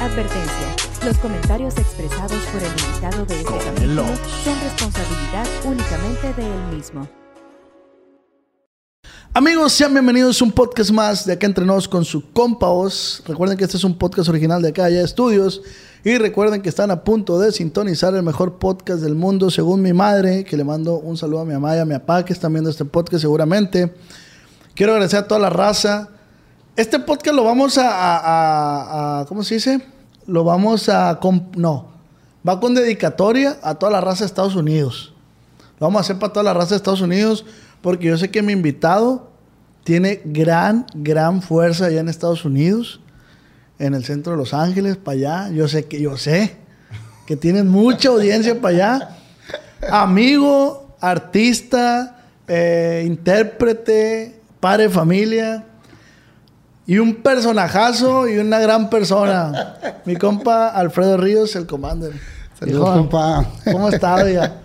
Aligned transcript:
Advertencia. 0.00 0.76
Los 1.04 1.18
comentarios 1.18 1.76
expresados 1.76 2.42
por 2.52 2.62
el 2.62 2.70
invitado 2.70 3.26
de 3.26 3.40
este 3.40 3.58
capítulo 3.64 4.04
son 4.44 4.60
responsabilidad 4.60 5.46
únicamente 5.64 6.32
de 6.34 6.46
él 6.46 6.76
mismo. 6.76 7.08
Amigos, 9.32 9.72
sean 9.72 9.92
bienvenidos 9.92 10.40
a 10.40 10.44
un 10.44 10.52
podcast 10.52 10.90
más 10.90 11.26
de 11.26 11.32
Acá 11.32 11.46
Entre 11.46 11.64
Nos 11.64 11.88
con 11.88 12.04
su 12.04 12.32
compa 12.32 12.68
Oz. 12.68 13.22
Recuerden 13.26 13.58
que 13.58 13.64
este 13.64 13.76
es 13.76 13.84
un 13.84 13.98
podcast 13.98 14.28
original 14.28 14.62
de 14.62 14.68
Acá 14.68 14.84
Allá 14.84 15.02
Estudios. 15.02 15.62
Y 16.04 16.18
recuerden 16.18 16.62
que 16.62 16.68
están 16.68 16.90
a 16.90 17.02
punto 17.02 17.38
de 17.38 17.50
sintonizar 17.50 18.14
el 18.14 18.22
mejor 18.22 18.58
podcast 18.58 19.00
del 19.00 19.14
mundo, 19.14 19.50
según 19.50 19.82
mi 19.82 19.92
madre, 19.92 20.44
que 20.44 20.56
le 20.56 20.62
mando 20.62 20.98
un 20.98 21.16
saludo 21.16 21.40
a 21.40 21.44
mi 21.44 21.54
mamá 21.54 21.74
y 21.74 21.80
a 21.80 21.84
mi 21.84 21.94
papá, 21.94 22.24
que 22.24 22.32
están 22.32 22.52
viendo 22.52 22.70
este 22.70 22.84
podcast 22.84 23.22
seguramente. 23.22 23.92
Quiero 24.74 24.92
agradecer 24.92 25.20
a 25.20 25.26
toda 25.26 25.40
la 25.40 25.50
raza. 25.50 26.10
Este 26.76 26.98
podcast 26.98 27.36
lo 27.36 27.44
vamos 27.44 27.78
a, 27.78 27.88
a- 27.88 28.18
a- 28.18 29.20
a- 29.20 29.24
¿cómo 29.26 29.44
se 29.44 29.54
dice? 29.54 29.80
Lo 30.26 30.42
vamos 30.44 30.88
a, 30.88 31.20
no, 31.56 31.88
va 32.46 32.58
con 32.60 32.74
dedicatoria 32.74 33.58
a 33.62 33.74
toda 33.76 33.92
la 33.92 34.00
raza 34.00 34.20
de 34.20 34.26
Estados 34.26 34.56
Unidos. 34.56 35.12
Lo 35.78 35.86
vamos 35.86 35.98
a 35.98 36.02
hacer 36.02 36.18
para 36.18 36.32
toda 36.32 36.42
la 36.44 36.54
raza 36.54 36.70
de 36.70 36.76
Estados 36.76 37.00
Unidos, 37.00 37.44
porque 37.80 38.06
yo 38.06 38.16
sé 38.18 38.30
que 38.30 38.42
mi 38.42 38.52
invitado 38.52 39.30
tiene 39.84 40.22
gran, 40.24 40.86
gran 40.94 41.42
fuerza 41.42 41.86
allá 41.86 42.00
en 42.00 42.08
Estados 42.08 42.44
Unidos, 42.44 43.00
en 43.78 43.94
el 43.94 44.04
centro 44.04 44.32
de 44.32 44.38
Los 44.38 44.54
Ángeles, 44.54 44.96
para 44.96 45.16
allá. 45.18 45.50
Yo 45.50 45.68
sé 45.68 45.84
que, 45.84 46.00
yo 46.00 46.16
sé 46.16 46.56
que 47.26 47.36
tienen 47.36 47.68
mucha 47.68 48.08
audiencia 48.08 48.60
para 48.60 48.74
allá. 48.74 49.08
Amigo, 49.90 50.96
artista, 51.00 52.16
eh, 52.48 53.04
intérprete, 53.06 54.40
padre 54.60 54.84
de 54.84 54.90
familia. 54.90 55.66
Y 56.86 56.98
un 56.98 57.16
personajazo 57.16 58.28
y 58.28 58.38
una 58.38 58.58
gran 58.58 58.90
persona. 58.90 59.76
Mi 60.04 60.16
compa 60.16 60.68
Alfredo 60.68 61.16
Ríos, 61.16 61.56
el 61.56 61.66
commander. 61.66 62.12
Saludos, 62.58 62.88
Hijo, 62.88 62.96
compa. 62.98 63.46
¿Cómo 63.72 63.88
está, 63.88 64.16
oiga? 64.16 64.60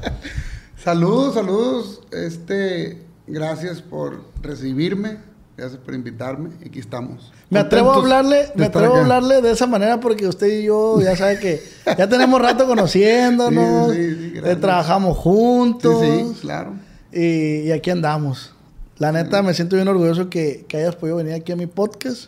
Saludos, 0.84 1.34
saludos. 1.36 2.02
Este, 2.12 3.04
gracias 3.26 3.82
por 3.82 4.22
recibirme, 4.42 5.18
gracias 5.58 5.80
por 5.80 5.94
invitarme. 5.94 6.50
Aquí 6.66 6.80
estamos. 6.80 7.32
Me 7.50 7.60
atrevo 7.60 7.92
a 7.94 7.96
hablarle, 7.96 8.36
de 8.48 8.52
me 8.56 8.66
atrevo 8.66 8.96
a 8.96 9.00
hablarle 9.00 9.42
de 9.42 9.52
esa 9.52 9.66
manera 9.66 10.00
porque 10.00 10.28
usted 10.28 10.48
y 10.48 10.64
yo 10.66 11.00
ya 11.02 11.16
sabe 11.16 11.40
que 11.40 11.64
ya 11.98 12.08
tenemos 12.08 12.42
rato 12.42 12.68
conociéndonos, 12.68 13.92
Sí, 13.94 13.98
sí, 13.98 14.16
sí, 14.16 14.26
eh, 14.26 14.32
gracias. 14.36 14.60
trabajamos 14.62 15.16
Sí, 15.18 15.24
juntos 15.24 16.02
sí, 16.04 16.38
claro. 16.42 16.74
y, 17.14 17.62
y 17.62 17.72
aquí 17.72 17.90
andamos. 17.90 18.54
La 19.00 19.12
neta 19.14 19.42
me 19.42 19.54
siento 19.54 19.78
bien 19.78 19.88
orgulloso 19.88 20.30
que, 20.30 20.66
que 20.68 20.76
hayas 20.76 20.98
podido 20.98 21.16
venir 21.16 21.34
aquí 21.34 21.54
a 21.54 21.56
mi 21.56 21.68
podcast 21.68 22.26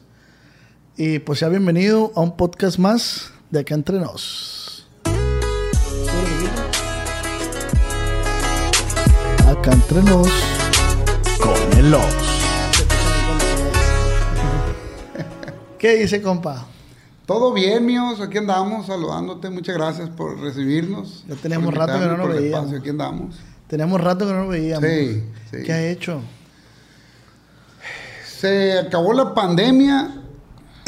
y 0.95 1.19
pues 1.19 1.39
sea 1.39 1.49
bienvenido 1.49 2.13
a 2.15 2.21
un 2.21 2.37
podcast 2.37 2.79
más 2.79 3.33
de 3.49 3.59
acá 3.59 3.75
entre 3.75 3.99
nos. 3.99 4.87
Acá 9.49 9.73
entre 9.73 10.01
nos 10.03 10.29
con 11.41 11.77
el. 11.77 11.93
¿Qué 15.77 15.97
dice, 15.97 16.21
compa? 16.21 16.67
Todo 17.25 17.51
bien, 17.51 17.85
míos. 17.85 18.21
Aquí 18.21 18.37
andamos 18.37 18.85
saludándote. 18.85 19.49
Muchas 19.49 19.75
gracias 19.75 20.09
por 20.09 20.39
recibirnos. 20.39 21.25
Ya 21.27 21.35
teníamos 21.35 21.65
por 21.65 21.79
rato 21.79 21.99
que 21.99 22.05
no 22.05 22.15
nos 22.15 22.29
veíamos. 22.29 22.71
Aquí 22.71 22.91
andamos. 22.91 23.35
Tenemos 23.67 23.99
rato 23.99 24.25
que 24.25 24.31
no 24.31 24.43
nos 24.43 24.49
veíamos. 24.49 24.89
Sí, 24.89 25.21
sí. 25.51 25.57
¿Qué 25.65 25.73
ha 25.73 25.89
hecho? 25.89 26.21
Se 28.41 28.79
acabó 28.79 29.13
la 29.13 29.35
pandemia. 29.35 30.19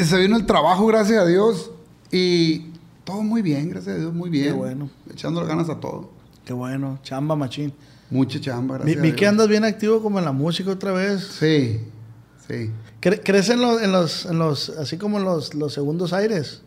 Se 0.00 0.18
vino 0.18 0.36
el 0.36 0.44
trabajo, 0.44 0.86
gracias 0.86 1.20
a 1.22 1.24
Dios. 1.24 1.70
Y 2.10 2.72
todo 3.04 3.22
muy 3.22 3.42
bien, 3.42 3.68
gracias 3.70 3.94
a 3.94 3.98
Dios, 4.00 4.12
muy 4.12 4.28
bien. 4.28 4.46
Qué 4.46 4.52
bueno. 4.52 4.90
Echándole 5.08 5.46
ganas 5.46 5.68
a 5.70 5.78
todo. 5.78 6.10
Qué 6.44 6.52
bueno, 6.52 6.98
chamba 7.04 7.36
machín. 7.36 7.72
Mucha 8.10 8.40
chamba, 8.40 8.78
gracias 8.78 9.00
vi 9.00 9.12
que 9.12 9.26
andas 9.28 9.46
bien 9.46 9.64
activo 9.64 10.02
como 10.02 10.18
en 10.18 10.24
la 10.24 10.32
música 10.32 10.72
otra 10.72 10.90
vez. 10.90 11.22
Sí, 11.38 11.80
sí. 12.48 12.70
Cre- 13.00 13.20
¿Crees 13.24 13.48
en 13.50 13.60
los, 13.60 13.80
en 13.80 13.92
los, 13.92 14.26
en 14.26 14.38
los, 14.38 14.68
así 14.70 14.98
como 14.98 15.18
en 15.18 15.24
los, 15.24 15.54
los 15.54 15.72
segundos 15.72 16.12
aires? 16.12 16.60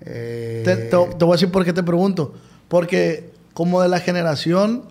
Eh, 0.00 0.62
Te, 0.64 0.76
te- 0.76 0.88
te 0.88 1.24
voy 1.24 1.30
a 1.30 1.36
decir 1.36 1.52
por 1.52 1.64
qué 1.64 1.72
te 1.72 1.82
pregunto. 1.84 2.34
Porque 2.66 3.32
como 3.52 3.80
de 3.80 3.88
la 3.88 4.00
generación 4.00 4.82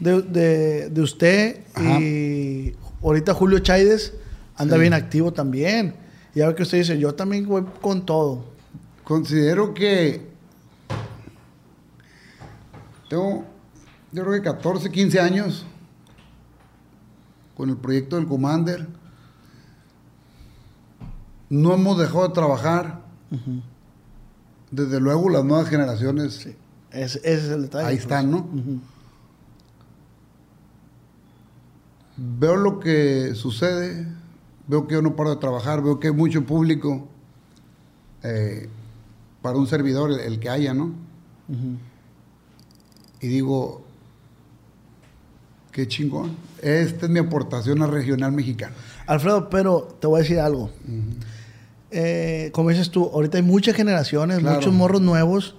de, 0.00 0.22
de- 0.22 0.88
de 0.90 1.00
usted 1.00 1.60
Ajá. 1.74 2.00
y 2.00 2.74
ahorita 3.08 3.34
Julio 3.34 3.58
Chaides 3.60 4.12
anda 4.56 4.76
Sí. 4.76 4.80
bien 4.80 4.94
activo 4.94 5.32
también. 5.32 5.96
Y 6.34 6.40
a 6.40 6.46
ver 6.48 6.56
que 6.56 6.62
usted 6.64 6.78
dice, 6.78 6.98
yo 6.98 7.14
también 7.14 7.46
voy 7.46 7.64
con 7.80 8.04
todo. 8.06 8.44
Considero 9.04 9.72
que 9.74 10.26
tengo, 13.08 13.44
yo 14.12 14.22
creo 14.24 14.32
que 14.34 14.42
14, 14.42 14.90
15 14.90 15.20
años 15.20 15.64
con 17.56 17.70
el 17.70 17.76
proyecto 17.76 18.16
del 18.16 18.26
Commander. 18.26 18.86
No 21.50 21.74
hemos 21.74 21.98
dejado 21.98 22.26
de 22.28 22.34
trabajar. 22.34 23.02
Desde 24.70 24.98
luego 25.00 25.28
las 25.28 25.44
nuevas 25.44 25.68
generaciones 25.68 26.46
Ese, 26.90 27.18
ese 27.18 27.18
es 27.34 27.44
el 27.50 27.62
detalle. 27.62 27.86
ahí 27.86 27.94
pues. 27.96 28.02
están, 28.04 28.30
¿no? 28.30 28.38
Ujú. 28.38 28.80
Veo 32.16 32.56
lo 32.56 32.78
que 32.80 33.34
sucede, 33.34 34.06
veo 34.68 34.86
que 34.86 34.94
yo 34.94 35.02
no 35.02 35.16
paro 35.16 35.30
de 35.30 35.36
trabajar, 35.36 35.82
veo 35.82 35.98
que 35.98 36.08
hay 36.08 36.12
mucho 36.14 36.44
público 36.44 37.08
eh, 38.22 38.68
para 39.42 39.58
un 39.58 39.66
servidor, 39.66 40.10
el, 40.12 40.20
el 40.20 40.38
que 40.40 40.48
haya, 40.48 40.72
¿no? 40.74 40.92
Y 43.20 43.26
digo, 43.26 43.82
qué 45.72 45.88
chingón. 45.88 46.36
Esta 46.62 47.06
es 47.06 47.10
mi 47.10 47.18
aportación 47.18 47.82
al 47.82 47.90
regional 47.90 48.32
mexicano. 48.32 48.74
Alfredo, 49.06 49.50
pero 49.50 49.96
te 50.00 50.06
voy 50.06 50.20
a 50.20 50.22
decir 50.22 50.38
algo. 50.40 50.70
Eh, 51.90 52.50
como 52.54 52.70
dices 52.70 52.90
tú, 52.90 53.10
ahorita 53.12 53.38
hay 53.38 53.42
muchas 53.42 53.74
generaciones, 53.76 54.38
Claro. 54.38 54.56
muchos 54.56 54.72
morros 54.72 55.00
nuevos 55.02 55.54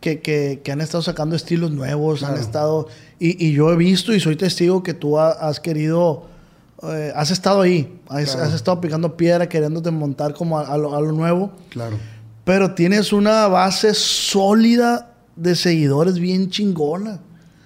que, 0.00 0.20
que- 0.20 0.60
que 0.64 0.72
han 0.72 0.80
estado 0.80 1.02
sacando 1.02 1.36
estilos 1.36 1.70
nuevos, 1.70 2.22
han 2.22 2.36
estado... 2.38 2.88
Y, 3.24 3.46
y 3.46 3.52
yo 3.52 3.70
he 3.72 3.76
visto 3.76 4.12
y 4.12 4.18
soy 4.18 4.34
testigo 4.36 4.82
que 4.82 4.94
tú 4.94 5.18
ha- 5.18 5.30
has 5.30 5.60
querido 5.60 6.24
eh, 6.82 7.12
has 7.14 7.30
estado 7.30 7.60
ahí, 7.60 8.00
has, 8.08 8.34
has 8.34 8.52
estado 8.52 8.80
picando 8.80 9.16
piedra, 9.16 9.48
queriéndote 9.48 9.92
montar 9.92 10.34
como 10.34 10.58
a, 10.58 10.62
a 10.66 10.76
lo, 10.76 10.96
a 10.96 11.00
lo 11.00 11.12
nuevo, 11.12 11.52
Claro. 11.70 11.96
pero 12.44 12.74
tienes 12.74 13.12
una 13.12 13.46
base 13.46 13.94
sólida 13.94 15.14
de 15.36 15.54
seguidores 15.54 16.18
bien 16.18 16.50
chingona, 16.50 17.20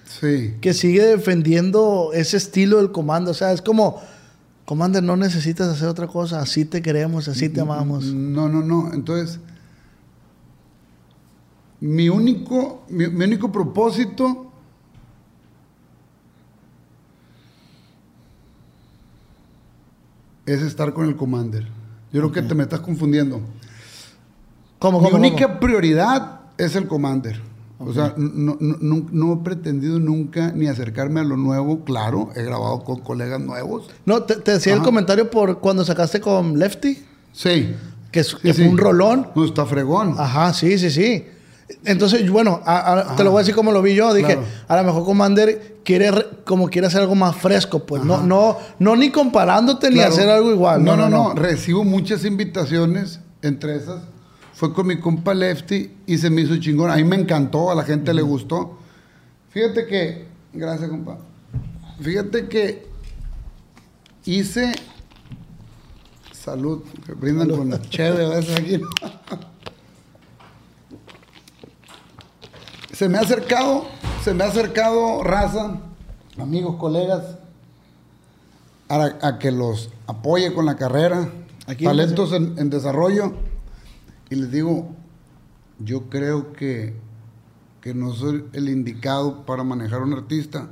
Sí. 0.05 0.53
que 0.61 0.73
sigue 0.75 1.03
defendiendo 1.05 2.11
ese 2.13 2.37
estilo 2.37 2.77
del 2.77 2.91
comando. 2.91 3.31
O 3.31 3.33
sea, 3.33 3.51
es 3.51 3.61
como, 3.63 3.99
Commander, 4.65 5.01
no 5.01 5.17
necesitas 5.17 5.67
hacer 5.69 5.87
otra 5.87 6.05
cosa, 6.07 6.39
así 6.39 6.65
te 6.65 6.81
queremos, 6.83 7.27
así 7.27 7.49
te 7.49 7.61
amamos. 7.61 8.05
No, 8.05 8.47
no, 8.49 8.61
no. 8.61 8.93
Entonces, 8.93 9.39
mi 11.79 12.09
único, 12.09 12.83
mi, 12.89 13.07
mi 13.07 13.25
único 13.25 13.51
propósito 13.51 14.46
es 20.47 20.61
estar 20.63 20.93
con 20.93 21.05
el 21.07 21.15
Commander. 21.15 21.63
Yo 22.11 22.21
creo 22.21 22.31
que 22.31 22.41
te 22.41 22.55
me 22.55 22.63
estás 22.63 22.79
confundiendo. 22.79 23.41
¿Cómo, 24.79 24.99
Mi 25.01 25.09
cómo, 25.09 25.17
única 25.27 25.47
cómo? 25.47 25.59
prioridad 25.59 26.39
es 26.57 26.75
el 26.75 26.87
Commander. 26.87 27.39
O 27.79 27.93
sea, 27.93 28.15
no, 28.17 28.57
no- 28.59 28.77
no- 28.81 29.05
no 29.11 29.33
he 29.33 29.37
pretendido 29.43 29.99
nunca 29.99 30.51
ni 30.51 30.67
acercarme 30.67 31.19
a 31.19 31.23
lo 31.23 31.37
nuevo. 31.37 31.83
Claro, 31.83 32.29
he 32.35 32.41
grabado 32.43 32.83
con 32.83 33.01
colegas 33.01 33.39
nuevos. 33.39 33.87
No, 34.05 34.23
te, 34.23 34.37
te 34.37 34.53
decía 34.53 34.73
el 34.73 34.81
comentario 34.81 35.29
por 35.29 35.59
cuando 35.59 35.85
sacaste 35.85 36.19
con 36.19 36.57
Lefty, 36.57 36.97
Sí. 37.33 37.75
que, 38.11 38.21
es, 38.21 38.33
que 38.35 38.53
Sí, 38.53 38.61
fue 38.61 38.63
sí. 38.65 38.69
un 38.71 38.77
rolón. 38.79 39.27
No, 39.35 39.45
está 39.45 39.65
fregón. 39.67 40.15
Ajá, 40.17 40.53
sí, 40.53 40.77
sí, 40.79 40.89
sí. 40.89 41.25
Entonces, 41.83 42.29
bueno, 42.31 42.61
a- 42.65 43.11
a- 43.11 43.15
te 43.15 43.23
lo 43.23 43.31
voy 43.31 43.39
a 43.39 43.41
decir 43.41 43.53
como 43.55 43.71
lo 43.71 43.81
vi 43.81 43.93
yo. 43.95 44.13
Dije, 44.13 44.33
Claro. 44.35 44.47
a 44.67 44.75
lo 44.77 44.83
mejor 44.85 45.03
Commander 45.05 45.77
quiere, 45.83 46.11
re- 46.11 46.25
como 46.45 46.69
quiere 46.69 46.87
hacer 46.87 47.01
algo 47.01 47.15
más 47.15 47.35
fresco, 47.35 47.79
pues. 47.85 48.03
No, 48.03 48.21
no, 48.23 48.57
no 48.79 48.95
ni 48.95 49.09
comparándote 49.11 49.89
ni 49.91 49.99
hacer 49.99 50.29
algo 50.29 50.51
igual. 50.51 50.83
No 50.83 50.95
no, 50.95 51.09
no, 51.09 51.33
Recibo 51.33 51.83
muchas 51.83 52.23
invitaciones. 52.25 53.19
Entre 53.41 53.75
esas 53.75 54.01
fue 54.53 54.73
con 54.73 54.87
mi 54.87 54.99
compa 54.99 55.33
Lefty 55.33 55.91
y 56.07 56.17
se 56.17 56.29
me 56.29 56.41
hizo 56.41 56.57
chingón. 56.57 56.89
A 56.89 56.95
mí 56.95 57.03
me 57.03 57.15
encantó, 57.17 57.69
a 57.69 57.75
la 57.75 57.83
gente 57.83 58.13
le 58.13 58.21
gustó. 58.21 58.77
Fíjate 59.49 59.85
que. 59.85 60.27
Gracias, 60.53 60.89
compa. 60.89 61.17
Fíjate 62.01 62.47
que 62.47 62.87
hice. 64.25 64.71
Salud. 66.31 66.81
Que 67.05 67.13
brindan 67.13 67.49
con 67.49 67.79
cheve 67.89 68.25
a 68.25 68.29
veces 68.29 68.57
aquí. 68.57 68.79
Se 72.97 73.07
me 73.09 73.19
ha 73.19 73.21
acercado, 73.21 73.85
se 74.23 74.33
me 74.33 74.43
ha 74.43 74.47
acercado 74.47 75.21
raza, 75.23 75.81
amigos, 76.39 76.77
colegas, 76.77 77.37
a, 78.89 79.17
a 79.21 79.37
que 79.37 79.51
los 79.51 79.91
apoye 80.07 80.51
con 80.51 80.65
la 80.65 80.77
carrera, 80.77 81.29
Aquí, 81.67 81.83
talentos 81.83 82.31
en, 82.33 82.57
en 82.57 82.71
desarrollo. 82.71 83.33
Y 84.31 84.35
les 84.35 84.51
digo, 84.51 84.87
yo 85.77 86.09
creo 86.09 86.53
que, 86.53 86.95
que 87.81 87.93
no 87.93 88.13
soy 88.13 88.45
el 88.53 88.67
indicado 88.67 89.45
para 89.45 89.63
manejar 89.63 90.01
un 90.01 90.13
artista. 90.13 90.67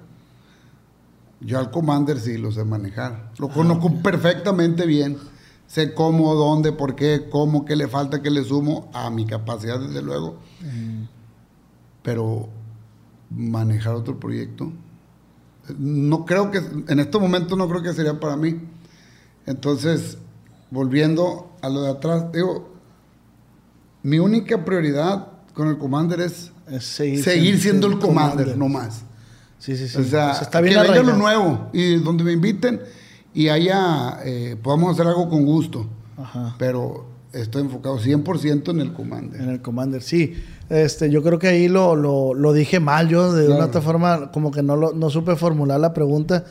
Yo 1.41 1.59
al 1.59 1.69
Commander 1.69 2.19
sí 2.19 2.39
lo 2.39 2.51
sé 2.51 2.63
manejar. 2.63 3.33
Lo 3.37 3.49
conozco 3.49 4.01
perfectamente 4.01 4.87
bien. 4.87 5.19
Sé 5.67 5.93
cómo, 5.93 6.33
dónde, 6.33 6.71
por 6.71 6.95
qué, 6.95 7.27
cómo, 7.29 7.65
qué 7.65 7.75
le 7.75 7.87
falta, 7.87 8.23
qué 8.23 8.31
le 8.31 8.43
sumo 8.43 8.89
a 8.93 9.11
mi 9.11 9.27
capacidad, 9.27 9.79
desde 9.79 10.01
luego. 10.01 10.39
Pero 12.05 12.47
manejar 13.31 13.95
otro 13.95 14.19
proyecto, 14.19 14.71
no 15.79 16.23
creo 16.23 16.51
que, 16.51 16.59
en 16.87 16.99
este 16.99 17.17
momento 17.17 17.55
no 17.55 17.67
creo 17.67 17.81
que 17.81 17.93
sería 17.93 18.19
para 18.19 18.37
mí. 18.37 18.61
Entonces, 19.47 20.19
volviendo 20.69 21.51
a 21.61 21.69
lo 21.69 21.81
de 21.81 21.89
atrás, 21.89 22.31
digo, 22.31 22.69
mi 24.03 24.19
única 24.19 24.63
prioridad 24.63 25.29
con 25.55 25.67
el 25.67 25.79
Commander 25.79 26.21
es 26.21 26.51
Es 26.69 26.83
seguir, 26.85 27.23
seguir 27.23 27.59
siendo 27.59 27.87
el 27.87 27.97
Commander, 27.97 28.55
no 28.55 28.69
más. 28.69 29.01
Sí, 29.57 29.75
sí, 29.75 29.87
sí. 29.87 29.97
O 29.99 30.03
sea, 30.03 30.31
O 30.31 30.33
sea, 30.35 30.41
está 30.43 30.61
bien 30.61 30.79
que 30.79 30.91
venga 30.91 31.01
lo 31.01 31.17
nuevo 31.17 31.69
y 31.73 31.95
donde 31.95 32.23
me 32.23 32.33
inviten 32.33 32.81
y 33.33 33.49
haya, 33.49 34.19
eh, 34.23 34.57
podamos 34.61 34.93
hacer 34.93 35.07
algo 35.07 35.27
con 35.27 35.43
gusto. 35.43 35.87
Ajá. 36.17 36.55
Pero 36.59 37.14
estoy 37.35 37.61
enfocado 37.63 37.99
100% 37.99 38.69
en 38.71 38.79
el 38.81 38.93
Commander. 38.93 39.41
En 39.41 39.49
el 39.49 39.61
Commander, 39.61 40.01
sí. 40.01 40.33
Este, 40.69 41.09
yo 41.11 41.21
creo 41.21 41.37
que 41.37 41.47
ahí 41.47 41.67
lo, 41.67 41.95
lo, 41.95 42.33
lo 42.33 42.53
dije 42.53 42.79
mal 42.79 43.07
yo, 43.09 43.31
de 43.33 43.45
Claro. 43.45 43.59
una 43.59 43.67
otra 43.67 43.81
forma, 43.81 44.31
como 44.31 44.51
que 44.51 44.63
no, 44.63 44.75
lo, 44.75 44.93
no 44.93 45.09
supe 45.09 45.35
formular 45.35 45.79
la 45.79 45.93
pregunta, 45.93 46.45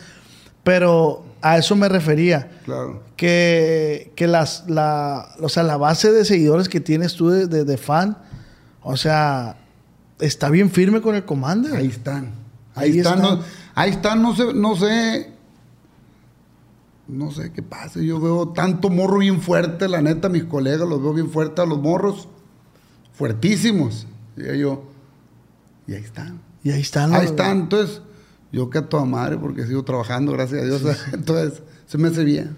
pero 0.63 1.25
a 1.43 1.59
eso 1.59 1.77
me 1.77 1.89
refería. 1.89 2.49
Claro. 2.65 3.03
Que, 3.17 4.13
que 4.17 4.27
las, 4.27 4.65
la, 4.69 5.29
o 5.41 5.49
sea, 5.49 5.63
la 5.63 5.77
base 5.77 6.13
de 6.13 6.25
seguidores 6.25 6.69
que 6.69 6.81
tienes 6.81 7.15
tú 7.15 7.29
de, 7.31 7.47
de- 7.47 7.65
de 7.65 7.77
fan, 7.77 8.19
o 8.83 8.97
sea, 8.97 9.57
está 10.21 10.49
bien 10.51 10.71
firme 10.71 11.01
con 11.01 11.15
el 11.15 11.25
Commander. 11.25 11.75
Ahí 11.75 11.87
están. 11.89 12.31
Ahí, 12.75 12.93
Ahí 12.93 12.99
están. 12.99 13.15
están. 13.19 13.39
No, 13.39 13.45
ahí 13.75 13.91
están, 13.91 14.23
no 14.23 14.35
sé, 14.37 14.55
no 14.55 14.77
sé. 14.77 15.33
No 17.07 17.31
sé 17.31 17.53
qué 17.53 17.63
pasa. 17.63 18.01
Yo 18.01 18.19
veo 18.21 18.49
tanto 18.49 18.89
morro 18.91 19.19
bien 19.19 19.41
fuerte, 19.43 19.89
la 19.89 20.01
neta, 20.01 20.29
mis 20.29 20.45
colegas 20.45 20.89
los 20.89 21.03
veo 21.03 21.13
bien 21.13 21.31
fuertes 21.31 21.63
a 21.63 21.67
los 21.67 21.81
morros. 21.81 22.29
Fuertísimos. 23.13 24.07
Y 24.37 24.59
yo. 24.59 24.85
Y 25.87 25.95
ahí 25.95 26.03
están. 26.03 26.41
Y 26.63 26.71
ahí 26.71 26.81
están. 26.81 27.15
Ahí 27.15 27.27
están. 27.27 27.61
Entonces, 27.61 28.01
yo 28.53 28.71
que 28.71 28.79
a 28.79 28.89
toda 28.89 29.05
madre 29.05 29.37
porque 29.37 29.67
sigo 29.67 29.85
trabajando, 29.85 30.33
gracias 30.33 30.63
a 30.63 30.65
Dios. 30.65 30.83
Entonces, 31.13 31.63
se 31.87 31.99
me 31.99 32.09
hace 32.09 32.25
bien. 32.25 32.57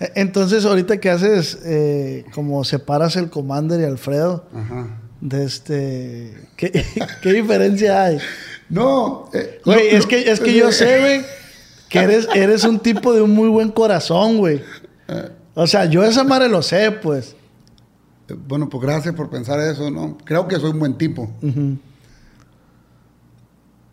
Eh, 0.00 0.12
Entonces, 0.16 0.64
ahorita 0.64 0.98
que 0.98 1.08
haces, 1.10 1.58
eh, 1.64 2.26
como 2.34 2.64
separas 2.64 3.16
el 3.16 3.30
Commander 3.30 3.80
y 3.80 3.84
Alfredo, 3.84 4.46
Ajá. 4.54 5.00
de 5.20 5.44
este, 5.44 6.48
¿qué, 6.56 6.84
qué 7.22 7.32
diferencia 7.32 8.02
hay? 8.04 8.18
No. 8.68 9.30
eh, 9.32 9.60
Güey, 9.64 9.88
es 9.94 10.06
que, 10.06 10.30
es 10.30 10.40
que 10.40 10.52
yo 10.52 10.72
sé, 10.72 10.98
güey, 11.00 11.22
que 11.88 11.98
eres, 11.98 12.28
eres 12.34 12.64
un 12.64 12.78
tipo 12.78 13.12
de 13.12 13.22
un 13.22 13.32
muy 13.32 13.48
buen 13.48 13.70
corazón, 13.70 14.38
güey. 14.38 14.62
O 15.54 15.66
sea, 15.66 15.86
yo 15.86 16.04
esa 16.04 16.24
madre 16.24 16.48
lo 16.48 16.62
sé, 16.62 16.90
pues. 16.90 17.36
Bueno, 18.48 18.68
pues 18.68 18.82
gracias 18.82 19.14
por 19.14 19.30
pensar 19.30 19.60
eso, 19.60 19.90
¿no? 19.90 20.18
Creo 20.24 20.48
que 20.48 20.56
soy 20.56 20.70
un 20.70 20.78
buen 20.78 20.98
tipo. 20.98 21.30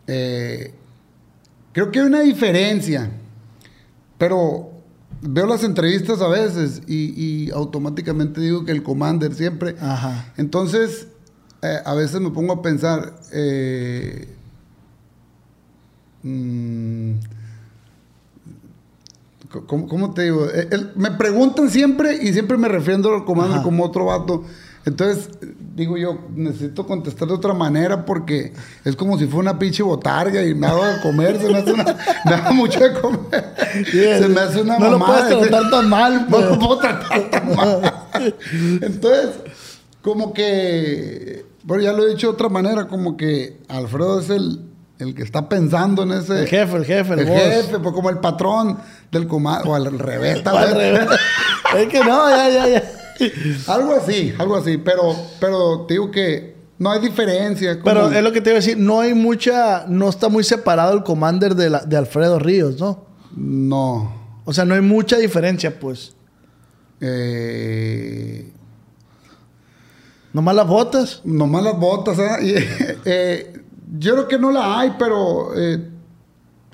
Eh, 0.06 0.74
creo 1.72 1.90
que 1.90 2.00
hay 2.00 2.06
una 2.06 2.20
diferencia, 2.20 3.10
pero 4.18 4.70
veo 5.22 5.46
las 5.46 5.64
entrevistas 5.64 6.20
a 6.20 6.28
veces 6.28 6.82
y, 6.86 7.14
y 7.16 7.50
automáticamente 7.52 8.40
digo 8.40 8.64
que 8.64 8.72
el 8.72 8.82
Commander 8.82 9.34
siempre. 9.34 9.76
Ajá. 9.80 10.32
Entonces, 10.36 11.06
eh, 11.64 11.80
a 11.82 11.94
veces 11.94 12.20
me 12.20 12.30
pongo 12.30 12.52
a 12.52 12.60
pensar, 12.60 13.14
eh, 13.32 14.28
mm, 16.22 17.12
¿cómo, 19.62 19.86
cómo 19.88 20.12
te 20.14 20.22
digo? 20.22 20.46
Eh, 20.52 20.68
me 20.96 21.10
preguntan 21.12 21.70
siempre 21.70 22.18
y 22.20 22.32
siempre 22.32 22.56
me 22.56 22.68
refiero 22.68 23.14
al 23.14 23.24
Commander 23.24 23.56
Ajá. 23.56 23.62
como 23.62 23.84
otro 23.84 24.06
vato. 24.06 24.44
Entonces, 24.86 25.30
digo 25.74 25.96
yo, 25.96 26.18
necesito 26.34 26.86
contestar 26.86 27.26
de 27.28 27.34
otra 27.34 27.54
manera 27.54 28.04
porque 28.04 28.52
es 28.84 28.94
como 28.96 29.18
si 29.18 29.24
fuera 29.26 29.50
una 29.52 29.58
pinche 29.58 29.82
botarga 29.82 30.42
y 30.44 30.54
me 30.54 30.66
hago 30.66 30.84
de 30.84 31.00
comer, 31.00 31.40
se 31.40 31.48
me 31.50 31.58
hace 31.58 31.72
una, 31.72 31.84
me 32.26 32.30
da 32.32 32.50
mucho 32.52 32.80
de 32.80 32.92
comer. 33.00 33.54
se 33.94 34.28
me 34.28 34.40
hace 34.40 34.60
una 34.60 34.78
No 34.78 34.90
lo 34.90 34.98
mamada. 34.98 35.26
puedes 35.28 35.48
tratar 35.48 35.70
tan 35.70 35.88
mal, 35.88 36.26
No 36.28 36.36
pues. 36.36 36.44
lo 36.50 36.58
puedo 36.58 36.78
tratar 36.78 37.30
tan 37.30 37.56
mal. 37.56 37.92
Entonces, 38.82 39.30
como 40.02 40.34
que, 40.34 41.46
bueno, 41.62 41.82
ya 41.82 41.92
lo 41.94 42.04
he 42.06 42.10
dicho 42.10 42.26
de 42.26 42.32
otra 42.34 42.50
manera, 42.50 42.86
como 42.86 43.16
que 43.16 43.56
Alfredo 43.68 44.20
es 44.20 44.28
el, 44.28 44.60
el 45.04 45.14
que 45.14 45.22
está 45.22 45.48
pensando 45.48 46.02
en 46.02 46.12
ese... 46.12 46.40
El 46.40 46.48
jefe, 46.48 46.76
el 46.76 46.84
jefe, 46.84 47.12
el, 47.14 47.20
El 47.20 47.26
boss. 47.26 47.40
jefe, 47.42 47.78
pues 47.78 47.94
como 47.94 48.10
el 48.10 48.18
patrón 48.18 48.78
del 49.12 49.26
comando, 49.28 49.70
o 49.70 49.74
al 49.74 49.98
revés, 49.98 50.42
tal 50.42 50.56
vez. 50.74 50.74
revés. 50.74 51.08
es 51.78 51.86
que 51.88 52.00
no, 52.00 52.28
ya, 52.30 52.48
ya, 52.50 52.68
ya. 52.68 52.82
Algo 53.72 53.94
así, 53.94 54.34
algo 54.38 54.56
así, 54.56 54.76
pero, 54.78 55.14
pero 55.38 55.82
te 55.86 55.94
digo 55.94 56.10
que 56.10 56.56
no 56.78 56.90
hay 56.90 57.00
diferencia. 57.00 57.74
como- 57.74 57.84
Pero 57.84 58.10
es 58.10 58.22
lo 58.24 58.32
que 58.32 58.40
te 58.40 58.50
iba 58.50 58.58
a 58.58 58.60
decir, 58.60 58.76
no 58.76 58.98
hay 59.00 59.14
mucha, 59.14 59.84
no 59.86 60.08
está 60.08 60.28
muy 60.28 60.42
separado 60.42 60.92
el 60.94 61.04
Commander 61.04 61.54
de, 61.54 61.70
la- 61.70 61.84
de 61.84 61.96
Alfredo 61.96 62.40
Ríos, 62.40 62.80
¿no? 62.80 63.04
No. 63.36 64.40
O 64.44 64.52
sea, 64.52 64.64
no 64.64 64.74
hay 64.74 64.80
mucha 64.80 65.16
diferencia, 65.16 65.78
pues. 65.78 66.14
Eh, 67.00 68.50
Nomás 70.32 70.54
las 70.56 70.66
botas. 70.66 71.20
nomás 71.24 71.62
las 71.62 71.78
botas, 71.78 72.18
¿ah? 72.18 72.38
Y, 72.42 72.54
eh, 73.04 73.62
yo 73.98 74.12
creo 74.14 74.28
que 74.28 74.38
no 74.38 74.50
la 74.50 74.78
hay, 74.80 74.94
pero 74.98 75.50
eh, 75.56 75.88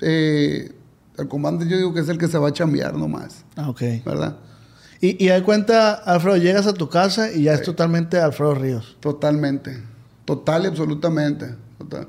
eh, 0.01 0.71
el 1.17 1.27
comando 1.27 1.65
yo 1.65 1.77
digo 1.77 1.93
que 1.93 1.99
es 2.01 2.09
el 2.09 2.17
que 2.17 2.27
se 2.27 2.37
va 2.37 2.49
a 2.49 2.53
chambear 2.53 2.93
nomás, 2.95 3.43
Ah, 3.55 3.69
ok. 3.69 3.81
¿verdad? 4.05 4.37
Y, 4.99 5.23
y 5.23 5.29
hay 5.29 5.41
cuenta, 5.41 5.93
Alfredo, 5.93 6.37
llegas 6.37 6.67
a 6.67 6.73
tu 6.73 6.87
casa 6.89 7.31
y 7.31 7.43
ya 7.43 7.53
es 7.53 7.63
totalmente 7.63 8.19
Alfredo 8.19 8.53
Ríos. 8.55 8.97
Totalmente. 8.99 9.81
Total 10.25 10.63
y 10.63 10.67
absolutamente. 10.67 11.55
Total. 11.79 12.07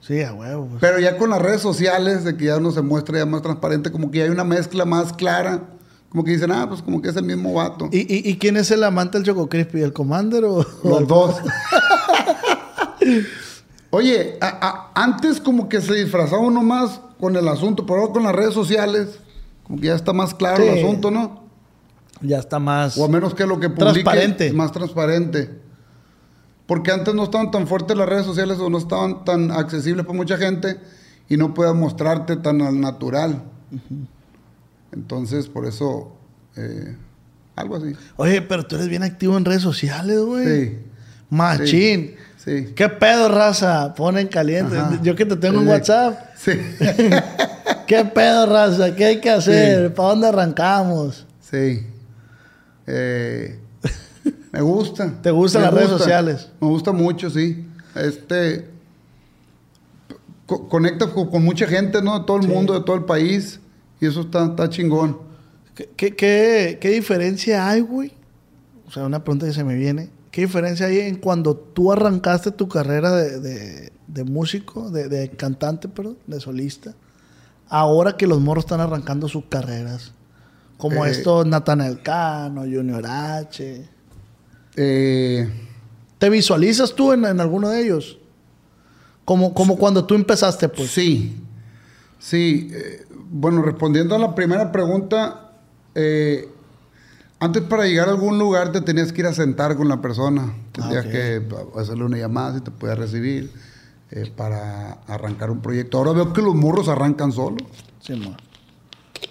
Sí, 0.00 0.22
a 0.22 0.32
huevo. 0.32 0.66
pues. 0.68 0.80
Pero 0.80 0.98
ya 0.98 1.16
con 1.18 1.28
las 1.30 1.40
redes 1.42 1.60
sociales, 1.60 2.24
de 2.24 2.36
que 2.36 2.46
ya 2.46 2.56
uno 2.56 2.70
se 2.72 2.80
muestra 2.82 3.18
ya 3.18 3.26
más 3.26 3.42
transparente, 3.42 3.90
como 3.92 4.10
que 4.10 4.18
ya 4.18 4.24
hay 4.24 4.30
una 4.30 4.44
mezcla 4.44 4.84
más 4.86 5.12
clara. 5.12 5.64
Como 6.08 6.24
que 6.24 6.30
dicen, 6.30 6.50
ah, 6.52 6.66
pues 6.68 6.80
como 6.80 7.02
que 7.02 7.08
es 7.10 7.16
el 7.16 7.24
mismo 7.24 7.52
vato. 7.54 7.88
¿Y, 7.92 7.98
y, 8.00 8.30
y 8.30 8.38
quién 8.38 8.56
es 8.56 8.70
el 8.70 8.84
amante 8.84 9.18
del 9.18 9.26
Choco 9.26 9.48
Crispy? 9.48 9.82
¿El 9.82 9.92
Commander 9.92 10.44
o...? 10.44 10.56
o 10.58 10.66
Los 10.88 11.00
el- 11.00 11.06
dos. 11.06 11.36
Oye, 13.94 14.38
a- 14.40 14.90
a- 14.94 15.02
antes 15.04 15.40
como 15.40 15.68
que 15.68 15.80
se 15.80 15.94
disfrazaba 15.94 16.42
uno 16.42 16.62
más 16.62 17.00
con 17.20 17.36
el 17.36 17.46
asunto, 17.48 17.86
pero 17.86 18.00
ahora 18.00 18.12
con 18.12 18.22
las 18.24 18.34
redes 18.34 18.52
sociales, 18.52 19.20
como 19.62 19.80
que 19.80 19.86
ya 19.86 19.94
está 19.94 20.12
más 20.12 20.34
claro 20.34 20.62
Sí. 20.64 20.68
el 20.68 20.78
asunto, 20.84 21.10
¿no? 21.12 21.44
Ya 22.20 22.38
está 22.38 22.58
más... 22.58 22.98
O 22.98 23.04
a 23.04 23.08
menos 23.08 23.34
que 23.34 23.46
lo 23.46 23.60
que 23.60 23.68
publique 23.68 24.02
Transparente. 24.02 24.52
más 24.52 24.72
transparente. 24.72 25.60
Porque 26.66 26.90
antes 26.90 27.14
no 27.14 27.24
estaban 27.24 27.50
tan 27.52 27.66
fuertes 27.68 27.96
las 27.96 28.08
redes 28.08 28.24
sociales 28.26 28.58
o 28.58 28.68
no 28.70 28.78
estaban 28.78 29.24
tan 29.24 29.50
accesibles 29.52 30.04
para 30.06 30.16
mucha 30.16 30.38
gente 30.38 30.80
y 31.28 31.36
no 31.36 31.54
puedas 31.54 31.74
mostrarte 31.74 32.36
tan 32.36 32.62
al 32.62 32.80
natural. 32.80 33.44
Entonces, 34.92 35.48
por 35.48 35.66
eso, 35.66 36.12
eh, 36.56 36.96
algo 37.56 37.76
así. 37.76 37.92
Oye, 38.16 38.42
pero 38.42 38.64
tú 38.66 38.76
eres 38.76 38.88
bien 38.88 39.02
activo 39.02 39.36
en 39.36 39.44
redes 39.44 39.62
sociales, 39.62 40.18
güey. 40.20 40.46
Sí. 40.68 40.78
Machín. 41.30 41.66
Sí. 41.66 42.14
¿Qué 42.44 42.88
pedo, 42.88 43.28
raza? 43.28 43.94
Ponen 43.94 44.28
caliente. 44.28 44.76
Ajá. 44.78 44.98
Yo 45.02 45.14
que 45.16 45.24
te 45.24 45.36
tengo 45.36 45.60
en 45.60 45.64
Sí. 45.66 45.70
WhatsApp. 45.70 46.18
Sí. 46.36 46.52
¿Qué 47.86 48.04
pedo, 48.04 48.46
raza? 48.46 48.94
¿Qué 48.94 49.04
hay 49.06 49.20
que 49.20 49.30
hacer? 49.30 49.94
¿Para 49.94 50.08
dónde 50.10 50.28
arrancamos? 50.28 51.26
Sí. 51.40 51.86
Eh, 52.86 53.58
me 54.52 54.60
gusta. 54.60 55.12
¿Te 55.22 55.30
gustan 55.30 55.62
Me 55.62 55.66
las 55.66 55.74
redes 55.74 55.88
sociales? 55.90 56.48
Me 56.60 56.68
gusta 56.68 56.92
mucho, 56.92 57.30
sí. 57.30 57.66
Este. 57.94 58.68
co- 60.46 60.68
conecta 60.68 61.06
con, 61.08 61.30
con 61.30 61.42
mucha 61.44 61.66
gente, 61.66 62.02
¿no? 62.02 62.18
De 62.20 62.26
todo 62.26 62.38
el 62.38 62.48
mundo, 62.48 62.74
de 62.74 62.80
todo 62.84 62.96
el 62.96 63.04
país. 63.04 63.60
Y 64.00 64.06
eso 64.06 64.22
está, 64.22 64.44
está 64.46 64.68
chingón. 64.68 65.18
¿Qué, 65.74 65.88
qué, 65.96 66.14
qué, 66.14 66.78
qué 66.80 66.90
diferencia 66.90 67.68
hay, 67.68 67.80
güey? 67.80 68.12
O 68.86 68.90
sea, 68.90 69.04
una 69.04 69.24
pregunta 69.24 69.46
que 69.46 69.52
se 69.52 69.64
me 69.64 69.74
viene. 69.74 70.10
¿Qué 70.34 70.40
diferencia 70.40 70.86
hay 70.86 70.98
en 70.98 71.14
cuando 71.14 71.54
tú 71.56 71.92
arrancaste 71.92 72.50
tu 72.50 72.66
carrera 72.68 73.12
de, 73.14 73.38
de- 73.38 73.92
de 74.08 74.24
músico, 74.24 74.90
de, 74.90 75.08
de 75.08 75.30
cantante, 75.30 75.86
perdón, 75.86 76.18
de 76.26 76.40
solista? 76.40 76.92
Ahora 77.68 78.16
que 78.16 78.26
los 78.26 78.40
morros 78.40 78.64
están 78.64 78.80
arrancando 78.80 79.28
sus 79.28 79.44
carreras. 79.44 80.12
Como 80.76 81.04
Eh, 81.06 81.10
estos 81.12 81.46
Natanael 81.46 82.02
Cano, 82.02 82.62
Junior 82.62 83.06
H. 83.06 83.88
Eh, 84.74 85.48
¿Te 86.18 86.28
visualizas 86.30 86.94
tú 86.96 87.12
en, 87.12 87.24
en 87.26 87.38
alguno 87.40 87.68
de 87.68 87.82
ellos? 87.82 88.18
Como, 89.24 89.54
como 89.54 89.76
cuando 89.78 90.04
tú 90.04 90.16
empezaste, 90.16 90.68
pues. 90.68 90.90
sí. 90.90 91.40
Sí. 92.18 92.70
eh, 92.72 93.06
bueno, 93.30 93.62
respondiendo 93.62 94.16
a 94.16 94.18
la 94.18 94.34
primera 94.34 94.72
pregunta. 94.72 95.52
eh, 95.94 96.48
antes 97.40 97.62
para 97.62 97.84
llegar 97.86 98.08
a 98.08 98.12
algún 98.12 98.38
lugar 98.38 98.72
te 98.72 98.80
tenías 98.80 99.12
que 99.12 99.20
ir 99.22 99.26
a 99.26 99.32
sentar 99.34 99.76
con 99.76 99.88
la 99.88 100.00
persona. 100.00 100.52
Ah, 100.54 100.70
Tenías 100.72 101.06
que 101.06 101.42
hacerle 101.76 102.04
una 102.04 102.16
llamada 102.16 102.54
si 102.54 102.60
te 102.60 102.70
podía 102.70 102.94
recibir 102.94 103.52
eh, 104.10 104.30
para 104.34 104.92
arrancar 105.06 105.50
un 105.50 105.60
proyecto. 105.60 105.98
Ahora 105.98 106.12
veo 106.12 106.32
que 106.32 106.40
los 106.42 106.54
morros 106.54 106.88
arrancan 106.88 107.32
solos. 107.32 107.62
Sí, 108.00 108.14
mo. 108.14 108.36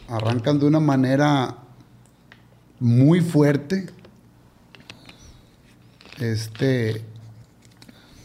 arrancan 0.10 0.60
de 0.60 0.66
una 0.66 0.80
manera 0.80 1.58
muy 2.80 3.22
fuerte. 3.22 3.88
Este, 6.20 7.04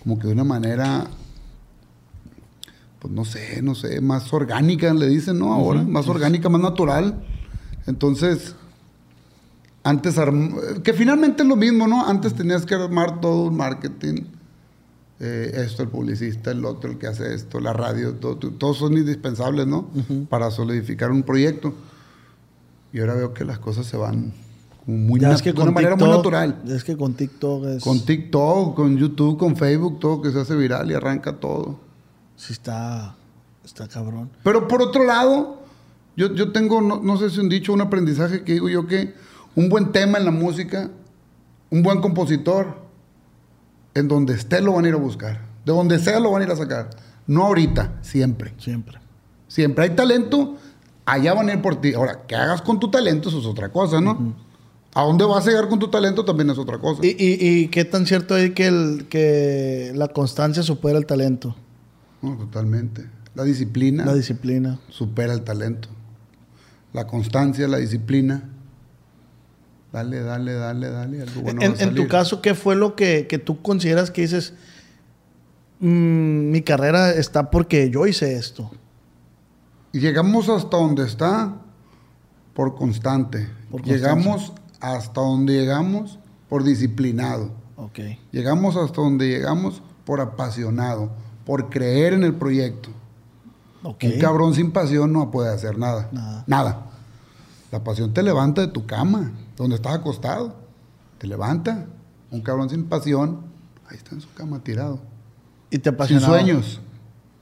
como 0.03 0.19
que 0.19 0.27
de 0.27 0.33
una 0.35 0.45
manera, 0.45 1.07
pues 2.99 3.13
no 3.13 3.25
sé, 3.25 3.63
no 3.63 3.75
sé, 3.75 4.01
más 4.01 4.33
orgánica, 4.33 4.93
le 4.93 5.07
dicen, 5.07 5.39
¿no? 5.39 5.53
Ahora, 5.55 5.83
más 5.83 6.09
orgánica, 6.09 6.49
más 6.49 6.61
natural. 6.61 7.25
Entonces, 7.87 8.55
antes, 9.89 10.17
que 10.83 10.93
finalmente 10.93 11.43
es 11.43 11.49
lo 11.49 11.57
mismo, 11.57 11.87
¿no? 11.87 12.07
Antes 12.07 12.35
tenías 12.35 12.65
que 12.67 12.75
armar 12.75 13.21
todo 13.21 13.45
un 13.45 13.57
marketing. 13.57 14.23
eh, 15.21 15.65
esto, 15.67 15.83
el 15.83 15.89
publicista, 15.89 16.53
el 16.53 16.65
otro, 16.65 16.93
el 16.93 16.97
que 16.97 17.09
hace 17.09 17.35
esto, 17.35 17.59
la 17.59 17.73
radio, 17.73 18.15
todo- 18.15 18.37
todo- 18.37 18.53
todos 18.53 18.77
son 18.79 18.97
indispensables, 18.97 19.67
¿no? 19.67 19.89
Para 20.29 20.53
solidificar 20.53 21.11
un 21.11 21.25
proyecto. 21.25 21.75
Y 22.93 23.01
ahora 23.01 23.15
veo 23.15 23.35
que 23.35 23.45
las 23.45 23.59
cosas 23.59 23.85
se 23.87 23.97
van 23.97 24.33
muy 24.87 25.19
Ya 25.19 25.33
es 25.33 25.43
que 25.43 25.51
de 25.51 25.55
con 25.57 25.65
una 25.65 25.73
manera 25.73 25.97
muy 25.97 26.05
TikTok- 26.07 26.17
natural. 26.17 26.63
Es 26.69 26.85
que 26.85 26.97
con 26.97 27.15
TikTok 27.15 27.65
es... 27.67 27.83
Con 27.83 27.99
TikTok, 28.05 28.77
con 28.77 28.97
YouTube, 28.97 29.37
con 29.39 29.57
Facebook, 29.57 29.99
todo 29.99 30.23
que 30.23 30.31
se 30.31 30.39
hace 30.39 30.55
viral 30.55 30.89
y 30.91 30.95
arranca 30.95 31.33
todo. 31.41 31.81
Sí 32.37 32.53
está... 32.53 33.17
Está 33.65 33.89
cabrón. 33.89 34.31
Pero 34.45 34.69
por 34.69 34.81
otro 34.83 35.03
lado, 35.05 35.63
yo, 36.17 36.33
yo 36.33 36.53
tengo, 36.53 36.81
no, 36.81 37.01
no 37.03 37.17
sé 37.19 37.29
si 37.29 37.41
un 37.41 37.49
dicho, 37.49 37.73
un 37.73 37.81
aprendizaje 37.81 38.45
que 38.45 38.53
digo 38.55 38.69
yo 38.69 38.87
que 38.87 39.15
un 39.59 39.69
buen 39.69 39.91
tema 39.91 40.19
en 40.19 40.25
la 40.25 40.31
música, 40.31 40.89
un 41.69 41.83
buen 41.83 42.01
compositor, 42.01 42.79
en 43.93 44.07
donde 44.07 44.35
esté 44.35 44.61
lo 44.61 44.75
van 44.75 44.85
a 44.85 44.89
ir 44.89 44.95
a 44.95 44.99
buscar. 44.99 45.41
De 45.67 45.73
donde 45.73 45.99
sea 45.99 46.21
lo 46.21 46.31
van 46.31 46.43
a 46.43 46.45
ir 46.45 46.51
a 46.53 46.57
sacar. 46.57 46.91
No 47.27 47.45
ahorita, 47.45 47.99
siempre. 48.01 48.55
Siempre. 48.59 48.99
Siempre 49.49 49.83
hay 49.85 49.91
talento, 49.91 50.57
allá 51.05 51.35
van 51.35 51.49
a 51.49 51.55
ir 51.55 51.61
por 51.61 51.81
ti. 51.81 51.93
Ahora, 51.95 52.23
que 52.29 52.37
hagas 52.37 52.63
con 52.63 52.79
tu 52.79 52.89
talento, 52.89 53.31
eso 53.31 53.41
es 53.41 53.47
otra 53.47 53.71
cosa, 53.73 54.01
¿no? 54.01 54.33
A 54.95 55.03
dónde 55.03 55.25
vas 55.25 55.45
a 55.45 55.51
llegar 55.51 55.69
con 55.69 55.81
tu 55.81 55.89
talento 55.89 56.25
también 56.25 56.51
es 56.51 56.59
otra 56.59 56.79
cosa. 56.79 57.05
¿Y, 57.05 57.09
y, 57.19 57.37
y 57.63 57.69
qué 57.69 57.85
tan 57.85 58.07
cierto 58.07 58.37
es 58.37 58.53
que, 58.53 58.69
el, 58.69 59.07
que 59.11 59.91
la 59.97 60.07
constancia 60.09 60.63
supera 60.63 60.99
el 60.99 61.07
talento? 61.07 61.57
No, 62.23 62.37
totalmente. 62.37 63.07
La 63.35 63.43
disciplina 63.43 64.05
La 64.05 64.15
disciplina. 64.15 64.79
supera 64.89 65.33
el 65.33 65.43
talento. 65.43 65.89
La 66.93 67.09
constancia, 67.09 67.67
la 67.67 67.79
disciplina. 67.79 68.51
Dale, 69.93 70.21
dale, 70.21 70.53
dale, 70.53 70.91
dale. 70.91 71.23
algo 71.23 71.41
bueno 71.41 71.63
en, 71.63 71.73
va 71.73 71.77
a 71.77 71.83
en 71.83 71.89
tu 71.91 71.95
salir. 71.97 72.09
caso, 72.09 72.43
¿qué 72.43 72.55
fue 72.55 72.77
lo 72.77 72.95
que, 72.95 73.27
que 73.27 73.39
tú 73.39 73.63
consideras 73.63 74.11
que 74.11 74.21
dices, 74.23 74.53
"Mm, 75.81 76.51
mi 76.51 76.63
carrera 76.63 77.11
está 77.13 77.51
porque 77.51 77.89
yo 77.91 78.07
hice 78.07 78.37
esto? 78.37 78.71
Y 79.93 80.01
llegamos 80.01 80.49
hasta 80.49 80.77
donde 80.77 81.05
está 81.05 81.55
por 82.55 82.75
constante. 82.77 83.49
Por 83.71 83.83
llegamos 83.83 84.53
hasta 84.81 85.21
donde 85.21 85.55
llegamos 85.55 86.19
por 86.49 86.65
disciplinado. 86.65 87.51
Ok. 87.77 88.01
Llegamos 88.33 88.77
hasta 88.77 89.01
donde 89.01 89.29
llegamos 89.29 89.83
por 90.05 90.21
apasionado, 90.21 91.11
por 91.47 91.71
creer 91.71 92.13
en 92.13 92.25
el 92.25 92.35
proyecto. 92.35 92.91
Ok. 93.83 94.05
Un 94.05 94.19
cabrón 94.19 94.55
sin 94.55 94.73
pasión 94.73 95.13
no 95.13 95.31
puede 95.31 95.53
hacer 95.55 95.79
nada. 95.79 96.09
Nada. 96.13 96.45
Nada. 96.47 96.87
La 97.71 97.85
pasión 97.85 98.13
te 98.13 98.23
levanta 98.23 98.61
de 98.63 98.69
tu 98.69 98.87
cama, 98.87 99.31
donde 99.63 99.77
estás 99.77 99.95
acostado. 99.95 100.57
Te 101.19 101.27
levanta. 101.27 101.87
Un 102.31 102.41
cabrón 102.43 102.69
sin 102.71 102.85
pasión, 102.85 103.41
ahí 103.89 103.97
está 103.97 104.15
en 104.15 104.21
su 104.21 104.33
cama 104.35 104.61
tirado. 104.63 105.01
Y 105.71 105.79
te 105.79 105.85
Sin 105.91 105.95
apasionaba. 105.95 106.27
sueños, 106.29 106.81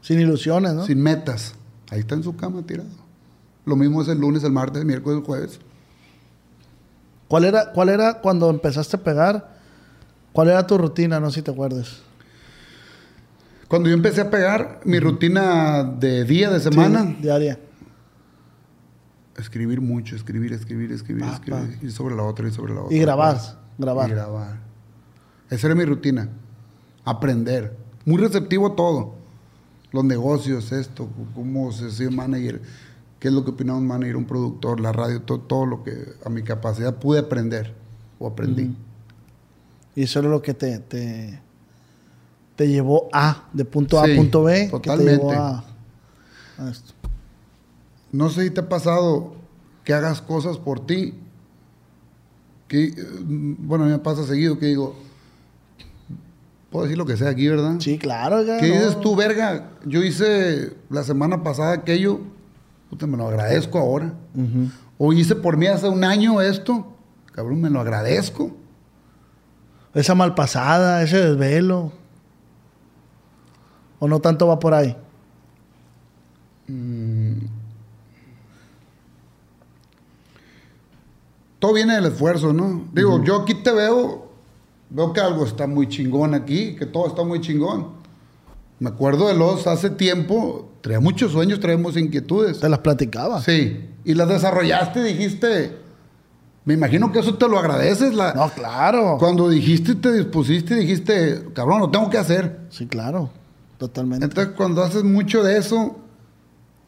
Sin 0.01 0.21
ilusiones, 0.21 0.73
¿no? 0.75 0.85
sin 0.87 1.01
metas. 1.03 1.55
Ahí 1.91 2.01
está 2.01 2.15
en 2.15 2.23
su 2.23 2.37
cama 2.37 2.63
tirado. 2.63 2.89
Lo 3.65 3.75
mismo 3.77 4.01
es 4.03 4.09
el 4.09 4.19
lunes, 4.19 4.45
el 4.45 4.53
martes, 4.53 4.81
el 4.81 4.87
miércoles, 4.87 5.19
el 5.19 5.25
jueves. 5.25 5.59
¿Cuál 7.29 7.45
era, 7.45 7.73
¿Cuál 7.73 7.89
era 7.89 8.21
cuando 8.21 8.49
empezaste 8.51 8.97
a 8.97 9.03
pegar? 9.03 9.57
¿Cuál 10.33 10.49
era 10.49 10.65
tu 10.67 10.79
rutina? 10.79 11.19
No 11.19 11.31
sé 11.31 11.37
si 11.37 11.43
te 11.43 11.51
acuerdas. 11.51 11.99
Cuando 13.69 13.89
yo 13.89 13.97
empecé 13.97 14.21
a 14.21 14.31
pegar, 14.31 14.81
mi 14.85 15.01
rutina 15.01 15.83
de 15.83 16.23
día, 16.25 16.51
de 16.51 16.61
semana, 16.61 17.03
Sí, 17.05 17.17
diaria. 17.23 17.59
Escribir 19.39 19.81
mucho, 19.81 20.17
escribir, 20.17 20.53
escribir, 20.53 20.93
escribir, 20.93 21.25
escribir, 21.25 21.79
ir 21.83 21.93
sobre 21.93 22.15
la 22.15 22.23
otra, 22.23 22.47
ir 22.47 22.53
sobre 22.53 22.75
la 22.75 22.83
otra. 22.83 22.97
Y 22.97 23.01
grabar, 23.01 23.39
grabar. 23.79 24.09
Y 24.09 24.13
grabar. 24.13 24.61
Esa 25.51 25.67
era 25.67 25.75
mi 25.75 25.85
rutina. 25.85 26.29
Aprender. 27.05 27.77
Muy 28.05 28.19
receptivo 28.19 28.69
a 28.69 28.77
todo. 28.77 29.15
Los 29.93 30.05
negocios, 30.05 30.73
esto, 30.73 31.09
cómo 31.35 31.73
se 31.73 31.87
hace 31.87 32.07
un 32.07 32.17
manager, 32.17 32.61
qué 33.21 33.29
es 33.29 33.35
lo 33.35 33.45
que 33.45 33.53
opinaba 33.53 33.79
un 33.79 33.87
manager, 33.87 34.17
un 34.17 34.27
productor, 34.27 34.81
la 34.81 34.93
radio, 34.93 35.23
todo, 35.23 35.41
todo 35.41 35.67
lo 35.67 35.85
que 35.85 35.95
a 36.25 36.29
mi 36.29 36.43
capacidad 36.43 36.97
pude 36.97 37.21
aprender 37.21 37.75
o 38.19 38.27
aprendí. 38.27 38.77
Y 39.95 40.03
eso 40.03 40.19
era 40.19 40.29
lo 40.29 40.43
que 40.43 40.53
te, 40.53 40.79
te, 40.81 41.41
te 42.57 42.69
llevó 42.69 43.09
a, 43.13 43.49
de 43.53 43.65
punto 43.65 43.99
A 43.99 44.05
a 44.05 44.17
punto 44.17 44.43
B. 44.43 44.55
Que 44.55 44.65
te 44.65 44.71
totalmente. 44.71 45.13
llevó 45.13 45.33
a, 45.33 45.65
a 46.59 46.71
esto. 46.71 46.93
No 48.17 48.31
sé 48.31 48.45
si 48.45 48.51
te 48.51 48.61
ha 48.61 48.69
pasado 48.69 49.35
que 49.85 49.93
hagas 49.93 50.23
cosas 50.23 50.57
por 50.57 50.87
ti. 50.87 51.15
Que, 52.67 52.85
eh, 52.85 52.95
bueno, 53.23 53.85
a 53.85 53.87
mí 53.89 53.93
me 53.93 53.99
pasa 53.99 54.25
seguido 54.25 54.59
que 54.59 54.67
digo, 54.67 54.97
puedo 56.71 56.85
decir 56.87 56.97
lo 56.97 57.05
que 57.05 57.17
sea 57.19 57.29
aquí, 57.29 57.47
¿verdad? 57.47 57.77
Sí, 57.79 57.99
claro. 57.99 58.43
ya, 58.43 58.59
¿Qué 58.59 58.69
no. 58.71 58.75
dices 58.75 59.01
tú, 59.01 59.15
verga? 59.15 59.71
Yo 59.85 60.03
hice 60.03 60.73
la 60.89 61.05
semana 61.05 61.43
pasada 61.43 61.75
aquello, 61.75 62.21
puta, 62.89 63.07
me 63.07 63.19
lo 63.19 63.29
agradezco 63.29 63.79
ahora. 63.79 64.15
O 64.97 65.13
hice 65.13 65.37
por 65.37 65.59
mí 65.59 65.67
hace 65.67 65.87
un 65.89 66.03
año 66.03 66.41
esto, 66.41 66.97
cabrón, 67.33 67.61
me 67.61 67.69
lo 67.69 67.81
agradezco. 67.81 68.57
Esa 69.95 70.15
malpasada, 70.15 71.03
ese 71.03 71.19
desvelo. 71.19 71.93
¿O 73.99 74.09
no 74.09 74.21
tanto 74.21 74.47
va 74.47 74.59
por 74.59 74.73
ahí? 74.75 74.97
Todo 81.67 81.75
viene 81.75 81.97
del 81.97 82.07
esfuerzo, 82.07 82.53
¿no? 82.53 82.85
Digo, 82.93 83.25
yo 83.25 83.43
aquí 83.43 83.53
te 83.55 83.73
veo, 83.73 84.31
veo 84.89 85.13
que 85.13 85.21
algo 85.21 85.45
está 85.45 85.67
muy 85.67 85.89
chingón 85.89 86.33
aquí, 86.33 86.77
que 86.77 86.87
todo 86.87 87.09
está 87.09 87.25
muy 87.25 87.41
chingón. 87.41 87.89
Me 88.79 88.91
acuerdo 88.91 89.27
de 89.27 89.35
los 89.35 89.67
hace 89.67 89.91
tiempo, 89.91 90.71
traía 90.81 91.01
muchos 91.01 91.33
sueños, 91.33 91.59
traíamos 91.59 91.97
inquietudes. 91.97 92.61
Te 92.61 92.69
las 92.69 92.79
platicaba. 92.79 93.43
Sí, 93.43 93.85
y 94.05 94.15
las 94.15 94.29
desarrollaste, 94.29 95.03
dijiste. 95.03 95.77
Me 96.65 96.75
imagino 96.75 97.11
que 97.11 97.19
eso 97.19 97.35
te 97.35 97.49
lo 97.49 97.59
agradeces. 97.59 98.15
La, 98.15 98.33
No, 98.33 98.49
claro. 98.51 99.17
Cuando 99.19 99.49
dijiste, 99.49 99.97
te 99.97 100.13
dispusiste, 100.13 100.77
dijiste, 100.77 101.47
cabrón, 101.53 101.81
lo 101.81 101.91
tengo 101.91 102.09
que 102.11 102.19
hacer. 102.19 102.61
Sí, 102.71 102.87
claro. 102.87 103.31
Totalmente. 103.77 104.25
Entonces, 104.25 104.55
cuando 104.57 104.85
haces 104.85 105.03
mucho 105.03 105.43
de 105.43 105.59
eso, 105.59 105.97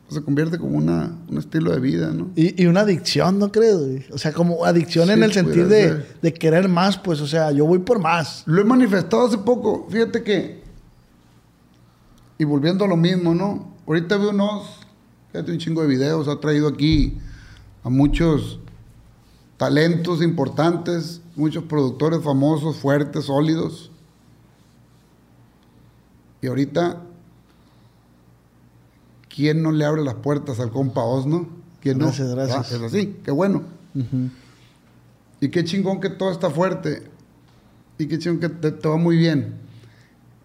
se 0.08 0.22
convierte 0.22 0.58
como 0.58 0.78
una, 0.78 1.18
un 1.28 1.38
estilo 1.38 1.70
de 1.70 1.80
vida, 1.80 2.10
¿no? 2.12 2.30
Y, 2.34 2.62
y 2.62 2.66
una 2.66 2.80
adicción, 2.80 3.38
¿no 3.38 3.52
crees? 3.52 3.76
güey? 3.76 4.06
O 4.10 4.16
sea, 4.16 4.32
como 4.32 4.64
adicción 4.64 5.06
Sí, 5.06 5.12
en 5.12 5.22
el 5.22 5.32
sentido 5.32 5.68
de, 5.68 6.02
de 6.22 6.32
querer 6.32 6.68
más, 6.68 6.96
pues, 6.96 7.20
o 7.20 7.26
sea, 7.26 7.52
yo 7.52 7.66
voy 7.66 7.80
por 7.80 7.98
más. 7.98 8.42
Lo 8.46 8.60
he 8.60 8.64
manifestado 8.64 9.26
hace 9.26 9.38
poco. 9.38 9.86
Fíjate 9.90 10.22
que. 10.22 10.62
Y 12.38 12.44
volviendo 12.44 12.84
a 12.84 12.88
lo 12.88 12.96
mismo, 12.96 13.34
¿no? 13.34 13.74
Ahorita 13.86 14.16
veo 14.16 14.30
unos. 14.30 14.80
Fíjate, 15.32 15.52
un 15.52 15.58
chingo 15.58 15.82
de 15.82 15.88
videos. 15.88 16.26
Ha 16.26 16.40
traído 16.40 16.68
aquí 16.68 17.18
a 17.84 17.90
muchos 17.90 18.60
talentos 19.58 20.22
importantes, 20.22 21.20
muchos 21.36 21.64
productores 21.64 22.22
famosos, 22.22 22.76
fuertes, 22.76 23.26
sólidos. 23.26 23.90
Y 26.40 26.46
ahorita. 26.46 27.02
¿Quién 29.38 29.62
no 29.62 29.70
le 29.70 29.84
abre 29.84 30.02
las 30.02 30.14
puertas 30.16 30.58
al 30.58 30.72
compa 30.72 31.04
Osno? 31.04 31.46
¿Quién 31.80 32.00
Gracias, 32.00 32.26
no? 32.26 32.34
gracias. 32.34 32.72
Ah, 32.72 32.76
es 32.76 32.82
así, 32.82 33.18
qué 33.22 33.30
bueno. 33.30 33.62
Y 35.40 35.48
qué 35.50 35.62
chingón 35.62 36.00
que 36.00 36.10
todo 36.10 36.32
está 36.32 36.50
fuerte. 36.50 37.04
Y 37.98 38.08
qué 38.08 38.18
chingón 38.18 38.40
que 38.40 38.48
te, 38.48 38.72
te 38.72 38.88
va 38.88 38.96
muy 38.96 39.16
bien. 39.16 39.54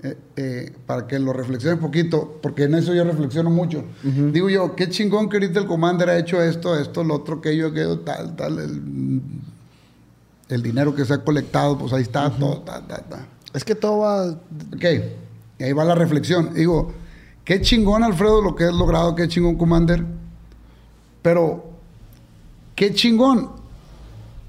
Eh, 0.04 0.16
eh, 0.36 0.74
para 0.86 1.08
que 1.08 1.18
lo 1.18 1.34
reflexiones 1.34 1.80
un 1.80 1.88
poquito, 1.88 2.38
porque 2.40 2.66
en 2.66 2.76
eso 2.76 2.94
yo 2.94 3.04
reflexiono 3.04 3.50
mucho. 3.50 3.84
Digo 4.04 4.48
yo, 4.52 4.76
qué 4.76 4.88
chingón 4.90 5.28
que 5.28 5.38
ahorita 5.38 5.62
el 5.62 5.66
Commander 5.66 6.10
ha 6.12 6.18
hecho 6.20 6.40
esto, 6.40 6.78
esto, 6.78 7.04
lo 7.04 7.16
otro, 7.16 7.38
aquello, 7.38 7.70
aquello, 7.70 7.98
tal, 8.02 8.36
tal. 8.36 8.60
El, 8.60 9.22
el 10.50 10.62
dinero 10.62 10.94
que 10.94 11.04
se 11.04 11.16
ha 11.16 11.24
colectado, 11.24 11.80
pues 11.80 11.94
ahí 11.94 12.04
está, 12.04 12.30
todo, 12.30 12.60
ta, 12.60 12.86
ta, 12.86 12.98
ta. 13.02 13.26
Es 13.56 13.64
que 13.64 13.74
todo 13.74 13.98
va. 14.02 14.28
Ok, 14.28 14.86
y 15.58 15.64
ahí 15.64 15.74
va 15.74 15.84
la 15.84 15.96
reflexión. 15.96 16.54
Digo, 16.54 16.94
qué 17.44 17.62
chingón, 17.62 18.04
Alfredo, 18.04 18.42
lo 18.42 18.56
que 18.56 18.66
has 18.66 18.74
logrado, 18.74 19.16
qué 19.16 19.28
chingón, 19.28 19.56
Commander. 19.56 20.06
Pero, 21.22 21.72
qué 22.76 22.94
chingón 22.94 23.52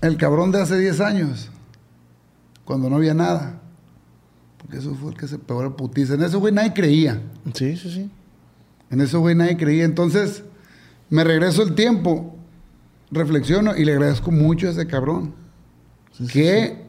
el 0.00 0.16
cabrón 0.16 0.50
de 0.50 0.60
hace 0.60 0.78
10 0.78 1.00
años, 1.00 1.50
cuando 2.64 2.90
no 2.90 2.96
había 2.96 3.14
nada. 3.14 3.60
Porque 4.58 4.78
eso 4.78 4.94
fue 4.94 5.12
el 5.12 5.16
que 5.16 5.28
se 5.28 5.38
pegó 5.38 5.62
la 5.62 5.70
putiza. 5.70 6.14
En 6.14 6.22
eso, 6.22 6.40
güey, 6.40 6.52
nadie 6.52 6.72
creía. 6.72 7.20
Sí, 7.54 7.76
sí, 7.76 7.90
sí. 7.90 8.10
En 8.90 9.00
eso, 9.00 9.20
güey, 9.20 9.34
nadie 9.34 9.56
creía. 9.56 9.84
Entonces, 9.84 10.42
me 11.10 11.24
regreso 11.24 11.62
el 11.62 11.74
tiempo, 11.74 12.34
reflexiono 13.10 13.76
y 13.76 13.84
le 13.84 13.92
agradezco 13.92 14.30
mucho 14.30 14.68
a 14.68 14.70
ese 14.70 14.86
cabrón. 14.86 15.34
Sí, 16.12 16.26
sí, 16.26 16.32
qué 16.32 16.84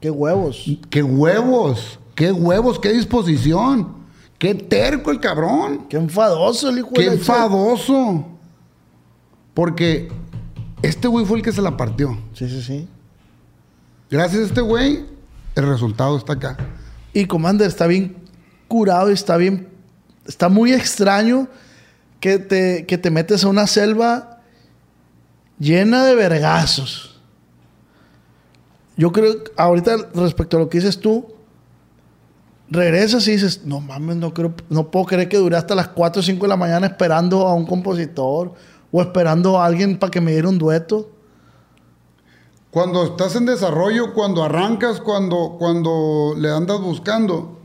Qué 0.00 0.10
huevos. 0.10 0.64
¡Qué 0.88 1.02
huevos! 1.02 1.98
¡Qué 2.14 2.32
huevos! 2.32 2.78
¡Qué 2.78 2.92
disposición! 2.92 3.99
¡Qué 4.40 4.54
terco 4.54 5.10
el 5.10 5.20
cabrón! 5.20 5.86
Qué 5.86 5.98
enfadoso 5.98 6.70
el 6.70 6.78
hijo 6.78 6.88
¡Qué 6.94 7.02
de 7.02 7.16
enfadoso! 7.16 8.26
Porque 9.52 10.10
este 10.80 11.08
güey 11.08 11.26
fue 11.26 11.36
el 11.36 11.44
que 11.44 11.52
se 11.52 11.60
la 11.60 11.76
partió. 11.76 12.18
Sí, 12.32 12.48
sí, 12.48 12.62
sí. 12.62 12.88
Gracias 14.10 14.40
a 14.40 14.46
este 14.46 14.62
güey, 14.62 15.04
el 15.54 15.68
resultado 15.68 16.16
está 16.16 16.32
acá. 16.32 16.56
Y 17.12 17.26
Commander 17.26 17.68
está 17.68 17.86
bien 17.86 18.16
curado 18.66 19.10
y 19.10 19.12
está 19.12 19.36
bien. 19.36 19.68
Está 20.26 20.48
muy 20.48 20.72
extraño 20.72 21.46
que 22.18 22.38
te, 22.38 22.86
que 22.86 22.96
te 22.96 23.10
metes 23.10 23.44
a 23.44 23.48
una 23.48 23.66
selva 23.66 24.40
llena 25.58 26.06
de 26.06 26.14
vergazos. 26.14 27.20
Yo 28.96 29.12
creo, 29.12 29.34
ahorita 29.58 29.98
respecto 30.14 30.56
a 30.56 30.60
lo 30.60 30.70
que 30.70 30.78
dices 30.78 30.98
tú, 30.98 31.34
regresas 32.70 33.26
y 33.26 33.32
dices, 33.32 33.62
no 33.64 33.80
mames, 33.80 34.16
no, 34.16 34.32
creo, 34.32 34.54
no 34.68 34.90
puedo 34.90 35.06
creer 35.06 35.28
que 35.28 35.36
duré 35.36 35.56
hasta 35.56 35.74
las 35.74 35.88
4 35.88 36.20
o 36.20 36.22
5 36.22 36.42
de 36.42 36.48
la 36.48 36.56
mañana 36.56 36.86
esperando 36.86 37.46
a 37.46 37.54
un 37.54 37.66
compositor 37.66 38.54
o 38.92 39.02
esperando 39.02 39.60
a 39.60 39.66
alguien 39.66 39.98
para 39.98 40.10
que 40.10 40.20
me 40.20 40.32
diera 40.32 40.48
un 40.48 40.58
dueto. 40.58 41.10
Cuando 42.70 43.04
estás 43.04 43.34
en 43.34 43.46
desarrollo, 43.46 44.14
cuando 44.14 44.44
arrancas, 44.44 45.00
cuando, 45.00 45.56
cuando 45.58 46.34
le 46.38 46.50
andas 46.50 46.80
buscando, 46.80 47.58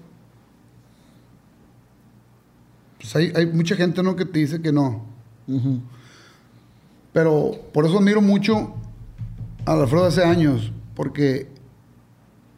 pues 2.98 3.16
hay, 3.16 3.32
hay 3.36 3.46
mucha 3.46 3.76
gente 3.76 4.02
¿no? 4.02 4.16
que 4.16 4.26
te 4.26 4.40
dice 4.40 4.62
que 4.62 4.72
no. 4.72 5.04
Pero 7.14 7.52
por 7.72 7.86
eso 7.86 8.00
admiro 8.00 8.22
mucho 8.22 8.74
al 9.66 9.82
Alfredo 9.82 10.04
de 10.04 10.10
hace 10.10 10.24
años, 10.24 10.72
porque 10.96 11.52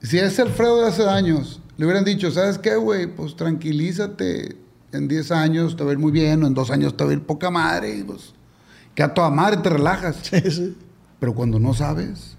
si 0.01 0.17
ese 0.17 0.41
Alfredo 0.41 0.81
de 0.81 0.88
hace 0.88 1.07
años 1.07 1.62
le 1.78 1.86
hubieran 1.86 2.04
dicho, 2.04 2.32
¿sabes 2.32 2.58
qué, 2.58 2.76
güey? 2.76 3.08
Pues 3.08 3.36
tranquilízate, 3.36 4.58
en 4.92 5.08
10 5.08 5.32
años 5.32 5.76
te 5.76 5.84
va 5.84 5.92
a 5.92 5.94
ir 5.94 6.00
muy 6.00 6.12
bien, 6.12 6.44
o 6.44 6.48
en 6.48 6.54
2 6.54 6.72
años 6.72 6.96
te 6.98 7.04
va 7.04 7.12
a 7.12 7.13
ir 7.13 7.22
poca 7.22 7.50
madre, 7.52 7.96
y 7.98 8.04
pues 8.04 8.34
que 8.96 9.04
a 9.04 9.13
toda 9.13 9.30
madre 9.30 9.58
te 9.58 9.70
relajas. 9.70 10.18
Sí, 10.24 10.42
sí. 10.52 10.76
Pero 11.20 11.34
cuando 11.36 11.60
no 11.60 11.74
sabes, 11.74 12.36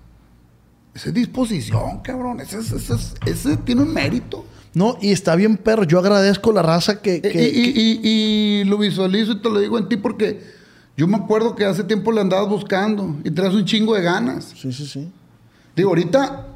esa 0.94 1.08
es 1.08 1.14
disposición, 1.14 2.00
cabrón. 2.00 2.40
Ese, 2.40 2.58
ese- 2.58 2.76
ese- 2.76 3.14
ese 3.26 3.56
tiene 3.58 3.82
un 3.82 3.92
mérito. 3.92 4.44
No, 4.74 4.96
y 5.00 5.12
está 5.12 5.34
bien, 5.36 5.56
perro. 5.56 5.84
Yo 5.84 5.98
agradezco 5.98 6.52
la 6.52 6.62
raza 6.62 7.00
que. 7.00 7.16
Y- 7.16 7.20
que- 7.20 7.48
y, 7.48 8.00
y- 8.60 8.64
lo 8.64 8.78
visualizo 8.78 9.32
y 9.32 9.40
te 9.40 9.50
lo 9.50 9.60
digo 9.60 9.78
en 9.78 9.88
ti 9.88 9.96
porque 9.96 10.40
yo 10.96 11.06
me 11.06 11.16
acuerdo 11.16 11.54
que 11.54 11.64
hace 11.64 11.84
tiempo 11.84 12.10
le 12.12 12.20
andabas 12.20 12.48
buscando 12.48 13.16
y 13.24 13.30
traes 13.30 13.54
un 13.54 13.64
chingo 13.64 13.94
de 13.94 14.02
ganas. 14.02 14.52
Sí, 14.56 14.72
sí, 14.72 14.86
sí. 14.86 15.10
Digo, 15.76 15.90
ahorita 15.90 16.46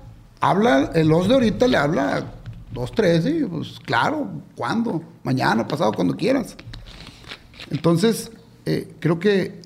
habla, 0.41 0.91
el 0.95 1.13
os 1.13 1.29
de 1.29 1.35
ahorita 1.35 1.67
le 1.69 1.77
habla 1.77 2.33
dos, 2.73 2.93
tres, 2.93 3.27
y 3.27 3.45
pues 3.45 3.79
claro, 3.85 4.31
¿cuándo? 4.57 5.03
Mañana, 5.23 5.67
pasado, 5.67 5.93
cuando 5.93 6.17
quieras. 6.17 6.57
Entonces, 7.71 8.31
eh, 8.65 8.95
creo 9.01 9.19
que 9.19 9.61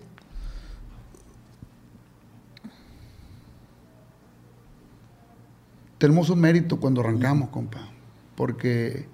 tenemos 5.99 6.29
un 6.31 6.41
mérito 6.41 6.79
cuando 6.79 7.01
arrancamos, 7.01 7.49
compa, 7.51 7.81
porque 8.35 9.07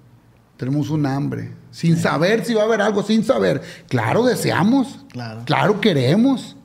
tenemos 0.57 0.91
un 0.91 1.07
hambre, 1.07 1.53
sin 1.71 1.97
saber 1.97 2.45
si 2.45 2.55
va 2.55 2.63
a 2.63 2.65
haber 2.65 2.81
algo, 2.83 3.03
sin 3.03 3.25
saber. 3.25 3.63
Claro, 3.89 4.25
deseamos, 4.25 5.05
Claro. 5.11 5.43
claro 5.45 5.81
queremos, 5.81 6.57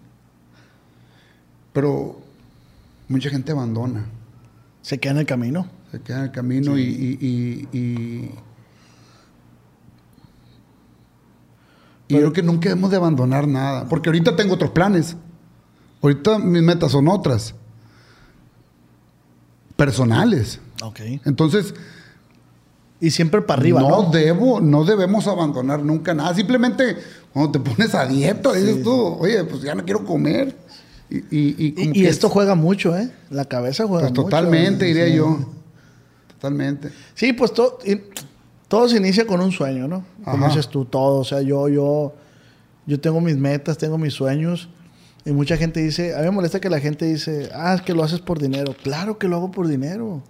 pero 1.73 2.19
mucha 3.07 3.29
gente 3.29 3.51
abandona, 3.51 4.05
Se 4.87 4.99
queda 4.99 5.11
en 5.11 5.17
el 5.17 5.25
camino. 5.25 5.67
se 5.91 5.99
queda 5.99 6.19
en 6.19 6.23
el 6.23 6.31
camino 6.31 6.77
y, 6.77 6.81
y- 6.83 7.17
y- 7.19 7.77
y- 7.77 8.31
y 12.07 12.15
creo 12.15 12.31
que 12.31 12.41
nunca 12.41 12.69
debemos 12.69 12.89
de 12.91 12.95
abandonar 12.95 13.47
nada, 13.49 13.85
porque 13.89 14.07
ahorita 14.07 14.37
tengo 14.37 14.53
otros 14.53 14.71
planes, 14.71 15.17
ahorita 16.01 16.39
mis 16.39 16.63
metas 16.63 16.93
son 16.93 17.09
otras, 17.09 17.53
personales. 19.75 20.59
Ok. 20.83 20.99
Entonces, 21.25 21.73
Y 22.99 23.11
siempre 23.11 23.41
para 23.41 23.59
arriba, 23.61 23.79
no, 23.81 23.89
¿no? 24.03 24.09
debo, 24.09 24.59
no 24.59 24.83
debemos 24.85 25.27
abandonar 25.27 25.83
nunca 25.83 26.13
nada. 26.15 26.33
Simplemente 26.33 26.97
cuando 27.31 27.51
te 27.51 27.59
pones 27.59 27.93
a 27.93 28.07
dieta, 28.07 28.53
dices 28.53 28.81
tú, 28.83 29.17
oye, 29.19 29.43
pues 29.43 29.61
ya 29.61 29.75
no 29.75 29.83
quiero 29.85 30.03
comer. 30.03 30.57
Y, 31.09 31.17
y, 31.17 31.55
y 31.57 31.71
como 31.73 31.89
Y, 31.91 31.93
que 31.93 32.09
esto 32.09 32.27
es- 32.27 32.33
juega 32.33 32.55
mucho, 32.55 32.97
¿eh? 32.97 33.09
La 33.29 33.45
cabeza 33.45 33.85
juega 33.87 34.07
pues 34.07 34.11
mucho. 34.11 34.23
totalmente, 34.23 34.85
diría 34.85 35.05
Sí. 35.07 35.15
yo. 35.15 35.39
Totalmente. 36.27 36.89
Sí, 37.15 37.33
pues 37.33 37.53
todo, 37.53 37.79
y- 37.85 38.01
todo 38.67 38.87
se 38.89 38.97
inicia 38.97 39.25
con 39.25 39.41
un 39.41 39.51
sueño, 39.51 39.87
¿no? 39.87 40.05
Como 40.23 40.37
Ajá. 40.45 40.47
dices 40.49 40.67
tú, 40.67 40.85
todo. 40.85 41.19
O 41.19 41.23
sea, 41.23 41.41
yo, 41.41 41.69
yo, 41.69 42.13
yo 42.85 42.99
tengo 42.99 43.21
mis 43.21 43.37
metas, 43.37 43.77
tengo 43.77 43.97
mis 43.97 44.13
sueños. 44.13 44.69
Y 45.25 45.31
mucha 45.31 45.57
gente 45.57 45.81
dice, 45.81 46.13
a 46.15 46.19
mí 46.19 46.25
me 46.25 46.31
molesta 46.31 46.59
que 46.59 46.69
la 46.69 46.79
gente 46.79 47.05
dice, 47.05 47.49
ah, 47.53 47.73
es 47.75 47.81
que 47.81 47.93
lo 47.93 48.03
haces 48.03 48.19
por 48.21 48.39
dinero. 48.39 48.75
Claro 48.81 49.17
que 49.17 49.27
lo 49.27 49.35
hago 49.37 49.51
por 49.51 49.67
dinero. 49.67 50.21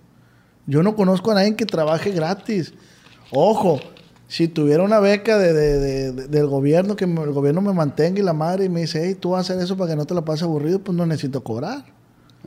Yo 0.65 0.81
no 0.83 0.95
conozco 0.95 1.31
a 1.31 1.35
nadie 1.35 1.55
que 1.55 1.65
trabaje 1.65 2.11
gratis. 2.11 2.73
Ojo, 3.31 3.79
si 4.27 4.47
tuviera 4.47 4.83
una 4.83 4.99
beca 4.99 5.37
de, 5.37 5.53
de- 5.53 5.79
de- 5.79 6.11
de- 6.11 6.27
del 6.27 6.47
gobierno, 6.47 6.95
que 6.95 7.05
el 7.05 7.31
gobierno 7.33 7.61
me 7.61 7.73
mantenga 7.73 8.19
y 8.19 8.23
la 8.23 8.33
madre 8.33 8.65
y 8.65 8.69
me 8.69 8.81
dice, 8.81 9.01
hey, 9.05 9.15
tú 9.19 9.31
vas 9.31 9.49
a 9.49 9.53
hacer 9.53 9.63
eso 9.63 9.77
para 9.77 9.91
que 9.91 9.95
no 9.95 10.05
te 10.05 10.13
la 10.13 10.23
pases 10.25 10.43
aburrido, 10.43 10.79
pues 10.79 10.97
no 10.97 11.05
necesito 11.05 11.43
cobrar. 11.43 11.85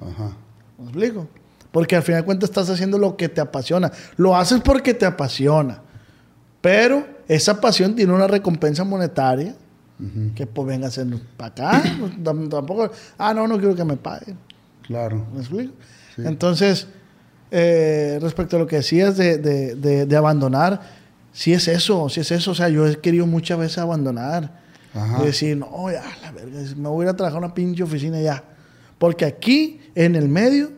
Ajá. 0.00 0.36
¿Me 0.78 0.84
explico? 0.84 1.26
Porque 1.72 1.96
al 1.96 2.02
final 2.02 2.22
de 2.22 2.24
cuentas 2.26 2.50
estás 2.50 2.68
haciendo 2.68 2.98
lo 2.98 3.16
que 3.16 3.28
te 3.28 3.40
apasiona. 3.40 3.92
Lo 4.16 4.36
haces 4.36 4.60
porque 4.60 4.92
te 4.92 5.06
apasiona. 5.06 5.80
Pero 6.60 7.06
esa 7.28 7.60
pasión 7.60 7.94
tiene 7.94 8.12
una 8.12 8.26
recompensa 8.26 8.84
monetaria. 8.84 9.54
Que 10.34 10.46
pues 10.46 10.66
venga 10.66 10.86
a 10.86 10.88
hacer 10.88 11.06
para 11.36 11.48
acá. 11.76 11.82
pues, 12.00 12.12
tam- 12.24 12.48
tampoco. 12.48 12.90
Ah, 13.18 13.34
no, 13.34 13.46
no 13.46 13.58
quiero 13.58 13.74
que 13.74 13.84
me 13.84 13.96
paguen. 13.98 14.36
Claro. 14.82 15.26
¿Me 15.34 15.40
explico? 15.40 15.72
Entonces, 16.16 16.88
eh, 17.50 18.18
respecto 18.20 18.56
a 18.56 18.58
lo 18.60 18.66
que 18.66 18.76
decías 18.76 19.16
de, 19.18 19.36
de- 19.38 19.74
de- 19.74 20.06
de 20.06 20.16
abandonar, 20.16 20.80
sí 21.32 21.52
es 21.52 21.68
eso, 21.68 22.08
sí 22.08 22.20
es 22.20 22.30
eso. 22.30 22.52
O 22.52 22.54
sea, 22.54 22.68
yo 22.68 22.86
he 22.86 22.98
querido 23.00 23.26
muchas 23.26 23.58
veces 23.58 23.78
abandonar. 23.78 24.60
Ajá. 24.94 25.22
Y 25.22 25.26
decir, 25.26 25.56
no, 25.56 25.90
ya, 25.90 26.02
la 26.22 26.32
verga, 26.32 26.58
me 26.76 26.88
voy 26.88 27.04
a 27.04 27.08
ir 27.08 27.14
a 27.14 27.16
trabajar 27.16 27.42
a 27.42 27.46
una 27.46 27.54
pinche 27.54 27.82
oficina 27.82 28.20
ya. 28.20 28.42
Porque 28.98 29.24
aquí, 29.24 29.80
en 29.94 30.16
el 30.16 30.28
medio, 30.28 30.72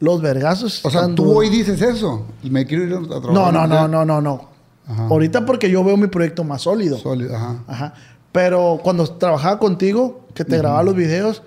los 0.00 0.20
vergazos 0.20 0.84
O 0.84 0.90
sea, 0.90 1.00
están 1.00 1.14
tú 1.14 1.24
duros. 1.24 1.38
hoy 1.38 1.48
dices 1.48 1.80
eso. 1.80 2.26
Me 2.42 2.66
quiero 2.66 2.84
ir 2.84 2.94
a 2.94 3.20
trabajar. 3.20 3.32
No, 3.32 3.50
no, 3.50 3.66
no, 3.66 3.88
no, 3.88 4.04
no, 4.04 4.20
no. 4.20 4.48
Ajá. 4.86 5.06
Ahorita 5.06 5.46
porque 5.46 5.70
yo 5.70 5.82
veo 5.82 5.96
mi 5.96 6.08
proyecto 6.08 6.44
más 6.44 6.62
sólido. 6.62 6.98
Sólido, 6.98 7.34
ajá. 7.34 7.64
Ajá. 7.66 7.94
Pero 8.32 8.80
cuando 8.82 9.06
trabajaba 9.06 9.58
contigo, 9.58 10.26
que 10.34 10.44
te 10.44 10.58
grababa 10.58 10.82
los 10.82 10.94
videos, 10.94 11.42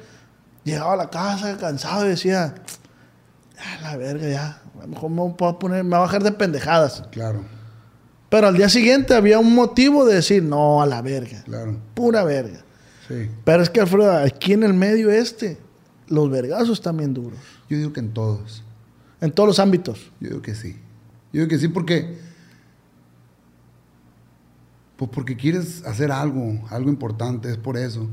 llegaba 0.64 0.94
a 0.94 0.98
la 0.98 1.10
casa 1.10 1.58
cansado 1.58 2.06
y 2.06 2.10
decía, 2.10 2.56
ah, 3.60 3.82
la 3.84 3.98
verga, 3.98 4.28
ya. 4.28 4.62
A 4.78 4.82
lo 4.82 4.88
mejor 4.88 5.10
me 5.10 5.22
voy 5.22 5.50
a 5.50 5.60
poner, 5.60 5.84
me 5.84 5.90
voy 5.92 5.98
a 5.98 6.02
bajar 6.02 6.24
de 6.24 6.32
pendejadas. 6.32 7.04
Claro, 7.12 7.42
Pero 8.30 8.48
al 8.48 8.58
día 8.58 8.70
siguiente 8.70 9.14
había 9.14 9.40
un 9.40 9.56
motivo 9.56 10.06
de 10.06 10.16
decir, 10.16 10.44
no, 10.44 10.82
a 10.82 10.86
la 10.86 11.02
verga. 11.02 11.44
claro. 11.46 11.78
Pura 11.94 12.24
verga. 12.24 12.64
Sí. 13.08 13.30
Pero 13.46 13.64
es 13.64 13.70
que, 13.70 13.80
Alfredo, 13.80 14.12
aquí 14.18 14.54
en 14.54 14.64
el 14.64 14.74
medio 14.74 15.10
este, 15.10 15.58
los 16.08 16.30
vergazos 16.30 16.72
están 16.72 16.98
bien 16.98 17.14
duros. 17.14 17.40
Yo 17.70 17.78
digo 17.78 17.94
que 17.94 18.02
en 18.02 18.14
todos. 18.14 18.64
En 19.22 19.32
todos 19.32 19.48
los 19.48 19.60
ámbitos. 19.60 20.12
Yo 20.20 20.30
digo 20.30 20.42
que 20.42 20.56
sí. 20.56 20.74
Yo 21.32 21.42
digo 21.42 21.48
que 21.48 21.58
sí 21.58 21.68
porque. 21.70 22.18
Pues 24.98 25.12
porque 25.14 25.38
quieres 25.38 25.86
hacer 25.86 26.12
algo, 26.12 26.60
algo 26.70 26.90
importante, 26.90 27.50
es 27.50 27.58
por 27.58 27.78
eso. 27.78 28.10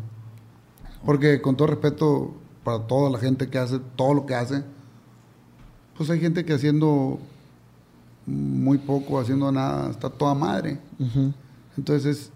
Porque 1.05 1.40
con 1.40 1.57
todo 1.57 1.68
respeto 1.68 2.35
para 2.62 2.87
toda 2.87 3.11
la 3.11 3.18
gente 3.18 3.48
que 3.48 3.59
hace 3.59 3.81
todo 3.96 4.14
lo 4.14 4.27
que 4.27 4.35
hace, 4.35 4.62
pues 5.96 6.11
hay 6.11 6.20
gente 6.20 6.44
que 6.44 6.53
haciendo 6.53 7.18
muy 8.27 8.79
poco, 8.79 9.21
haciendo 9.21 9.51
nada, 9.53 9.91
está 9.91 10.09
toda 10.11 10.35
madre. 10.35 10.79
Entonces 11.77 12.31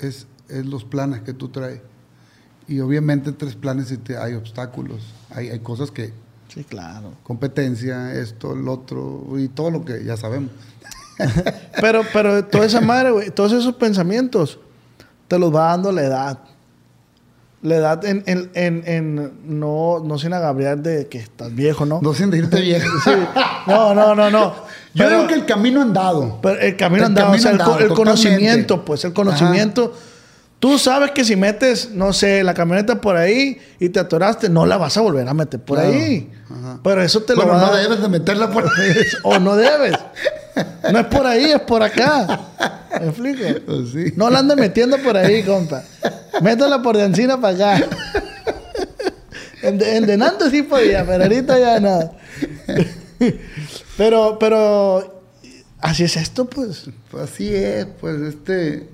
es, 0.00 0.06
es, 0.06 0.26
es 0.48 0.66
los 0.66 0.84
planes 0.84 1.20
que 1.22 1.32
tú 1.32 1.48
traes. 1.48 1.80
Y 2.66 2.80
obviamente 2.80 3.32
tres 3.32 3.54
planes 3.54 3.90
y 3.92 3.96
te- 3.96 4.18
hay 4.18 4.34
obstáculos, 4.34 5.00
hay, 5.30 5.48
hay 5.48 5.60
cosas 5.60 5.90
que, 5.90 6.12
Sí, 6.52 6.64
claro. 6.64 7.12
competencia, 7.22 8.12
esto, 8.14 8.52
el 8.54 8.68
otro, 8.68 9.26
y 9.38 9.48
todo 9.48 9.70
lo 9.70 9.84
que 9.84 10.04
ya 10.04 10.16
sabemos. 10.16 10.50
Pero, 11.80 12.02
pero 12.12 12.44
toda 12.44 12.64
esa 12.64 12.80
madre, 12.80 13.10
güey, 13.10 13.30
todos 13.30 13.50
esos 13.52 13.74
pensamientos 13.74 14.60
te 15.26 15.36
los 15.38 15.52
va 15.54 15.66
dando 15.70 15.90
la 15.90 16.02
edad. 16.02 16.38
La 17.60 17.74
edad 17.76 18.04
en, 18.04 18.22
en, 18.26 18.50
en, 18.54 18.82
en- 18.86 19.58
no, 19.58 19.98
no 20.04 20.16
sin 20.18 20.32
agraviar 20.32 20.78
de 20.78 21.08
que 21.08 21.18
estás 21.18 21.52
viejo, 21.52 21.84
¿no? 21.86 21.98
No 22.02 22.14
sin 22.14 22.30
decirte 22.30 22.60
viejo. 22.60 22.86
Sí. 23.02 23.10
No, 23.66 23.94
no, 23.96 24.14
no, 24.14 24.30
no. 24.30 24.54
Yo 24.94 25.04
Pero- 25.04 25.10
digo 25.16 25.26
que 25.28 25.34
el 25.34 25.46
camino 25.46 25.82
andado. 25.82 26.38
pero 26.42 26.58
el 26.60 26.76
camino 26.76 27.02
El 27.04 27.06
andado, 27.06 27.32
o 27.32 27.38
sea, 27.38 27.50
el, 27.52 27.58
camino 27.58 27.72
co- 27.72 27.78
el 27.78 27.82
andado, 27.84 27.94
conocimiento, 27.96 28.84
pues, 28.84 29.04
el 29.04 29.12
conocimiento. 29.12 29.92
Tú 30.60 30.76
sabes 30.76 31.12
que 31.12 31.24
si 31.24 31.36
metes, 31.36 31.90
no 31.92 32.12
sé, 32.12 32.42
la 32.42 32.52
camioneta 32.52 33.00
por 33.00 33.14
ahí 33.16 33.58
y 33.78 33.90
te 33.90 34.00
atoraste, 34.00 34.48
no 34.48 34.66
la 34.66 34.76
vas 34.76 34.96
a 34.96 35.02
volver 35.02 35.28
a 35.28 35.32
meter 35.34 35.60
por 35.60 35.78
Claro. 35.78 35.92
ahí. 35.92 36.32
Ajá. 36.50 36.80
Pero 36.82 37.00
eso 37.02 37.22
te 37.22 37.34
Bueno, 37.34 37.52
lo 37.52 37.58
va 37.58 37.62
a 37.62 37.66
no 37.66 37.72
dar. 37.74 37.82
debes 37.84 38.02
de 38.02 38.08
meterla 38.08 38.50
por 38.50 38.64
O 39.22 39.38
no 39.38 39.54
debes. 39.54 39.92
No 40.90 40.98
es 40.98 41.06
por 41.06 41.26
ahí, 41.26 41.44
es 41.44 41.60
por 41.60 41.80
acá. 41.84 42.40
¿Me 43.00 43.06
explico? 43.06 43.44
Pues 43.66 43.90
sí. 43.92 44.12
No 44.16 44.28
la 44.30 44.40
andes 44.40 44.56
metiendo 44.56 44.98
por 44.98 45.16
ahí, 45.16 45.44
compa. 45.44 45.84
Métela 46.42 46.82
por 46.82 46.96
de 46.96 47.04
encina 47.04 47.40
para 47.40 47.74
acá. 47.76 47.86
En, 49.62 49.78
de- 49.78 49.96
en 49.96 50.06
delante 50.06 50.50
sí 50.50 50.62
podía, 50.62 51.04
pero 51.06 51.22
ahorita 51.22 51.56
ya 51.58 51.78
nada. 51.78 52.12
Pero, 53.96 54.38
pero, 54.38 55.22
así 55.80 56.04
es 56.04 56.16
esto, 56.16 56.44
pues. 56.48 56.88
Pues 57.10 57.24
así 57.30 57.52
es, 57.54 57.86
pues 58.00 58.20
este. 58.22 58.88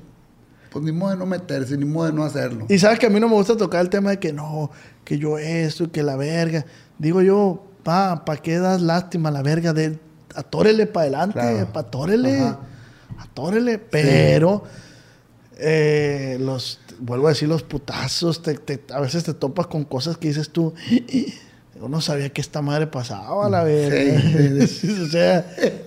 Pues 0.70 0.84
ni 0.84 0.92
modo 0.92 1.10
de 1.12 1.16
no 1.18 1.26
meterse, 1.26 1.76
ni 1.76 1.84
modo 1.84 2.06
de 2.06 2.12
no 2.12 2.24
hacerlo. 2.24 2.66
Y 2.68 2.78
sabes 2.78 2.98
que 2.98 3.06
a 3.06 3.10
mí 3.10 3.20
no 3.20 3.28
me 3.28 3.34
gusta 3.34 3.56
tocar 3.56 3.80
el 3.82 3.90
tema 3.90 4.10
de 4.10 4.18
que 4.18 4.32
no, 4.32 4.70
que 5.04 5.18
yo 5.18 5.38
esto, 5.38 5.92
que 5.92 6.02
la 6.02 6.16
verga. 6.16 6.64
Digo 6.98 7.22
yo, 7.22 7.64
pa, 7.84 8.24
¿para 8.24 8.40
qué 8.42 8.58
das 8.58 8.80
lástima 8.82 9.28
a 9.28 9.32
la 9.32 9.42
verga 9.42 9.72
de 9.72 9.84
él? 9.84 10.00
Atórele 10.34 10.86
para 10.86 11.02
adelante, 11.04 11.38
Claro. 11.38 11.72
pa, 11.72 11.80
atórele. 11.80 12.40
Ajá. 12.40 12.58
Atórele. 13.18 13.78
Pero, 13.78 14.64
eh, 15.58 16.38
los, 16.40 16.80
vuelvo 16.98 17.26
a 17.26 17.30
decir, 17.30 17.48
los 17.48 17.62
putazos, 17.62 18.42
te- 18.42 18.54
te- 18.58 18.82
a 18.92 19.00
veces 19.00 19.22
te 19.22 19.34
topas 19.34 19.68
con 19.68 19.84
cosas 19.84 20.16
que 20.16 20.26
dices 20.28 20.50
tú, 20.50 20.74
yo 21.78 21.88
no 21.88 22.00
sabía 22.00 22.30
que 22.30 22.40
esta 22.40 22.62
madre 22.62 22.86
pasaba, 22.86 23.48
la 23.50 23.64
verga. 23.64 24.20
o 25.02 25.06
sea, 25.06 25.40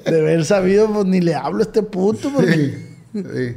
de 0.06 0.20
haber 0.20 0.46
sabido, 0.46 0.92
pues 0.92 1.06
ni 1.06 1.22
le 1.22 1.36
hablo 1.36 1.60
a 1.60 1.64
este 1.64 1.84
puto, 1.84 2.32
porque... 2.34 2.88
Sí, 3.14 3.24
sí. 3.24 3.56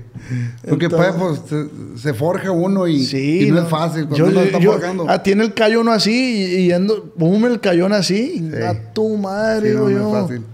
Porque 0.69 0.85
Entonces- 0.87 1.14
pues, 1.19 1.40
pues, 1.49 2.01
se, 2.01 2.14
forja 2.14 2.51
uno 2.51 2.87
y, 2.87 3.05
Sí, 3.05 3.47
y 3.47 3.51
no, 3.51 3.62
es 3.62 3.69
fácil. 3.69 4.07
Cuando 4.07 4.16
Yo- 4.16 4.27
uno 4.33 4.40
está 4.43 4.59
yo- 4.59 4.73
forjando. 4.73 5.07
ah, 5.09 5.23
tiene 5.23 5.43
el 5.45 5.53
cayón 5.55 5.88
así 5.88 6.12
y, 6.12 6.45
y 6.61 6.66
yendo, 6.69 7.12
boom, 7.16 7.45
el 7.47 7.61
cayón 7.61 7.93
así. 7.93 8.38
Sí. 8.55 8.62
A 8.62 8.93
tu 8.93 9.16
madre, 9.16 9.71
Sí, 9.73 9.77
no, 9.77 9.88
digo 9.88 10.01
no 10.01 10.11
yo. 10.12 10.16
es 10.16 10.23
fácil. 10.23 10.45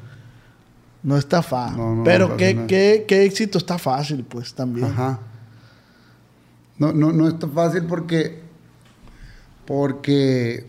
No 1.03 1.17
está 1.17 1.41
fácil. 1.43 1.79
Pero 2.05 2.37
qué, 2.37 2.65
qué, 2.67 3.05
qué 3.07 3.25
éxito 3.27 3.59
está 3.59 3.79
fácil, 3.79 4.25
pues 4.29 4.53
también. 4.55 4.87
Ajá. 4.89 5.21
No, 6.79 6.93
no, 6.93 7.12
no 7.12 7.29
es 7.29 7.39
tan 7.39 7.53
fácil 7.53 7.85
porque. 7.85 8.41
Porque 9.67 10.67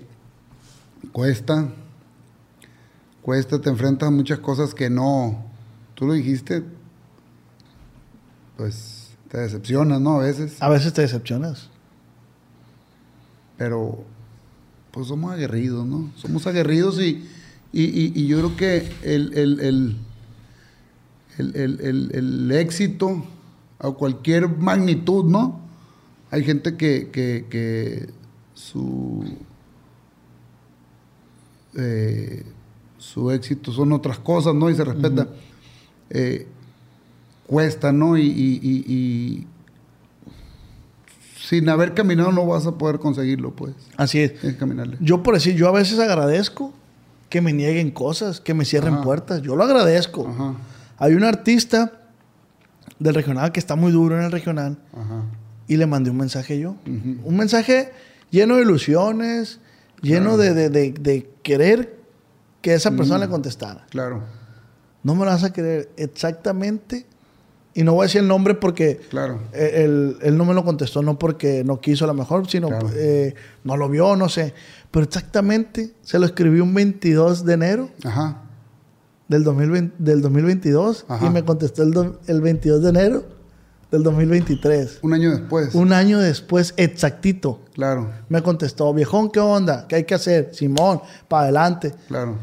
cuesta. 1.18 1.68
Cuesta, 3.24 3.60
te 3.60 3.70
enfrentas 3.72 4.08
a 4.08 4.12
muchas 4.12 4.38
cosas 4.38 4.76
que 4.76 4.88
no. 4.88 5.44
Tú 5.96 6.06
lo 6.06 6.14
dijiste. 6.14 6.64
Pues 8.56 9.10
te 9.30 9.40
decepcionas, 9.40 10.00
¿no? 10.00 10.20
A 10.20 10.24
veces. 10.24 10.62
A 10.62 10.70
veces 10.70 10.94
te 10.94 11.02
decepcionas. 11.02 11.70
Pero. 13.58 14.04
Pues 14.92 15.08
somos 15.08 15.32
aguerridos, 15.32 15.88
¿no? 15.88 16.12
Somos 16.18 16.46
aguerridos 16.46 17.02
y. 17.02 17.28
Y, 17.74 17.84
y- 17.86 18.12
y 18.16 18.28
yo 18.28 18.38
creo 18.38 18.56
que 18.56 18.90
el, 19.02 19.34
el, 19.34 19.60
el, 19.60 19.98
el, 21.40 21.56
el- 21.56 21.80
el- 21.82 22.12
el 22.14 22.52
éxito 22.52 23.26
a 23.80 23.90
cualquier 23.90 24.48
magnitud, 24.50 25.26
¿no? 25.26 25.62
Hay 26.30 26.44
gente 26.44 26.78
que, 26.78 27.10
que, 27.12 27.48
que 27.50 28.08
su, 28.54 29.26
eh, 31.78 32.44
su 32.98 33.32
éxito 33.32 33.72
son 33.72 33.92
otras 33.94 34.20
cosas, 34.20 34.54
¿no? 34.56 34.70
Y 34.70 34.76
se 34.76 34.84
respeta. 34.84 35.28
Eh, 36.10 36.48
cuesta, 37.46 37.92
¿no? 37.92 38.18
Y, 38.18 38.24
y- 38.24 38.60
y- 38.62 38.94
y 38.94 39.48
sin 41.42 41.70
haber 41.70 41.94
caminado 41.94 42.32
no 42.32 42.46
vas 42.46 42.66
a 42.66 42.78
poder 42.78 43.00
conseguirlo, 43.00 43.52
pues. 43.56 43.74
Así 43.96 44.20
es. 44.20 44.34
Caminarle. 44.56 44.98
Yo 45.00 45.24
por 45.24 45.34
decir, 45.36 45.56
yo 45.56 45.68
a 45.68 45.72
veces 45.72 46.00
agradezco 46.00 46.74
que 47.30 47.42
me 47.42 47.54
nieguen 47.54 47.92
cosas, 47.92 48.42
que 48.42 48.54
me 48.54 48.66
cierren 48.66 48.96
Ajá. 48.96 49.04
puertas. 49.04 49.42
Yo 49.42 49.56
lo 49.56 49.64
agradezco. 49.64 50.28
Ajá, 50.28 50.56
Hay 50.98 51.14
un 51.14 51.24
artista 51.24 51.94
del 53.00 53.14
regional 53.14 53.52
que 53.52 53.60
está 53.60 53.76
muy 53.76 53.92
duro 53.92 54.18
en 54.18 54.24
el 54.26 54.32
regional 54.32 54.78
ajá. 54.94 55.24
y 55.68 55.78
le 55.78 55.86
mandé 55.86 56.10
un 56.10 56.18
mensaje 56.18 56.60
yo. 56.60 56.76
Un 56.86 57.38
mensaje 57.38 57.92
lleno 58.32 58.56
de 58.58 58.64
ilusiones, 58.64 59.60
lleno 60.02 60.38
de, 60.38 60.54
de- 60.54 60.70
de- 60.70 60.92
de 60.94 61.30
querer 61.44 61.98
que 62.62 62.74
esa 62.74 62.92
persona 62.92 63.20
le 63.20 63.30
contestara. 63.30 63.86
Claro, 63.90 64.22
No 65.04 65.14
me 65.16 65.26
lo 65.26 65.32
vas 65.32 65.44
a 65.44 65.54
creer 65.54 65.90
exactamente. 65.98 67.06
Y 67.74 67.84
no 67.84 67.94
voy 67.94 68.04
a 68.04 68.08
decir 68.08 68.22
el 68.22 68.28
nombre 68.28 68.56
porque 68.56 68.98
claro. 69.10 69.40
él, 69.54 70.18
él 70.24 70.36
no 70.36 70.46
me 70.46 70.56
lo 70.56 70.64
contestó, 70.64 71.04
no 71.04 71.20
porque 71.20 71.64
no 71.64 71.80
quiso 71.80 72.06
a 72.06 72.08
lo 72.08 72.16
mejor, 72.16 72.50
sino 72.50 72.70
Claro. 72.70 72.90
eh, 72.96 73.36
no 73.64 73.78
lo 73.78 73.88
vio, 73.88 74.16
no 74.16 74.30
sé. 74.30 74.56
Pero 74.90 75.06
exactamente 75.06 75.94
se 76.02 76.18
lo 76.18 76.26
escribí 76.26 76.60
un 76.60 76.74
22 76.74 77.46
de 77.46 77.54
enero 77.54 77.90
Ajá. 78.04 78.42
del, 79.28 79.44
2020 79.44 79.94
del 80.00 80.22
2022 80.22 81.06
Ajá. 81.08 81.28
y 81.28 81.30
me 81.30 81.46
contestó 81.46 81.84
el, 81.84 81.92
do- 81.92 82.20
el 82.26 82.42
22 82.42 82.82
de 82.82 82.90
enero 82.90 83.26
del 83.92 84.04
2023. 84.04 85.00
Un 85.02 85.14
año 85.14 85.32
después. 85.32 85.76
Un 85.76 85.94
año 85.94 86.20
después, 86.20 86.74
exactito, 86.78 87.62
Claro, 87.74 88.12
me 88.28 88.42
contestó, 88.42 88.94
viejón, 88.94 89.30
¿qué 89.32 89.40
onda? 89.40 89.88
¿Qué 89.88 89.98
hay 89.98 90.04
que 90.04 90.16
hacer? 90.16 90.50
Simón, 90.54 91.02
para 91.28 91.44
adelante. 91.44 91.94
claro. 92.08 92.38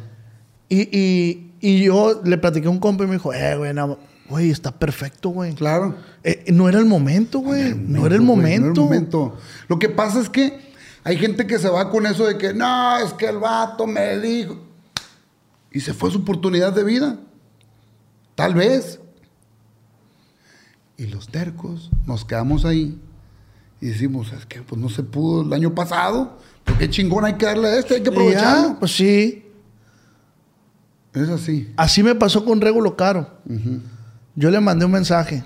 Y, 0.68 0.88
y, 0.98 1.52
y 1.61 1.85
yo 1.85 2.22
le 2.24 2.38
platiqué 2.38 2.66
a 2.66 2.70
un 2.70 2.78
compa 2.78 3.04
y 3.04 3.07
me 3.07 3.14
dijo, 3.14 3.33
eh, 3.33 3.57
güey, 3.57 3.72
no, 3.74 3.98
güey, 4.28 4.50
está 4.50 4.72
perfecto, 4.72 5.28
güey. 5.28 5.54
Claro. 5.54 5.94
Eh, 6.22 6.44
no 6.52 6.68
era 6.68 6.78
el 6.78 6.87
momento, 6.87 7.40
güey. 7.40 7.74
No 7.74 8.07
era 8.07 8.14
el 8.16 8.22
güey, 8.22 8.37
momento. 8.37 8.61
no 8.61 8.66
era 8.66 8.74
el 8.74 8.80
momento. 8.80 9.37
Lo 9.68 9.78
que 9.78 9.88
pasa 9.88 10.20
es 10.20 10.28
que 10.28 10.72
hay 11.04 11.16
gente 11.18 11.46
que 11.46 11.59
se 11.59 11.68
va 11.68 11.90
con 11.90 12.07
eso 12.07 12.26
de 12.26 12.38
que 12.38 12.54
no, 12.54 12.98
es 12.98 13.12
que 13.12 13.26
el 13.26 13.38
vato 13.38 13.87
me 13.87 14.18
dijo. 14.18 14.57
Y 15.70 15.80
se 15.80 15.92
fue 15.92 16.11
su 16.11 16.18
oportunidad 16.18 16.72
de 16.72 16.85
vida. 16.85 17.18
Tal 18.35 18.54
vez. 18.54 19.00
Y 20.96 21.07
los 21.07 21.28
tercos 21.28 21.90
nos 22.07 22.24
quedamos 22.24 22.64
ahí 22.64 22.98
y 23.80 23.87
decimos, 23.88 24.33
es 24.33 24.46
que 24.46 24.62
pues 24.62 24.80
no 24.80 24.88
se 24.88 25.02
pudo 25.02 25.42
el 25.42 25.52
año 25.52 25.74
pasado, 25.74 26.38
pero 26.64 26.78
qué 26.78 26.88
chingón 26.88 27.24
hay 27.24 27.35
que 27.35 27.46
darle 27.46 27.68
a 27.68 27.78
este, 27.78 27.94
hay 27.96 28.02
que 28.02 28.11
Y 28.11 28.12
ya, 28.12 28.18
aprovecharlo. 28.20 28.78
pues 28.78 28.92
sí. 28.92 29.40
Es 31.12 31.28
así. 31.28 31.72
Así 31.76 32.02
me 32.02 32.14
pasó 32.14 32.44
con 32.44 32.61
Regulo 32.61 32.96
Caro. 32.96 33.28
Yo 34.35 34.50
le 34.50 34.61
mandé 34.61 34.85
un 34.85 34.92
mensaje. 34.92 35.44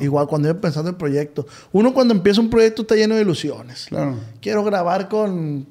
Igual 0.00 0.26
cuando 0.26 0.48
iba 0.48 0.58
pensando 0.60 0.90
el 0.90 0.96
proyecto. 0.96 1.46
Uno 1.72 1.92
cuando 1.92 2.14
empieza 2.14 2.40
un 2.40 2.48
proyecto 2.50 2.82
está 2.82 2.94
lleno 2.94 3.14
de 3.16 3.20
ilusiones. 3.22 3.86
Claro. 3.88 4.16
Quiero 4.40 4.64
grabar 4.64 5.08
con... 5.08 5.66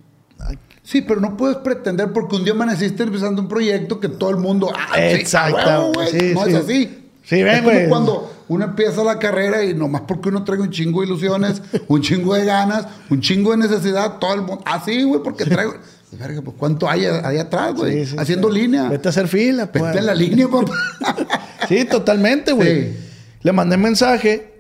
Sí, 0.83 1.01
pero 1.01 1.19
no 1.21 1.36
puedes 1.38 1.57
pretender 1.57 2.12
porque 2.12 2.36
un 2.36 2.43
día 2.43 2.53
amaneciste 2.53 3.03
empezando 3.03 3.41
un 3.41 3.47
proyecto 3.47 3.99
que 3.99 4.09
todo 4.09 4.29
el 4.31 4.38
mundo. 4.38 4.69
Ah, 4.75 4.91
sí, 4.95 5.01
Exacto, 5.01 5.91
güey. 5.93 6.07
sí, 6.09 6.33
no 6.33 6.43
sí. 6.43 6.49
es 6.49 6.55
así. 6.55 7.09
Sí, 7.23 7.41
ven, 7.41 7.63
güey. 7.63 7.88
cuando 7.89 8.33
uno 8.47 8.65
empieza 8.65 9.03
la 9.03 9.19
carrera 9.19 9.63
y 9.63 9.73
nomás 9.73 10.03
porque 10.08 10.29
uno 10.29 10.43
trae 10.43 10.60
un 10.60 10.69
chingo 10.69 11.01
de 11.01 11.08
ilusiones, 11.08 11.62
un 11.88 12.01
chingo 12.01 12.34
de 12.36 12.45
ganas, 12.45 12.88
un 13.10 13.21
chingo 13.21 13.51
de 13.51 13.58
necesidad, 13.58 14.17
todo 14.19 14.34
el 14.34 14.41
mundo. 14.41 14.62
Así, 14.65 15.03
güey, 15.03 15.21
porque 15.23 15.45
traigo. 15.45 15.75
Verga, 16.12 16.41
pues 16.43 16.56
cuánto 16.60 16.88
hay 16.88 17.06
ahí 17.06 17.39
atrás, 17.39 17.73
güey. 17.73 18.06
Sí, 18.06 18.12
sí, 18.12 18.15
Haciendo 18.19 18.51
sí. 18.51 18.60
línea. 18.60 18.88
Vete 18.88 19.08
a 19.08 19.10
hacer 19.10 19.27
fila. 19.27 19.65
Vete 19.65 19.79
pues. 19.79 19.95
en 19.95 20.06
la 20.06 20.13
línea, 20.15 20.47
papá. 20.47 20.73
Sí, 21.67 21.86
totalmente, 21.86 22.51
güey. 22.51 22.93
Le 23.41 23.51
mandé 23.51 23.77
mensaje. 23.77 24.53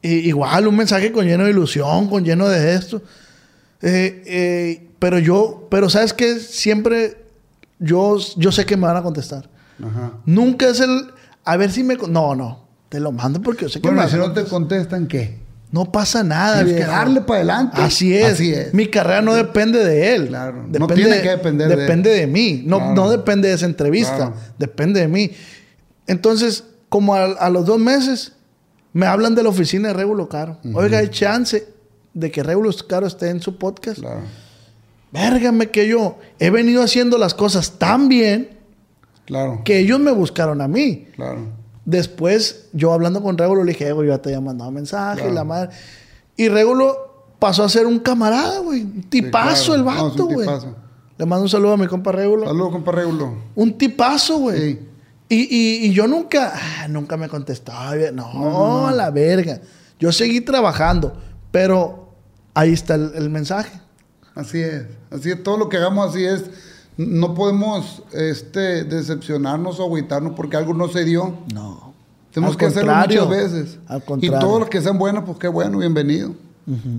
y- 0.00 0.28
igual, 0.28 0.66
un 0.68 0.76
mensaje 0.76 1.12
con 1.12 1.26
lleno 1.26 1.44
de 1.44 1.50
ilusión, 1.50 2.08
con 2.08 2.24
lleno 2.24 2.48
de 2.48 2.74
esto. 2.74 3.02
Eh, 3.82 4.22
eh, 4.26 4.88
pero 4.98 5.18
yo, 5.18 5.66
pero 5.70 5.90
sabes 5.90 6.12
que 6.12 6.38
siempre 6.38 7.24
yo, 7.78 8.16
yo 8.36 8.50
sé 8.52 8.64
que 8.64 8.76
me 8.76 8.86
van 8.86 8.96
a 8.96 9.02
contestar. 9.02 9.48
Ajá. 9.82 10.12
Nunca 10.26 10.68
es 10.68 10.80
el, 10.80 11.10
a 11.44 11.56
ver 11.56 11.70
si 11.70 11.82
me, 11.84 11.96
no, 11.96 12.34
no, 12.34 12.67
te 12.88 13.00
lo 13.00 13.12
mando 13.12 13.40
porque 13.42 13.62
yo 13.64 13.68
sé 13.68 13.80
que 13.80 13.88
Bueno, 13.88 14.08
si 14.08 14.16
no 14.16 14.32
te 14.32 14.44
contestan, 14.44 15.06
¿qué? 15.06 15.38
No 15.70 15.92
pasa 15.92 16.22
nada, 16.24 16.64
Tienes 16.64 16.82
que 16.82 16.90
darle 16.90 17.20
para 17.20 17.40
adelante. 17.40 17.76
Así 17.82 18.14
es. 18.16 18.32
Así 18.32 18.52
es. 18.54 18.72
Mi 18.72 18.86
carrera 18.86 19.20
no 19.20 19.34
depende 19.34 19.84
de 19.84 20.14
él. 20.14 20.28
Claro. 20.28 20.64
No 20.66 20.86
tiene 20.86 21.20
que 21.20 21.28
depender 21.28 21.68
de 21.68 21.74
él. 21.74 21.80
Depende 21.80 22.10
de 22.10 22.26
mí. 22.26 22.62
No, 22.64 22.78
Claro. 22.78 22.94
no 22.94 23.10
depende 23.10 23.48
de 23.48 23.54
esa 23.54 23.66
entrevista. 23.66 24.16
Claro. 24.16 24.34
Depende 24.58 25.00
de 25.00 25.08
mí. 25.08 25.30
Entonces, 26.06 26.64
como 26.88 27.14
a, 27.14 27.24
a 27.24 27.50
los 27.50 27.66
dos 27.66 27.78
meses, 27.78 28.32
me 28.94 29.04
hablan 29.06 29.34
de 29.34 29.42
la 29.42 29.50
oficina 29.50 29.88
de 29.88 29.94
Regulo 29.94 30.26
Caro. 30.30 30.56
Oiga, 30.72 30.98
hay 31.00 31.08
chance 31.08 31.68
de 32.14 32.30
que 32.30 32.42
Regulo 32.42 32.70
Caro 32.88 33.06
esté 33.06 33.28
en 33.28 33.42
su 33.42 33.58
podcast. 33.58 33.98
Claro. 33.98 34.22
Vérgame 35.12 35.68
que 35.70 35.86
yo 35.86 36.18
he 36.38 36.48
venido 36.48 36.82
haciendo 36.82 37.18
las 37.18 37.34
cosas 37.34 37.72
tan 37.78 38.08
bien 38.08 38.50
Claro. 39.26 39.60
que 39.66 39.78
ellos 39.78 40.00
me 40.00 40.12
buscaron 40.12 40.62
a 40.62 40.68
mí. 40.68 41.08
Claro. 41.14 41.57
Después, 41.92 42.66
yo 42.74 42.92
hablando 42.92 43.22
con 43.22 43.38
Regulo, 43.38 43.64
le 43.64 43.72
dije, 43.72 43.88
"Eh, 43.88 43.92
güey, 43.92 44.08
yo 44.08 44.14
ya 44.14 44.20
te 44.20 44.28
había 44.28 44.42
mandado 44.42 44.70
mensaje, 44.70 45.20
Claro. 45.20 45.32
la 45.34 45.44
madre. 45.44 45.70
Y 46.36 46.48
Regulo 46.50 47.24
pasó 47.38 47.64
a 47.64 47.68
ser 47.70 47.86
un 47.86 47.98
camarada, 47.98 48.58
güey. 48.58 48.82
Un 48.82 49.04
tipazo 49.04 49.72
claro. 49.72 49.74
el 49.74 49.96
No, 49.96 50.08
vato, 50.10 50.26
un 50.26 50.34
güey. 50.34 50.46
tipazo. 50.46 50.76
Le 51.16 51.24
mando 51.24 51.44
un 51.44 51.48
saludo 51.48 51.72
a 51.72 51.76
mi 51.78 51.86
compa 51.86 52.12
Regulo. 52.12 52.44
Saludos, 52.46 52.72
compa 52.72 52.92
Regulo. 52.92 53.34
Un 53.54 53.78
tipazo, 53.78 54.36
güey. 54.38 54.60
Sí. 54.74 54.78
Y, 55.30 55.36
y- 55.36 55.86
y 55.86 55.92
yo 55.94 56.06
nunca, 56.06 56.52
ah, 56.54 56.88
nunca 56.88 57.16
me 57.16 57.26
contestaba. 57.30 57.94
No, 58.12 58.86
a 58.86 58.92
la 58.92 59.10
verga. 59.10 59.58
Yo 59.98 60.12
seguí 60.12 60.42
trabajando, 60.42 61.14
pero 61.50 62.12
ahí 62.52 62.74
está 62.74 62.96
el, 62.96 63.12
el 63.14 63.30
mensaje. 63.30 63.80
Así 64.34 64.60
es, 64.60 64.84
así 65.10 65.30
es, 65.30 65.42
todo 65.42 65.56
lo 65.56 65.70
que 65.70 65.78
hagamos 65.78 66.10
así 66.10 66.22
es. 66.24 66.44
No 66.98 67.32
podemos 67.34 68.02
este, 68.12 68.84
decepcionarnos 68.84 69.78
o 69.80 69.84
agüitarnos 69.84 70.32
porque 70.34 70.56
algo 70.58 70.74
no 70.74 70.88
se 70.88 71.04
dio. 71.04 71.32
No. 71.54 71.94
Tenemos 72.32 72.54
Al 72.56 72.58
que 72.58 72.66
hacerlo 72.66 72.94
muchas 72.94 73.28
veces. 73.28 73.78
al 73.86 73.98
y 73.98 74.02
contrario. 74.04 74.38
todos 74.46 74.60
los 74.60 74.68
que 74.68 74.82
sean 74.82 74.98
buenos, 74.98 75.24
pues 75.24 75.38
qué 75.38 75.48
bueno, 75.48 75.78
bienvenido. 75.78 76.34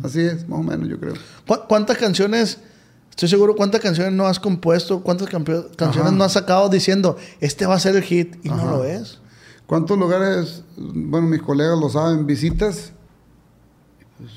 Así 0.04 0.22
es, 0.22 0.50
más 0.50 0.60
o 0.60 0.64
menos, 0.64 0.90
yo 0.90 1.00
creo. 1.00 1.14
¿Cu- 1.48 1.68
¿Cuántas 1.68 1.98
canciones, 1.98 2.58
estoy 3.12 3.30
seguro, 3.30 3.56
cuántas 3.56 3.82
canciones 3.82 4.12
no 4.14 4.26
has 4.26 4.40
compuesto, 4.40 5.04
cuántas 5.04 5.30
canciones 5.30 6.00
Ajá. 6.00 6.12
no 6.12 6.24
has 6.24 6.34
sacado 6.34 6.70
diciendo, 6.70 7.18
este 7.40 7.68
va 7.68 7.76
a 7.76 7.80
ser 7.80 7.96
el 7.96 8.02
hit? 8.02 8.38
Y 8.44 8.50
no 8.50 8.66
lo 8.66 8.84
es. 8.84 9.20
¿Cuántos 9.68 10.00
lugares, 10.00 10.64
bueno, 10.78 11.28
mis 11.28 11.44
colegas 11.44 11.78
lo 11.78 11.88
saben, 11.90 12.26
visitas? 12.26 12.94
Pues 14.18 14.32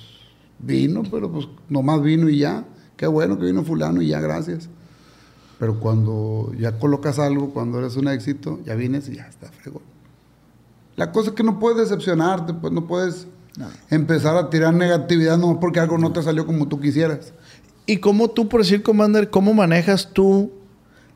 vino, 0.59 1.03
pero 1.11 1.33
pues 1.33 1.47
nomás 1.71 2.03
vino 2.03 2.29
y 2.29 2.39
ya. 2.41 2.65
Qué 2.97 3.07
bueno 3.07 3.39
que 3.39 3.47
vino 3.47 3.65
fulano 3.65 4.03
y 4.03 4.09
ya, 4.09 4.21
gracias. 4.21 4.69
Pero 5.63 5.79
cuando 5.79 6.51
ya 6.59 6.77
colocas 6.81 7.21
algo, 7.21 7.51
cuando 7.55 7.79
eres 7.79 7.95
un 7.95 8.09
éxito, 8.09 8.59
ya 8.67 8.75
vienes 8.75 9.09
y 9.09 9.15
ya 9.15 9.29
está 9.29 9.47
fregón. 9.47 9.83
La 10.97 11.13
cosa 11.13 11.29
es 11.31 11.37
que 11.37 11.45
no 11.45 11.61
puedes 11.61 11.79
decepcionarte, 11.79 12.53
pues 12.53 12.73
no 12.73 12.89
puedes 12.89 13.29
empezar 13.89 14.37
a 14.37 14.51
tirar 14.51 14.75
negatividad 14.75 15.39
no 15.39 15.61
porque 15.61 15.79
algo 15.79 15.99
no 15.99 16.11
te 16.11 16.21
salió 16.21 16.47
como 16.47 16.67
tú 16.67 16.81
quisieras. 16.81 17.33
¿Y 17.87 17.99
cómo 17.99 18.29
tú, 18.29 18.49
por 18.49 18.63
decir, 18.63 18.83
Commander, 18.83 19.31
cómo 19.31 19.55
manejas 19.55 20.11
tú 20.13 20.51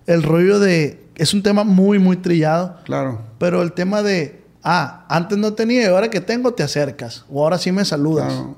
el 0.07 0.23
rollo 0.23 0.61
de... 0.61 1.05
Es 1.17 1.35
un 1.35 1.43
tema 1.43 1.65
muy, 1.65 1.99
muy 1.99 2.17
trillado, 2.17 2.77
Claro. 2.85 3.23
pero 3.41 3.63
el 3.63 3.73
tema 3.73 4.05
de, 4.05 4.45
ah, 4.63 5.07
antes 5.09 5.39
no 5.39 5.55
tenía 5.55 5.83
y 5.83 5.85
ahora 5.87 6.09
que 6.09 6.21
tengo 6.21 6.55
te 6.55 6.63
acercas, 6.63 7.25
o 7.29 7.43
ahora 7.43 7.59
sí 7.59 7.73
me 7.73 7.85
saludas. 7.85 8.33
claro. 8.33 8.55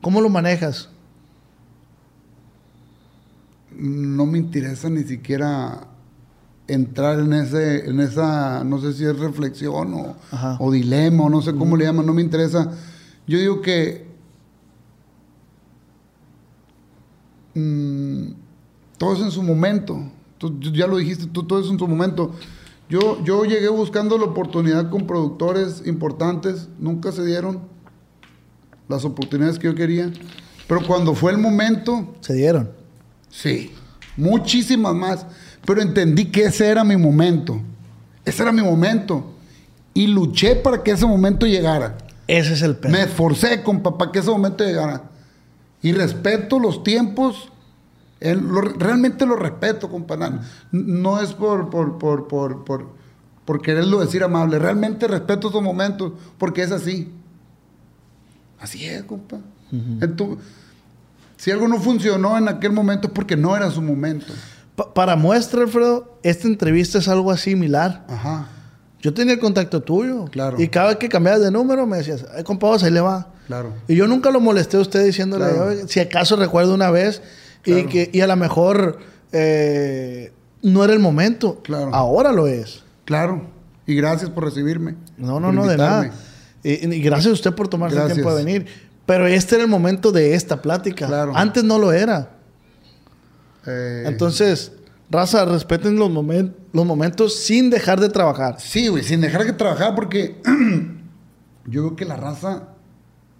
¿Cómo 0.00 0.20
lo 0.20 0.28
manejas? 0.28 0.90
No 3.76 4.26
me 4.26 4.38
interesa 4.38 4.88
ni 4.88 5.02
siquiera 5.02 5.88
entrar 6.66 7.20
en 7.20 7.32
ese 7.34 7.88
en 7.88 8.00
esa 8.00 8.64
no 8.64 8.78
sé 8.78 8.92
si 8.94 9.04
es 9.04 9.18
reflexión 9.18 10.16
o, 10.58 10.72
dilema 10.72 11.24
o 11.24 11.28
no 11.28 11.42
sé 11.42 11.54
cómo 11.54 11.76
le 11.76 11.84
llaman 11.84 12.06
no 12.06 12.14
me 12.14 12.22
interesa. 12.22 12.70
Yo 13.26 13.38
digo 13.38 13.60
que 13.60 14.06
mm, 17.54 18.32
todo 18.98 19.14
es 19.14 19.20
en 19.20 19.30
su 19.30 19.42
momento. 19.42 19.98
Tú 20.38 20.58
ya 20.60 20.86
lo 20.86 20.96
dijiste 20.96 21.26
tú 21.26 21.44
todo 21.44 21.60
es 21.60 21.70
en 21.70 21.78
su 21.78 21.88
momento. 21.88 22.32
Yo 22.88 23.22
yo 23.24 23.44
llegué 23.44 23.68
buscando 23.68 24.18
la 24.18 24.24
oportunidad 24.24 24.90
con 24.90 25.06
productores 25.06 25.82
importantes 25.86 26.68
nunca 26.78 27.12
se 27.12 27.24
dieron 27.24 27.60
las 28.88 29.04
oportunidades 29.04 29.58
que 29.58 29.66
yo 29.66 29.74
quería 29.74 30.12
pero 30.66 30.86
cuando 30.86 31.14
fue 31.14 31.32
el 31.32 31.38
momento 31.38 32.14
Se 32.20 32.34
dieron. 32.34 32.83
Sí, 33.36 33.72
muchísimas 34.16 34.94
más. 34.94 35.26
Pero 35.66 35.82
entendí 35.82 36.26
que 36.26 36.44
ese 36.44 36.68
era 36.68 36.84
mi 36.84 36.96
momento. 36.96 37.60
Ese 38.24 38.42
era 38.42 38.52
mi 38.52 38.62
momento. 38.62 39.32
Y 39.92 40.06
luché 40.06 40.56
para 40.56 40.82
que 40.82 40.92
ese 40.92 41.06
momento 41.06 41.46
llegara. 41.46 41.98
Ese 42.26 42.52
es 42.54 42.62
el 42.62 42.76
pedo. 42.76 42.92
Me 42.92 43.02
esforcé, 43.02 43.62
compa, 43.62 43.96
para 43.98 44.12
que 44.12 44.18
ese 44.20 44.30
momento 44.30 44.64
llegara. 44.64 45.10
Y 45.82 45.92
respeto 45.92 46.58
los 46.58 46.82
tiempos. 46.84 47.48
El- 48.20 48.40
lo- 48.40 48.60
realmente 48.60 49.26
lo 49.26 49.36
respeto, 49.36 49.90
compa. 49.90 50.16
Na- 50.16 50.42
No 50.70 51.20
es 51.20 51.32
por, 51.32 51.70
por, 51.70 51.98
por, 51.98 52.28
por, 52.28 52.64
por, 52.64 52.88
por 53.44 53.62
quererlo 53.62 54.00
decir 54.00 54.22
amable. 54.22 54.58
Realmente 54.58 55.08
respeto 55.08 55.48
esos 55.48 55.62
momentos 55.62 56.12
porque 56.38 56.62
es 56.62 56.70
así. 56.72 57.10
Así 58.60 58.84
es, 58.84 59.02
compa. 59.04 59.38
Entu- 59.72 60.38
si 61.44 61.50
algo 61.50 61.68
no 61.68 61.78
funcionó 61.78 62.38
en 62.38 62.48
aquel 62.48 62.72
momento 62.72 63.08
es 63.08 63.12
porque 63.12 63.36
no 63.36 63.54
era 63.54 63.70
su 63.70 63.82
momento. 63.82 64.32
Pa- 64.76 64.94
para 64.94 65.14
muestra, 65.14 65.60
Alfredo, 65.62 66.18
esta 66.22 66.46
entrevista 66.48 66.96
es 66.98 67.06
algo 67.08 67.36
similar. 67.36 68.06
Ajá. 68.08 68.48
Yo 69.02 69.12
tenía 69.12 69.34
el 69.34 69.40
contacto 69.40 69.82
tuyo. 69.82 70.24
Claro. 70.30 70.58
Y 70.58 70.68
cada 70.68 70.88
vez 70.88 70.96
que 70.96 71.10
cambiabas 71.10 71.42
de 71.42 71.50
número 71.50 71.86
me 71.86 71.98
decías, 71.98 72.24
ay, 72.34 72.42
compa, 72.44 72.74
ahí 72.82 72.90
le 72.90 73.00
va. 73.02 73.28
Claro. 73.46 73.74
Y 73.86 73.94
yo 73.94 74.06
nunca 74.08 74.30
lo 74.30 74.40
molesté 74.40 74.78
a 74.78 74.80
usted 74.80 75.04
diciéndole, 75.04 75.44
Claro. 75.44 75.66
"Oiga, 75.66 75.86
si 75.86 76.00
acaso 76.00 76.36
recuerdo 76.36 76.72
una 76.72 76.90
vez 76.90 77.20
y, 77.66 77.84
que, 77.84 78.08
y 78.10 78.22
a 78.22 78.26
lo 78.26 78.36
mejor 78.36 78.98
eh, 79.32 80.32
no 80.62 80.82
era 80.82 80.94
el 80.94 80.98
momento. 81.00 81.60
Claro. 81.62 81.94
Ahora 81.94 82.32
lo 82.32 82.46
es. 82.46 82.82
Claro. 83.04 83.42
Y 83.86 83.94
gracias 83.96 84.30
por 84.30 84.44
recibirme. 84.44 84.94
No, 85.18 85.38
no, 85.40 85.52
no, 85.52 85.66
de 85.66 85.76
nada. 85.76 86.10
Y, 86.62 86.70
y 86.94 87.00
gracias 87.02 87.30
a 87.30 87.34
usted 87.34 87.52
por 87.54 87.68
tomarse 87.68 87.98
el 88.00 88.10
tiempo 88.12 88.34
de 88.34 88.42
venir. 88.42 88.66
Pero 89.06 89.26
este 89.26 89.56
era 89.56 89.64
el 89.64 89.70
momento 89.70 90.12
de 90.12 90.34
esta 90.34 90.62
plática. 90.62 91.06
Claro. 91.06 91.32
Antes 91.36 91.62
no 91.64 91.78
lo 91.78 91.92
era. 91.92 92.30
Eh, 93.66 94.04
Entonces, 94.06 94.72
raza, 95.10 95.44
respeten 95.44 95.96
los, 95.96 96.10
momen- 96.10 96.54
los 96.72 96.86
momentos 96.86 97.36
sin 97.36 97.70
dejar 97.70 98.00
de 98.00 98.08
trabajar. 98.08 98.60
Sí, 98.60 98.88
güey, 98.88 99.02
sin 99.02 99.20
dejar 99.20 99.44
que 99.44 99.52
trabajar 99.52 99.94
porque 99.94 100.40
yo 101.66 101.82
veo 101.82 101.96
que 101.96 102.04
la 102.04 102.16
raza 102.16 102.68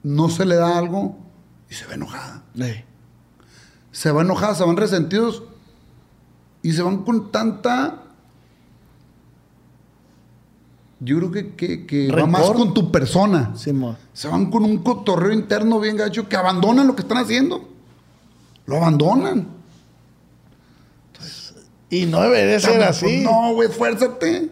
no 0.03 0.29
se 0.29 0.44
le 0.44 0.57
da 0.57 0.77
algo 0.79 1.18
y 1.70 1.74
se 1.74 1.87
va 1.87 1.94
enojada. 1.94 2.42
Se 3.90 4.11
va 4.11 4.22
enojada, 4.22 4.55
se 4.55 4.64
van 4.64 4.77
resentidos 4.77 5.42
y 6.62 6.72
se 6.72 6.83
van 6.83 7.05
con 7.05 7.31
tanta... 7.33 8.03
Yo 11.04 11.18
creo 11.18 11.30
que, 11.30 11.54
que, 11.54 11.86
que 11.86 12.10
va 12.10 12.26
más 12.26 12.50
con 12.50 12.72
tu 12.72 12.90
persona. 12.90 13.52
Simón. 13.56 13.96
Se 14.12 14.26
van 14.26 14.50
con 14.50 14.64
un 14.64 14.78
cotorreo 14.78 15.32
interno 15.32 15.78
bien 15.78 15.96
gacho 15.96 16.28
que 16.28 16.36
abandonan 16.36 16.86
lo 16.86 16.96
que 16.96 17.02
están 17.02 17.18
haciendo. 17.18 17.68
Lo 18.66 18.76
abandonan. 18.76 19.48
Y 21.90 22.06
no 22.06 22.22
debería 22.22 22.58
ser 22.58 22.76
Pues, 22.76 22.88
así. 22.88 23.20
No, 23.22 23.54
güey, 23.54 23.68
esfuérzate. 23.68 24.50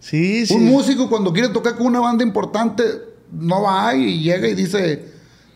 Sí, 0.00 0.46
sí. 0.46 0.54
Un 0.54 0.64
músico 0.66 1.08
cuando 1.08 1.32
quiere 1.32 1.48
tocar 1.48 1.76
con 1.76 1.86
una 1.86 2.00
banda 2.00 2.24
importante, 2.24 2.82
no 3.30 3.62
va 3.62 3.94
y 3.94 4.20
llega 4.22 4.48
y 4.48 4.54
dice, 4.54 5.12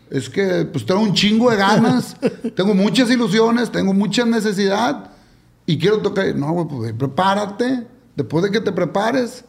es 0.09 0.29
que 0.29 0.65
pues 0.65 0.85
tengo 0.85 1.01
un 1.01 1.13
chingo 1.13 1.49
de 1.51 1.57
ganas, 1.57 2.15
tengo 2.55 2.73
muchas 2.73 3.09
ilusiones, 3.09 3.71
tengo 3.71 3.93
mucha 3.93 4.25
necesidad 4.25 5.11
y 5.65 5.77
quiero 5.77 5.99
tocar. 5.99 6.33
No, 6.35 6.51
güey, 6.53 6.67
pues 6.67 6.93
prepárate. 6.93 7.87
Después 8.15 8.43
de 8.45 8.51
que 8.51 8.61
te 8.61 8.71
prepares, 8.71 9.43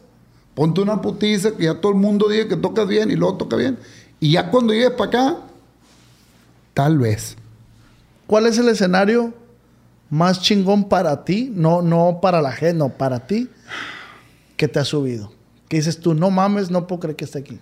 ponte 0.57 0.81
una 0.81 0.99
putiza 1.03 1.51
que 1.55 1.65
ya 1.65 1.79
todo 1.79 1.91
el 1.91 1.99
mundo 1.99 2.27
diga 2.27 2.47
que 2.47 2.55
tocas 2.55 2.87
bien 2.87 3.11
y 3.11 3.15
luego 3.15 3.37
toca 3.37 3.55
bien. 3.55 3.77
Y 4.19 4.31
ya 4.31 4.49
cuando 4.49 4.73
llegues 4.73 4.89
para 4.89 5.09
acá, 5.09 5.37
tal 6.73 6.97
vez. 6.97 7.37
¿Cuál 8.25 8.47
es 8.47 8.57
el 8.57 8.67
escenario 8.67 9.35
más 10.09 10.41
chingón 10.41 10.89
para 10.89 11.23
ti? 11.23 11.51
No, 11.53 11.83
no 11.83 12.17
para 12.23 12.41
la 12.41 12.51
gente, 12.51 12.73
no, 12.73 12.89
para 12.89 13.27
ti, 13.27 13.51
que 14.55 14.67
te 14.67 14.79
ha 14.79 14.83
subido. 14.83 15.31
Que 15.69 15.77
dices 15.77 15.99
tú, 15.99 16.15
no 16.15 16.31
mames, 16.31 16.71
no 16.71 16.87
puedo 16.87 17.01
creer 17.01 17.15
que 17.15 17.25
esté 17.25 17.37
aquí. 17.37 17.59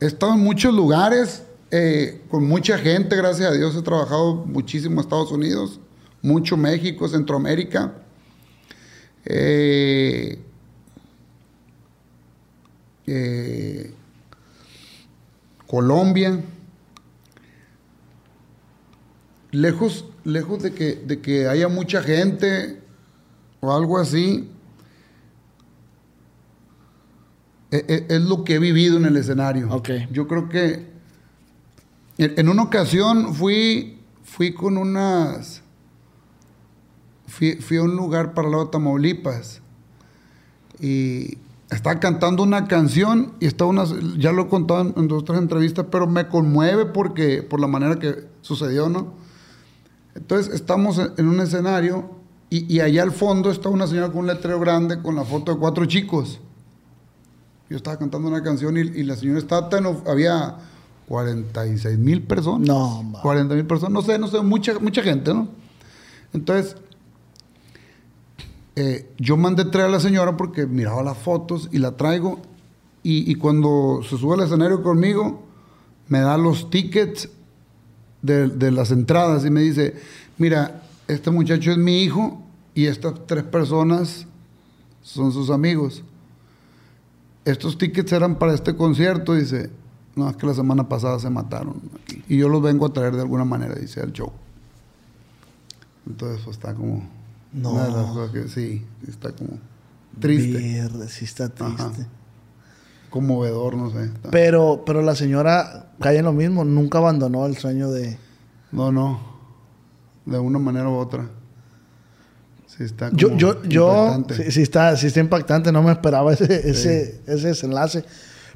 He 0.00 0.06
estado 0.06 0.34
en 0.34 0.40
muchos 0.40 0.74
lugares, 0.74 1.44
eh, 1.70 2.20
con 2.28 2.46
mucha 2.46 2.76
gente, 2.76 3.16
gracias 3.16 3.50
a 3.50 3.54
Dios. 3.54 3.74
He 3.74 3.80
trabajado 3.80 4.44
muchísimo 4.44 4.96
en 4.96 5.00
Estados 5.00 5.32
Unidos, 5.32 5.80
mucho 6.20 6.58
México, 6.58 7.08
Centroamérica. 7.08 7.94
Eh, 9.24 10.44
eh, 13.06 13.92
Colombia. 15.66 16.40
Lejos, 19.50 20.06
lejos 20.24 20.62
de 20.62 20.72
que, 20.72 20.96
de 20.96 21.20
que 21.20 21.46
haya 21.46 21.68
mucha 21.68 22.02
gente 22.02 22.80
o 23.60 23.72
algo 23.72 23.98
así, 23.98 24.50
e- 27.70 27.84
e- 27.88 28.06
es, 28.08 28.22
lo 28.22 28.44
que 28.44 28.54
he 28.54 28.58
vivido 28.58 28.96
en 28.96 29.04
el 29.06 29.16
escenario. 29.16 29.70
Ok. 29.70 29.90
Yo 30.10 30.26
creo 30.28 30.48
que 30.48 30.86
en, 32.18 32.34
en 32.36 32.48
una 32.48 32.62
ocasión 32.62 33.34
fui, 33.34 33.98
fui 34.22 34.52
con 34.52 34.76
unas... 34.76 35.62
Fui, 37.26 37.56
fui 37.56 37.78
a 37.78 37.82
un 37.82 37.96
lugar 37.96 38.34
para 38.34 38.48
lado 38.48 38.66
de 38.66 38.70
Tamaulipas 38.70 39.60
y 40.78 41.38
estaba 41.74 42.00
cantando 42.00 42.42
una 42.42 42.66
canción 42.66 43.34
y 43.40 43.46
estaba 43.46 43.70
una, 43.70 43.84
ya 44.16 44.32
lo 44.32 44.42
he 44.42 44.48
contado 44.48 44.80
en, 44.80 44.94
en 44.96 45.08
dos 45.08 45.22
o 45.22 45.24
tres 45.24 45.38
entrevistas, 45.38 45.86
pero 45.90 46.06
me 46.06 46.28
conmueve 46.28 46.86
porque, 46.86 47.42
por 47.42 47.60
la 47.60 47.66
manera 47.66 47.98
que 47.98 48.26
sucedió, 48.40 48.88
¿no? 48.88 49.14
Entonces 50.14 50.54
estamos 50.54 51.00
en, 51.16 51.28
un 51.28 51.40
escenario 51.40 52.10
y, 52.50 52.72
y 52.72 52.80
allá 52.80 53.02
al 53.02 53.12
fondo 53.12 53.50
está 53.50 53.68
una 53.68 53.86
señora 53.86 54.08
con 54.08 54.18
un 54.18 54.26
letrero 54.28 54.60
grande 54.60 55.02
con 55.02 55.16
la 55.16 55.24
foto 55.24 55.52
de 55.52 55.58
cuatro 55.58 55.86
chicos. 55.86 56.40
Yo 57.68 57.76
estaba 57.76 57.98
cantando 57.98 58.28
una 58.28 58.42
canción 58.42 58.76
y, 58.76 58.80
y 58.80 59.02
la 59.02 59.16
señora 59.16 59.38
estaba 59.38 59.68
tan... 59.68 59.86
Había 60.06 60.56
46 61.08 61.98
mil 61.98 62.22
personas. 62.22 62.66
No, 62.66 63.02
ma. 63.02 63.20
40 63.20 63.54
mil 63.54 63.66
personas. 63.66 63.92
No 63.92 64.02
sé, 64.02 64.18
no 64.18 64.28
sé, 64.28 64.40
mucha, 64.40 64.78
mucha 64.78 65.02
gente, 65.02 65.34
¿no? 65.34 65.48
Entonces, 66.32 66.76
eh, 68.76 69.10
yo 69.18 69.36
mandé 69.36 69.64
traer 69.66 69.88
a 69.88 69.90
la 69.90 70.00
señora 70.00 70.36
porque 70.36 70.66
miraba 70.66 71.02
las 71.02 71.18
fotos 71.18 71.68
y 71.72 71.78
la 71.78 71.96
traigo. 71.96 72.40
Y, 73.02 73.30
y 73.30 73.34
cuando 73.34 74.00
se 74.08 74.16
sube 74.16 74.34
al 74.34 74.42
escenario 74.42 74.82
conmigo, 74.82 75.42
me 76.08 76.20
da 76.20 76.36
los 76.38 76.70
tickets 76.70 77.28
de, 78.22 78.48
de 78.48 78.70
las 78.70 78.90
entradas 78.90 79.44
y 79.44 79.50
me 79.50 79.60
dice, 79.60 79.94
mira, 80.38 80.82
este 81.06 81.30
muchacho 81.30 81.70
es 81.70 81.78
mi 81.78 82.02
hijo 82.02 82.42
y 82.74 82.86
estas 82.86 83.26
tres 83.26 83.44
personas 83.44 84.26
son 85.02 85.32
sus 85.32 85.50
amigos. 85.50 86.02
Estos 87.44 87.76
tickets 87.76 88.10
eran 88.12 88.38
para 88.38 88.54
este 88.54 88.74
concierto, 88.74 89.34
dice. 89.34 89.70
No, 90.16 90.30
es 90.30 90.36
que 90.36 90.46
la 90.46 90.54
semana 90.54 90.88
pasada 90.88 91.18
se 91.18 91.28
mataron. 91.28 91.74
Y 92.28 92.38
yo 92.38 92.48
los 92.48 92.62
vengo 92.62 92.86
a 92.86 92.92
traer 92.92 93.14
de 93.14 93.22
alguna 93.22 93.44
manera, 93.44 93.74
dice, 93.74 94.00
al 94.00 94.12
show. 94.12 94.32
Entonces, 96.06 96.40
pues 96.44 96.56
está 96.56 96.74
como... 96.74 97.02
No. 97.54 97.70
Una 97.72 97.84
de 97.86 97.92
las 97.92 98.06
cosas 98.10 98.30
que 98.32 98.48
sí, 98.48 98.84
está 99.08 99.32
como 99.32 99.58
triste, 100.20 100.58
Verde, 100.82 101.08
sí 101.08 101.24
está 101.24 101.48
triste. 101.48 101.82
Ajá. 101.82 101.92
conmovedor, 103.10 103.76
no 103.76 103.90
sé. 103.90 104.04
está- 104.06 104.30
Pero, 104.30 104.82
pero 104.84 105.00
la 105.02 105.14
señora 105.14 105.92
cae 106.00 106.18
en 106.18 106.24
lo 106.24 106.32
mismo, 106.32 106.64
nunca 106.64 106.98
abandonó 106.98 107.46
el 107.46 107.56
sueño 107.56 107.90
de... 107.92 108.18
No, 108.72 108.90
no. 108.90 109.20
De 110.26 110.36
una 110.38 110.58
manera 110.58 110.88
u 110.88 110.94
otra. 110.96 111.28
Sí, 112.66 112.82
está 112.82 113.10
como 113.10 113.18
Yo, 113.20 113.36
yo, 113.36 113.62
yo, 113.64 114.24
sí, 114.34 114.50
sí 114.50 114.62
está, 114.62 114.96
sí 114.96 115.06
está 115.06 115.20
impactante, 115.20 115.70
no 115.70 115.80
me 115.82 115.92
esperaba 115.92 116.32
ese, 116.32 116.68
ese, 116.68 117.20
ese 117.26 117.48
desenlace. 117.48 118.04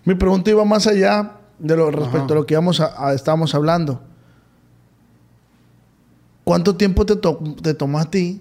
Mi 0.05 0.17
pregunta 0.17 0.51
iba 0.51 0.65
más 0.65 0.89
allá 0.89 1.35
de 1.61 1.77
lo 1.77 1.91
respecto 1.93 2.25
Ajá. 2.25 2.33
a 2.33 2.37
lo 2.37 2.47
que 2.47 2.55
íbamos 2.55 2.81
a, 2.81 3.07
a- 3.11 3.15
estábamos 3.15 3.55
hablando. 3.55 4.03
¿Cuánto 6.43 6.75
tiempo 6.77 7.05
te, 7.07 7.15
to- 7.17 7.39
te 7.63 7.75
tomó 7.75 7.99
a 8.01 8.11
ti 8.11 8.41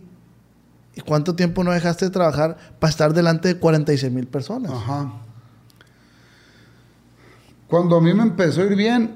y 0.97 1.01
cuánto 1.01 1.36
tiempo 1.36 1.63
no 1.63 1.71
dejaste 1.71 2.05
de 2.05 2.12
trabajar 2.12 2.57
para 2.79 2.89
estar 2.89 3.13
delante 3.13 3.49
de 3.49 3.60
46 3.60 4.12
mil 4.12 4.25
personas? 4.25 4.71
Ajá. 4.71 5.13
Cuando 7.67 7.97
a 7.97 8.01
mí 8.01 8.13
me 8.15 8.23
empezó 8.23 8.62
a 8.62 8.65
ir 8.65 8.75
bien, 8.75 9.15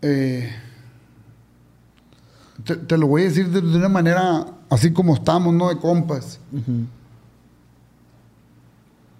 eh, 0.00 0.50
te, 2.64 2.76
te 2.76 2.96
lo 2.96 3.08
voy 3.08 3.22
a 3.22 3.24
decir 3.26 3.48
de, 3.50 3.60
de 3.60 3.76
una 3.76 3.90
manera 3.90 4.46
así 4.70 4.90
como 4.90 5.14
estamos, 5.14 5.52
¿no? 5.52 5.68
De 5.68 5.76
compas. 5.76 6.40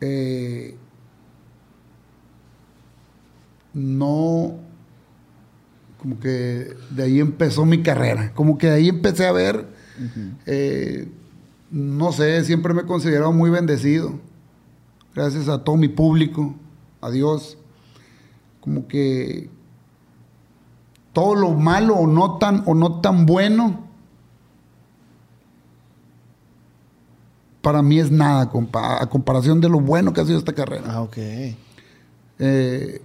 Eh, 0.00 0.78
no, 3.74 4.54
como 6.02 6.18
que 6.18 6.74
de 6.90 7.02
ahí 7.04 7.20
empezó 7.20 7.64
mi 7.64 7.80
carrera, 7.80 8.34
como 8.34 8.58
que 8.58 8.66
de 8.66 8.72
ahí 8.72 8.88
empecé 8.88 9.24
a 9.28 9.30
ver, 9.32 9.68
eh, 10.46 11.08
no 11.70 12.10
sé, 12.10 12.44
siempre 12.44 12.74
me 12.74 12.82
he 12.82 12.86
considerado 12.86 13.30
muy 13.32 13.50
bendecido, 13.50 14.18
gracias 15.14 15.48
a 15.48 15.62
todo 15.62 15.76
mi 15.76 15.86
público, 15.86 16.56
a 17.00 17.08
Dios, 17.10 17.56
como 18.60 18.88
que 18.88 19.48
todo 21.12 21.36
lo 21.36 21.50
malo 21.52 21.94
o 21.94 22.08
no 22.08 22.38
tan, 22.38 22.64
o 22.66 22.74
no 22.74 23.00
tan 23.00 23.24
bueno, 23.24 23.86
para 27.60 27.80
mí 27.80 28.00
es 28.00 28.10
nada 28.10 28.50
compa- 28.50 29.00
a 29.00 29.06
comparación 29.08 29.60
de 29.60 29.68
lo 29.68 29.78
bueno 29.78 30.12
que 30.12 30.20
ha 30.20 30.24
sido 30.24 30.38
esta 30.38 30.52
carrera. 30.52 30.82
Ah, 30.88 31.02
ok. 31.02 31.16
Eh, 32.40 33.00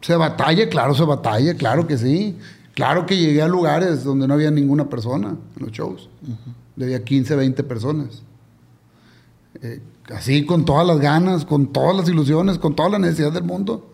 se 0.00 0.16
batalla, 0.16 0.68
claro, 0.68 0.94
se 0.94 1.04
batalla, 1.04 1.54
claro 1.54 1.86
que 1.86 1.98
sí. 1.98 2.36
Claro 2.74 3.06
que 3.06 3.16
llegué 3.16 3.42
a 3.42 3.48
lugares 3.48 4.04
donde 4.04 4.28
no 4.28 4.34
había 4.34 4.52
ninguna 4.52 4.88
persona 4.88 5.30
en 5.30 5.62
los 5.64 5.72
shows. 5.72 6.08
Había 6.80 7.02
15, 7.02 7.34
20 7.34 7.64
personas. 7.64 8.22
Eh, 9.60 9.80
así, 10.14 10.46
con 10.46 10.64
todas 10.64 10.86
las 10.86 11.00
ganas, 11.00 11.44
con 11.44 11.72
todas 11.72 11.96
las 11.96 12.08
ilusiones, 12.08 12.56
con 12.56 12.76
toda 12.76 12.90
la 12.90 13.00
necesidad 13.00 13.32
del 13.32 13.42
mundo. 13.42 13.90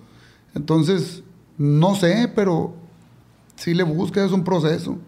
Entonces, 0.54 1.22
no 1.56 1.94
sé, 1.94 2.30
pero 2.34 2.74
si 3.56 3.72
le 3.72 3.84
buscas 3.84 4.26
es 4.26 4.32
un 4.32 4.44
proceso. 4.44 4.98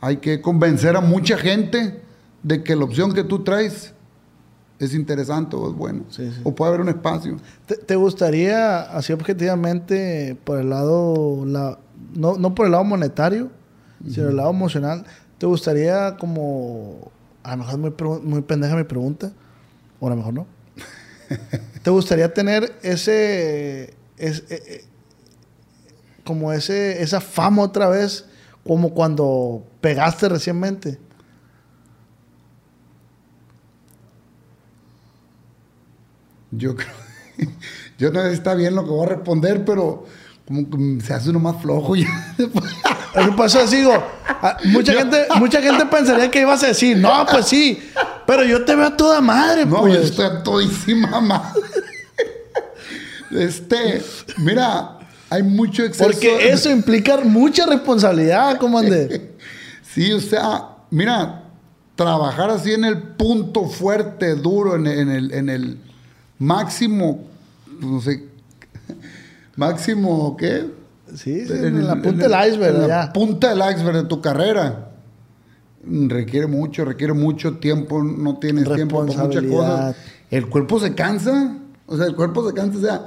Hay 0.00 0.16
que 0.16 0.40
convencer 0.40 0.96
a 0.96 1.02
mucha 1.02 1.36
gente 1.36 2.02
de 2.42 2.62
que 2.62 2.76
la 2.76 2.84
opción 2.84 3.12
que 3.12 3.24
tú 3.24 3.44
traes 3.44 3.92
es 4.84 4.94
interesante 4.94 5.56
o 5.56 5.68
es 5.70 5.74
bueno. 5.76 6.04
Sí, 6.10 6.30
sí. 6.34 6.40
O 6.44 6.54
puede 6.54 6.68
haber 6.70 6.80
un 6.80 6.88
espacio. 6.88 7.36
¿Te, 7.66 7.76
te 7.76 7.96
gustaría, 7.96 8.82
así 8.82 9.12
objetivamente, 9.12 10.36
por 10.44 10.58
el 10.60 10.70
lado, 10.70 11.44
la, 11.46 11.78
no, 12.14 12.36
no 12.36 12.54
por 12.54 12.66
el 12.66 12.72
lado 12.72 12.84
monetario, 12.84 13.50
sino 14.08 14.28
el 14.28 14.36
lado 14.36 14.50
emocional, 14.50 15.04
¿te 15.38 15.46
gustaría 15.46 16.16
como, 16.18 17.10
a 17.42 17.52
lo 17.56 17.64
mejor 17.64 17.74
es 17.74 17.80
muy, 17.80 18.20
muy 18.20 18.42
pendeja 18.42 18.76
mi 18.76 18.84
pregunta, 18.84 19.32
o 20.00 20.06
a 20.06 20.10
lo 20.10 20.16
mejor 20.16 20.34
no, 20.34 20.46
¿te 21.82 21.90
gustaría 21.90 22.32
tener 22.34 22.72
ese, 22.82 23.94
es- 24.18 24.44
eh, 24.50 24.62
eh, 24.66 24.84
como 26.24 26.52
ese, 26.52 27.02
esa 27.02 27.20
fama 27.20 27.62
otra 27.62 27.88
vez, 27.88 28.26
como 28.66 28.94
cuando 28.94 29.64
pegaste 29.80 30.28
recientemente? 30.28 30.98
Yo 36.56 36.74
creo. 36.76 36.94
Yo 37.98 38.10
no 38.10 38.22
sé 38.22 38.28
si 38.30 38.34
está 38.34 38.54
bien 38.54 38.74
lo 38.74 38.84
que 38.84 38.90
voy 38.90 39.06
a 39.06 39.10
responder, 39.10 39.64
pero 39.64 40.06
como 40.46 40.68
que 40.68 41.00
se 41.04 41.14
hace 41.14 41.30
uno 41.30 41.38
más 41.40 41.60
flojo 41.62 41.96
ya. 41.96 42.34
Eso 42.38 43.36
pasó 43.36 43.60
así, 43.60 43.76
digo, 43.76 43.92
ah, 44.26 44.56
mucha 44.64 44.92
gente, 44.92 45.26
mucha 45.38 45.62
gente 45.62 45.86
pensaría 45.86 46.30
que 46.30 46.40
ibas 46.40 46.62
a 46.64 46.68
decir, 46.68 46.96
no, 46.96 47.24
pues 47.30 47.46
sí, 47.46 47.80
pero 48.26 48.44
yo 48.44 48.64
te 48.64 48.74
veo 48.74 48.86
a 48.86 48.96
toda 48.96 49.20
madre, 49.20 49.64
No, 49.64 49.80
pues. 49.82 49.94
yo 49.94 50.00
estoy 50.00 50.26
a 50.26 50.42
todísima 50.42 51.20
madre. 51.20 51.60
Este, 53.30 54.02
mira, 54.38 54.98
hay 55.30 55.42
mucho 55.42 55.82
exceso. 55.84 56.04
Porque 56.10 56.50
eso 56.50 56.70
implica 56.70 57.18
mucha 57.18 57.66
responsabilidad, 57.66 58.58
comandante. 58.58 59.30
Sí, 59.94 60.12
o 60.12 60.18
sea, 60.20 60.70
mira, 60.90 61.44
trabajar 61.94 62.50
así 62.50 62.72
en 62.72 62.84
el 62.84 63.00
punto 63.00 63.68
fuerte, 63.68 64.34
duro, 64.34 64.74
en, 64.74 64.88
en 64.88 65.08
el, 65.08 65.32
en 65.32 65.48
el 65.48 65.78
máximo, 66.38 67.24
no 67.80 68.00
sé, 68.00 68.24
máximo, 69.56 70.36
¿qué? 70.36 70.66
Sí, 71.14 71.46
sí, 71.46 71.52
en, 71.52 71.86
la 71.86 72.00
punta 72.00 72.28
del 72.28 72.48
iceberg. 72.50 72.76
En 72.76 72.88
la 72.88 73.12
punta 73.12 73.54
del 73.54 73.58
iceberg 73.58 73.96
de 73.96 74.04
tu 74.04 74.20
carrera. 74.20 74.90
Requiere 75.86 76.46
mucho, 76.46 76.84
requiere 76.84 77.12
mucho 77.12 77.58
tiempo, 77.58 78.02
no 78.02 78.38
tienes 78.38 78.64
tiempo 78.72 79.06
para 79.06 79.22
muchas 79.22 79.44
cosas. 79.44 79.96
El 80.30 80.48
cuerpo 80.48 80.80
se 80.80 80.94
cansa, 80.94 81.56
o 81.86 81.96
sea, 81.96 82.06
el 82.06 82.16
cuerpo 82.16 82.48
se 82.48 82.54
cansa, 82.54 82.78
o 82.78 82.80
sea, 82.80 83.06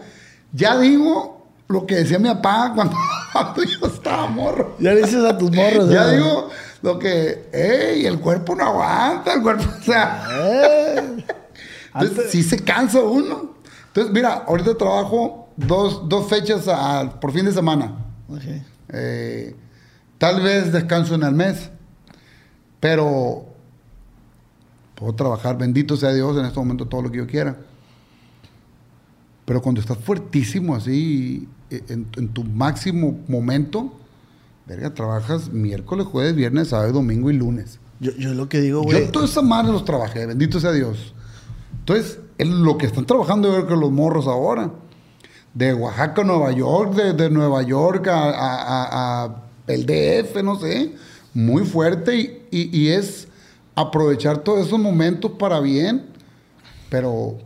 ya 0.53 0.77
digo 0.79 1.47
lo 1.67 1.85
que 1.85 1.95
decía 1.95 2.19
mi 2.19 2.29
papá 2.29 2.71
cuando, 2.75 2.95
cuando 3.33 3.63
yo 3.63 3.87
estaba 3.87 4.27
morro. 4.27 4.75
Ya 4.79 4.93
le 4.93 5.01
dices 5.01 5.25
a 5.25 5.37
tus 5.37 5.51
morros. 5.51 5.89
Ya 5.89 6.05
¿no? 6.05 6.11
digo 6.11 6.49
lo 6.83 6.99
que, 6.99 7.49
ey, 7.51 8.05
el 8.05 8.19
cuerpo 8.19 8.55
no 8.55 8.65
aguanta, 8.65 9.33
el 9.33 9.41
cuerpo, 9.41 9.63
o 9.79 9.83
sea, 9.83 10.27
Eh. 10.31 11.25
entonces 12.01 12.31
sí 12.31 12.43
se 12.43 12.59
cansa 12.63 13.01
uno. 13.01 13.55
Entonces, 13.87 14.13
mira, 14.13 14.33
ahorita 14.47 14.75
trabajo 14.77 15.49
dos, 15.57 16.07
dos 16.07 16.29
fechas 16.29 16.67
a- 16.67 17.19
por 17.19 17.31
fin 17.31 17.45
de 17.45 17.51
semana. 17.51 17.93
Ok. 18.29 18.41
Eh, 18.89 19.55
tal 20.17 20.41
vez 20.41 20.71
descanso 20.71 21.15
en 21.15 21.23
el 21.23 21.33
mes, 21.33 21.69
pero 22.79 23.45
puedo 24.95 25.13
trabajar, 25.13 25.57
bendito 25.57 25.97
sea 25.97 26.13
Dios, 26.13 26.37
en 26.37 26.45
este 26.45 26.59
momento 26.59 26.85
todo 26.87 27.01
lo 27.01 27.11
que 27.11 27.17
yo 27.17 27.27
quiera. 27.27 27.57
Pero 29.45 29.61
cuando 29.61 29.79
estás 29.81 29.97
fuertísimo 29.97 30.75
así, 30.75 31.47
eh, 31.69 31.83
en, 31.89 32.07
en 32.17 32.27
tu 32.29 32.43
máximo 32.43 33.19
momento, 33.27 33.93
verga, 34.65 34.93
trabajas 34.93 35.49
miércoles, 35.51 36.05
jueves, 36.05 36.35
viernes, 36.35 36.69
sábado, 36.69 36.91
domingo 36.93 37.31
y 37.31 37.33
lunes. 37.37 37.79
Yo, 37.99 38.11
yo 38.11 38.33
lo 38.33 38.49
que 38.49 38.59
digo, 38.61 38.81
güey. 38.83 39.05
Yo 39.05 39.11
toda 39.11 39.25
esa 39.25 39.41
madre 39.41 39.71
los 39.71 39.85
trabajé, 39.85 40.25
bendito 40.25 40.59
sea 40.59 40.71
Dios. 40.71 41.13
Entonces, 41.87 42.19
es 42.37 42.47
lo 42.47 42.77
que 42.77 42.85
están 42.85 43.05
trabajando, 43.05 43.47
yo 43.47 43.55
creo 43.65 43.67
que 43.67 43.75
los 43.81 43.91
morros 43.91 44.27
ahora. 44.27 44.71
De 45.53 45.73
Oaxaca 45.73 46.21
a 46.21 46.25
Nueva 46.25 46.51
York, 46.51 46.93
de, 46.93 47.13
de 47.13 47.29
Nueva 47.29 47.61
York 47.63 48.05
a, 48.09 49.23
a- 49.23 49.43
el 49.67 49.85
DF, 49.85 50.43
no 50.43 50.59
sé. 50.59 50.93
Muy 51.33 51.63
fuerte 51.65 52.15
y, 52.17 52.45
y- 52.51 52.77
y 52.77 52.87
es 52.89 53.29
aprovechar 53.73 54.39
todos 54.39 54.67
esos 54.67 54.77
momentos 54.77 55.31
para 55.39 55.61
bien. 55.61 56.07
Pero 56.89 57.37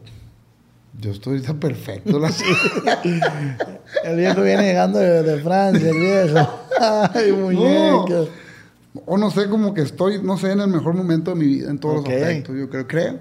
yo 0.99 1.11
estoy 1.11 1.33
ahorita 1.35 1.53
perfecto. 1.59 2.17
la- 2.17 2.31
El 4.03 4.17
viejo 4.17 4.41
viene 4.41 4.63
llegando 4.63 4.97
de, 4.97 5.21
de 5.21 5.39
Francia, 5.43 5.87
el 5.87 5.97
viejo. 5.99 6.49
Ay, 7.13 7.31
muñeco. 7.31 8.27
o 9.05 9.17
no 9.19 9.29
sé, 9.29 9.47
como 9.49 9.75
que 9.75 9.81
estoy, 9.81 10.19
no 10.23 10.35
sé, 10.39 10.51
en 10.51 10.61
el 10.61 10.67
mejor 10.67 10.95
momento 10.95 11.29
de 11.31 11.37
mi 11.37 11.45
vida, 11.45 11.69
en 11.69 11.77
todos 11.77 11.99
Ok. 11.99 12.07
los 12.09 12.15
aspectos. 12.15 12.55
Yo 12.57 12.69
creo, 12.71 12.87
creo. 12.87 13.19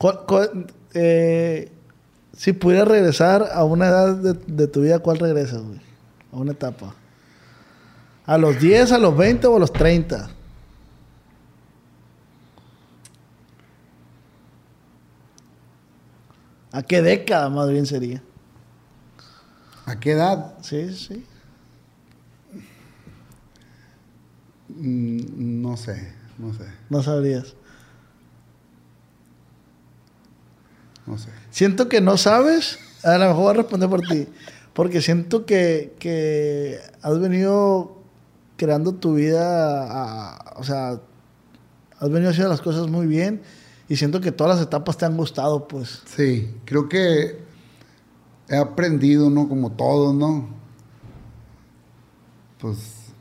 ¿Cuál- 0.00 0.20
cuál- 0.26 0.66
eh, 0.94 1.70
si 2.32 2.54
pudieras 2.54 2.88
regresar 2.88 3.50
a 3.52 3.64
una 3.64 3.88
edad 3.88 4.16
de, 4.16 4.32
de 4.32 4.66
tu 4.66 4.80
vida, 4.80 4.98
¿cuál 5.00 5.18
regresas, 5.18 5.62
güey? 5.62 5.78
A 6.32 6.36
una 6.38 6.52
etapa. 6.52 6.94
¿A 8.24 8.38
los 8.38 8.58
10, 8.58 8.92
a 8.92 8.98
los 8.98 9.14
20 9.14 9.46
o 9.46 9.56
a 9.56 9.58
los 9.58 9.70
30? 9.74 10.30
¿A 16.72 16.82
qué 16.82 17.02
década 17.02 17.48
más 17.48 17.68
bien 17.68 17.86
sería? 17.86 18.22
¿A 19.86 19.98
qué 19.98 20.12
edad? 20.12 20.54
Sí, 20.62 20.94
sí. 20.94 21.26
Mm, 24.68 25.62
No 25.62 25.76
sé, 25.76 26.12
no 26.38 26.54
sé, 26.54 26.64
No 26.88 27.02
sabrías. 27.02 27.54
No 31.10 31.18
sé. 31.18 31.28
Siento 31.50 31.88
que 31.88 32.00
no 32.00 32.16
sabes. 32.16 32.78
A 33.02 33.12
lo 33.18 33.26
mejor 33.28 33.36
voy 33.36 33.50
a 33.50 33.54
responder 33.54 33.88
por 33.88 34.02
ti. 34.02 34.26
Porque 34.72 35.00
siento 35.02 35.44
que, 35.46 35.94
que 35.98 36.78
has 37.02 37.18
venido 37.18 37.98
creando 38.56 38.94
tu 38.94 39.14
vida. 39.14 39.86
a- 39.90 40.54
o 40.56 40.64
sea, 40.64 41.00
has 41.98 42.10
venido 42.10 42.30
haciendo 42.30 42.50
las 42.50 42.60
cosas 42.60 42.88
muy 42.88 43.06
bien. 43.06 43.42
Y 43.88 43.96
siento 43.96 44.20
que 44.20 44.30
todas 44.32 44.56
las 44.56 44.64
etapas 44.66 44.96
te 44.96 45.04
han 45.06 45.16
gustado, 45.16 45.66
pues. 45.66 46.02
Sí, 46.06 46.54
creo 46.64 46.88
que 46.88 47.40
he 48.48 48.56
aprendido, 48.56 49.28
¿no? 49.30 49.48
Como 49.48 49.72
todos, 49.72 50.14
¿no? 50.14 50.48
Pues 52.60 52.76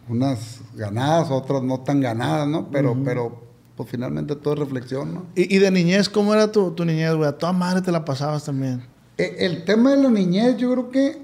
unas 0.07 0.59
ganadas, 0.75 1.29
otras 1.31 1.63
no 1.63 1.79
tan 1.81 2.01
ganadas, 2.01 2.47
¿no? 2.47 2.69
Pero, 2.71 2.97
pero, 3.03 3.41
pues 3.79 3.91
finalmente 3.91 4.35
todo 4.35 4.55
es 4.55 4.59
reflexión, 4.59 5.13
¿no? 5.13 5.25
Y, 5.37 5.55
y 5.55 5.59
de 5.59 5.71
niñez, 5.71 6.09
¿cómo 6.09 6.33
era 6.33 6.51
tu, 6.51 6.71
tu 6.71 6.83
niñez, 6.83 7.13
güey? 7.13 7.29
A 7.29 7.37
toda 7.37 7.53
madre 7.53 7.81
te 7.81 7.93
la 7.93 8.03
pasabas 8.03 8.43
también. 8.43 8.83
E- 9.17 9.37
El 9.39 9.63
tema 9.63 9.91
de 9.91 10.03
la 10.03 10.09
niñez, 10.09 10.57
yo 10.57 10.69
creo 10.73 10.89
que 10.91 11.21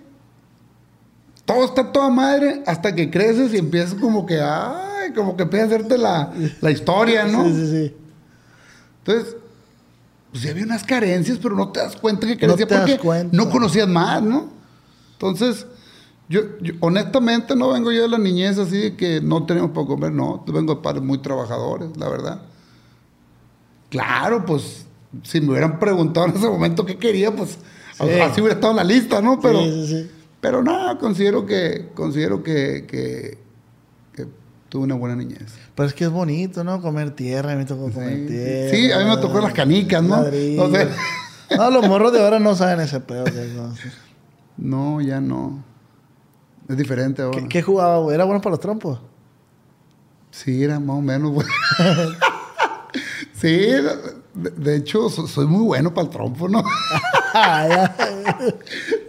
todo 1.43 1.65
está 1.65 1.91
toda 1.91 2.09
madre 2.09 2.63
hasta 2.65 2.95
que 2.95 3.11
creces 3.11 3.53
y 3.53 3.57
empiezas 3.57 3.95
como 3.95 4.25
que, 4.25 4.39
ay, 4.39 5.11
como 5.13 5.35
que 5.35 5.43
empieza 5.43 5.65
a 5.65 5.67
hacerte 5.67 5.97
la, 5.97 6.31
la 6.61 6.71
historia, 6.71 7.25
¿no? 7.25 7.43
Sí, 7.43 7.53
sí, 7.55 7.67
sí. 7.67 7.95
Entonces, 8.99 9.35
pues 10.31 10.41
sí 10.43 10.49
había 10.49 10.63
unas 10.63 10.85
carencias, 10.85 11.37
pero 11.43 11.57
no 11.57 11.73
te 11.73 11.81
das 11.81 11.97
cuenta 11.97 12.25
que 12.37 12.47
No 12.47 12.55
te 12.55 12.65
das 12.65 12.79
porque 12.79 12.97
cuenta. 12.99 13.35
no 13.35 13.49
conocías 13.49 13.89
más, 13.89 14.23
¿no? 14.23 14.49
Entonces, 15.11 15.65
yo, 16.29 16.41
yo, 16.61 16.73
honestamente 16.79 17.55
no 17.55 17.69
vengo 17.71 17.91
yo 17.91 18.03
de 18.03 18.09
la 18.09 18.17
niñez 18.17 18.57
así 18.57 18.77
de 18.77 18.95
que 18.95 19.21
no 19.21 19.45
tenemos 19.45 19.71
para 19.71 19.85
comer, 19.87 20.11
no. 20.11 20.43
Yo 20.47 20.53
vengo 20.53 20.75
de 20.75 20.81
padres 20.81 21.03
muy 21.03 21.19
trabajadores, 21.19 21.95
la 21.97 22.09
verdad. 22.09 22.41
Claro, 23.89 24.45
pues, 24.45 24.85
si 25.23 25.39
me 25.41 25.51
hubieran 25.51 25.79
preguntado 25.79 26.27
en 26.27 26.35
ese 26.35 26.47
momento 26.47 26.85
qué 26.85 26.97
quería, 26.97 27.33
pues 27.35 27.57
Sí. 27.97 28.03
así 28.19 28.41
hubiera 28.41 28.55
estado 28.55 28.71
en 28.71 28.77
la 28.77 28.83
lista, 28.83 29.21
¿no? 29.21 29.39
Pero, 29.39 29.61
sí, 29.61 29.71
sí, 29.71 29.87
sí. 30.03 30.11
pero 30.41 30.61
no, 30.61 30.97
considero 30.99 31.45
que, 31.45 31.91
considero 31.93 32.43
que, 32.43 32.85
que, 32.87 33.37
que 34.13 34.27
tuve 34.67 34.83
una 34.83 34.95
buena 34.95 35.15
niñez. 35.15 35.53
Pero 35.75 35.87
es 35.87 35.93
que 35.93 36.03
es 36.03 36.09
bonito, 36.09 36.63
¿no? 36.65 36.81
Comer 36.81 37.11
tierra. 37.11 37.51
A 37.51 37.55
mí 37.55 37.59
me 37.59 37.65
tocó 37.65 37.89
comer 37.91 38.17
Sí, 38.17 38.25
tierra. 38.27 38.69
sí, 38.75 38.91
a 38.91 38.97
mí 38.99 39.05
me 39.05 39.17
tocó 39.21 39.39
las 39.39 39.53
canicas, 39.53 40.03
¿no? 40.03 40.17
ladrillo. 40.23 40.63
O 40.63 40.69
sea- 40.71 40.89
No, 41.57 41.69
los 41.69 41.87
morros 41.87 42.11
de 42.11 42.19
ahora 42.23 42.39
no 42.39 42.53
saben 42.55 42.81
ese 42.81 42.99
pedo. 42.99 43.23
que 43.25 43.31
no. 43.55 43.73
No, 44.57 44.99
ya 45.01 45.21
no. 45.21 45.63
Es 46.67 46.77
diferente 46.77 47.21
ahora. 47.21 47.39
¿Qué, 47.41 47.47
qué 47.47 47.61
jugaba, 47.61 47.99
güey? 47.99 48.15
¿Era 48.15 48.23
bueno 48.25 48.41
para 48.41 48.51
los 48.51 48.59
trompos? 48.59 48.99
Sí, 50.31 50.63
era 50.63 50.79
más 50.79 50.97
o 50.97 51.01
menos 51.01 51.31
bueno. 51.31 51.49
sí, 53.33 53.47
de, 53.57 54.51
de 54.57 54.75
hecho, 54.75 55.09
so- 55.09 55.27
soy 55.27 55.45
muy 55.47 55.63
bueno 55.63 55.93
para 55.93 56.05
el 56.07 56.11
trompo, 56.11 56.47
¿no? 56.49 56.63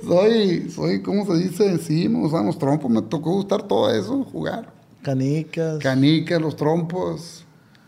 Soy, 0.06 0.70
soy, 0.70 1.02
¿cómo 1.02 1.24
se 1.26 1.34
dice? 1.42 1.78
Sí, 1.78 2.08
me 2.08 2.18
gustan 2.20 2.46
los 2.46 2.58
trompos, 2.58 2.90
me 2.90 3.02
tocó 3.02 3.32
gustar 3.32 3.62
todo 3.62 3.90
eso, 3.92 4.24
jugar. 4.24 4.72
Canicas. 5.02 5.78
Canicas, 5.78 6.40
los 6.40 6.56
trompos, 6.56 7.44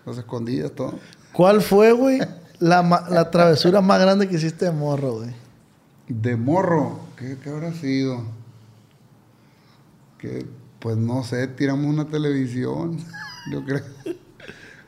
las 0.07 0.19
escondidas, 0.19 0.73
todo. 0.73 0.95
¿Cuál 1.33 1.61
fue, 1.61 1.93
güey, 1.93 2.21
la, 2.59 2.83
la 3.11 3.31
travesura 3.31 3.81
más 3.81 4.01
grande 4.01 4.29
que 4.29 4.37
hiciste 4.37 4.64
de 4.66 4.73
morro, 4.73 5.14
güey? 5.19 5.31
De 6.09 6.37
morro, 6.37 6.99
¿qué, 7.16 7.37
qué 7.43 7.51
habrá 7.51 7.73
sido? 7.73 8.23
Que, 10.19 10.47
pues 10.79 10.97
no 10.97 11.23
sé, 11.23 11.47
tiramos 11.49 11.87
una 11.87 12.07
televisión, 12.07 12.99
yo 13.53 13.64
creo. 13.64 13.83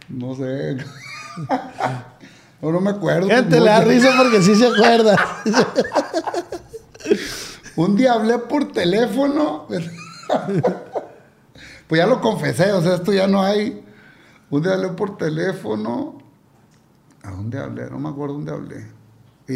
No 0.08 0.34
sé. 0.34 0.76
no, 2.62 2.72
no 2.72 2.80
me 2.80 2.90
acuerdo. 2.90 3.28
Gente, 3.28 3.60
le 3.60 3.66
da 3.66 3.80
risa 3.80 4.10
porque 4.18 4.42
sí 4.42 4.54
se 4.56 4.66
acuerda. 4.66 5.16
Un 7.76 7.96
día 7.96 8.12
hablé 8.14 8.38
por 8.38 8.72
teléfono. 8.72 9.66
pues 11.86 11.98
ya 11.98 12.06
lo 12.06 12.20
confesé, 12.20 12.72
o 12.72 12.82
sea, 12.82 12.96
esto 12.96 13.12
ya 13.12 13.26
no 13.26 13.42
hay. 13.42 13.84
Un 14.50 14.62
día 14.62 14.72
hablé 14.72 14.88
por 14.88 15.16
teléfono. 15.16 16.18
¿A 17.22 17.30
dónde 17.30 17.58
hablé? 17.58 17.88
No 17.88 17.98
me 17.98 18.08
acuerdo 18.08 18.34
dónde 18.34 18.52
hablé. 18.52 18.99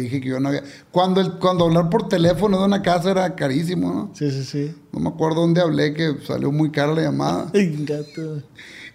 Dije 0.01 0.19
que 0.21 0.29
yo 0.29 0.39
no 0.39 0.49
había. 0.49 0.63
Cuando, 0.91 1.21
el, 1.21 1.33
cuando 1.39 1.65
hablar 1.65 1.89
por 1.89 2.07
teléfono 2.07 2.59
de 2.59 2.65
una 2.65 2.81
casa 2.81 3.11
era 3.11 3.35
carísimo, 3.35 3.93
¿no? 3.93 4.09
Sí, 4.13 4.29
sí, 4.31 4.43
sí. 4.43 4.75
No 4.91 4.99
me 4.99 5.09
acuerdo 5.09 5.41
dónde 5.41 5.61
hablé, 5.61 5.93
que 5.93 6.15
salió 6.25 6.51
muy 6.51 6.71
cara 6.71 6.93
la 6.93 7.01
llamada. 7.03 7.49
Gato. 7.53 8.41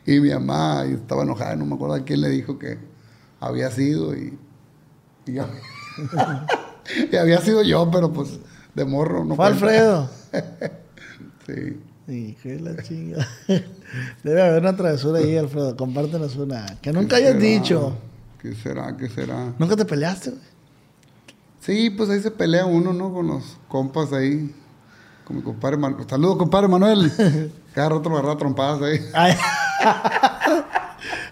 Y 0.07 0.19
mi 0.21 0.31
mamá 0.31 0.85
estaba 0.85 1.23
enojada, 1.23 1.57
no 1.57 1.67
me 1.67 1.75
acuerdo 1.75 1.95
a 1.97 2.05
quién 2.05 2.21
le 2.21 2.29
dijo 2.31 2.59
que 2.59 2.79
había 3.41 3.71
sido. 3.71 4.17
Y, 4.17 4.37
y, 5.27 5.33
yo- 5.35 5.47
y 7.13 7.17
había 7.17 7.41
sido 7.41 7.63
yo, 7.63 7.91
pero 7.91 8.13
pues 8.13 8.39
de 8.75 8.85
morro. 8.85 9.25
No 9.25 9.37
Fue. 9.37 9.47
Alfredo. 9.47 10.11
Sí. 11.47 11.81
Hijo 12.13 12.49
de 12.49 12.61
la 12.61 12.83
chinga. 12.83 13.27
Debe 14.23 14.43
haber 14.43 14.63
una 14.63 14.77
travesura 14.77 15.19
ahí, 15.19 15.37
Alfredo. 15.37 15.77
Compártenos 15.77 16.37
una. 16.37 16.67
Que 16.81 16.93
nunca 16.93 17.17
hayas 17.17 17.33
será? 17.33 17.45
dicho. 17.45 17.97
¿Qué 18.41 18.55
será? 18.55 18.97
¿Qué 18.97 19.09
será? 19.09 19.53
¿Nunca 19.59 19.77
te 19.77 19.85
peleaste, 19.85 20.31
güey? 20.31 20.43
Sí, 21.61 21.91
pues 21.91 22.09
ahí 22.11 22.21
se 22.21 22.31
pelea 22.31 22.65
uno, 22.67 22.93
¿no? 22.93 23.13
Con 23.13 23.27
los 23.29 23.57
compas 23.69 24.13
ahí. 24.13 24.55
Con 25.25 25.37
mi 25.37 25.43
compadre 25.43 25.77
Manuel. 25.77 26.07
Saludos, 26.09 26.37
compadre 26.39 26.69
Manuel. 26.69 27.13
Cada 27.75 27.91
rato 27.91 28.11
me 28.11 28.17
agarra 28.17 28.37
trompadas 28.37 28.83
ahí. 28.83 28.99
Ay, 29.15 29.35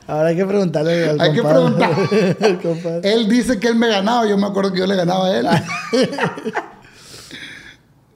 Ahora 0.07 0.29
hay 0.29 0.37
que 0.37 0.47
preguntarle 0.47 1.11
al 1.11 1.20
Hay 1.20 1.33
que 1.33 1.43
preguntar. 1.43 1.91
Él 3.05 3.29
dice 3.29 3.59
que 3.61 3.68
él 3.68 3.74
me 3.76 3.89
ganaba, 3.89 4.26
yo 4.26 4.39
me 4.39 4.47
acuerdo 4.47 4.72
que 4.72 4.79
yo 4.79 4.87
le 4.87 4.95
ganaba 4.97 5.26
a 5.26 5.37
él. 5.37 5.47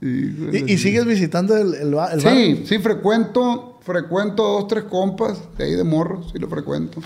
Híjole. 0.00 0.58
¿Y, 0.58 0.72
y 0.72 0.78
sigues 0.78 1.04
visitando 1.04 1.56
el, 1.56 1.74
el, 1.74 1.94
ba- 1.94 2.12
el 2.12 2.20
bar? 2.20 2.34
Sí, 2.34 2.64
sí, 2.66 2.78
frecuento, 2.78 3.78
frecuento 3.82 4.42
dos, 4.42 4.66
tres 4.68 4.84
compas 4.84 5.38
de 5.58 5.64
ahí 5.64 5.74
de 5.74 5.84
morros, 5.84 6.30
sí 6.32 6.38
lo 6.38 6.48
frecuento. 6.48 7.00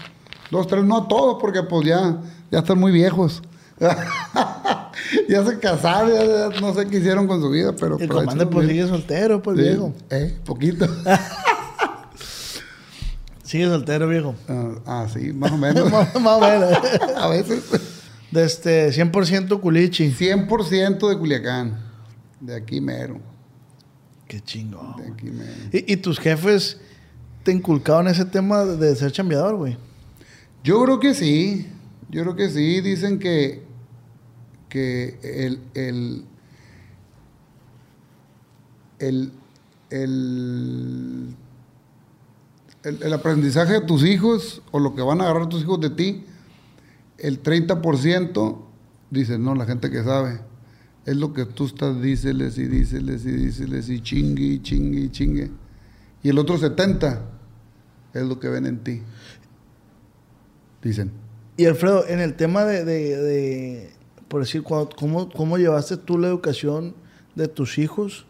Dos, 0.51 0.67
tres, 0.67 0.85
no 0.85 1.07
todos, 1.09 1.39
porque 1.41 1.63
pues 1.65 1.87
ya, 1.87 2.19
ya 2.51 2.61
están 2.61 2.79
muy 2.79 2.93
viejos. 2.93 3.43
ya 5.29 5.45
se 5.45 5.59
casaron, 5.59 6.11
ya, 6.13 6.51
ya 6.51 6.61
no 6.61 6.75
sé 6.75 6.87
qué 6.87 6.99
hicieron 6.99 7.27
con 7.27 7.41
su 7.41 7.51
vida, 7.51 7.75
pero... 7.79 7.99
El 7.99 8.09
comandante 8.09 8.47
pues 8.47 8.69
sigue 8.69 8.87
soltero, 8.87 9.43
pues 9.43 9.59
Sí, 9.59 9.65
viejo. 9.65 9.95
Eh, 10.11 10.37
poquito. 10.45 10.87
Sigue 13.47 13.67
soltero, 13.67 14.09
viejo. 14.09 14.35
ah, 14.49 14.75
ah, 14.87 15.07
sí, 15.13 15.33
más 15.33 15.53
o 15.53 15.57
menos. 15.57 15.91
más, 15.91 16.13
más 16.21 16.37
o 16.37 16.41
menos. 16.41 16.79
a 17.17 17.29
veces. 17.29 17.63
De 18.33 18.45
este 18.45 18.89
100% 18.91 19.61
culichi. 19.61 20.11
100% 20.11 21.09
de 21.09 21.17
Culiacán. 21.17 21.79
De 22.41 22.57
aquí 22.57 22.81
mero. 22.81 23.21
Qué 24.27 24.41
chingón. 24.41 24.97
De 24.97 25.13
aquí 25.13 25.31
mero. 25.31 25.53
¿Y, 25.73 25.93
y 25.93 25.97
tus 25.97 26.19
jefes 26.19 26.81
te 27.45 27.53
inculcaron 27.53 28.09
ese 28.09 28.25
tema 28.25 28.65
de 28.65 28.97
ser 28.97 29.13
chambeador, 29.13 29.55
güey? 29.55 29.77
Yo 30.65 30.83
creo 30.83 30.99
que 30.99 31.15
sí. 31.15 31.69
Yo 32.11 32.23
creo 32.23 32.35
que 32.35 32.51
sí. 32.51 32.81
Dicen 32.81 33.21
que, 33.21 33.63
que 34.77 35.18
el, 35.22 35.61
el, 35.74 36.24
el, 38.99 39.33
el, 39.91 41.35
el- 42.85 43.12
aprendizaje 43.14 43.72
de 43.74 43.81
tus 43.81 44.05
hijos 44.05 44.62
o 44.70 44.79
lo 44.79 44.95
que 44.95 45.01
van 45.03 45.20
a 45.20 45.24
agarrar 45.24 45.49
tus 45.49 45.62
hijos 45.62 45.81
de 45.81 45.91
ti, 45.91 46.24
el 47.18 47.43
30%, 47.43 48.59
dicen, 49.11 49.43
no, 49.43 49.55
la 49.55 49.64
gente 49.64 49.91
que 49.91 50.05
sabe, 50.05 50.41
es 51.07 51.16
lo 51.16 51.33
que 51.33 51.47
tú 51.47 51.64
estás, 51.66 52.01
díceles 52.03 52.59
y 52.59 52.64
díceles 52.66 53.24
y 53.24 53.31
díceles 53.31 53.89
y 53.89 54.01
chingue 54.03 54.45
y 54.45 54.62
chingue 54.62 55.01
y 55.01 55.09
chingue. 55.11 55.51
Y 56.22 56.29
el 56.29 56.39
otro 56.39 56.59
70% 56.59 57.20
es 58.12 58.22
lo 58.24 58.39
que 58.39 58.49
ven 58.49 58.66
en 58.66 58.79
ti. 58.85 59.03
Dicen. 60.83 61.11
Y 61.57 61.64
Alfredo, 61.64 62.07
en 62.07 62.20
el 62.20 62.35
tema 62.35 62.64
de, 62.64 63.91
por 64.29 64.41
decir, 64.41 64.62
¿cómo, 64.62 65.29
¿cómo 65.29 65.59
llevaste 65.59 65.97
tú 65.97 66.18
la 66.18 66.29
educación 66.29 66.95
de 67.35 67.49
tus 67.49 67.79
hijos? 67.79 68.27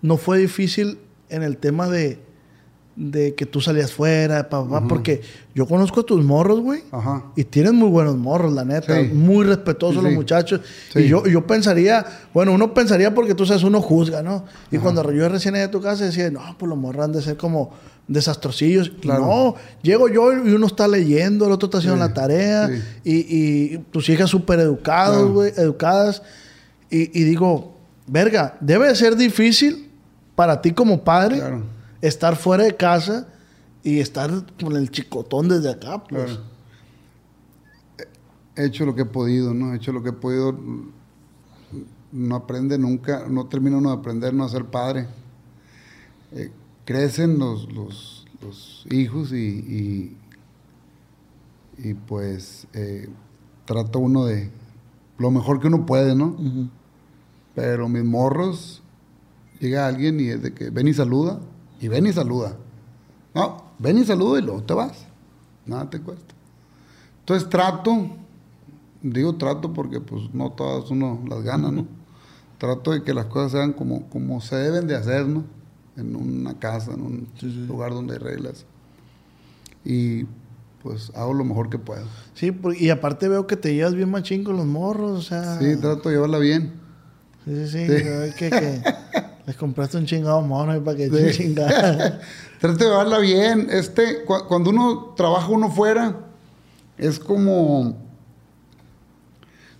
¿No 0.00 0.16
fue 0.16 0.38
difícil 0.38 0.98
en 1.28 1.42
el 1.42 1.58
tema 1.58 1.88
de, 1.88 2.18
de 2.96 3.34
que 3.34 3.46
tú 3.46 3.60
salías 3.60 3.92
fuera, 3.92 4.48
papá? 4.48 4.86
Porque 4.88 5.22
yo 5.54 5.66
conozco 5.66 6.00
a 6.00 6.02
tus 6.02 6.24
morros, 6.24 6.60
güey. 6.60 6.82
Ajá. 6.90 7.26
Y 7.36 7.44
tienen 7.44 7.76
muy 7.76 7.88
buenos 7.88 8.16
morros, 8.16 8.52
la 8.52 8.64
neta. 8.64 9.00
Sí. 9.00 9.08
Muy 9.12 9.44
respetuosos 9.44 10.02
Sí, 10.02 10.08
los 10.08 10.14
muchachos. 10.14 10.60
Sí. 10.92 11.00
Y 11.00 11.08
yo, 11.08 11.24
yo 11.26 11.46
pensaría, 11.46 12.04
bueno, 12.34 12.52
uno 12.52 12.74
pensaría 12.74 13.14
porque 13.14 13.34
tú 13.34 13.46
sabes, 13.46 13.62
uno 13.62 13.80
juzga, 13.80 14.22
¿no? 14.22 14.44
Y 14.72 14.78
cuando 14.78 15.08
yo 15.12 15.28
recién 15.28 15.54
llegué 15.54 15.66
a 15.66 15.70
tu 15.70 15.80
casa 15.80 16.04
decía, 16.04 16.30
no, 16.30 16.40
pues 16.58 16.68
los 16.68 16.78
morros 16.78 17.04
han 17.04 17.12
de 17.12 17.22
ser 17.22 17.36
como 17.36 17.72
desastrosillos. 18.08 18.90
Claro. 19.00 19.26
no, 19.26 19.54
llego 19.82 20.08
yo 20.08 20.32
y 20.32 20.52
uno 20.52 20.66
está 20.66 20.86
leyendo, 20.88 21.46
el 21.46 21.52
otro 21.52 21.66
está 21.66 21.78
haciendo 21.78 21.96
Sí, 22.02 22.08
la 22.08 22.14
tarea. 22.14 22.68
sí. 22.68 22.82
Y, 23.04 23.74
y 23.74 23.78
tus 23.90 24.08
hijas 24.08 24.28
súper 24.30 24.60
educadas, 24.60 25.16
Claro. 25.18 25.44
educadas. 25.44 26.22
Y, 26.90 27.18
y 27.18 27.24
digo, 27.24 27.74
verga, 28.06 28.56
debe 28.60 28.88
de 28.88 28.94
ser 28.96 29.16
difícil 29.16 29.88
para 30.34 30.60
ti 30.60 30.72
como 30.72 31.02
padre 31.04 31.36
Claro. 31.38 31.62
estar 32.00 32.36
fuera 32.36 32.64
de 32.64 32.76
casa 32.76 33.28
y 33.82 33.98
estar 34.00 34.30
con 34.62 34.76
el 34.76 34.90
chicotón 34.90 35.48
desde 35.48 35.70
acá, 35.70 36.02
pues. 36.04 36.38
He 38.54 38.66
hecho 38.66 38.84
lo 38.84 38.94
que 38.94 39.02
he 39.02 39.06
podido, 39.06 39.54
¿no? 39.54 39.72
He 39.72 39.76
hecho 39.76 39.92
lo 39.92 40.02
que 40.02 40.10
he 40.10 40.12
podido. 40.12 40.54
No 42.12 42.36
aprende 42.36 42.76
nunca, 42.76 43.24
no 43.28 43.46
termina 43.46 43.78
uno 43.78 43.90
de 43.90 43.96
aprender, 43.96 44.34
no 44.34 44.44
a 44.44 44.48
ser 44.50 44.66
padre. 44.66 45.06
Eh, 46.32 46.50
crecen 46.84 47.38
los, 47.38 47.72
los, 47.72 48.26
los 48.40 48.86
hijos 48.90 49.32
y, 49.32 49.36
y, 49.36 50.16
y 51.78 51.94
pues 51.94 52.66
eh, 52.72 53.08
trata 53.64 53.98
uno 53.98 54.24
de 54.24 54.50
lo 55.18 55.30
mejor 55.30 55.60
que 55.60 55.68
uno 55.68 55.86
puede, 55.86 56.14
¿no? 56.14 56.36
Pero 57.54 57.88
mis 57.88 58.04
morros, 58.04 58.82
llega 59.60 59.86
alguien 59.86 60.18
y 60.20 60.28
es 60.28 60.42
de 60.42 60.52
que 60.52 60.70
ven 60.70 60.88
y 60.88 60.94
saluda, 60.94 61.38
y 61.80 61.88
ven 61.88 62.06
y 62.06 62.12
saluda. 62.12 62.56
No, 63.34 63.64
ven 63.78 63.98
y 63.98 64.04
saluda 64.04 64.40
y 64.40 64.42
luego 64.42 64.62
te 64.62 64.74
vas. 64.74 65.06
Nada 65.64 65.88
te 65.88 66.00
cuesta. 66.00 66.34
Entonces 67.20 67.48
trato, 67.48 68.08
digo 69.00 69.36
trato 69.36 69.72
porque 69.72 70.00
pues 70.00 70.34
no 70.34 70.50
todas 70.50 70.90
uno 70.90 71.22
las 71.28 71.42
gana, 71.42 71.70
¿no? 71.70 71.86
Trato 72.58 72.92
de 72.92 73.02
que 73.02 73.14
las 73.14 73.26
cosas 73.26 73.52
sean 73.52 73.72
como, 73.72 74.08
como 74.08 74.40
se 74.40 74.56
deben 74.56 74.86
de 74.86 74.96
hacer, 74.96 75.26
¿no? 75.26 75.44
En 75.96 76.16
una 76.16 76.58
casa, 76.58 76.92
en 76.92 77.02
un 77.02 77.28
lugar 77.68 77.92
donde 77.92 78.14
hay 78.14 78.18
reglas. 78.18 78.64
Y 79.84 80.24
pues 80.82 81.12
hago 81.14 81.34
lo 81.34 81.44
mejor 81.44 81.68
que 81.70 81.78
puedo. 81.78 82.06
Sí, 82.34 82.50
y 82.78 82.88
aparte 82.90 83.28
veo 83.28 83.46
que 83.46 83.56
te 83.56 83.74
llevas 83.74 83.94
bien 83.94 84.10
machín 84.10 84.42
con 84.42 84.56
los 84.56 84.66
morros, 84.66 85.18
o 85.18 85.22
sea. 85.22 85.58
Sí, 85.58 85.76
trato 85.76 86.08
de 86.08 86.14
llevarla 86.16 86.38
bien. 86.38 86.72
Sí, 87.44 87.54
sí, 87.54 87.66
sí. 87.66 87.78
Sí. 87.86 87.86
veo 88.04 88.34
que, 88.36 88.50
que 88.50 88.82
les 89.46 89.56
compraste 89.56 89.98
un 89.98 90.06
chingado 90.06 90.40
mono 90.42 90.82
para 90.82 90.96
que 90.96 91.08
Sí. 91.10 91.16
echen 91.16 91.32
chingada. 91.32 92.20
Trato 92.60 92.78
de 92.78 92.84
llevarla 92.90 93.18
bien. 93.18 93.66
Este, 93.70 94.24
cu- 94.24 94.46
cuando 94.48 94.70
uno 94.70 95.14
trabaja 95.16 95.48
uno 95.48 95.70
fuera, 95.70 96.16
es 96.96 97.18
como. 97.18 97.96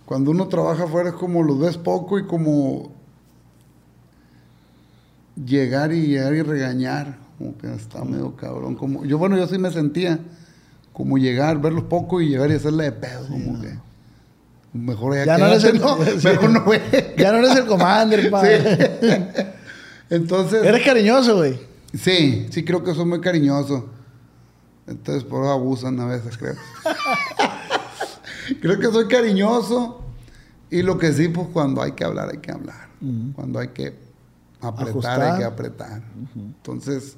Cuando 0.05 0.31
uno 0.31 0.47
trabaja 0.47 0.85
fuera 0.87 1.09
es 1.09 1.15
como 1.15 1.43
los 1.43 1.57
ves 1.59 1.77
poco 1.77 2.19
y 2.19 2.27
como 2.27 2.91
llegar 5.35 5.91
y 5.93 6.07
llegar 6.07 6.33
y 6.33 6.41
regañar. 6.41 7.17
Como 7.37 7.57
que 7.57 7.73
está 7.73 8.03
medio 8.03 8.35
cabrón. 8.35 8.75
Como, 8.75 9.05
yo, 9.05 9.17
bueno, 9.17 9.37
yo 9.37 9.47
sí 9.47 9.57
me 9.57 9.71
sentía 9.71 10.19
como 10.93 11.17
llegar, 11.17 11.59
verlos 11.59 11.85
poco 11.85 12.21
y 12.21 12.29
llegar 12.29 12.51
y 12.51 12.53
hacerle 12.55 12.85
de 12.85 12.91
pedo. 12.91 13.27
como 13.27 13.61
que. 13.61 13.73
Mejor 14.73 15.15
ya, 15.15 15.25
Ya 15.25 15.37
no 15.37 15.47
eres 15.47 15.63
el- 15.65 15.79
¿no? 15.79 15.97
sí. 16.19 16.27
Mejor 16.27 16.49
no 16.49 16.65
ya 17.17 17.31
no 17.31 17.37
eres 17.39 17.55
el 17.57 17.65
commander, 17.65 18.29
padre. 18.29 18.99
Entonces. 20.09 20.63
Eres 20.63 20.83
cariñoso, 20.85 21.37
güey. 21.37 21.59
Sí, 21.93 22.47
sí 22.49 22.63
creo 22.63 22.83
que 22.83 22.93
soy 22.93 23.05
muy 23.05 23.21
cariñoso. 23.21 23.89
Entonces 24.87 25.23
por 25.23 25.43
eso 25.43 25.51
abusan 25.51 25.99
a 25.99 26.05
veces, 26.05 26.37
creo. 26.37 26.55
creo 28.61 28.79
que 28.79 28.87
soy 28.87 29.07
cariñoso. 29.07 30.01
Y 30.69 30.81
lo 30.81 30.97
que 30.97 31.13
sí, 31.13 31.27
pues 31.27 31.47
cuando 31.53 31.81
hay 31.81 31.91
que 31.91 32.03
hablar, 32.03 32.29
hay 32.31 32.39
que 32.39 32.51
hablar. 32.51 32.87
Cuando 33.35 33.59
hay 33.59 33.67
que 33.69 33.93
apretar, 34.67 34.89
Ajustar. 34.89 35.21
hay 35.21 35.39
que 35.39 35.45
apretar. 35.45 36.01
Entonces, 36.35 37.15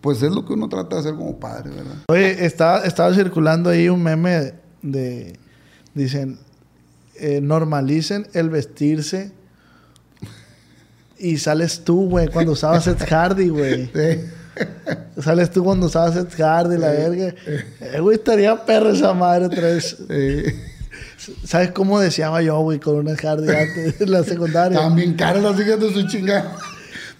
pues 0.00 0.22
es 0.22 0.30
lo 0.32 0.44
que 0.44 0.52
uno 0.52 0.68
trata 0.68 0.96
de 0.96 1.00
hacer 1.00 1.14
como 1.14 1.38
padre, 1.38 1.70
¿verdad? 1.70 1.96
Oye, 2.08 2.44
estaba, 2.44 2.80
estaba 2.84 3.12
circulando 3.14 3.70
ahí 3.70 3.88
un 3.88 4.02
meme 4.02 4.54
de. 4.82 5.38
Dicen. 5.94 6.38
eh, 7.16 7.40
normalicen 7.40 8.26
el 8.34 8.48
vestirse. 8.50 9.32
Y 11.18 11.38
sales 11.38 11.82
tú, 11.84 12.08
güey, 12.08 12.28
cuando 12.28 12.52
usabas 12.52 12.86
Ed 12.86 12.98
Hardy, 13.08 13.48
güey. 13.48 13.90
Sí. 15.16 15.22
Sales 15.22 15.52
tú 15.52 15.62
cuando 15.62 15.86
usabas 15.86 16.16
Ed 16.16 16.28
Hardy, 16.36 16.78
la 16.78 16.88
verga. 16.90 17.32
Eh, 17.80 18.00
güey, 18.00 18.16
estaría 18.16 18.64
perro 18.66 18.90
esa 18.90 19.14
madre 19.14 19.46
otra 19.46 19.62
vez. 19.62 19.96
Sí. 19.98 20.42
¿Sabes 21.44 21.72
cómo 21.72 21.98
deseaba 22.00 22.42
yo, 22.42 22.58
güey, 22.60 22.78
con 22.78 22.96
un 22.96 23.08
Ed 23.08 23.18
Hardy 23.20 23.48
antes 23.48 24.00
en 24.00 24.10
la 24.10 24.22
secundaria? 24.24 24.78
También 24.78 25.14
caras 25.14 25.42
las 25.42 25.58
hijas 25.60 25.80
de 25.80 25.92
su 25.92 26.06
chingada. 26.06 26.56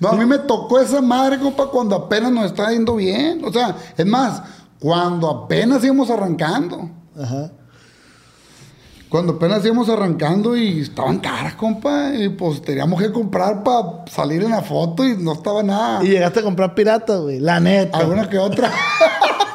No, 0.00 0.10
a 0.10 0.16
mí 0.16 0.24
me 0.26 0.38
tocó 0.38 0.80
esa 0.80 1.00
madre, 1.00 1.38
compa, 1.38 1.66
cuando 1.70 1.96
apenas 1.96 2.30
nos 2.30 2.46
estaba 2.46 2.70
yendo 2.70 2.96
bien. 2.96 3.44
O 3.44 3.52
sea, 3.52 3.76
es 3.96 4.06
más, 4.06 4.42
cuando 4.78 5.28
apenas 5.28 5.82
íbamos 5.82 6.08
arrancando. 6.10 6.90
Ajá. 7.20 7.50
Cuando 9.08 9.32
apenas 9.32 9.64
íbamos 9.64 9.88
arrancando 9.88 10.54
y 10.54 10.82
estaban 10.82 11.18
caras, 11.18 11.54
compa, 11.54 12.12
y 12.14 12.28
pues 12.28 12.60
teníamos 12.60 13.00
que 13.00 13.10
comprar 13.10 13.62
para 13.64 14.04
salir 14.06 14.42
en 14.42 14.50
la 14.50 14.62
foto 14.62 15.04
y 15.04 15.16
no 15.16 15.32
estaba 15.32 15.62
nada. 15.62 16.04
Y 16.04 16.08
llegaste 16.08 16.40
a 16.40 16.42
comprar 16.42 16.74
piratas, 16.74 17.20
güey. 17.20 17.40
La 17.40 17.58
neta. 17.58 17.96
Alguna 17.98 18.28
que 18.28 18.38
otra. 18.38 18.70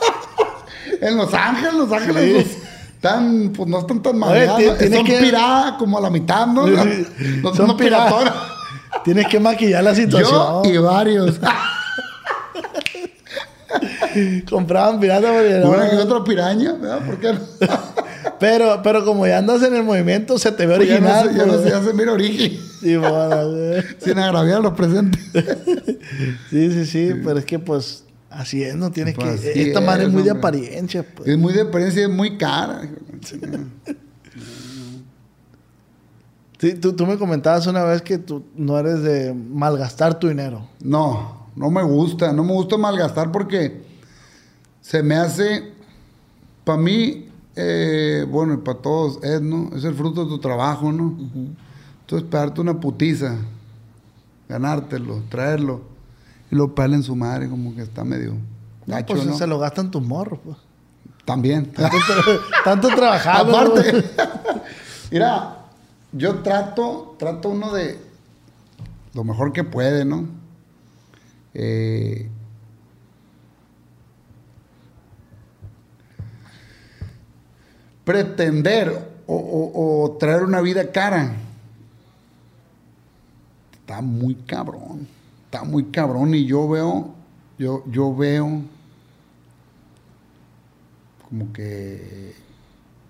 en 1.01 1.17
Los 1.17 1.33
Ángeles, 1.33 1.73
Los 1.75 1.91
Ángeles 1.91 2.33
pues, 2.33 2.62
están, 3.03 3.51
pues 3.55 3.67
no 3.69 3.79
están 3.79 4.01
tan 4.01 4.17
tienes 4.79 4.97
Son 4.97 5.05
que- 5.05 5.19
piradas 5.19 5.73
como 5.73 5.97
a 5.97 6.01
la 6.01 6.09
mitad, 6.09 6.47
¿no? 6.47 6.65
Son, 7.53 7.75
piratonas. 7.77 8.33
Tienes 9.03 9.27
que 9.27 9.39
maquillar 9.39 9.83
la 9.83 9.93
situación. 9.95 10.63
Yo 10.63 10.71
y 10.71 10.77
varios. 10.77 11.39
Compraban 14.49 14.99
piratas 14.99 15.31
porque. 15.31 15.61
Una 15.65 15.89
que 15.89 15.95
otra 15.97 16.23
piraña, 16.23 16.73
¿verdad? 16.73 16.99
¿Por 17.05 17.17
qué 17.19 17.33
no? 17.33 17.39
Pero, 18.39 18.81
pero 18.83 19.05
como 19.05 19.25
ya 19.27 19.37
andas 19.37 19.63
en 19.63 19.73
el 19.75 19.83
movimiento, 19.83 20.37
se 20.37 20.51
te 20.51 20.65
ve 20.65 20.75
Pues 20.75 20.87
ya 20.89 20.99
no 20.99 21.07
original. 21.09 21.29
se- 21.29 21.37
ya 21.37 21.45
no 21.45 21.53
pues. 21.53 21.63
se 21.69 21.73
hace 21.73 21.93
mira 21.93 22.11
origen. 22.13 22.57
Sí, 22.81 22.95
bueno. 22.97 23.81
Sin 23.99 24.19
agraviar 24.19 24.57
a 24.57 24.61
los 24.61 24.73
presentes. 24.73 25.21
sí, 26.49 26.71
sí, 26.71 26.85
sí, 26.85 27.11
pero 27.23 27.39
es 27.39 27.45
que 27.45 27.59
pues 27.59 28.03
Así 28.33 28.63
es, 28.63 28.75
no 28.75 28.91
tienes 28.91 29.15
Pues 29.15 29.41
que. 29.41 29.51
así 29.51 29.61
Esta 29.61 29.81
madre 29.81 30.05
es 30.05 30.11
muy 30.11 30.23
de 30.23 30.31
apariencia, 30.31 31.05
pues. 31.15 31.29
Es 31.29 31.37
muy 31.37 31.53
de 31.53 31.61
apariencia 31.61 32.01
y 32.01 32.05
es 32.05 32.09
muy 32.09 32.37
cara. 32.37 32.81
Sí, 36.59 36.75
tú, 36.75 36.93
tú 36.93 37.05
me 37.05 37.17
comentabas 37.17 37.67
una 37.67 37.83
vez 37.83 38.01
que 38.01 38.17
tú 38.17 38.45
no 38.55 38.79
eres 38.79 39.03
de 39.03 39.33
malgastar 39.33 40.17
tu 40.17 40.29
dinero. 40.29 40.67
No, 40.81 41.49
no 41.55 41.69
me 41.69 41.83
gusta. 41.83 42.31
No 42.31 42.43
me 42.43 42.53
gusta 42.53 42.77
malgastar 42.77 43.31
porque 43.31 43.83
se 44.79 45.03
me 45.03 45.15
hace, 45.15 45.73
para 46.63 46.77
mí, 46.77 47.27
eh, 47.55 48.25
bueno, 48.29 48.53
y 48.53 48.57
para 48.57 48.79
todos, 48.79 49.23
es, 49.23 49.41
¿no? 49.41 49.75
Es 49.75 49.83
el 49.83 49.93
fruto 49.93 50.23
de 50.23 50.29
tu 50.29 50.39
trabajo, 50.39 50.91
¿no? 50.91 51.17
Entonces, 52.01 52.27
pegarte 52.29 52.61
una 52.61 52.79
putiza, 52.79 53.37
ganártelo, 54.49 55.21
traerlo, 55.29 55.92
y 56.51 56.55
lo 56.55 56.73
pegarle 56.75 56.97
en 56.97 57.03
su 57.03 57.15
madre, 57.15 57.49
como 57.49 57.73
que 57.75 57.81
está 57.81 58.03
medio 58.03 58.33
No, 58.85 58.95
gacho, 58.95 59.13
pues 59.13 59.25
¿no? 59.25 59.37
se 59.37 59.47
lo 59.47 59.59
gastan 59.59 59.89
tus 59.91 60.01
morros, 60.03 60.39
pues. 60.43 60.57
También. 61.25 61.65
Tanto, 61.71 61.97
tra- 61.97 62.39
tanto 62.63 62.87
trabajando. 62.89 63.57
Aparte, 63.57 64.03
mira, 65.11 65.57
yo 66.11 66.39
trato, 66.39 67.15
trato 67.17 67.49
uno 67.49 67.71
de 67.73 67.97
lo 69.13 69.23
mejor 69.23 69.53
que 69.53 69.63
puede, 69.63 70.03
¿no? 70.05 70.25
Eh, 71.53 72.29
pretender 78.05 78.89
o, 79.27 79.35
o- 79.35 80.03
o 80.05 80.11
traer 80.17 80.43
una 80.43 80.61
vida 80.61 80.91
cara 80.91 81.33
está 83.79 84.01
muy 84.01 84.35
cabrón, 84.35 84.92
está 85.53 85.65
muy 85.65 85.83
cabrón 85.91 86.33
y 86.33 86.47
yo 86.47 86.67
veo, 86.67 87.13
yo, 87.59 87.83
yo 87.85 88.15
veo 88.15 88.63
como 91.29 91.53
que 91.53 92.33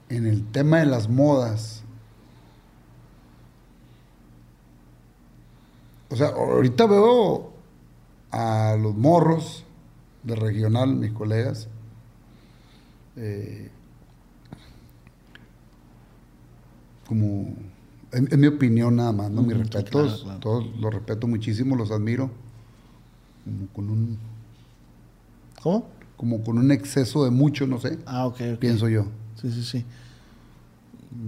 en 0.10 0.28
el 0.28 0.52
tema 0.52 0.80
de 0.80 0.88
las 0.88 1.08
modas, 1.08 1.84
o 6.10 6.18
sea, 6.18 6.28
ahorita 6.28 6.86
veo 6.86 7.54
a 8.32 8.76
los 8.78 8.94
morros 8.94 9.64
de 10.24 10.36
regional, 10.36 10.96
mis 10.96 11.14
colegas, 11.14 11.70
eh, 13.16 13.72
como, 17.08 17.56
en, 18.14 18.28
en 18.32 18.40
mi 18.40 18.48
opinión 18.48 18.96
nada 18.96 19.12
más, 19.12 19.30
¿no? 19.32 19.42
Mis 19.42 19.58
respetos, 19.58 19.92
claro, 19.92 20.24
claro. 20.24 20.40
todos 20.40 20.66
los 20.80 20.94
respeto 20.94 21.28
muchísimo, 21.28 21.76
los 21.76 21.92
admiro, 21.92 22.30
como 23.46 23.68
con 23.74 23.90
un, 23.90 24.18
¿Cómo? 25.62 25.88
como 26.18 26.44
con 26.44 26.58
un 26.58 26.72
exceso 26.72 27.24
de 27.26 27.32
mucho, 27.32 27.68
no 27.68 27.80
sé, 27.80 28.00
Ah, 28.06 28.26
ok, 28.28 28.40
pienso 28.60 28.88
yo. 28.90 29.06
Sí, 29.42 29.52
sí, 29.52 29.64
sí. 29.64 29.86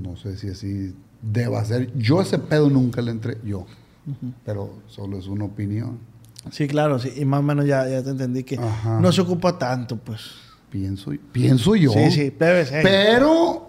No 0.02 0.16
sé 0.16 0.38
si 0.38 0.48
así 0.50 0.96
deba 1.22 1.64
ser. 1.66 1.92
Yo 1.98 2.22
ese 2.22 2.40
pedo 2.40 2.70
nunca 2.70 3.02
le 3.02 3.12
entré, 3.12 3.38
yo. 3.44 3.66
Pero 4.46 4.74
solo 4.88 5.18
es 5.18 5.28
una 5.28 5.46
opinión. 5.46 5.98
Sí, 6.52 6.68
claro, 6.68 7.00
sí. 7.00 7.12
Y 7.16 7.26
más 7.26 7.40
o 7.40 7.44
menos 7.44 7.66
ya, 7.66 7.88
ya 7.90 8.04
te 8.04 8.12
entendí 8.12 8.44
que 8.44 8.56
Ajá. 8.58 9.00
no 9.00 9.12
se 9.12 9.22
ocupa 9.22 9.58
tanto, 9.58 9.98
pues. 9.98 10.22
Pienso, 10.70 11.12
pienso 11.32 11.76
yo. 11.76 11.92
Sí, 11.92 12.12
sí, 12.12 12.32
PVC. 12.32 12.82
Pero, 12.84 13.65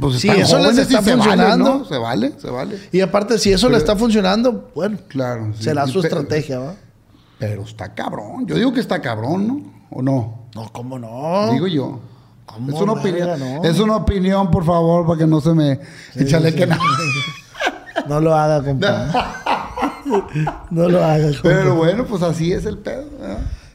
pues 0.00 0.20
Sí, 0.20 0.28
están 0.28 0.42
eso 0.42 0.58
les 0.58 0.78
está 0.78 1.02
se 1.02 1.14
vale, 1.16 1.22
funcionando. 1.22 1.78
¿no? 1.80 1.84
Se 1.84 1.98
vale, 1.98 2.32
se 2.38 2.50
vale. 2.50 2.78
Y 2.92 3.00
aparte, 3.00 3.38
si 3.38 3.52
eso 3.52 3.68
le 3.68 3.76
está 3.76 3.96
funcionando, 3.96 4.70
bueno, 4.74 4.98
Claro. 5.08 5.52
sí. 5.56 5.64
será 5.64 5.86
su 5.86 6.00
estrategia, 6.00 6.58
¿va? 6.58 6.74
Pero 7.38 7.62
está 7.62 7.94
cabrón. 7.94 8.46
Yo 8.46 8.56
digo 8.56 8.72
que 8.72 8.80
está 8.80 9.00
cabrón, 9.00 9.46
¿no? 9.46 9.62
¿O 9.90 10.02
no? 10.02 10.48
No, 10.54 10.72
¿cómo 10.72 10.98
no? 10.98 11.52
Digo 11.52 11.66
yo. 11.66 12.00
¿Cómo 12.46 12.68
Es 12.74 12.80
una 12.80 12.94
verga, 12.94 13.34
opinión. 13.34 13.62
no? 13.62 13.64
Es 13.68 13.78
una 13.78 13.96
opinión, 13.96 14.50
por 14.50 14.64
favor, 14.64 15.06
para 15.06 15.18
que 15.20 15.26
no 15.26 15.40
se 15.40 15.54
me 15.54 15.78
échale 16.16 16.54
que 16.54 16.66
nada. 16.66 16.80
No 18.08 18.18
lo 18.20 18.34
haga, 18.34 18.62
compa. 18.64 19.42
no 20.70 20.88
lo 20.88 21.04
haga, 21.04 21.26
compa. 21.26 21.40
Pero 21.42 21.74
bueno, 21.76 22.04
pues 22.06 22.22
así 22.22 22.52
es 22.52 22.64
el 22.64 22.78
pedo. 22.78 23.04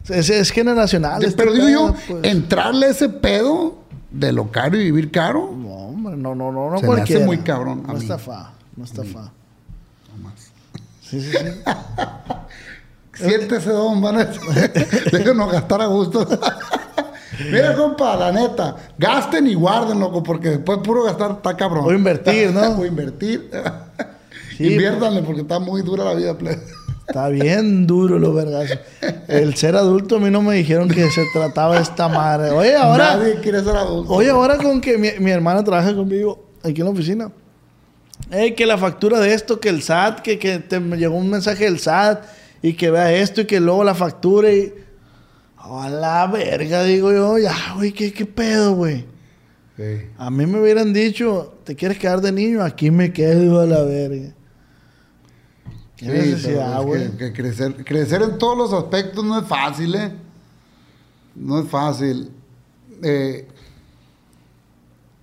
Es, 0.09 0.29
es 0.29 0.49
generacional. 0.51 1.23
este 1.23 1.37
Pero 1.37 1.53
digo 1.53 1.69
yo, 1.69 1.95
pues. 2.07 2.23
entrarle 2.23 2.87
a 2.87 2.89
ese 2.89 3.09
pedo 3.09 3.75
de 4.11 4.31
lo 4.31 4.51
caro 4.51 4.75
y 4.77 4.83
vivir 4.85 5.11
caro, 5.11 5.51
No, 6.15 6.33
no, 6.35 6.51
no, 6.51 6.69
no, 6.69 6.77
Se 6.79 6.85
me 6.87 6.93
hace 6.93 6.97
cualquiera. 6.97 7.25
muy 7.25 7.37
cabrón 7.39 7.83
No 7.87 7.97
está 7.97 8.17
fa, 8.17 8.53
no 8.75 8.83
está 8.85 9.03
fa. 9.03 9.31
no 10.11 10.23
más. 10.23 10.33
Sí, 11.01 11.21
sí, 11.21 11.31
sí. 11.31 11.37
Siéntese, 13.23 13.69
don, 13.69 14.01
van 14.01 14.17
a 14.17 14.25
Déjenos 15.11 15.51
gastar 15.51 15.81
a 15.81 15.85
gusto. 15.85 16.27
Mira, 17.51 17.75
compa, 17.75 18.15
la 18.15 18.31
neta, 18.31 18.75
gasten 18.97 19.47
y 19.47 19.53
guarden, 19.55 19.99
loco, 19.99 20.23
porque 20.23 20.49
después 20.51 20.79
puro 20.79 21.03
gastar 21.03 21.31
está 21.31 21.55
cabrón. 21.55 21.85
O 21.85 21.91
invertir, 21.93 22.51
¿no? 22.53 22.61
o 22.79 22.85
invertir. 22.85 23.49
Sí, 24.57 24.67
Inviértanle 24.71 25.21
porque 25.21 25.41
está 25.41 25.59
muy 25.59 25.81
dura 25.81 26.05
la 26.05 26.13
vida, 26.13 26.37
plebe. 26.37 26.61
Está 27.07 27.29
bien 27.29 27.85
duro 27.85 28.17
los 28.17 28.33
vergazos. 28.33 28.79
El 29.27 29.55
ser 29.55 29.75
adulto 29.75 30.15
a 30.15 30.19
mí 30.19 30.31
no 30.31 30.41
me 30.41 30.55
dijeron 30.55 30.89
que 30.89 31.09
se 31.11 31.23
trataba 31.33 31.75
de 31.75 31.83
esta 31.83 32.07
madre. 32.07 32.49
Oye, 32.49 32.75
ahora... 32.75 33.17
Nadie 33.17 33.35
quiere 33.41 33.63
ser 33.63 33.75
adulto. 33.75 34.11
Oye, 34.11 34.29
ahora 34.29 34.57
con 34.57 34.81
que 34.81 34.97
mi, 34.97 35.09
mi 35.19 35.31
hermana 35.31 35.63
trabaja 35.63 35.95
conmigo 35.95 36.49
aquí 36.63 36.81
en 36.81 36.85
la 36.85 36.91
oficina. 36.91 37.31
Ey, 38.31 38.55
que 38.55 38.65
la 38.65 38.77
factura 38.77 39.19
de 39.19 39.33
esto, 39.33 39.59
que 39.59 39.69
el 39.69 39.83
SAT, 39.83 40.21
que, 40.21 40.39
que 40.39 40.59
te 40.59 40.79
llegó 40.79 41.15
un 41.15 41.29
mensaje 41.29 41.65
del 41.65 41.79
SAT 41.79 42.23
y 42.63 42.73
que 42.73 42.89
vea 42.89 43.13
esto 43.13 43.41
y 43.41 43.45
que 43.45 43.59
luego 43.59 43.83
la 43.83 43.93
factura 43.93 44.51
y... 44.51 44.73
A 45.57 45.89
la 45.89 46.27
verga, 46.27 46.83
digo 46.83 47.11
yo. 47.11 47.37
Ya, 47.39 47.55
güey, 47.75 47.91
¿qué, 47.91 48.13
qué 48.13 48.25
pedo, 48.25 48.73
güey? 48.73 49.05
Sí. 49.77 50.07
A 50.17 50.29
mí 50.29 50.45
me 50.45 50.59
hubieran 50.59 50.93
dicho, 50.93 51.55
¿te 51.63 51.75
quieres 51.75 51.97
quedar 51.97 52.21
de 52.21 52.31
niño? 52.31 52.63
Aquí 52.63 52.91
me 52.91 53.11
quedo 53.11 53.61
a 53.61 53.65
la 53.65 53.81
verga. 53.81 54.33
¿Qué 55.97 56.05
Sí, 56.05 56.11
necesidad, 56.11 56.71
pero 56.77 56.83
güey? 56.87 57.03
es 57.03 57.09
que, 57.11 57.17
que 57.17 57.33
crecer, 57.33 57.85
crecer 57.85 58.21
en 58.21 58.37
todos 58.37 58.57
los 58.57 58.73
aspectos 58.73 59.23
no 59.23 59.39
es 59.39 59.47
fácil, 59.47 59.95
¿eh? 59.95 60.11
No 61.35 61.59
es 61.59 61.67
fácil. 61.69 62.31
Eh, 63.01 63.47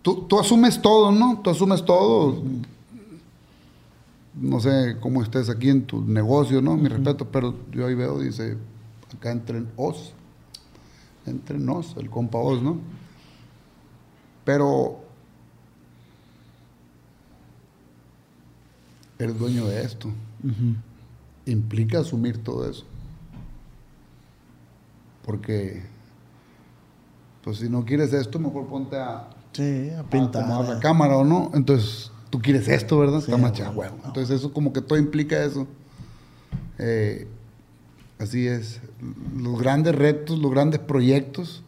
tú, 0.03 0.23
tú 0.29 0.39
asumes 0.41 0.81
todo, 0.81 1.13
¿no? 1.13 1.41
Tú 1.43 1.51
asumes 1.51 1.85
todo. 1.85 2.43
No 4.35 4.61
sé 4.61 4.97
cómo 5.01 5.23
estés 5.23 5.51
aquí 5.51 5.69
en 5.69 5.85
tu 5.85 6.01
negocio, 6.03 6.63
¿no? 6.63 6.77
Mi 6.77 6.89
respeto, 6.89 7.27
pero 7.31 7.55
yo 7.71 7.87
ahí 7.87 7.95
veo, 7.95 8.19
dice, 8.19 8.57
acá 9.15 9.31
entre 9.31 9.63
os, 9.77 10.15
entre 11.27 11.59
nos, 11.59 11.95
el 11.99 12.09
compa 12.09 12.39
os, 12.39 12.63
¿no? 12.63 12.79
Pero 14.45 15.01
eres 19.25 19.39
dueño 19.39 19.67
de 19.67 19.83
esto 19.83 20.11
implica 21.47 22.01
asumir 22.01 22.39
todo 22.39 22.69
eso. 22.69 22.85
Porque, 25.25 25.83
pues 27.45 27.59
si 27.59 27.69
no 27.69 27.85
quieres 27.85 28.13
esto, 28.13 28.39
mejor 28.39 28.67
ponte 28.67 28.97
a, 28.97 29.29
Sí, 29.53 29.91
a 29.91 30.01
a 30.01 30.03
pintar. 30.05 30.43
acomodar 30.45 30.75
la 30.77 30.81
cámara 30.81 31.17
o 31.17 31.25
no. 31.25 31.51
Entonces, 31.55 32.11
tú 32.31 32.41
quieres 32.41 32.67
esto, 32.69 32.99
¿verdad? 32.99 33.21
Sí, 33.21 33.31
Está 33.31 33.37
más 33.39 33.59
huevo. 33.77 33.97
Entonces, 34.05 34.31
eso 34.39 34.53
como 34.53 34.73
que 34.73 34.81
todo 34.81 34.99
implica 34.99 35.45
eso. 35.45 35.67
Eh, 36.79 37.29
así 38.19 38.47
es. 38.47 38.81
Los 39.37 39.61
grandes 39.61 39.95
retos, 39.95 40.39
los 40.39 40.51
grandes 40.51 40.81
proyectos 40.81 41.63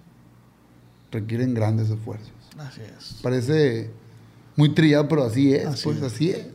requieren 1.13 1.55
grandes 1.55 1.91
esfuerzos. 1.91 2.33
Así 2.59 2.81
es. 2.81 3.21
Parece 3.23 3.91
muy 4.57 4.71
trillado, 4.75 5.07
pero 5.09 5.25
así 5.25 5.55
es. 5.55 5.67
Así 5.67 5.85
pues 5.85 5.99
es. 5.99 6.03
así 6.03 6.31
es. 6.31 6.47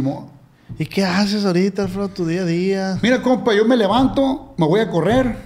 Modo. 0.00 0.28
¿Y 0.78 0.86
qué 0.86 1.04
haces 1.04 1.44
ahorita, 1.44 1.82
Alfredo, 1.82 2.08
tu 2.08 2.26
día 2.26 2.42
a 2.42 2.44
día? 2.46 2.98
Mira, 3.02 3.22
compa, 3.22 3.54
yo 3.54 3.64
me 3.66 3.76
levanto, 3.76 4.54
me 4.56 4.66
voy 4.66 4.80
a 4.80 4.90
correr. 4.90 5.36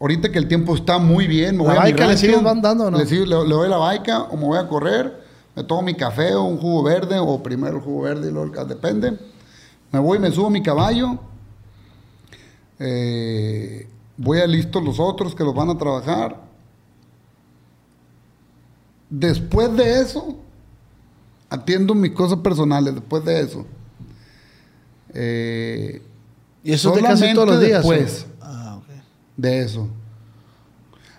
Ahorita 0.00 0.30
que 0.30 0.38
el 0.38 0.48
tiempo 0.48 0.74
está 0.74 0.98
muy 0.98 1.26
bien, 1.26 1.56
me 1.56 1.64
¿La 1.64 1.70
voy 1.70 1.78
a 1.78 1.84
mi 1.84 1.92
baica 1.92 2.06
le 2.06 2.16
sigues 2.16 2.42
dando 2.42 2.86
o 2.86 2.90
no? 2.90 2.98
Le, 2.98 3.06
sigo- 3.06 3.24
le- 3.26 3.48
le 3.48 3.54
doy 3.54 3.68
la 3.68 3.76
baica 3.78 4.22
o 4.22 4.36
me 4.36 4.44
voy 4.44 4.58
a 4.58 4.68
correr, 4.68 5.22
me 5.56 5.64
tomo 5.64 5.82
mi 5.82 5.94
café 5.94 6.34
o 6.34 6.44
un 6.44 6.58
jugo 6.58 6.82
verde, 6.82 7.18
o 7.18 7.42
primero 7.42 7.76
el 7.76 7.82
jugo 7.82 8.02
verde 8.02 8.28
y 8.28 8.32
luego 8.32 8.60
el 8.60 8.68
depende. 8.68 9.18
Me 9.92 9.98
voy, 9.98 10.18
me 10.18 10.30
subo 10.30 10.50
mi 10.50 10.62
caballo. 10.62 11.18
eh, 12.78 13.88
voy 14.16 14.38
a 14.40 14.46
listos 14.46 14.82
los 14.82 14.98
otros 15.00 15.34
que 15.34 15.44
los 15.44 15.54
van 15.54 15.70
a 15.70 15.78
trabajar. 15.78 16.40
Después 19.10 19.74
de 19.76 20.00
eso, 20.00 20.36
atiendo 21.54 21.94
mis 21.94 22.12
cosas 22.12 22.38
personales. 22.38 22.94
Después 22.94 23.24
de 23.24 23.40
eso. 23.40 23.66
Eh, 25.14 26.02
¿Y 26.62 26.72
eso 26.72 26.92
te 26.92 27.00
casi 27.00 27.32
todos 27.34 27.48
los 27.48 27.60
días? 27.60 27.82
después. 27.82 28.26
¿o? 28.40 28.44
Ah, 28.44 28.76
ok. 28.78 28.88
de 29.36 29.60
eso. 29.60 29.88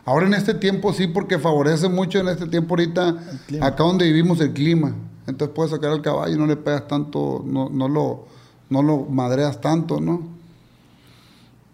Ahora 0.05 0.27
en 0.27 0.35
este 0.35 0.53
tiempo 0.53 0.93
sí, 0.93 1.07
porque 1.07 1.39
favorece 1.39 1.89
mucho 1.89 2.19
en 2.19 2.27
este 2.27 2.45
tiempo 2.45 2.73
ahorita, 2.73 3.15
acá 3.61 3.83
donde 3.83 4.05
vivimos 4.05 4.39
el 4.39 4.53
clima. 4.53 4.93
Entonces 5.25 5.55
puedes 5.55 5.71
sacar 5.71 5.91
al 5.91 6.03
caballo 6.03 6.35
y 6.35 6.37
no 6.37 6.45
le 6.45 6.55
pegas 6.55 6.87
tanto, 6.87 7.43
no, 7.43 7.69
no, 7.69 7.87
lo, 7.87 8.27
no 8.69 8.83
lo 8.83 8.99
madreas 8.99 9.59
tanto, 9.61 9.99
¿no? 9.99 10.29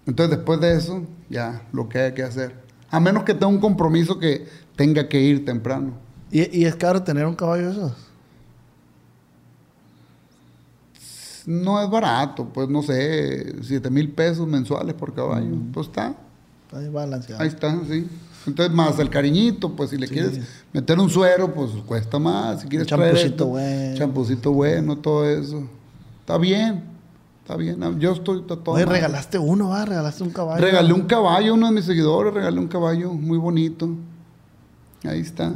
Entonces 0.06 0.38
después 0.38 0.62
de 0.62 0.78
eso, 0.78 1.04
ya, 1.30 1.64
lo 1.74 1.90
que 1.90 2.00
hay 2.00 2.14
que 2.14 2.24
hacer. 2.24 2.56
A 2.90 3.02
menos 3.02 3.24
que 3.24 3.34
tenga 3.34 3.48
un 3.48 3.60
compromiso 3.60 4.18
que 4.18 4.48
tenga 4.78 5.10
que 5.10 5.20
ir 5.20 5.44
temprano. 5.44 5.92
¿Y, 6.32 6.58
y 6.58 6.66
es 6.66 6.76
caro 6.76 7.04
tener 7.04 7.26
un 7.26 7.36
caballo 7.36 7.66
de 7.66 7.72
esos? 7.72 8.11
No 11.46 11.82
es 11.82 11.90
barato, 11.90 12.46
pues 12.54 12.70
no 12.70 12.84
sé, 12.84 13.56
7 13.64 13.90
mil 13.90 14.10
pesos 14.12 14.48
mensuales 14.48 14.94
por 14.94 15.14
caballo. 15.14 15.56
Pues 15.74 15.88
está, 15.88 16.16
Ahí 16.74 16.88
balanceado. 16.90 17.42
ahí 17.42 17.48
está, 17.50 17.78
sí. 17.90 18.08
Entonces, 18.48 18.74
más 18.74 18.98
el 18.98 19.10
cariñito, 19.10 19.76
pues 19.76 19.92
si 19.92 19.98
le 19.98 20.08
quieres 20.08 20.40
meter 20.74 20.98
un 21.00 21.10
suero, 21.10 21.54
pues 21.54 21.72
cuesta 21.86 22.18
más. 22.18 22.62
Si 22.62 22.68
quieres 22.68 22.88
champucito 22.88 23.46
bueno. 23.48 23.98
Champucito 23.98 24.52
bueno, 24.52 24.98
todo 24.98 25.30
eso. 25.30 25.64
Está 26.22 26.38
bien, 26.40 26.84
está 27.42 27.56
bien. 27.56 27.80
Yo 28.00 28.14
estoy 28.14 28.40
está 28.42 28.56
todo 28.58 28.76
Oye, 28.76 28.86
mal. 28.86 28.96
regalaste 28.96 29.38
uno, 29.38 29.70
¿va? 29.70 29.86
Regalaste 29.86 30.24
un 30.24 30.32
caballo. 30.32 30.60
Regalé 30.64 30.92
un 30.94 31.04
caballo, 31.04 31.54
uno 31.54 31.68
de 31.68 31.74
mis 31.74 31.86
seguidores 31.86 32.34
regalé 32.34 32.58
un 32.60 32.68
caballo 32.68 33.14
muy 33.14 33.38
bonito. 33.38 33.90
Ahí 35.04 35.20
está. 35.20 35.54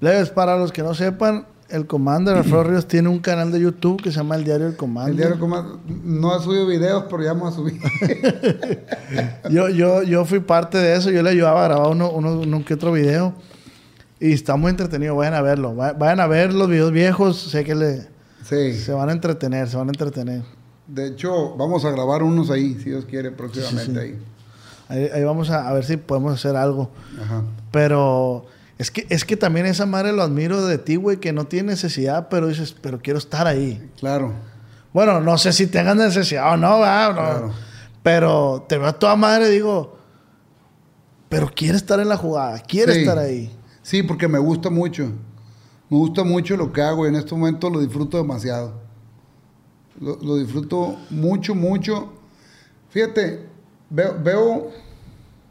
Leves, 0.00 0.30
para 0.30 0.56
los 0.56 0.72
que 0.72 0.82
no 0.82 0.94
sepan, 0.94 1.46
el 1.68 1.86
Commander 1.86 2.36
Alfredo 2.36 2.64
Ríos 2.70 2.86
tiene 2.88 3.08
un 3.08 3.18
canal 3.18 3.52
de 3.52 3.60
YouTube 3.60 4.02
que 4.02 4.10
se 4.10 4.16
llama 4.16 4.36
El 4.36 4.44
Diario 4.44 4.66
del 4.66 4.76
Commander. 4.76 5.10
El 5.12 5.16
diario 5.18 5.38
Comando 5.38 5.80
no 6.04 6.32
ha 6.34 6.40
subido 6.42 6.66
videos, 6.66 7.04
pero 7.10 7.22
ya 7.22 7.32
vamos 7.32 7.52
a 7.52 7.56
subir. 7.56 7.80
Yo, 9.50 9.68
yo, 9.68 10.02
yo 10.02 10.24
fui 10.24 10.40
parte 10.40 10.78
de 10.78 10.96
eso, 10.96 11.10
yo 11.10 11.22
le 11.22 11.30
ayudaba 11.30 11.64
a 11.64 11.68
grabar 11.68 11.90
uno, 11.90 12.10
uno, 12.10 12.40
uno 12.40 12.64
que 12.64 12.74
otro 12.74 12.92
video. 12.92 13.32
Y 14.20 14.32
está 14.32 14.56
muy 14.56 14.70
entretenido, 14.70 15.14
vayan 15.14 15.34
a 15.34 15.42
verlo. 15.42 15.74
Va- 15.76 15.92
Vayan 15.92 16.20
a 16.20 16.26
ver 16.26 16.52
los 16.52 16.68
videos 16.68 16.90
viejos, 16.92 17.38
sé 17.40 17.64
que 17.64 17.74
le, 17.74 18.08
sí. 18.44 18.74
se 18.74 18.92
van 18.92 19.08
a 19.08 19.12
entretener, 19.12 19.68
se 19.68 19.76
van 19.76 19.88
a 19.88 19.90
entretener. 19.92 20.42
De 20.86 21.06
hecho, 21.06 21.54
vamos 21.56 21.84
a 21.84 21.90
grabar 21.90 22.22
unos 22.22 22.50
ahí, 22.50 22.74
si 22.82 22.90
Dios 22.90 23.04
quiere, 23.04 23.30
próximamente 23.30 24.00
ahí. 24.00 24.18
Ahí, 24.88 25.08
ahí 25.14 25.22
vamos 25.24 25.50
a, 25.50 25.68
a 25.68 25.72
ver 25.72 25.84
si 25.84 25.96
podemos 25.98 26.34
hacer 26.34 26.56
algo. 26.56 26.90
Ajá. 27.22 27.42
Pero 27.70 28.46
es 28.78 28.90
que, 28.90 29.06
es 29.10 29.24
que 29.24 29.36
también 29.36 29.66
esa 29.66 29.86
madre 29.86 30.12
lo 30.12 30.22
admiro 30.22 30.64
de 30.66 30.78
ti, 30.78 30.96
güey, 30.96 31.18
que 31.18 31.32
no 31.32 31.46
tiene 31.46 31.72
necesidad, 31.72 32.28
pero 32.28 32.46
dices, 32.48 32.74
pero 32.80 33.00
quiero 33.00 33.18
estar 33.18 33.46
ahí. 33.46 33.90
Claro. 33.98 34.32
Bueno, 34.92 35.20
no 35.20 35.36
sé 35.36 35.52
si 35.52 35.66
tengas 35.66 35.96
necesidad 35.96 36.52
o 36.52 36.56
no, 36.56 36.80
¿verdad? 36.80 37.08
No. 37.10 37.14
Claro. 37.14 37.52
Pero 38.02 38.66
te 38.68 38.78
veo 38.78 38.86
a 38.86 38.92
toda 38.92 39.16
madre, 39.16 39.48
digo, 39.50 39.98
pero 41.28 41.50
quiere 41.54 41.76
estar 41.76 41.98
en 42.00 42.08
la 42.08 42.16
jugada, 42.16 42.58
quiere 42.60 42.94
Sí. 42.94 43.00
estar 43.00 43.18
ahí. 43.18 43.54
Sí, 43.82 44.02
porque 44.02 44.28
me 44.28 44.38
gusta 44.38 44.70
mucho. 44.70 45.04
Me 45.90 45.96
gusta 45.96 46.22
mucho 46.22 46.56
lo 46.56 46.72
que 46.72 46.80
hago 46.82 47.04
y 47.06 47.08
en 47.08 47.16
este 47.16 47.34
momento 47.34 47.68
lo 47.70 47.80
disfruto 47.80 48.16
demasiado. 48.18 48.80
Lo, 50.00 50.16
lo 50.22 50.36
disfruto 50.36 50.96
mucho, 51.10 51.54
mucho. 51.54 52.12
Fíjate, 52.90 53.46
veo, 53.90 54.16
veo 54.22 54.70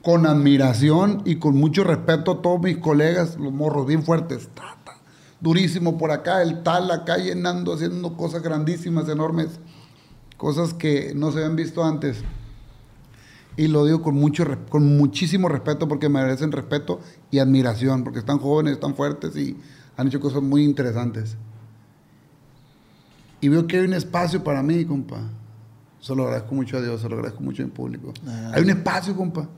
con 0.08 0.26
admiración 0.26 1.22
y 1.26 1.36
con 1.36 1.58
mucho 1.58 1.84
respeto 1.84 2.32
a 2.32 2.42
todos 2.42 2.62
mis 2.62 2.78
colegas, 2.78 3.36
los 3.36 3.52
morros 3.52 3.86
bien 3.86 4.04
fuertes. 4.04 4.48
ta, 4.56 4.78
ta, 4.86 4.94
durísimo 5.42 5.98
por 5.98 6.12
acá, 6.12 6.42
el 6.42 6.64
tal 6.64 6.90
acá 6.92 7.18
llenando, 7.18 7.74
haciendo 7.74 8.16
cosas 8.16 8.42
grandísimas, 8.42 9.10
enormes. 9.10 9.60
Cosas 10.38 10.74
que 10.74 11.12
no 11.14 11.34
se 11.34 11.40
habían 11.40 11.58
visto 11.58 11.84
antes. 11.84 12.24
Y 13.58 13.68
lo 13.68 13.84
digo 13.84 14.02
con, 14.02 14.16
mucho, 14.16 14.46
con 14.70 14.96
muchísimo 14.96 15.50
respeto 15.50 15.90
porque 15.90 16.08
merecen 16.08 16.54
respeto 16.54 17.02
y 17.30 17.40
admiración, 17.40 18.06
porque 18.06 18.20
están 18.20 18.40
jóvenes, 18.40 18.76
están 18.76 18.96
fuertes 18.96 19.36
y 19.36 19.58
han 19.98 20.08
hecho 20.08 20.22
cosas 20.22 20.42
muy 20.42 20.64
interesantes. 20.64 21.36
Y 23.42 23.50
veo 23.50 23.68
que 23.68 23.80
hay 23.80 23.84
un 23.86 23.94
espacio 23.94 24.42
para 24.42 24.64
mí, 24.64 24.86
compa. 24.86 25.20
Se 26.00 26.16
lo 26.16 26.24
agradezco 26.24 26.56
mucho 26.56 26.78
a 26.78 26.82
Dios, 26.82 27.02
se 27.02 27.10
lo 27.10 27.16
agradezco 27.16 27.44
mucho 27.44 27.62
en 27.62 27.72
público. 27.72 28.14
Hay 28.54 28.64
un 28.64 28.70
espacio, 28.70 29.14
compa. 29.14 29.50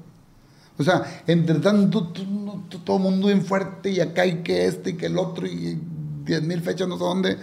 O 0.79 0.83
sea, 0.83 1.23
entre 1.27 1.55
tanto, 1.59 2.07
todo 2.85 2.97
el 2.97 3.03
mundo 3.03 3.27
bien 3.27 3.43
fuerte 3.43 3.89
y 3.91 3.99
acá 3.99 4.25
y 4.25 4.41
que 4.43 4.65
este 4.65 4.91
y 4.91 4.93
que 4.93 5.07
el 5.07 5.17
otro 5.17 5.45
y 5.45 5.77
diez 6.23 6.41
mil 6.41 6.61
fechas 6.61 6.87
no 6.87 6.97
sé 6.97 7.03
dónde. 7.03 7.37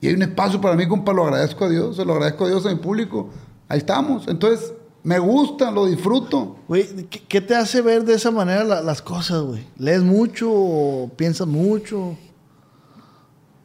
Y 0.00 0.08
hay 0.08 0.14
un 0.14 0.22
espacio 0.22 0.60
para 0.60 0.76
mí, 0.76 0.86
compa, 0.86 1.12
lo 1.12 1.24
agradezco 1.24 1.64
a 1.64 1.68
Dios, 1.70 1.96
se 1.96 2.04
lo 2.04 2.12
agradezco 2.12 2.44
a 2.44 2.48
Dios 2.48 2.64
a 2.66 2.70
mi 2.70 2.76
público. 2.76 3.30
Ahí 3.68 3.78
estamos. 3.78 4.28
Entonces, 4.28 4.72
me 5.02 5.18
gusta, 5.18 5.70
lo 5.70 5.86
disfruto. 5.86 6.58
Güey, 6.68 7.06
¿qué, 7.08 7.20
qué 7.26 7.40
te 7.40 7.54
hace 7.54 7.80
ver 7.80 8.04
de 8.04 8.14
esa 8.14 8.30
manera 8.30 8.62
la- 8.64 8.82
las 8.82 9.00
cosas, 9.02 9.42
güey? 9.42 9.66
¿Lees 9.78 10.02
mucho 10.02 10.50
o 10.52 11.08
piensas 11.16 11.46
mucho? 11.46 12.16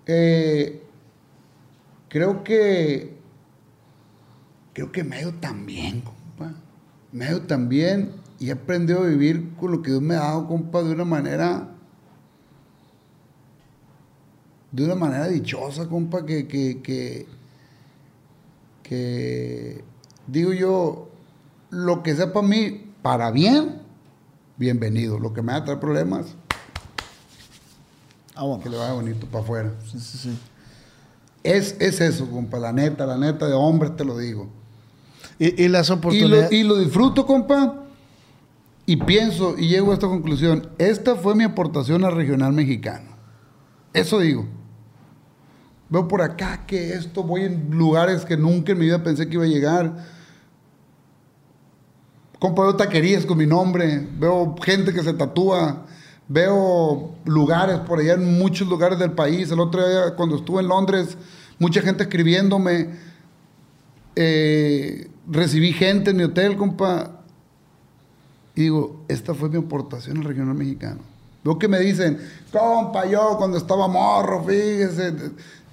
Eh, 0.06 0.84
creo 2.10 2.44
que. 2.44 3.16
Creo 4.74 4.92
que 4.92 5.04
me 5.04 5.18
ha 5.18 5.22
ido 5.22 5.34
tan 5.34 5.66
bien, 5.66 6.02
compa. 6.02 6.54
Me 7.12 7.26
ha 7.26 7.32
ido 7.32 7.42
tan 7.44 7.70
bien 7.70 8.12
y 8.40 8.50
he 8.50 8.52
aprendido 8.52 9.00
a 9.00 9.08
vivir 9.08 9.54
con 9.60 9.72
lo 9.72 9.82
que 9.82 9.92
Dios 9.92 10.02
me 10.02 10.16
ha 10.16 10.20
dado, 10.20 10.48
compa, 10.48 10.84
de 10.84 10.92
una 10.94 11.06
manera. 11.06 11.70
De 14.72 14.84
una 14.84 14.96
manera 14.96 15.28
dichosa, 15.28 15.88
compa, 15.88 16.26
que. 16.26 16.48
que, 16.48 16.82
que, 16.82 17.28
que 18.84 19.84
digo 20.28 20.54
yo, 20.54 21.10
lo 21.70 22.04
que 22.04 22.16
sea 22.16 22.34
para 22.34 22.48
mí, 22.48 22.92
para 23.02 23.32
bien, 23.32 23.82
bienvenido. 24.58 25.18
Lo 25.18 25.34
que 25.34 25.42
me 25.42 25.54
va 25.54 25.60
a 25.60 25.64
traer 25.64 25.80
problemas, 25.80 26.36
Ah, 28.36 28.44
bueno. 28.44 28.62
que 28.62 28.70
le 28.70 28.78
vaya 28.78 28.92
bonito 28.94 29.28
para 29.28 29.44
afuera. 29.46 29.74
Sí, 29.90 29.98
sí, 30.00 30.18
sí. 30.18 30.40
Es, 31.42 31.78
es 31.80 32.02
eso, 32.02 32.30
compa, 32.30 32.60
la 32.60 32.74
neta, 32.74 33.06
la 33.06 33.18
neta 33.18 33.48
de 33.48 33.54
hombres 33.54 33.96
te 33.96 34.04
lo 34.04 34.18
digo. 34.18 34.50
Y, 35.40 35.64
y 35.64 35.68
las 35.70 35.90
Y 35.90 35.94
oportunidades... 35.94 36.52
lo, 36.52 36.58
y 36.58 36.64
lo 36.64 36.78
disfruto, 36.78 37.26
compa, 37.26 37.85
y 38.86 38.98
pienso 38.98 39.56
y 39.58 39.68
llego 39.68 39.92
a 39.92 39.96
esta 39.96 40.08
conclusión. 40.08 40.70
Esta 40.78 41.16
fue 41.16 41.36
mi 41.36 41.44
aportación 41.44 42.06
al 42.06 42.16
regional 42.16 42.54
mexicano. 42.54 43.16
Eso 43.94 44.20
digo. 44.20 44.46
Veo 45.90 46.08
por 46.08 46.22
acá 46.22 46.66
que 46.66 46.94
esto, 46.94 47.24
voy 47.24 47.44
en 47.44 47.70
lugares 47.72 48.26
que 48.26 48.38
nunca 48.38 48.72
en 48.72 48.80
mi 48.80 48.86
vida 48.86 49.04
pensé 49.04 49.28
que 49.28 49.36
iba 49.36 49.44
a 49.44 49.48
llegar. 49.48 49.96
Compa, 52.40 52.64
veo 52.64 52.76
taquerías 52.76 53.26
con 53.26 53.38
mi 53.38 53.46
nombre, 53.46 54.08
veo 54.20 54.56
gente 54.64 54.94
que 54.94 55.04
se 55.04 55.14
tatúa, 55.14 55.86
veo 56.28 57.16
lugares 57.26 57.80
por 57.80 58.00
allá 58.00 58.14
en 58.14 58.38
muchos 58.38 58.68
lugares 58.68 59.00
del 59.00 59.12
país. 59.12 59.52
El 59.52 59.60
otro 59.60 59.88
día, 59.88 60.16
cuando 60.16 60.38
estuve 60.38 60.62
en 60.62 60.68
Londres, 60.68 61.18
mucha 61.60 61.82
gente 61.82 62.04
escribiéndome. 62.04 62.90
Eh, 64.16 65.10
recibí 65.28 65.72
gente 65.72 66.12
en 66.12 66.18
mi 66.18 66.24
hotel, 66.24 66.58
compa. 66.58 67.15
Y 68.56 68.62
digo, 68.62 69.04
esta 69.08 69.34
fue 69.34 69.50
mi 69.50 69.58
aportación 69.58 70.18
al 70.18 70.24
regional 70.24 70.56
mexicano. 70.56 71.02
Veo 71.44 71.60
que 71.60 71.68
me 71.68 71.80
dicen, 71.80 72.18
compa, 72.52 73.06
yo 73.06 73.36
cuando 73.38 73.58
estaba 73.58 73.88
morro, 73.88 74.44
fíjese. 74.44 75.14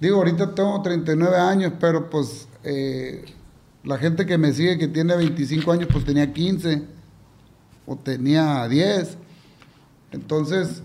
Digo, 0.00 0.18
ahorita 0.18 0.54
tengo 0.54 0.82
39 0.82 1.36
años, 1.36 1.72
pero 1.80 2.10
pues 2.10 2.46
eh, 2.64 3.24
la 3.84 3.96
gente 3.98 4.26
que 4.26 4.36
me 4.36 4.52
sigue 4.52 4.76
que 4.76 4.88
tiene 4.88 5.16
25 5.16 5.72
años, 5.72 5.88
pues 5.90 6.04
tenía 6.04 6.32
15 6.32 6.82
o 7.86 7.96
tenía 7.96 8.68
10. 8.68 9.16
Entonces, 10.10 10.82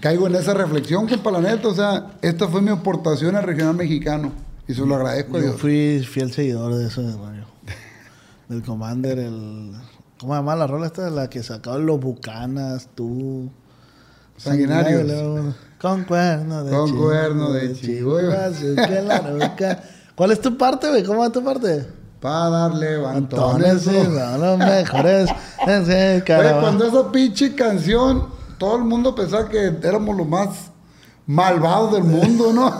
caigo 0.00 0.26
en 0.28 0.36
esa 0.36 0.54
reflexión, 0.54 1.08
compa, 1.08 1.30
la 1.30 1.40
neta. 1.40 1.68
O 1.68 1.74
sea, 1.74 2.12
esta 2.22 2.48
fue 2.48 2.62
mi 2.62 2.70
aportación 2.70 3.36
al 3.36 3.42
regional 3.42 3.74
mexicano. 3.74 4.32
Y 4.66 4.74
se 4.74 4.86
lo 4.86 4.94
agradezco 4.94 5.36
a 5.36 5.40
Yo 5.40 5.52
fui 5.54 6.00
fiel 6.08 6.32
seguidor 6.32 6.74
de 6.74 6.86
eso, 6.86 7.02
güey. 7.02 7.42
Del 8.48 8.62
Commander, 8.62 9.18
el... 9.18 9.72
¿Cómo 10.22 10.34
se 10.34 10.38
llama 10.38 10.54
la 10.54 10.68
rola 10.68 10.86
esta? 10.86 11.10
La 11.10 11.28
que 11.28 11.42
sacaban 11.42 11.84
los 11.84 11.98
Bucanas, 11.98 12.88
tú... 12.94 13.50
Sanguinarios. 14.36 15.00
Sanguinario, 15.00 15.54
Con 15.80 16.04
cuerno 16.04 16.62
de 16.62 16.70
Con 16.70 16.86
chivo, 16.86 17.02
cuerno 17.06 17.52
de 17.52 17.72
chivo. 17.72 18.20
la 18.20 19.20
nuca. 19.20 19.82
¿Cuál 20.14 20.30
es 20.30 20.40
tu 20.40 20.56
parte, 20.56 20.88
güey? 20.90 21.02
¿Cómo 21.02 21.22
va 21.22 21.30
tu 21.30 21.42
parte? 21.42 21.88
Para 22.20 22.50
darle 22.50 23.04
Antones, 23.04 23.84
levantones. 23.84 24.40
los 24.40 24.58
mejores. 24.58 25.28
Oye, 25.66 26.22
cuando 26.60 26.86
esa 26.86 27.10
pinche 27.10 27.56
canción, 27.56 28.28
todo 28.58 28.76
el 28.76 28.84
mundo 28.84 29.16
pensaba 29.16 29.48
que 29.48 29.76
éramos 29.82 30.16
los 30.16 30.28
más 30.28 30.70
malvados 31.26 31.94
del 31.94 32.04
mundo, 32.04 32.52
¿no? 32.52 32.72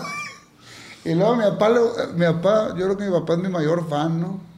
y 1.04 1.12
luego 1.12 1.34
mi 1.34 1.42
papá, 1.42 1.70
mi 2.14 2.24
papá, 2.24 2.68
yo 2.78 2.84
creo 2.84 2.96
que 2.96 3.04
mi 3.06 3.10
papá 3.10 3.32
es 3.32 3.40
mi 3.40 3.48
mayor 3.48 3.88
fan, 3.88 4.20
¿no? 4.20 4.51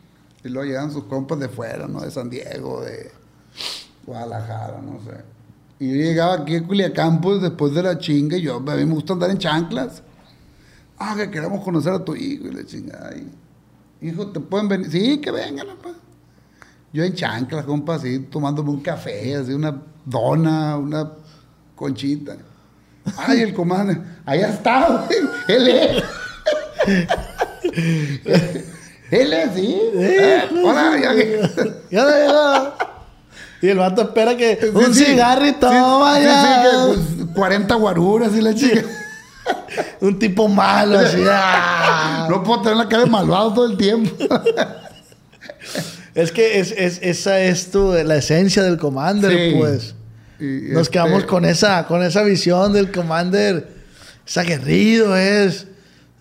Y 0.45 0.51
luego 0.51 0.69
llegan 0.69 0.93
sus 0.93 1.05
compas 1.05 1.41
de 1.41 1.49
fuera, 1.49 1.89
¿no? 1.89 2.03
De 2.03 2.11
San 2.11 2.29
Diego, 2.29 2.83
de 2.83 3.11
Guadalajara, 4.05 4.81
no 4.83 5.01
sé. 5.03 5.17
Y 5.79 5.89
yo 5.89 5.95
llegaba 5.97 6.35
aquí 6.35 6.57
a 6.57 6.67
Culiacán, 6.67 7.23
pues, 7.23 7.41
después 7.41 7.75
de 7.75 7.83
la 7.83 7.99
chinga, 7.99 8.37
y 8.37 8.43
yo, 8.43 8.57
a 8.57 8.61
mí 8.61 8.85
me 8.85 8.95
gusta 8.95 9.15
andar 9.15 9.31
en 9.31 9.39
chanclas. 9.39 10.03
Ah, 10.99 11.15
que 11.17 11.31
queremos 11.31 11.65
conocer 11.65 11.95
a 11.95 12.05
tu 12.05 12.15
hijo, 12.15 12.47
y 12.47 12.53
la 12.53 12.65
chingada. 12.65 13.15
y, 13.17 13.27
hijo, 14.07 14.27
¿te 14.29 14.39
pueden 14.39 14.69
venir? 14.69 14.91
Sí, 14.91 15.19
que 15.19 15.31
vengan, 15.31 15.67
papá. 15.67 15.95
Yo 16.93 17.03
en 17.03 17.15
chanclas, 17.15 17.65
compa, 17.65 17.95
así, 17.95 18.19
tomándome 18.19 18.71
un 18.71 18.81
café, 18.81 19.37
así, 19.37 19.53
una 19.53 19.83
dona, 20.05 20.77
una 20.77 21.11
conchita. 21.75 22.37
Ay, 23.17 23.41
el 23.41 23.55
comandante, 23.55 24.07
allá 24.27 24.49
está, 24.51 25.07
güey, 25.07 25.19
él 25.49 25.69
es. 26.87 28.65
es, 29.11 29.55
sí. 29.55 29.79
Hola, 30.63 30.99
ya 31.01 31.13
llegó. 31.13 32.75
Y 33.63 33.69
el 33.69 33.79
vato 33.79 34.03
espera 34.03 34.37
que 34.37 34.59
Sí, 34.61 34.69
un 34.75 34.95
sí. 34.95 35.05
cigarrito, 35.07 35.71
Sí, 35.71 35.77
vaya. 35.79 36.43
sí, 36.43 36.49
sí, 36.49 36.61
que, 36.63 37.23
pues, 37.25 37.35
40 37.35 37.75
guaruras 37.77 38.33
y 38.35 38.41
la 38.43 38.55
chica. 38.55 38.83
Un 40.01 40.19
tipo 40.19 40.49
malo, 40.49 40.99
así. 40.99 41.23
ah. 41.31 42.27
No 42.31 42.43
puedo 42.43 42.63
tener 42.63 42.77
la 42.79 42.89
cara 42.89 43.05
de 43.05 43.11
malvado 43.11 43.53
todo 43.55 43.67
el 43.71 43.77
tiempo. 43.77 44.11
Es 46.15 46.31
que 46.31 46.61
es, 46.61 46.71
es- 46.73 47.01
esa 47.03 47.41
es 47.41 47.73
tu, 47.73 47.93
la 47.93 48.17
esencia 48.17 48.63
del 48.63 48.79
Commander, 48.79 49.53
pues. 49.59 49.97
Y, 50.39 50.69
Nos 50.73 50.83
este, 50.83 50.93
quedamos 50.93 51.25
con 51.25 51.45
esa, 51.45 51.87
con 51.87 52.05
esa 52.05 52.23
visión 52.23 52.73
del 52.73 52.93
Commander. 52.93 53.69
Es 54.25 54.37
aguerrido, 54.39 55.17
es. 55.17 55.67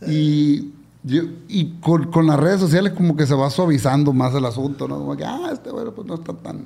Y, 0.08 0.73
yo- 1.04 1.24
y 1.48 1.74
con, 1.80 2.12
con 2.12 2.28
las 2.28 2.40
redes 2.40 2.60
sociales 2.60 2.94
como 2.94 3.16
que 3.16 3.26
se 3.28 3.36
va 3.36 3.50
suavizando 3.50 4.14
más 4.14 4.34
el 4.36 4.46
asunto, 4.46 4.88
¿no? 4.88 4.98
Como 5.00 5.16
que, 5.18 5.26
ah, 5.26 5.50
este 5.52 5.72
bueno, 5.72 5.92
pues 5.92 6.08
no 6.08 6.16
está 6.16 6.34
tan... 6.34 6.66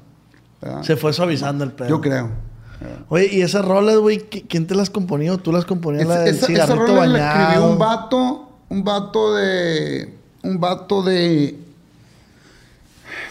¿verdad? 0.61 0.83
Se 0.83 0.95
fue 0.95 1.13
suavizando 1.13 1.63
el 1.63 1.71
pedo. 1.71 1.89
Yo 1.89 2.01
creo. 2.01 2.29
Oye, 3.09 3.29
y 3.31 3.41
esas 3.41 3.65
rolas, 3.65 3.97
güey, 3.97 4.29
¿qui- 4.29 4.45
¿quién 4.47 4.67
te 4.67 4.75
las 4.75 4.89
componía? 4.91 5.33
¿O 5.33 5.37
¿Tú 5.39 5.51
las 5.51 5.65
componías 5.65 6.03
Esa, 6.03 6.13
la 6.13 6.19
del 6.21 6.35
esa, 6.35 6.51
esa 6.53 6.75
rola 6.75 7.05
la 7.07 7.41
escribió 7.49 7.69
un 7.71 7.77
vato, 7.79 8.49
un 8.69 8.83
vato 8.83 9.33
de... 9.33 10.15
Un 10.43 10.59
vato 10.59 11.01
de... 11.03 11.59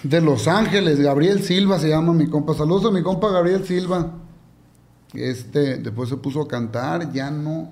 De 0.02 0.20
Los 0.20 0.46
Ángeles, 0.48 1.00
Gabriel 1.00 1.42
Silva 1.42 1.78
se 1.78 1.88
llama 1.88 2.12
mi 2.12 2.28
compa. 2.28 2.54
Saludos 2.54 2.86
a 2.86 2.90
mi 2.90 3.02
compa 3.02 3.30
Gabriel 3.30 3.64
Silva. 3.64 4.10
Este, 5.14 5.76
después 5.78 6.08
se 6.08 6.16
puso 6.16 6.42
a 6.42 6.48
cantar, 6.48 7.12
ya 7.12 7.30
no... 7.30 7.70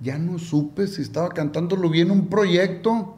Ya 0.00 0.18
no 0.18 0.38
supe 0.38 0.86
si 0.86 1.02
estaba 1.02 1.30
cantando, 1.30 1.76
lo 1.76 1.88
vi 1.88 2.02
en 2.02 2.10
un 2.10 2.28
proyecto. 2.28 3.16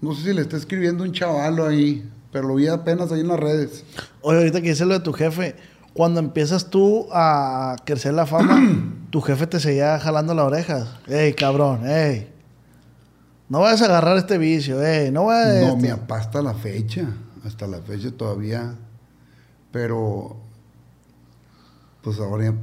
No 0.00 0.14
sé 0.14 0.22
si 0.22 0.32
le 0.32 0.42
está 0.42 0.56
escribiendo 0.56 1.02
un 1.02 1.12
chavalo 1.12 1.66
ahí, 1.66 2.08
pero 2.30 2.48
lo 2.48 2.54
vi 2.54 2.68
apenas 2.68 3.10
ahí 3.10 3.20
en 3.20 3.28
las 3.28 3.40
redes. 3.40 3.84
Oye, 4.22 4.38
ahorita 4.38 4.60
que 4.60 4.68
dices 4.68 4.86
lo 4.86 4.94
de 4.94 5.00
tu 5.00 5.12
jefe, 5.12 5.56
cuando 5.92 6.20
empiezas 6.20 6.70
tú 6.70 7.08
a 7.12 7.76
crecer 7.84 8.14
la 8.14 8.26
fama, 8.26 8.60
tu 9.10 9.20
jefe 9.20 9.46
te 9.46 9.58
seguía 9.58 9.98
jalando 9.98 10.34
las 10.34 10.44
orejas. 10.44 10.88
Ey, 11.08 11.34
cabrón, 11.34 11.88
ey. 11.88 12.30
No 13.48 13.60
vayas 13.60 13.82
a 13.82 13.86
agarrar 13.86 14.18
este 14.18 14.38
vicio, 14.38 14.82
ey. 14.82 15.10
No 15.10 15.26
vayas. 15.26 15.66
No, 15.66 15.76
mi 15.76 15.88
papá 15.88 16.18
hasta 16.18 16.42
la 16.42 16.54
fecha, 16.54 17.08
hasta 17.44 17.66
la 17.66 17.78
fecha 17.78 18.10
todavía, 18.10 18.74
pero 19.72 20.36
pues 22.02 22.20
ahora, 22.20 22.54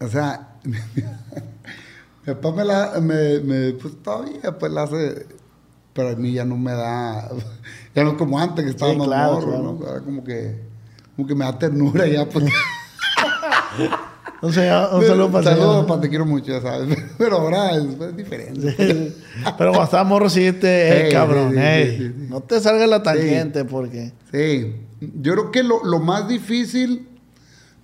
o 0.00 0.08
sea, 0.08 0.56
mi 2.34 2.40
papá 2.40 2.56
me 2.56 2.64
la, 2.64 3.00
me, 3.00 3.40
me, 3.40 3.72
pues 3.72 3.94
todavía 4.02 4.58
pues 4.58 4.72
la 4.72 4.82
hace, 4.84 5.26
pero 5.92 6.08
a 6.10 6.16
mí 6.16 6.32
ya 6.32 6.44
no 6.44 6.56
me 6.56 6.72
da, 6.72 7.28
ya 7.94 8.04
no 8.04 8.10
es 8.10 8.16
como 8.16 8.38
antes 8.38 8.64
que 8.64 8.70
estaba 8.70 8.92
Sí, 8.92 8.98
más 8.98 9.06
claro, 9.08 9.32
morro, 9.34 9.46
claro. 9.48 9.62
¿no? 9.62 9.86
Ahora 9.86 10.00
como 10.00 10.24
que, 10.24 10.60
como 11.16 11.28
que 11.28 11.34
me 11.34 11.44
da 11.44 11.58
ternura 11.58 12.06
ya, 12.06 12.28
pues. 12.28 12.44
Un, 14.42 14.54
señor- 14.54 14.94
un 14.94 15.04
saludo 15.06 15.30
para 15.30 15.44
Saludos, 15.50 15.84
papá, 15.84 16.00
te 16.00 16.08
quiero 16.08 16.24
mucho, 16.24 16.46
ya 16.50 16.62
sabes, 16.62 16.96
pero 17.18 17.36
ahora 17.40 17.72
es, 17.72 17.84
es 17.84 18.16
diferente. 18.16 19.14
Pero 19.58 19.70
cuando 19.70 19.84
estaba 19.84 20.02
morro, 20.04 20.30
sí 20.30 20.50
te, 20.52 21.02
ey, 21.02 21.10
Sí, 21.10 21.12
cabrón, 21.14 21.52
sí. 21.54 22.14
No 22.30 22.40
te 22.40 22.58
salga 22.58 22.86
la 22.86 23.02
tangente 23.02 23.66
porque. 23.66 24.12
Sí, 24.32 24.76
yo 25.00 25.32
creo 25.34 25.50
que 25.52 25.62
lo, 25.62 25.84
lo 25.84 25.98
más 26.00 26.26
difícil, 26.26 27.06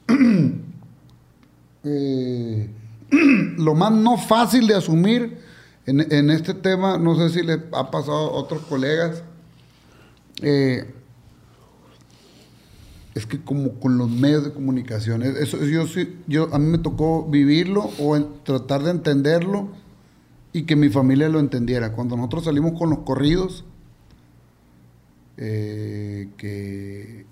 eh, 1.84 2.70
lo 3.56 3.74
más 3.74 3.92
no 3.92 4.16
fácil 4.18 4.66
de 4.66 4.74
asumir 4.74 5.38
en, 5.86 6.30
este 6.30 6.52
tema, 6.52 6.98
no 6.98 7.14
sé 7.14 7.30
si 7.30 7.46
le 7.46 7.62
ha 7.72 7.90
pasado 7.90 8.30
a 8.30 8.30
otros 8.32 8.62
colegas, 8.62 9.22
eh, 10.42 10.92
es 13.14 13.24
que 13.24 13.40
como 13.40 13.74
con 13.80 13.96
los 13.96 14.10
medios 14.10 14.44
de 14.44 14.52
comunicación, 14.52 15.22
es- 15.22 15.36
eso 15.36 15.64
yo 15.64 15.84
yo 16.26 16.52
a 16.52 16.58
mí 16.58 16.66
me 16.66 16.78
tocó 16.78 17.24
vivirlo 17.24 17.88
o 18.00 18.18
tratar 18.44 18.82
de 18.82 18.90
entenderlo 18.90 19.68
y 20.52 20.64
que 20.64 20.74
mi 20.74 20.88
familia 20.88 21.28
lo 21.28 21.38
entendiera. 21.38 21.92
Cuando 21.92 22.16
nosotros 22.16 22.44
salimos 22.44 22.78
con 22.78 22.90
los 22.90 23.00
corridos, 23.00 23.64
eh, 25.36 26.28
que 26.36 27.26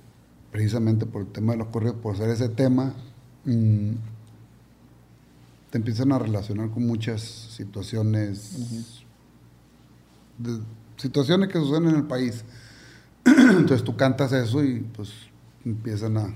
precisamente 0.53 1.07
por 1.07 1.22
el 1.22 1.29
tema 1.29 1.53
de 1.53 1.59
los 1.59 1.68
correos, 1.68 1.97
por 1.97 2.16
ser 2.16 2.31
ese 2.31 2.49
tema, 2.49 2.95
mm, 3.45 3.93
te 5.75 5.79
empiezan 5.79 6.12
a 6.12 6.20
relacionar 6.20 6.70
con 6.70 6.87
muchas 6.87 7.20
situaciones, 7.20 8.53
de- 10.39 10.61
situaciones 10.97 11.49
que 11.49 11.59
suceden 11.59 11.89
en 11.89 11.97
el 11.97 12.05
país. 12.05 12.45
Entonces 13.25 13.83
tú 13.83 13.97
cantas 13.97 14.31
eso 14.33 14.62
y 14.62 14.87
pues 14.95 15.11
empiezan 15.64 16.16
a, 16.16 16.33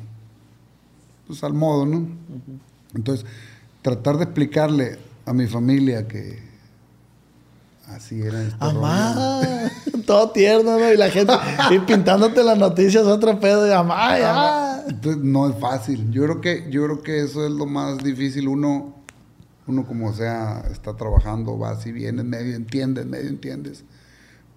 pues 1.28 1.44
al 1.44 1.54
modo, 1.54 1.86
¿no? 1.86 2.08
Entonces, 2.96 3.24
tratar 3.80 4.16
de 4.16 4.24
explicarle 4.24 4.98
a 5.24 5.32
mi 5.32 5.46
familia 5.46 6.08
que 6.08 6.40
así 7.86 8.20
era 8.20 8.42
rollo. 8.42 8.56
Amá, 8.58 9.70
todo 10.04 10.30
tierno, 10.32 10.80
¿no? 10.80 10.92
Y 10.92 10.96
la 10.96 11.10
gente, 11.10 11.32
y 11.70 11.78
pintándote 11.78 12.42
las 12.42 12.58
noticias 12.58 13.04
otro 13.04 13.38
pedo, 13.38 13.68
y 13.68 13.70
amá, 13.70 14.18
ya. 14.18 14.84
Entonces, 14.88 15.22
no 15.22 15.48
es 15.48 15.56
fácil. 15.60 16.10
Yo 16.10 16.24
creo 16.24 16.40
que, 16.40 16.66
yo 16.72 16.82
creo 16.86 17.02
que 17.04 17.22
eso 17.22 17.44
es 17.46 17.52
lo 17.52 17.66
más 17.66 17.98
difícil. 17.98 18.48
Uno, 18.48 18.97
uno 19.68 19.86
como 19.86 20.12
sea, 20.12 20.64
está 20.70 20.96
trabajando, 20.96 21.58
va 21.58 21.70
así, 21.70 21.92
vienes, 21.92 22.24
medio 22.24 22.56
entiendes, 22.56 23.06
medio 23.06 23.28
entiendes. 23.28 23.84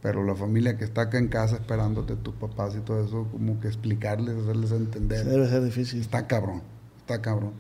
Pero 0.02 0.24
la 0.24 0.34
familia 0.34 0.78
que 0.78 0.84
está 0.84 1.02
acá 1.04 1.20
en 1.20 1.28
casa 1.28 1.56
esperándote, 1.58 2.16
tus 2.16 2.34
papás 2.34 2.76
y 2.76 2.80
todo 2.80 3.06
eso, 3.06 3.28
como 3.32 3.60
que 3.60 3.68
explicarles, 3.68 4.36
hacerles 4.36 4.72
entender. 4.72 5.26
Debe 5.26 5.48
ser 5.48 5.64
difícil. 5.64 6.02
Está 6.02 6.26
cabrón, 6.26 6.64
está 6.98 7.22
cabrón. 7.22 7.52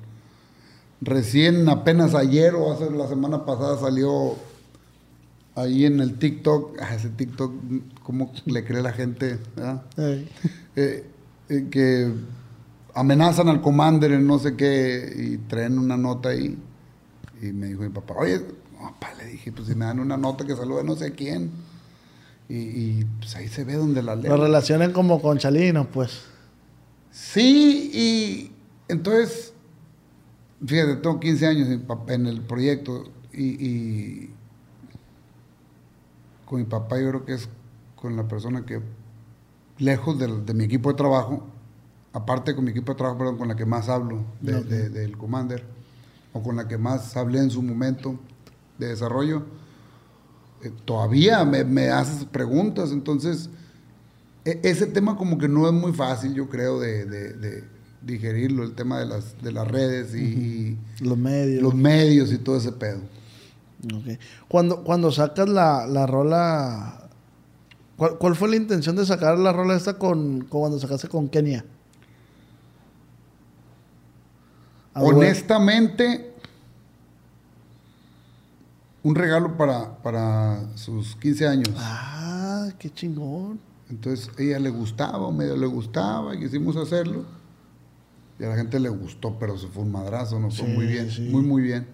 Recién, 1.02 1.68
apenas 1.70 2.16
ayer 2.16 2.56
o 2.56 2.72
hace 2.72 2.89
la 2.89 3.08
semana 3.08 3.45
pasada 3.45 3.78
salió 3.78 4.36
ahí 5.56 5.86
en 5.86 5.99
el 5.99 6.18
TikTok, 6.18 6.78
ah, 6.82 6.95
ese 6.95 7.10
TikTok, 7.10 7.54
¿cómo 8.04 8.32
le 8.45 8.64
cree 8.64 8.82
la 8.82 8.93
gente? 8.93 9.39
verdad? 9.56 9.84
Eh, 10.76 11.06
eh, 11.49 11.68
que 11.70 12.12
amenazan 12.93 13.49
al 13.49 13.62
commander 13.62 14.12
en 14.14 14.26
no 14.26 14.39
sé 14.39 14.56
qué 14.56 15.14
y 15.18 15.38
traen 15.38 15.78
una 15.78 15.97
nota 15.97 16.30
ahí. 16.30 16.58
Y 17.41 17.51
me 17.53 17.67
dijo 17.67 17.81
mi 17.81 17.89
papá, 17.89 18.13
oye, 18.17 18.39
papá, 18.79 19.13
le 19.17 19.25
dije, 19.25 19.51
pues 19.51 19.67
si 19.67 19.75
me 19.75 19.85
dan 19.85 19.99
una 19.99 20.17
nota 20.17 20.45
que 20.45 20.55
salude 20.55 20.83
no 20.83 20.95
sé 20.95 21.13
quién. 21.13 21.51
Y, 22.47 22.55
y, 22.55 23.07
pues 23.19 23.35
ahí 23.35 23.47
se 23.47 23.63
ve 23.63 23.75
donde 23.75 24.03
la 24.03 24.15
Lo 24.15 24.21
leen. 24.23 24.37
relacionan 24.37 24.91
como 24.91 25.21
con 25.21 25.37
chalinos, 25.37 25.87
pues. 25.91 26.21
Sí, 27.11 27.89
y 27.93 28.51
entonces, 28.91 29.53
fíjate, 30.65 30.97
tengo 30.97 31.19
15 31.19 31.47
años 31.47 31.67
en, 32.09 32.27
el 32.27 32.41
proyecto 32.41 33.05
y, 33.33 33.43
y 33.65 34.29
con 36.45 36.59
mi 36.59 36.65
papá 36.65 36.99
yo 36.99 37.09
creo 37.09 37.25
que 37.25 37.33
es 37.33 37.47
con 37.95 38.15
la 38.17 38.27
persona 38.27 38.65
que, 38.65 38.81
lejos 39.77 40.19
de, 40.19 40.53
mi 40.53 40.65
equipo 40.65 40.89
de 40.89 40.95
trabajo, 40.95 41.47
aparte 42.13 42.53
con 42.55 42.65
mi 42.65 42.71
equipo 42.71 42.91
de 42.91 42.97
trabajo, 42.97 43.17
perdón, 43.17 43.37
con 43.37 43.47
la 43.47 43.55
que 43.55 43.65
más 43.65 43.87
hablo 43.89 44.25
de- 44.41 44.55
Ok. 44.55 44.65
de- 44.65 44.89
del 44.89 45.17
Commander, 45.17 45.63
o 46.34 46.41
con 46.41 46.55
la 46.55 46.67
que 46.67 46.77
más 46.77 47.15
hablé 47.17 47.39
en 47.39 47.49
su 47.51 47.61
momento 47.61 48.19
de 48.77 48.88
desarrollo, 48.88 49.43
eh, 50.63 50.71
todavía 50.86 51.43
me, 51.45 51.63
me 51.63 51.89
haces 51.89 52.25
preguntas, 52.25 52.91
entonces 52.91 53.49
e- 54.45 54.59
ese 54.63 54.86
tema 54.88 55.17
como 55.17 55.38
que 55.38 55.47
no 55.47 55.67
es 55.67 55.73
muy 55.73 55.91
fácil, 55.93 56.34
yo 56.34 56.49
creo, 56.49 56.79
de, 56.79 57.05
de- 57.05 57.34
de 57.34 57.63
digerirlo, 58.01 58.63
el 58.63 58.73
tema 58.73 58.99
de 58.99 59.05
las, 59.05 59.41
de 59.43 59.51
las 59.51 59.67
redes 59.67 60.15
y, 60.15 60.77
Los 60.99 61.17
medios. 61.17 61.61
los 61.61 61.75
medios 61.75 62.32
y 62.32 62.38
todo 62.39 62.57
ese 62.57 62.71
pedo. 62.71 62.99
Ok. 63.93 64.17
Cuando, 64.47 64.84
cuando 64.84 65.11
sacas 65.11 65.47
la, 65.49 65.86
la 65.88 66.05
rola. 66.07 67.07
¿cuál, 67.97 68.17
cuál 68.17 68.36
fue 68.36 68.49
la 68.49 68.55
intención 68.55 68.95
de 68.95 69.05
sacar 69.05 69.38
la 69.38 69.53
rola 69.53 69.75
esta 69.75 69.99
con, 69.99 70.41
con 70.45 70.61
cuando 70.61 70.79
sacaste 70.79 71.07
con 71.07 71.29
Kenia? 71.29 71.63
Ah. 74.93 75.01
Honestamente, 75.03 76.33
un 79.03 79.15
regalo 79.15 79.57
para, 79.57 79.97
para 79.97 80.59
sus 80.75 81.15
15 81.15 81.47
años. 81.47 81.69
Ah, 81.77 82.69
qué 82.77 82.89
chingón. 82.89 83.59
Entonces, 83.89 84.29
ella 84.37 84.59
le 84.59 84.69
gustaba, 84.69 85.17
o 85.19 85.31
medio 85.31 85.55
le 85.57 85.65
gustaba, 85.65 86.35
y 86.35 86.39
quisimos 86.39 86.75
hacerlo. 86.77 87.25
Y 88.39 88.43
a 88.43 88.49
la 88.49 88.55
gente 88.55 88.79
le 88.79 88.89
gustó, 88.89 89.37
pero 89.39 89.57
se 89.57 89.67
fue 89.67 89.83
un 89.83 89.91
madrazo, 89.91 90.39
nos 90.39 90.57
fue 90.57 90.67
Sí, 90.67 90.73
muy 90.73 90.85
bien, 90.87 91.11
sí. 91.11 91.21
muy, 91.29 91.43
muy 91.43 91.61
bien. 91.61 91.85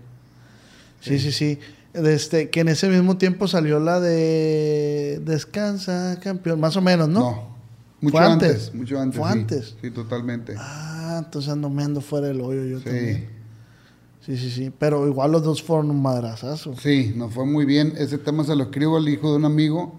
Sí, 1.01 1.19
sí, 1.19 1.31
sí. 1.31 1.59
Este, 1.93 2.49
que 2.49 2.59
en 2.59 2.67
ese 2.67 2.89
mismo 2.89 3.17
tiempo 3.17 3.47
salió 3.47 3.79
la 3.79 3.99
de 3.99 5.19
Descansa, 5.25 6.19
campeón, 6.21 6.59
más 6.59 6.75
o 6.77 6.81
menos, 6.81 7.09
¿no? 7.09 7.19
No, 7.19 7.47
mucho 8.01 8.17
¿Fue 8.17 8.25
antes? 8.25 8.49
antes? 8.51 8.73
mucho 8.75 8.99
antes. 8.99 9.19
¿Fue 9.19 9.31
sí. 9.31 9.37
antes? 9.39 9.75
Sí, 9.81 9.91
totalmente. 9.91 10.55
Ah, 10.57 10.86
entonces 11.19 11.51
ando 11.51 11.69
me 11.69 11.83
ando 11.83 12.01
fuera 12.01 12.27
del 12.27 12.41
hoyo 12.41 12.63
yo 12.65 12.79
sí. 12.79 12.85
también. 12.85 13.29
Sí, 14.21 14.37
sí, 14.37 14.49
sí. 14.51 14.71
Pero 14.77 15.07
igual 15.07 15.31
los 15.31 15.43
dos 15.43 15.63
fueron 15.63 15.89
un 15.89 16.01
madrazazo. 16.01 16.75
Sí, 16.75 17.13
nos 17.15 17.33
fue 17.33 17.45
muy 17.45 17.63
bien. 17.65 17.93
Ese 17.97 18.17
tema 18.17 18.43
se 18.43 18.55
lo 18.55 18.63
escribo 18.63 18.97
al 18.97 19.07
hijo 19.07 19.31
de 19.31 19.37
un 19.37 19.45
amigo 19.45 19.93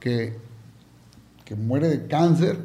que, 0.00 0.36
que 1.46 1.54
muere 1.54 1.88
de 1.88 2.06
cáncer. 2.06 2.58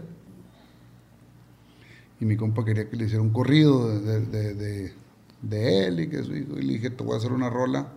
Y 2.20 2.26
mi 2.26 2.36
compa 2.38 2.64
quería 2.66 2.90
que 2.90 2.96
le 2.98 3.06
hiciera 3.06 3.22
un 3.22 3.32
corrido 3.32 4.00
de, 4.00 4.22
de- 4.26 4.54
de- 4.54 4.94
de 5.42 5.88
él 5.88 6.00
y 6.02 6.10
que 6.10 6.24
su 6.24 6.36
hijo. 6.36 6.58
Y 6.58 6.64
le 6.64 6.74
dije, 6.74 6.90
te 6.90 7.04
voy 7.04 7.16
a 7.16 7.18
hacer 7.18 7.32
una 7.34 7.50
rola. 7.50 7.88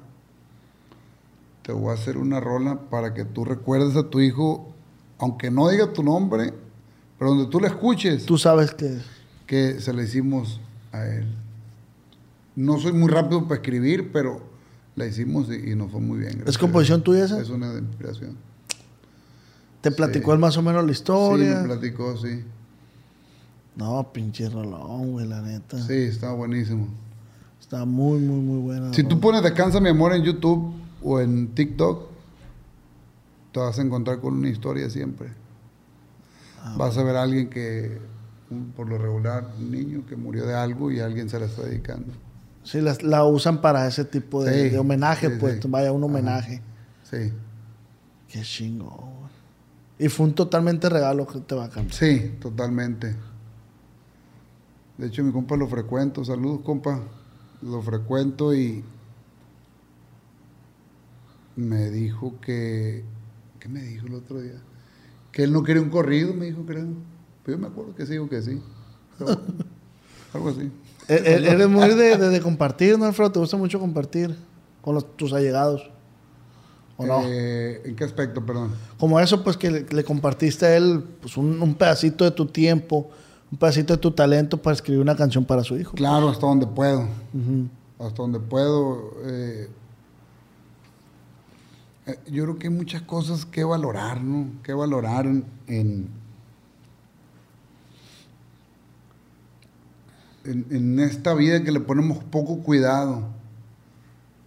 Te 1.62 1.72
voy 1.72 1.91
a 1.91 1.95
hacer 1.95 2.16
una 2.18 2.41
rola 2.41 2.79
para 2.91 3.14
que 3.14 3.24
tú 3.24 3.45
recuerdes 3.45 3.97
a 3.97 4.09
tu 4.09 4.20
hijo, 4.20 4.72
aunque 5.18 5.51
no 5.51 5.68
diga 5.68 5.93
tu 5.93 6.03
nombre, 6.03 6.53
pero 7.18 7.31
donde 7.31 7.47
tú 7.51 7.59
le 7.61 7.68
escuches, 7.68 8.24
Tú 8.27 8.39
sabes 8.39 8.72
que... 8.72 8.99
que 9.47 9.80
se 9.80 9.92
le 9.92 10.05
hicimos 10.05 10.61
a 10.92 11.07
él. 11.07 11.26
No 12.55 12.78
soy 12.78 12.92
muy 12.92 13.11
rápido 13.11 13.42
para 13.44 13.57
escribir, 13.57 14.11
pero 14.12 14.40
la 14.94 15.07
hicimos 15.07 15.49
y, 15.51 15.72
y 15.72 15.74
nos 15.74 15.92
fue 15.92 16.01
muy 16.01 16.18
bien. 16.18 16.42
¿Es 16.47 16.59
composición 16.59 17.03
tuya 17.03 17.24
esa? 17.24 17.40
Es 17.40 17.51
una 17.51 17.72
de 17.72 17.80
inspiración. 17.80 18.36
¿Te 19.80 19.90
platicó 19.90 20.32
él 20.32 20.38
más 20.38 20.57
o 20.57 20.62
menos 20.62 20.84
la 20.84 20.90
historia? 20.90 21.53
Sí, 21.53 21.61
me 21.61 21.64
platicó, 21.74 22.16
sí. 22.16 22.42
No, 23.76 24.11
pinche 24.12 24.49
rolón, 24.49 25.12
güey, 25.12 25.28
la 25.28 25.42
neta. 25.42 25.78
Sí, 25.80 25.92
está 25.92 26.32
buenísimo. 26.32 26.88
Está 27.61 27.84
muy, 27.84 28.18
muy, 28.18 28.40
muy 28.40 28.62
buena. 28.62 28.92
Si 28.94 29.05
tú 29.05 29.20
pones 29.20 29.42
Descansa 29.42 29.80
mi 29.80 29.90
amor 29.90 30.14
en 30.14 30.22
YouTube 30.22 30.72
o 31.03 31.20
en 31.20 31.49
TikTok, 31.49 32.09
te 33.53 33.61
vas 33.61 33.78
a 33.78 33.82
encontrar 33.82 34.20
con 34.20 34.34
una 34.34 34.49
historia 34.49 34.88
siempre. 34.88 35.28
Ah, 36.62 36.74
vas 36.78 36.97
a 36.97 37.03
ver 37.03 37.16
a 37.16 37.22
alguien 37.22 37.49
que, 37.49 37.99
por 38.76 38.88
lo 38.88 38.99
regular, 38.99 39.53
un 39.59 39.70
niño 39.70 40.05
que 40.07 40.16
murió 40.16 40.47
de 40.47 40.55
algo 40.55 40.90
y 40.92 41.01
alguien 41.01 41.28
se 41.28 41.38
la 41.40 41.47
está 41.47 41.62
dedicando. 41.62 42.12
Sí, 42.62 42.80
la, 42.80 42.97
la 43.03 43.24
usan 43.24 43.61
para 43.61 43.86
ese 43.86 44.05
tipo 44.05 44.42
de, 44.44 44.64
Sí, 44.64 44.68
de 44.70 44.78
homenaje, 44.78 45.28
sí, 45.30 45.36
pues. 45.38 45.61
sí. 45.62 45.68
Vaya, 45.68 45.92
un 45.92 46.03
Ajá. 46.03 46.12
homenaje. 46.12 46.62
Sí, 47.05 47.32
Qué 48.28 48.42
chingón, 48.42 48.88
güey. 48.88 49.30
Y 49.99 50.09
fue 50.09 50.26
un 50.26 50.34
totalmente 50.34 50.88
regalo 50.88 51.26
que 51.26 51.40
te 51.40 51.55
va 51.55 51.66
a 51.66 51.70
cambiar. 51.70 51.94
sí, 51.94 52.36
totalmente. 52.40 53.14
De 54.99 55.07
hecho, 55.07 55.22
mi 55.22 55.30
compa 55.32 55.57
lo 55.57 55.68
frecuento. 55.68 56.24
Saludos, 56.24 56.61
compa. 56.64 57.01
Lo 57.62 57.80
frecuento 57.82 58.55
y 58.55 58.84
me 61.57 61.90
dijo 61.90 62.34
que... 62.40 63.05
¿Qué 63.61 63.68
me 63.68 63.80
dijo 63.82 64.07
el 64.07 64.14
otro 64.14 64.40
día? 64.40 64.61
Que 65.32 65.44
él 65.44 65.53
no 65.53 65.62
quería 65.62 65.82
un 65.82 65.90
corrido, 65.90 66.34
me 66.34 66.47
dijo, 66.47 66.64
creo. 66.66 66.86
Pero 67.47 67.57
yo 67.59 67.62
me 67.62 67.68
acuerdo 67.68 67.94
que 67.94 68.05
sí 68.05 68.18
o 68.18 68.28
que 68.28 68.42
sí. 68.42 68.61
Pero 69.18 69.30
algo 70.34 70.49
así. 70.51 70.70
E- 71.09 71.14
e- 71.14 71.51
Eres 71.53 71.68
muy 71.68 71.88
de, 71.90 72.16
de- 72.18 72.28
de 72.28 72.40
compartir, 72.40 72.99
¿no, 72.99 73.05
Alfredo? 73.05 73.30
¿Te 73.32 73.38
gusta 73.38 73.57
mucho 73.57 73.78
compartir 73.78 74.36
con 74.82 74.97
los- 74.97 75.16
tus 75.16 75.32
allegados? 75.32 75.88
¿O 76.97 77.07
no? 77.07 77.20
Eh, 77.24 77.82
¿En 77.84 77.94
qué 77.94 78.03
aspecto, 78.05 78.44
perdón? 78.44 78.72
Como 78.99 79.20
eso, 79.20 79.44
pues 79.44 79.57
que 79.57 79.70
le, 79.70 79.86
le 79.88 80.03
compartiste 80.03 80.66
a 80.66 80.76
él 80.76 81.05
pues, 81.20 81.36
un, 81.36 81.62
un 81.62 81.74
pedacito 81.76 82.24
de 82.24 82.32
tu 82.32 82.47
tiempo, 82.47 83.09
un 83.53 83.59
pedacito 83.59 83.92
de 83.94 83.99
tu 83.99 84.11
talento 84.11 84.61
para 84.61 84.74
escribir 84.74 85.01
una 85.01 85.14
canción 85.14 85.44
para 85.44 85.62
su 85.62 85.76
hijo. 85.76 85.92
Claro, 85.94 86.28
hasta 86.30 86.47
donde 86.47 86.66
puedo. 86.66 87.07
Hasta 88.01 88.16
donde 88.22 88.40
puedo. 88.40 89.12
eh, 89.24 89.68
eh, 92.07 92.18
yo 92.30 92.44
creo 92.44 92.59
que 92.59 92.66
hay 92.68 92.72
muchas 92.72 93.03
cosas 93.03 93.44
que 93.47 93.62
valorar, 93.62 94.22
¿no? 94.22 94.49
Que 94.62 94.72
valorar 94.72 95.26
en, 95.26 95.44
en, 95.66 96.09
en- 100.70 101.01
esta 101.01 101.34
vida 101.34 101.62
que 101.62 101.72
le 101.72 101.80
ponemos 101.80 102.22
poco 102.24 102.62
cuidado. 102.62 103.28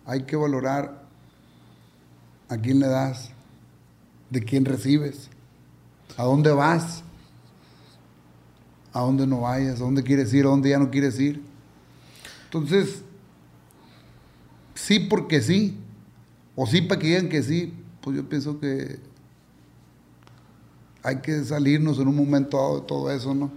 Hay 0.06 0.24
que 0.24 0.36
valorar 0.36 1.04
a 2.48 2.58
quién 2.58 2.80
le 2.80 2.88
das, 2.88 3.30
de 4.30 4.44
quién 4.44 4.66
recibes, 4.66 5.30
a 6.18 6.24
dónde 6.24 6.52
vas, 6.52 7.04
a 8.94 9.02
dónde 9.02 9.28
no 9.28 9.42
vayas, 9.42 9.76
a 9.76 9.84
dónde 9.84 10.02
quieres 10.04 10.34
ir, 10.34 10.46
a 10.46 10.50
dónde 10.50 10.70
ya 10.70 10.80
no 10.80 10.90
quieres 10.90 11.20
ir. 11.20 11.42
Entonces, 12.46 13.04
sí 14.74 15.00
porque 15.00 15.42
sí, 15.42 15.78
o 16.56 16.66
sí 16.66 16.82
para 16.82 17.00
que 17.00 17.08
digan 17.08 17.30
que 17.30 17.44
sí, 17.44 17.74
pues 18.02 18.16
yo 18.18 18.28
pienso 18.28 18.60
que 18.60 19.00
hay 21.04 21.18
que 21.18 21.44
salirnos 21.44 22.00
en 22.00 22.08
un 22.08 22.16
momento 22.16 22.58
dado 22.58 22.80
de 22.82 22.88
todo 22.88 23.12
eso, 23.12 23.34
¿no? 23.36 23.52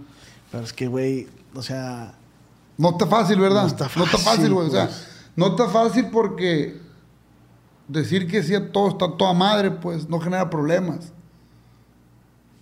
Pero 0.51 0.63
es 0.63 0.71
que, 0.73 0.87
güey, 0.87 1.27
o 1.55 1.61
sea, 1.63 2.13
No 2.77 2.89
está 2.91 3.05
fácil, 3.05 3.39
¿verdad? 3.39 3.61
No 3.61 3.67
está 3.67 3.89
fácil, 3.89 4.19
fácil, 4.19 4.53
güey. 4.53 4.67
O 4.67 4.71
sea, 4.71 4.87
pues. 4.87 5.07
no 5.35 5.47
está 5.47 5.67
fácil 5.69 6.07
porque 6.11 6.79
decir 7.87 8.27
que 8.27 8.43
sí 8.43 8.55
a 8.55 8.71
todo 8.71 8.89
está 8.89 9.17
toda 9.17 9.33
madre, 9.33 9.71
pues 9.71 10.09
no 10.09 10.19
genera 10.19 10.49
problemas. 10.49 11.11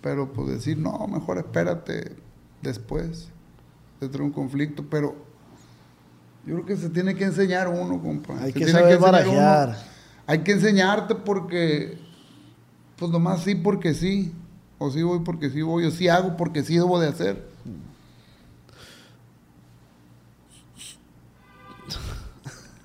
Pero 0.00 0.32
pues 0.32 0.48
decir, 0.48 0.78
no, 0.78 1.06
mejor 1.06 1.38
espérate 1.38 2.16
después 2.60 3.28
de 4.00 4.08
tener 4.08 4.22
un 4.22 4.32
conflicto. 4.32 4.84
Pero 4.90 5.14
yo 6.44 6.54
creo 6.54 6.66
que 6.66 6.76
se 6.76 6.90
tiene 6.90 7.14
que 7.14 7.24
enseñar 7.24 7.68
uno, 7.68 8.00
compa. 8.02 8.34
hay 8.40 8.52
Se 8.52 8.58
que 8.58 8.64
tiene 8.64 8.80
saber 8.80 8.98
barajear. 8.98 9.68
uno. 9.68 9.78
Hay 10.26 10.40
que 10.40 10.52
enseñarte 10.52 11.14
porque, 11.14 11.98
pues 12.96 13.10
nomás 13.10 13.42
sí 13.42 13.54
porque 13.54 13.94
sí. 13.94 14.32
O 14.78 14.90
sí 14.90 15.02
voy 15.02 15.20
porque 15.20 15.50
sí 15.50 15.62
voy. 15.62 15.84
O 15.84 15.90
sí 15.92 16.08
hago 16.08 16.36
porque 16.36 16.64
sí 16.64 16.74
debo 16.74 16.98
de 16.98 17.08
hacer. 17.08 17.51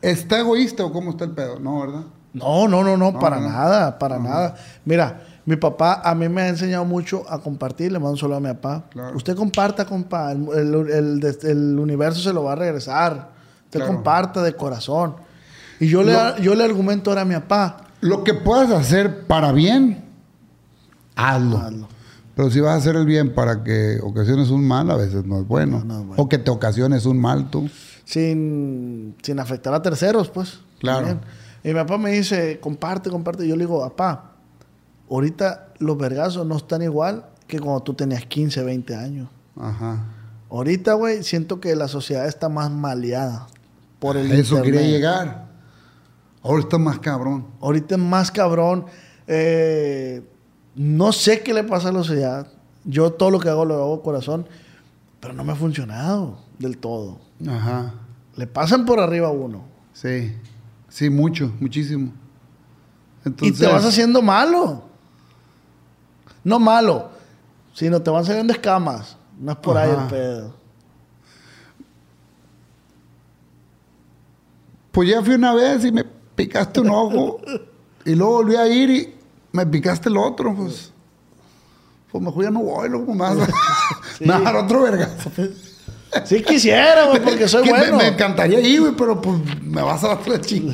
¿Está 0.01 0.39
egoísta 0.39 0.83
o 0.85 0.91
cómo 0.91 1.11
está 1.11 1.25
el 1.25 1.31
pedo? 1.31 1.59
No, 1.59 1.79
¿verdad? 1.81 2.01
No, 2.33 2.67
no, 2.67 2.83
no, 2.83 2.97
no, 2.97 3.11
No, 3.13 3.19
para 3.19 3.39
nada, 3.39 3.97
para 3.97 4.19
nada. 4.19 4.55
Mira, 4.85 5.23
mi 5.45 5.55
papá 5.55 6.01
a 6.03 6.13
mí 6.13 6.29
me 6.29 6.41
ha 6.43 6.47
enseñado 6.49 6.85
mucho 6.85 7.23
a 7.29 7.39
compartir, 7.39 7.91
le 7.91 7.97
mando 7.99 8.11
un 8.11 8.17
saludo 8.17 8.37
a 8.37 8.39
mi 8.41 8.47
papá. 8.49 8.83
Claro. 8.91 9.15
Usted 9.17 9.35
comparta, 9.35 9.85
compa, 9.85 10.31
el, 10.33 10.47
el- 10.89 11.37
el- 11.43 11.79
universo 11.79 12.21
se 12.21 12.31
lo 12.33 12.43
va 12.43 12.53
a 12.53 12.55
regresar. 12.55 13.29
Usted 13.65 13.79
Claro. 13.79 13.93
comparta 13.95 14.43
de 14.43 14.53
corazón. 14.55 15.15
Y 15.79 15.87
yo, 15.87 16.03
le, 16.03 16.15
yo 16.41 16.53
le 16.55 16.63
argumento 16.63 17.09
ahora 17.11 17.21
a 17.21 17.25
mi 17.25 17.35
papá, 17.35 17.77
Lo 18.01 18.23
que 18.23 18.33
puedas 18.35 18.69
hacer 18.71 19.25
para 19.25 19.51
bien, 19.51 20.03
hazlo. 21.15 21.57
Hazlo. 21.57 21.87
Pero 22.35 22.51
si 22.51 22.59
vas 22.59 22.73
a 22.73 22.75
hacer 22.75 22.95
el 22.95 23.05
bien 23.07 23.33
para 23.33 23.63
que 23.63 23.99
ocasiones 24.03 24.49
un 24.51 24.67
mal, 24.67 24.91
a 24.91 24.95
veces 24.95 25.25
no 25.25 25.39
es 25.39 25.47
bueno. 25.47 25.79
No, 25.79 25.85
no 25.85 25.99
es 26.01 26.07
bueno. 26.07 26.23
O 26.23 26.29
que 26.29 26.37
te 26.37 26.51
ocasiones 26.51 27.05
un 27.07 27.19
mal 27.19 27.49
tú. 27.49 27.67
Sin, 28.07 29.15
sin 29.21 29.37
afectar 29.39 29.73
a 29.73 29.81
terceros, 29.81 30.29
pues. 30.29 30.61
Claro. 30.79 31.07
también. 31.07 31.19
Y 31.63 31.67
mi 31.69 31.73
papá 31.73 31.97
me 31.97 32.11
dice, 32.11 32.57
comparte, 32.61 33.09
comparte. 33.09 33.45
Y 33.45 33.49
yo 33.49 33.57
le 33.57 33.65
digo, 33.65 33.81
papá, 33.81 34.31
ahorita 35.09 35.73
los 35.79 35.97
vergazos 35.97 36.45
no 36.47 36.55
están 36.55 36.81
igual 36.81 37.25
que 37.47 37.59
cuando 37.59 37.81
tú 37.81 37.93
tenías 37.93 38.25
15, 38.25 38.63
20 38.63 38.95
años. 38.95 39.29
Ajá. 39.59 40.05
Ahorita, 40.49 40.93
güey, 40.93 41.21
siento 41.23 41.59
que 41.59 41.75
la 41.75 41.89
sociedad 41.89 42.25
está 42.27 42.47
más 42.47 42.71
maleada 42.71 43.47
por 43.99 44.15
el 44.15 44.31
Eso 44.31 44.55
internet. 44.55 44.63
quería 44.63 44.87
llegar. 44.89 45.47
Ahora 46.41 46.61
está 46.61 46.77
más 46.77 46.99
cabrón. 46.99 47.45
Ahorita 47.59 47.95
es 47.95 48.01
más 48.01 48.31
cabrón. 48.31 48.85
Eh, 49.27 50.23
no 50.75 51.11
sé 51.11 51.41
qué 51.41 51.53
le 51.53 51.65
pasa 51.65 51.89
a 51.89 51.91
la 51.91 52.03
sociedad. 52.03 52.47
Yo 52.85 53.11
todo 53.11 53.31
lo 53.31 53.39
que 53.41 53.49
hago 53.49 53.65
lo 53.65 53.73
hago 53.75 54.01
corazón, 54.01 54.47
pero 55.19 55.33
no 55.33 55.43
me 55.43 55.51
ha 55.51 55.55
funcionado 55.55 56.39
del 56.57 56.77
todo. 56.77 57.26
Ajá. 57.45 57.93
Le 58.35 58.47
pasan 58.47 58.85
por 58.85 58.99
arriba 58.99 59.27
a 59.27 59.31
uno. 59.31 59.65
Sí. 59.93 60.33
Sí, 60.89 61.09
mucho, 61.09 61.51
muchísimo. 61.59 62.11
y 63.41 63.51
te 63.51 63.67
vas 63.67 63.85
haciendo 63.85 64.21
malo. 64.21 64.83
No 66.43 66.59
malo, 66.59 67.09
sino 67.73 68.01
te 68.01 68.09
van 68.09 68.25
saliendo 68.25 68.53
escamas. 68.53 69.17
No 69.37 69.51
es 69.51 69.57
por 69.57 69.77
ahí 69.77 69.91
el 69.91 70.07
pedo. 70.07 70.55
Pues 74.91 75.09
ya 75.09 75.21
fui 75.21 75.35
una 75.35 75.53
vez 75.53 75.85
y 75.85 75.91
me 75.91 76.03
picaste 76.03 76.79
un 76.79 76.89
ojo. 76.89 77.39
y 78.05 78.15
luego 78.15 78.33
volví 78.33 78.55
a 78.55 78.67
ir 78.67 78.89
y 78.89 79.15
me 79.51 79.65
picaste 79.65 80.09
el 80.09 80.17
otro. 80.17 80.55
Pues, 80.55 80.93
pues 82.11 82.23
mejor 82.23 82.45
ya 82.45 82.49
no 82.49 82.61
voy, 82.61 82.89
loco. 82.89 83.13
Me 83.13 83.19
vas 83.19 83.37
a, 83.37 83.47
me 84.21 84.27
vas 84.27 84.41
a 84.41 84.43
dar 84.43 84.55
otro 84.55 84.81
vergazo. 84.83 85.29
Sí 86.25 86.41
quisiera, 86.43 87.05
güey, 87.05 87.21
porque 87.21 87.47
soy 87.47 87.63
me- 87.65 87.69
bueno. 87.71 87.97
Me, 87.97 88.07
encantaría 88.07 88.59
ir, 88.59 88.81
güey, 88.81 88.93
pero 88.97 89.21
pues 89.21 89.37
me 89.61 89.81
vas 89.81 90.03
a 90.03 90.09
dar 90.15 90.27
la 90.27 90.41
chinga. 90.41 90.73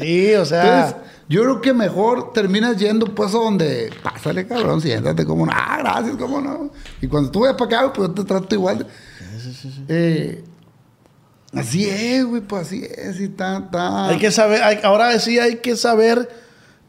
Sí, 0.00 0.34
o 0.34 0.44
sea. 0.44 0.62
Entonces, 0.88 0.96
yo 1.28 1.42
creo 1.42 1.60
que 1.60 1.72
mejor 1.72 2.32
terminas 2.32 2.76
yendo 2.76 3.06
pues 3.14 3.30
a 3.34 3.38
donde, 3.38 3.90
pásale 4.02 4.46
cabrón, 4.46 4.80
siéntate 4.80 5.24
como 5.24 5.46
no, 5.46 5.52
ah, 5.54 5.76
gracias, 5.78 6.16
cómo 6.16 6.40
no. 6.40 6.70
Y 7.00 7.06
cuando 7.06 7.30
tú 7.30 7.40
vayas 7.40 7.56
para 7.56 7.78
acá, 7.82 7.92
pues 7.92 8.08
yo 8.08 8.14
te 8.14 8.24
trato 8.24 8.54
igual. 8.54 8.78
de- 8.78 8.86
Eh, 9.88 10.44
así 11.54 11.88
es, 11.88 12.24
güey, 12.24 12.42
pues 12.42 12.66
así 12.66 12.84
es, 12.84 13.20
y 13.20 13.24
está, 13.24 13.58
está. 13.58 14.08
hay 14.08 14.18
que 14.18 14.30
saber, 14.30 14.62
hay- 14.62 14.80
ahora 14.82 15.16
sí 15.18 15.38
hay 15.38 15.56
que 15.56 15.76
saber 15.76 16.28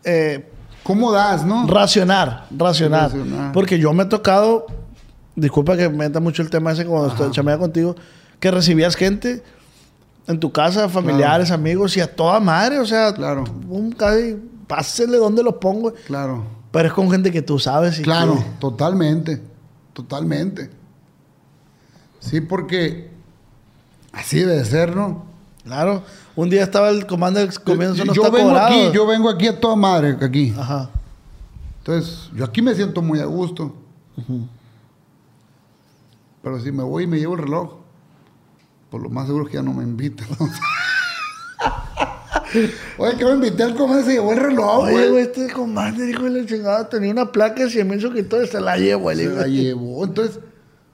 eh, 0.04 0.50
¿Cómo 0.84 1.12
das, 1.12 1.46
no? 1.46 1.68
racionar, 1.68 2.48
racionar. 2.50 3.04
Racionar. 3.12 3.52
Porque 3.52 3.78
yo 3.78 3.94
me 3.94 4.04
he 4.04 4.06
tocado, 4.08 4.66
disculpa 5.36 5.78
que 5.78 5.90
meta 5.90 6.20
mucho 6.20 6.42
el 6.42 6.50
tema 6.50 6.72
ese 6.72 6.86
cuando 6.86 7.10
estoy 7.10 7.32
chamea 7.32 7.58
contigo, 7.58 7.96
que 8.40 8.52
recibías 8.52 8.96
gente 8.96 9.44
en 10.28 10.40
tu 10.40 10.52
casa, 10.52 10.88
familiares, 10.90 11.52
amigos, 11.52 11.96
y 11.98 12.02
a 12.02 12.16
toda 12.16 12.40
madre, 12.40 12.80
o 12.80 12.86
sea, 12.86 13.14
Claro. 13.14 13.44
un 13.70 13.92
casi, 13.92 14.38
pásele 14.68 15.18
donde 15.18 15.44
lo 15.44 15.60
pongo. 15.60 15.94
Claro, 16.08 16.44
Pero 16.72 16.88
es 16.88 16.94
con 16.94 17.12
gente 17.12 17.32
que 17.32 17.42
tú 17.42 17.60
sabes 17.60 18.00
y 18.00 18.04
claro, 18.04 18.36
que- 18.38 18.44
totalmente, 18.60 19.42
totalmente. 19.94 20.70
Sí, 22.20 22.40
porque 22.40 23.10
así 24.14 24.40
debe 24.40 24.64
ser, 24.64 24.96
¿no? 24.96 25.26
Claro. 25.66 26.04
Un 26.36 26.50
día 26.50 26.64
estaba 26.64 26.90
el 26.90 27.06
commander 27.06 27.50
comiendo 27.64 28.02
unos 28.02 28.16
yo 28.16 28.32
vengo 28.32 28.56
aquí, 28.56 28.90
yo 28.94 29.06
vengo 29.06 29.30
aquí 29.30 29.48
a 29.48 29.60
toda 29.60 29.76
madre, 29.76 30.18
aquí. 30.22 30.54
Ajá. 30.58 30.90
Entonces, 31.80 32.30
yo 32.36 32.46
aquí 32.46 32.62
me 32.62 32.74
siento 32.74 33.02
muy 33.02 33.20
a 33.20 33.26
gusto. 33.26 33.76
Pero 36.44 36.60
si 36.60 36.72
me 36.72 36.84
voy 36.84 37.04
y 37.04 37.08
me 37.08 37.20
llevo 37.20 37.36
el 37.36 37.42
reloj, 37.42 37.76
por 38.90 39.02
lo 39.02 39.10
más 39.10 39.28
seguro 39.28 39.46
es 39.46 39.52
que 39.52 39.58
ya 39.58 39.64
no 39.64 39.74
me 39.74 39.84
invitan. 39.84 40.28
Oye, 42.98 43.16
que 43.18 43.26
me 43.26 43.32
invité 43.32 43.64
al 43.64 43.76
comer, 43.76 44.04
se 44.04 44.14
llevó 44.14 44.34
el 44.34 44.40
reloj, 44.40 44.80
Oye, 44.84 44.92
güey. 44.94 45.10
güey, 45.10 45.24
este 45.24 45.50
commander, 45.52 46.10
hijo 46.10 46.24
de 46.24 46.42
la 46.42 46.46
chingada, 46.46 46.90
tenía 46.90 47.12
una 47.12 47.32
placa 47.32 47.64
y 47.68 47.84
me 47.84 47.96
hizo 47.96 48.12
que 48.12 48.24
todo 48.24 48.46
se 48.46 48.60
la 48.60 48.78
llevo, 48.78 49.10
el 49.12 49.20
Se 49.20 49.30
la 49.30 49.48
llevó. 49.48 50.04
Entonces, 50.04 50.40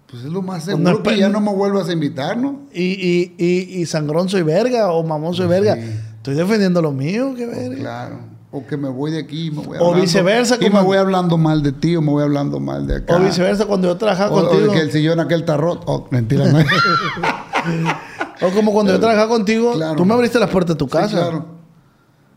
pues 0.09 0.23
es 0.23 0.31
lo 0.31 0.41
más 0.41 0.65
Pues 0.65 0.75
seguro 0.77 0.97
no 0.97 1.03
que 1.03 1.17
ya 1.17 1.29
no 1.29 1.41
me 1.41 1.51
vuelvas 1.53 1.89
a 1.89 1.93
invitar, 1.93 2.37
¿no? 2.37 2.61
Y, 2.73 2.83
y, 2.83 3.35
y, 3.37 3.79
y 3.81 3.85
sangrón 3.85 4.29
soy 4.29 4.43
verga 4.43 4.91
o 4.91 5.03
mamón 5.03 5.33
soy 5.33 5.47
verga. 5.47 5.75
Sí. 5.75 5.81
Estoy 6.17 6.35
defendiendo 6.35 6.81
lo 6.81 6.91
mío, 6.91 7.33
qué 7.35 7.45
verga. 7.45 7.75
Claro. 7.75 8.19
O 8.57 8.65
que 8.67 8.77
me 8.77 8.89
voy 8.89 9.11
de 9.11 9.19
aquí 9.19 9.47
y 9.47 9.51
me 9.51 9.57
voy 9.61 9.77
O 9.77 9.85
hablando- 9.87 10.01
viceversa, 10.01 10.57
Y 10.59 10.69
me 10.69 10.81
voy 10.81 10.97
hablando 10.97 11.37
mal 11.37 11.61
de 11.63 11.71
ti 11.73 11.95
o 11.95 12.01
me 12.01 12.11
voy 12.11 12.23
hablando 12.23 12.59
mal 12.59 12.87
de 12.87 12.97
acá. 12.97 13.15
O 13.15 13.19
viceversa, 13.19 13.65
cuando 13.65 13.87
yo 13.87 13.97
trabajaba 13.97 14.31
O, 14.31 14.39
o 14.39 14.49
contigo. 14.49 14.73
que 14.73 14.79
el 14.79 14.91
sillón 14.91 15.19
aquel. 15.19 15.45
Oh, 15.85 16.07
mentira, 16.11 16.45
no. 16.51 16.59
O 18.41 18.49
como 18.51 18.71
cuando 18.71 18.93
yo 18.93 18.99
trabajaba 18.99 19.27
contigo, 19.29 19.73
Claro. 19.73 19.95
tú 19.95 20.05
me 20.05 20.13
abriste 20.13 20.39
las 20.39 20.49
puertas 20.49 20.75
de 20.75 20.79
tu 20.79 20.85
Sí, 20.85 20.91
casa. 20.91 21.17
claro. 21.17 21.45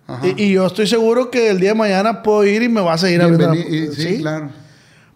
Ajá. 0.07 0.27
Y, 0.27 0.45
y 0.45 0.53
yo 0.53 0.67
estoy 0.67 0.87
seguro 0.87 1.31
que 1.31 1.51
el 1.51 1.61
día 1.61 1.71
de 1.71 1.75
mañana 1.77 2.23
puedo 2.23 2.45
ir 2.45 2.63
y 2.63 2.69
me 2.69 2.81
vas 2.81 3.05
a 3.05 3.11
ir 3.11 3.21
abriendo 3.23 3.49
la 3.49 3.53
Bienveni- 3.55 3.69
y- 3.69 3.89
pu- 3.89 3.93
sí, 3.95 4.19
claro. 4.19 4.49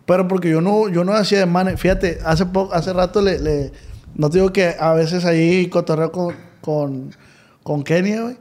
Pero 0.06 0.28
porque 0.28 0.50
yo 0.50 0.60
no, 0.60 0.88
yo 0.88 1.02
no 1.04 1.12
hacía 1.14 1.38
de 1.38 1.46
mane. 1.46 1.76
Fíjate, 1.78 2.18
hace 2.24 2.44
poco, 2.46 2.74
hace 2.74 2.92
rato 2.92 3.22
le, 3.22 3.38
le- 3.40 3.72
no 4.14 4.28
te 4.30 4.38
digo 4.38 4.52
que 4.52 4.76
a 4.78 4.92
veces 4.92 5.24
ahí 5.24 5.68
cotorreo 5.68 6.12
con, 6.12 6.34
con, 6.60 7.10
con 7.62 7.82
Kenia, 7.82 8.20
güey. 8.22 8.36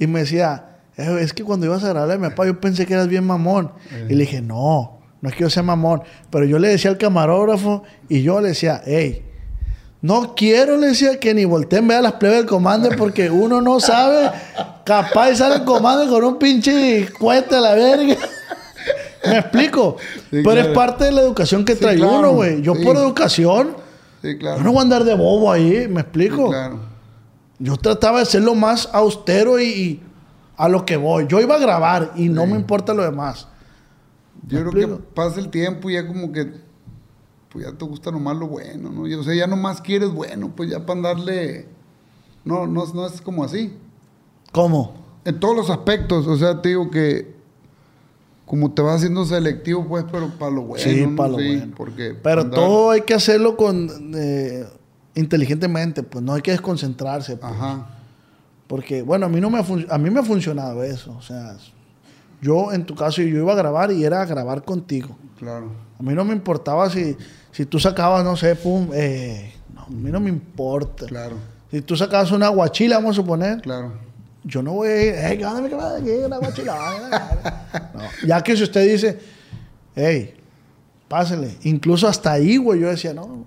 Y 0.00 0.06
me 0.08 0.20
decía, 0.20 0.64
"Eh, 0.66 0.77
es 0.98 1.32
que 1.32 1.44
cuando 1.44 1.66
ibas 1.66 1.84
a 1.84 1.88
grabarle 1.90 2.14
a 2.14 2.18
mi 2.18 2.28
papá, 2.28 2.44
yo 2.46 2.60
pensé 2.60 2.84
que 2.86 2.94
eras 2.94 3.08
bien 3.08 3.24
mamón. 3.24 3.70
Y 4.08 4.14
le 4.14 4.24
dije, 4.24 4.40
no, 4.42 4.98
no 5.20 5.28
es 5.28 5.34
que 5.34 5.42
yo 5.42 5.50
sea 5.50 5.62
mamón. 5.62 6.02
Pero 6.30 6.44
yo 6.44 6.58
le 6.58 6.68
decía 6.68 6.90
al 6.90 6.98
camarógrafo 6.98 7.84
y 8.08 8.22
yo 8.22 8.40
le 8.40 8.48
decía, 8.48 8.82
hey, 8.84 9.24
no 10.00 10.34
quiero, 10.36 10.76
le 10.76 10.88
decía, 10.88 11.18
que 11.18 11.34
ni 11.34 11.44
volteen 11.44 11.86
vea 11.88 12.00
las 12.02 12.12
plebes 12.14 12.38
del 12.38 12.46
comando 12.46 12.88
porque 12.98 13.30
uno 13.30 13.60
no 13.60 13.80
sabe. 13.80 14.30
Capaz 14.84 15.36
sale 15.36 15.56
el 15.56 15.64
comando 15.64 16.08
con 16.08 16.24
un 16.24 16.38
pinche 16.38 17.08
cuete 17.18 17.56
a 17.56 17.60
la 17.60 17.74
verga. 17.74 18.16
¿Me 19.26 19.38
explico? 19.38 19.96
Sí, 20.30 20.40
Pero 20.44 20.60
es 20.60 20.66
parte 20.68 21.04
de 21.04 21.12
la 21.12 21.20
educación 21.20 21.64
que 21.64 21.74
Sí, 21.74 21.80
trae 21.80 21.96
claro. 21.96 22.18
uno, 22.18 22.32
güey. 22.32 22.62
Yo 22.62 22.74
Sí. 22.74 22.84
por 22.84 22.96
educación, 22.96 23.76
claro. 24.38 24.58
yo 24.58 24.62
no 24.64 24.70
voy 24.70 24.78
a 24.78 24.82
andar 24.82 25.04
de 25.04 25.14
bobo 25.14 25.50
ahí, 25.52 25.86
¿me 25.88 26.00
explico? 26.02 26.48
claro. 26.48 26.80
Yo 27.60 27.76
trataba 27.76 28.20
de 28.20 28.26
ser 28.26 28.42
lo 28.42 28.54
más 28.54 28.88
austero 28.92 29.58
y, 29.60 29.64
y 29.64 30.02
a 30.58 30.68
lo 30.68 30.84
que 30.84 30.96
voy. 30.98 31.26
Yo 31.28 31.40
iba 31.40 31.54
a 31.54 31.58
grabar 31.58 32.12
y 32.16 32.28
no 32.28 32.44
me 32.46 32.56
importa 32.56 32.92
lo 32.92 33.02
demás. 33.04 33.48
Yo 34.46 34.62
¿Me 34.64 34.70
creo 34.70 34.96
que 34.98 35.02
pasa 35.14 35.40
el 35.40 35.48
tiempo 35.48 35.88
y 35.88 35.94
ya 35.94 36.06
como 36.06 36.30
que 36.32 36.52
pues 37.48 37.64
ya 37.64 37.72
te 37.72 37.84
gusta 37.86 38.10
nomás 38.10 38.36
lo 38.36 38.46
bueno, 38.48 38.90
¿no? 38.90 39.06
Y, 39.06 39.14
o 39.14 39.22
sea, 39.22 39.34
ya 39.34 39.46
nomás 39.46 39.80
quieres 39.80 40.10
bueno, 40.10 40.52
pues 40.54 40.68
ya 40.70 40.84
para 40.84 40.98
andarle 40.98 41.66
no, 42.44 42.66
no, 42.66 42.84
no 42.92 43.06
es 43.06 43.20
como 43.22 43.42
así. 43.44 43.72
¿Cómo? 44.52 44.94
En 45.24 45.40
todos 45.40 45.56
los 45.56 45.70
aspectos, 45.70 46.26
o 46.26 46.36
sea, 46.36 46.60
te 46.60 46.70
digo 46.70 46.90
que 46.90 47.36
como 48.46 48.72
te 48.72 48.80
vas 48.82 48.96
haciendo 48.96 49.24
selectivo, 49.26 49.86
pues, 49.86 50.04
pero 50.10 50.28
para 50.38 50.50
lo 50.50 50.62
bueno. 50.62 50.82
sí, 50.82 51.06
para 51.16 51.28
lo 51.30 51.38
Sí, 51.38 51.56
bueno. 51.56 51.74
Porque 51.76 52.14
Pero 52.22 52.42
andar- 52.42 52.54
todo 52.54 52.90
hay 52.90 53.02
que 53.02 53.12
hacerlo 53.14 53.56
con 53.56 54.12
eh, 54.14 54.64
inteligentemente, 55.14 56.02
pues 56.02 56.24
no 56.24 56.32
hay 56.34 56.42
que 56.42 56.50
desconcentrarse. 56.52 57.36
pues. 57.36 57.52
Ajá. 57.52 57.97
Porque, 58.68 59.02
bueno, 59.02 59.26
a 59.26 59.28
mí, 59.28 59.40
no 59.40 59.50
me 59.50 59.58
ha 59.58 59.64
a 59.94 59.98
mí 59.98 60.10
me 60.10 60.20
ha 60.20 60.22
funcionado 60.22 60.84
eso. 60.84 61.16
O 61.18 61.22
sea, 61.22 61.56
yo 62.40 62.72
en 62.72 62.84
tu 62.84 62.94
caso 62.94 63.22
yo 63.22 63.38
iba 63.38 63.52
a 63.52 63.56
grabar 63.56 63.90
y 63.90 64.04
era 64.04 64.20
a 64.22 64.26
grabar 64.26 64.62
contigo. 64.62 65.16
Claro. 65.38 65.72
A 65.98 66.02
mí 66.02 66.12
no 66.14 66.24
me 66.24 66.34
importaba 66.34 66.88
si, 66.90 67.16
si 67.50 67.64
tú 67.66 67.80
sacabas, 67.80 68.22
no 68.24 68.36
sé, 68.36 68.54
pum, 68.54 68.90
eh, 68.92 69.52
no, 69.74 69.82
a 69.82 69.88
mí 69.90 70.10
no 70.10 70.20
me 70.20 70.28
importa. 70.28 71.06
Claro. 71.06 71.36
Si 71.70 71.80
tú 71.80 71.96
sacabas 71.96 72.30
una 72.30 72.48
guachila, 72.48 72.96
vamos 72.96 73.12
a 73.18 73.22
suponer, 73.22 73.60
Claro. 73.62 73.92
yo 74.44 74.62
no 74.62 74.72
voy 74.74 74.88
a 74.88 75.02
ir, 75.02 75.14
hey, 75.18 75.38
¿qué 75.38 75.46
onda, 75.46 75.60
mi 75.62 75.68
camarada? 75.70 75.98
Aquí, 75.98 76.10
una 76.10 76.38
guachila. 76.38 76.74
No, 77.94 78.00
ya 78.26 78.42
que 78.42 78.56
si 78.56 78.62
usted 78.62 78.90
dice, 78.90 79.18
hey, 79.96 80.34
pásele. 81.08 81.56
Incluso 81.64 82.06
hasta 82.06 82.32
ahí, 82.32 82.56
güey, 82.58 82.80
yo 82.80 82.88
decía, 82.88 83.12
no, 83.14 83.46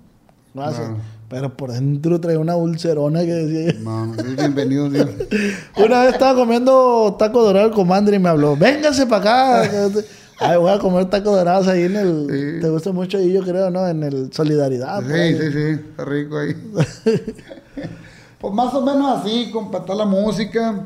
gracias. 0.52 0.80
Claro. 0.88 1.00
Pero 1.32 1.56
por 1.56 1.72
dentro 1.72 2.20
traía 2.20 2.38
una 2.38 2.56
ulcerona 2.56 3.20
que 3.20 3.32
decía... 3.32 3.80
No, 3.80 4.04
no, 4.04 4.22
es 4.22 4.36
bienvenido, 4.36 4.90
Dios. 4.90 5.08
Una 5.82 6.02
vez 6.02 6.12
estaba 6.12 6.38
comiendo 6.38 7.16
taco 7.18 7.42
dorado 7.42 7.68
el 7.68 7.72
comandante 7.72 8.14
y 8.14 8.18
me 8.18 8.28
habló, 8.28 8.54
véngase 8.54 9.06
para 9.06 9.62
acá. 9.62 9.90
Ay, 10.40 10.58
voy 10.58 10.70
a 10.70 10.78
comer 10.78 11.08
tacos 11.08 11.34
dorados 11.34 11.68
ahí 11.68 11.84
en 11.84 11.96
el... 11.96 12.26
Sí. 12.28 12.60
Te 12.60 12.68
gusta 12.68 12.92
mucho 12.92 13.16
ahí, 13.16 13.32
yo 13.32 13.42
creo, 13.42 13.70
¿no? 13.70 13.88
En 13.88 14.02
el 14.02 14.30
Solidaridad. 14.30 15.00
Sí, 15.00 15.38
sí, 15.38 15.52
sí, 15.52 15.80
está 15.88 16.04
rico 16.04 16.36
ahí. 16.36 16.54
pues 18.38 18.52
más 18.52 18.74
o 18.74 18.82
menos 18.82 19.20
así, 19.20 19.48
compartir 19.50 19.94
la 19.94 20.04
música. 20.04 20.84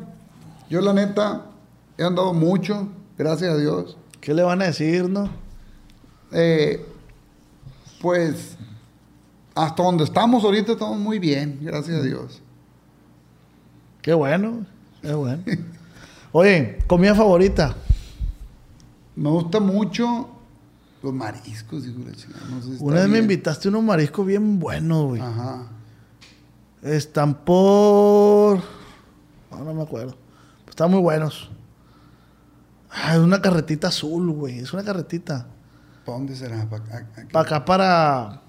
Yo 0.69 0.79
la 0.79 0.93
neta 0.93 1.41
he 1.97 2.05
andado 2.05 2.33
mucho, 2.33 2.87
gracias 3.17 3.51
a 3.51 3.57
Dios. 3.57 3.97
¿Qué 4.21 4.33
le 4.33 4.43
van 4.43 4.61
a 4.61 4.67
decir, 4.67 5.09
no? 5.09 5.29
Eh, 6.31 6.85
pues 8.01 8.55
hasta 9.57 9.83
donde 9.83 10.03
estamos 10.03 10.43
ahorita 10.43 10.73
estamos 10.73 10.99
muy 10.99 11.19
bien, 11.19 11.59
gracias 11.61 11.99
a 11.99 12.03
Dios. 12.03 12.41
Qué 14.01 14.13
bueno, 14.13 14.65
qué 15.01 15.13
bueno. 15.13 15.43
Oye, 16.31 16.79
comida 16.87 17.15
favorita. 17.15 17.75
Me 19.15 19.29
gusta 19.29 19.59
mucho 19.59 20.29
los 21.01 21.13
mariscos, 21.13 21.85
hijo 21.87 21.99
de. 21.99 22.11
No 22.11 22.61
sé 22.61 22.67
si 22.67 22.71
está 22.73 22.85
Una 22.85 22.95
vez 23.01 23.09
me 23.09 23.17
invitaste 23.19 23.69
unos 23.69 23.83
mariscos 23.83 24.25
bien 24.25 24.59
buenos, 24.59 25.05
güey. 25.05 25.21
Ajá. 25.21 25.67
Están 26.83 27.33
por... 27.33 28.59
No, 29.51 29.63
no 29.63 29.73
me 29.73 29.81
acuerdo. 29.81 30.15
Están 30.69 30.91
muy 30.91 30.99
buenos. 30.99 31.49
Ah, 32.91 33.15
es 33.15 33.19
una 33.19 33.41
carretita 33.41 33.87
azul, 33.87 34.29
güey. 34.31 34.59
Es 34.59 34.71
una 34.73 34.83
carretita. 34.83 35.47
¿Para 36.05 36.17
dónde 36.17 36.35
será? 36.35 36.67
Para 36.69 37.41
acá, 37.41 37.65
para. 37.65 38.41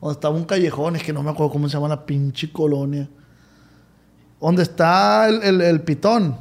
Donde 0.00 0.12
estaba 0.14 0.34
un 0.36 0.44
callejón, 0.44 0.96
es 0.96 1.02
que 1.02 1.12
no 1.12 1.22
me 1.22 1.30
acuerdo 1.30 1.52
cómo 1.52 1.68
se 1.68 1.74
llama 1.74 1.88
la 1.88 2.04
pinche 2.06 2.52
colonia. 2.52 3.08
Donde 4.40 4.62
está 4.62 5.28
el, 5.28 5.42
el- 5.42 5.60
el 5.62 5.80
pitón. 5.82 6.36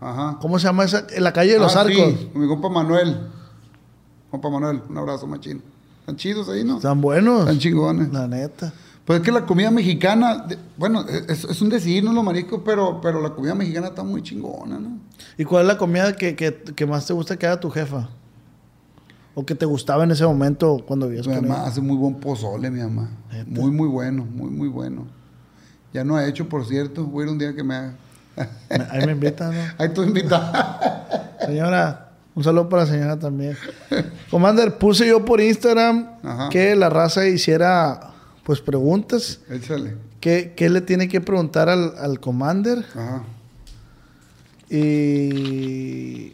Ajá. 0.00 0.38
¿Cómo 0.40 0.58
se 0.58 0.64
llama 0.66 0.84
esa? 0.84 1.06
En 1.10 1.24
la 1.24 1.32
calle 1.32 1.52
de 1.54 1.58
los 1.58 1.74
Ah, 1.76 1.80
arcos. 1.82 1.94
sí, 1.96 2.30
con 2.32 2.42
mi 2.42 2.48
compa 2.48 2.68
Manuel. 2.68 3.16
Compa 4.30 4.50
Manuel, 4.50 4.82
un 4.88 4.98
abrazo, 4.98 5.26
machín. 5.26 5.62
Están 6.00 6.16
chidos 6.16 6.48
ahí, 6.48 6.62
¿no? 6.62 6.76
Están 6.76 7.00
buenos. 7.00 7.40
Están 7.40 7.58
chingones. 7.58 8.12
La 8.12 8.28
neta. 8.28 8.72
Pues 9.04 9.20
es 9.20 9.24
que 9.24 9.32
la 9.32 9.46
comida 9.46 9.70
mexicana, 9.70 10.46
bueno, 10.76 11.04
es, 11.08 11.44
es 11.44 11.60
un 11.62 11.68
decir, 11.68 12.02
no 12.02 12.12
los 12.12 12.24
mariscos, 12.24 12.60
pero, 12.64 13.00
pero 13.00 13.20
la 13.20 13.30
comida 13.30 13.54
mexicana 13.54 13.88
está 13.88 14.02
muy 14.02 14.20
chingona, 14.22 14.78
¿no? 14.78 14.98
¿Y 15.38 15.44
cuál 15.44 15.62
es 15.62 15.68
la 15.68 15.78
comida 15.78 16.12
que, 16.14 16.34
que- 16.36 16.54
que 16.74 16.86
más 16.86 17.06
te 17.06 17.12
gusta 17.12 17.36
que 17.36 17.46
haga 17.46 17.60
tu 17.60 17.70
jefa? 17.70 18.08
¿O 19.38 19.44
que 19.44 19.54
te 19.54 19.66
gustaba 19.66 20.02
en 20.04 20.10
ese 20.10 20.24
momento 20.24 20.82
cuando 20.86 21.08
vivías 21.08 21.26
Mi 21.26 21.34
con 21.34 21.46
mamá 21.46 21.66
hace 21.66 21.82
muy 21.82 21.94
buen 21.98 22.14
pozole, 22.14 22.70
mi 22.70 22.80
mamá. 22.80 23.10
Muy, 23.46 23.70
muy 23.70 23.86
bueno, 23.86 24.24
muy, 24.24 24.48
muy 24.48 24.68
bueno. 24.68 25.06
Ya 25.92 26.04
no 26.04 26.16
ha 26.16 26.26
hecho, 26.26 26.48
por 26.48 26.64
cierto. 26.64 27.04
Voy 27.04 27.22
a 27.22 27.26
ir 27.26 27.32
un 27.32 27.38
día 27.38 27.54
que 27.54 27.62
me 27.62 27.74
haga. 27.74 27.94
Ahí 28.90 29.04
me 29.04 29.12
invitan, 29.12 29.54
¿no? 29.54 29.60
Ahí 29.78 29.88
estoy 29.88 30.06
invitado. 30.08 30.52
Señora, 31.44 32.12
un 32.34 32.44
saludo 32.44 32.70
para 32.70 32.84
la 32.84 32.90
señora 32.90 33.18
también. 33.18 33.58
Commander, 34.30 34.78
puse 34.78 35.06
yo 35.06 35.22
por 35.22 35.38
Instagram 35.42 36.12
Ajá. 36.22 36.48
que 36.48 36.74
la 36.74 36.88
raza 36.88 37.26
hiciera 37.26 38.14
pues 38.42 38.62
preguntas. 38.62 39.40
Échale. 39.50 39.96
¿Qué, 40.18 40.54
qué 40.56 40.70
le 40.70 40.80
tiene 40.80 41.08
que 41.08 41.20
preguntar 41.20 41.68
al, 41.68 41.92
al 41.98 42.20
Commander? 42.20 42.86
Ajá. 42.94 43.22
Y 44.70 46.32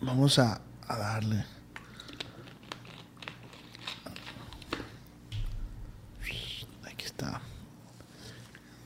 vamos 0.00 0.40
a, 0.40 0.60
a 0.88 0.96
darle. 0.98 1.44
Aquí 6.84 7.04
está. 7.04 7.40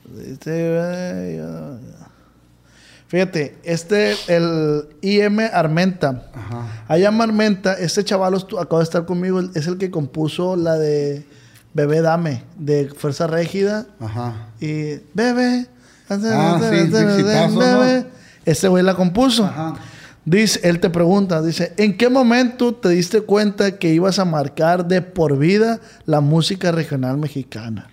Fíjate, 3.07 3.57
este, 3.63 4.15
el 4.27 4.87
IM 5.01 5.39
Armenta. 5.51 6.29
Ajá. 6.33 6.85
Allá 6.87 7.09
Armenta, 7.09 7.73
este 7.73 8.03
chaval 8.03 8.35
acaba 8.35 8.79
de 8.79 8.83
estar 8.83 9.05
conmigo, 9.05 9.41
es 9.53 9.67
el 9.67 9.77
que 9.77 9.91
compuso 9.91 10.55
la 10.55 10.75
de 10.77 11.25
Bebé 11.73 12.01
Dame, 12.01 12.43
de 12.57 12.89
Fuerza 12.89 13.27
Régida. 13.27 13.85
Ajá. 13.99 14.47
Y 14.59 15.01
bebé. 15.13 15.67
Ah, 16.09 16.59
sí, 16.59 16.89
bebé. 16.89 18.07
Ese 18.45 18.67
güey 18.67 18.83
la 18.83 18.95
compuso. 18.95 19.45
Ajá. 19.45 19.75
Dice, 20.23 20.59
él 20.63 20.79
te 20.79 20.91
pregunta, 20.91 21.41
dice, 21.41 21.73
¿en 21.77 21.97
qué 21.97 22.07
momento 22.07 22.75
te 22.75 22.89
diste 22.89 23.21
cuenta 23.21 23.79
que 23.79 23.91
ibas 23.91 24.19
a 24.19 24.25
marcar 24.25 24.87
de 24.87 25.01
por 25.01 25.37
vida 25.37 25.79
la 26.05 26.21
música 26.21 26.71
regional 26.71 27.17
mexicana? 27.17 27.89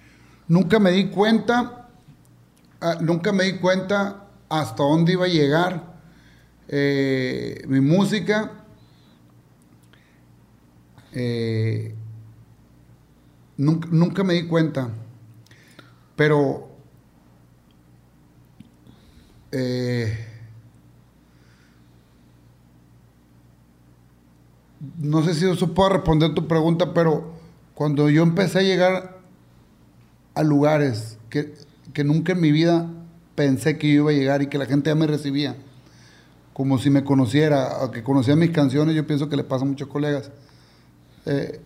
Nunca 0.47 0.78
me 0.78 0.90
di 0.90 1.09
cuenta, 1.09 1.77
ah, 2.80 2.98
nunca 3.00 3.32
me 3.32 3.44
di 3.44 3.59
cuenta 3.59 4.28
hasta 4.48 4.82
dónde 4.82 5.12
iba 5.12 5.24
a 5.26 5.28
llegar 5.28 5.98
eh, 6.68 7.62
mi 7.66 7.80
música. 7.80 8.52
Eh, 11.12 11.94
nunca, 13.56 13.88
nunca 13.90 14.22
me 14.24 14.34
di 14.34 14.46
cuenta, 14.46 14.90
pero 16.14 16.68
eh, 19.50 20.26
no 24.98 25.22
sé 25.24 25.34
si 25.34 25.48
eso 25.48 25.74
puedo 25.74 25.88
responder 25.88 26.34
tu 26.34 26.46
pregunta, 26.46 26.92
pero 26.92 27.32
cuando 27.74 28.10
yo 28.10 28.22
empecé 28.22 28.59
a 28.59 28.62
llegar 28.62 29.18
a 30.34 30.42
lugares 30.42 31.18
que, 31.30 31.55
que 31.98 32.04
nunca 32.04 32.30
en 32.30 32.40
mi 32.40 32.52
vida 32.52 32.88
pensé 33.34 33.76
que 33.76 33.88
yo 33.92 34.02
iba 34.02 34.10
a 34.12 34.14
llegar 34.14 34.40
y 34.40 34.46
que 34.46 34.56
la 34.56 34.66
gente 34.66 34.88
ya 34.88 34.94
me 34.94 35.08
recibía, 35.08 35.56
como 36.52 36.78
si 36.78 36.90
me 36.90 37.02
conociera, 37.02 37.78
o 37.82 37.90
que 37.90 38.04
conocía 38.04 38.36
mis 38.36 38.50
canciones, 38.52 38.94
yo 38.94 39.04
pienso 39.04 39.28
que 39.28 39.34
le 39.34 39.42
pasa 39.42 39.64
a 39.64 39.66
muchos 39.68 39.88
colegas. 39.88 40.30
Eh, 41.26 41.58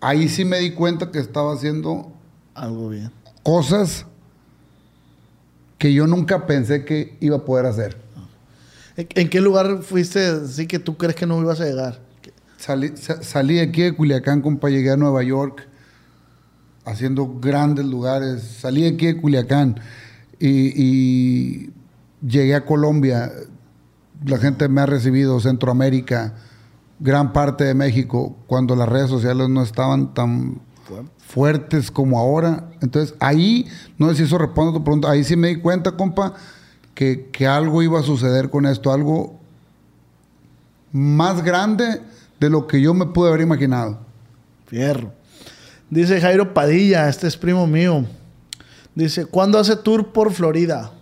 ahí 0.00 0.28
sí 0.28 0.44
me 0.44 0.60
di 0.60 0.70
cuenta 0.74 1.10
que 1.10 1.18
estaba 1.18 1.52
haciendo 1.52 2.12
Algo 2.54 2.90
bien. 2.90 3.10
cosas 3.42 4.06
que 5.76 5.92
yo 5.92 6.06
nunca 6.06 6.46
pensé 6.46 6.84
que 6.84 7.16
iba 7.18 7.38
a 7.38 7.44
poder 7.44 7.66
hacer. 7.66 7.96
¿En, 8.96 9.28
qué 9.28 9.40
lugar 9.40 9.82
fuiste 9.82 10.24
así 10.24 10.68
que 10.68 10.78
tú 10.78 10.96
crees 10.96 11.16
que 11.16 11.26
no 11.26 11.40
ibas 11.40 11.60
a 11.60 11.64
llegar? 11.64 11.98
Salí, 12.58 12.92
sa- 12.96 13.24
salí 13.24 13.58
aquí 13.58 13.82
de 13.82 13.92
Culiacán, 13.92 14.40
compa, 14.40 14.68
llegué 14.70 14.92
a 14.92 14.96
Nueva 14.96 15.24
York, 15.24 15.66
haciendo 16.88 17.38
grandes 17.40 17.84
lugares. 17.84 18.42
Salí 18.42 18.82
de 18.82 18.88
aquí 18.88 19.06
de 19.06 19.20
Culiacán 19.20 19.80
y, 20.38 20.72
y 20.74 21.70
llegué 22.26 22.54
a 22.54 22.64
Colombia. 22.64 23.30
La 24.24 24.38
gente 24.38 24.68
me 24.68 24.80
ha 24.80 24.86
recibido, 24.86 25.38
Centroamérica, 25.40 26.34
gran 26.98 27.32
parte 27.32 27.64
de 27.64 27.74
México, 27.74 28.36
cuando 28.46 28.74
las 28.74 28.88
redes 28.88 29.10
sociales 29.10 29.48
no 29.48 29.62
estaban 29.62 30.14
tan 30.14 30.60
fuertes 31.18 31.90
como 31.90 32.18
ahora. 32.18 32.70
Entonces, 32.80 33.14
ahí, 33.20 33.66
no 33.98 34.08
sé 34.08 34.16
si 34.16 34.22
eso 34.24 34.38
responde 34.38 34.70
a 34.70 34.74
tu 34.78 34.84
pregunta, 34.84 35.10
ahí 35.10 35.24
sí 35.24 35.36
me 35.36 35.48
di 35.48 35.56
cuenta, 35.56 35.92
compa, 35.92 36.34
que, 36.94 37.28
que 37.30 37.46
algo 37.46 37.82
iba 37.82 38.00
a 38.00 38.02
suceder 38.02 38.50
con 38.50 38.66
esto, 38.66 38.92
algo 38.92 39.38
más 40.92 41.44
grande 41.44 42.00
de 42.40 42.50
lo 42.50 42.66
que 42.66 42.80
yo 42.80 42.94
me 42.94 43.06
pude 43.06 43.28
haber 43.28 43.42
imaginado. 43.42 43.98
Fierro. 44.66 45.17
Dice 45.90 46.20
Jairo 46.20 46.52
Padilla, 46.52 47.08
este 47.08 47.26
es 47.26 47.36
primo 47.36 47.66
mío. 47.66 48.04
Dice, 48.94 49.26
¿cuándo 49.26 49.58
hace 49.58 49.76
tour 49.76 50.12
por 50.12 50.32
Florida? 50.32 50.92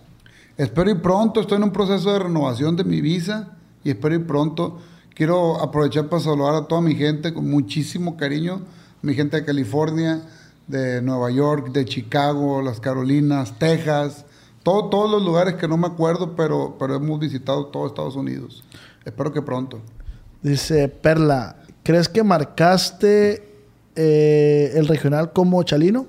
Espero 0.57 0.89
ir 0.89 1.01
pronto, 1.01 1.41
estoy 1.41 1.57
en 1.57 1.63
un 1.63 1.71
proceso 1.71 2.11
de 2.13 2.19
renovación 2.19 2.75
de 2.75 2.83
mi 2.83 3.01
visa 3.01 3.49
y 3.83 3.89
espero 3.89 4.15
ir 4.15 4.25
pronto. 4.25 4.79
Quiero 5.13 5.61
aprovechar 5.61 6.07
para 6.07 6.21
saludar 6.21 6.55
a 6.55 6.65
toda 6.67 6.81
mi 6.81 6.95
gente 6.95 7.33
con 7.33 7.49
muchísimo 7.49 8.17
cariño, 8.17 8.61
mi 9.01 9.13
gente 9.13 9.37
de 9.37 9.45
California, 9.45 10.21
de 10.67 11.01
Nueva 11.01 11.31
York, 11.31 11.71
de 11.71 11.85
Chicago, 11.85 12.61
las 12.61 12.79
Carolinas, 12.79 13.57
Texas, 13.57 14.25
todo- 14.63 14.89
todos 14.89 15.09
los 15.11 15.23
lugares 15.23 15.55
que 15.55 15.67
no 15.67 15.77
me 15.77 15.87
acuerdo, 15.87 16.35
pero, 16.35 16.75
pero 16.79 16.95
hemos 16.95 17.19
visitado 17.19 17.65
todo 17.67 17.87
Estados 17.87 18.15
Unidos. 18.15 18.63
Espero 19.05 19.31
que 19.33 19.41
pronto. 19.41 19.79
Dice 20.41 20.87
Perla, 20.87 21.57
¿crees 21.83 22.07
que 22.09 22.23
marcaste 22.23 23.46
eh, 23.97 24.71
el 24.75 24.87
regional 24.87 25.33
como 25.33 25.61
Chalino? 25.63 26.07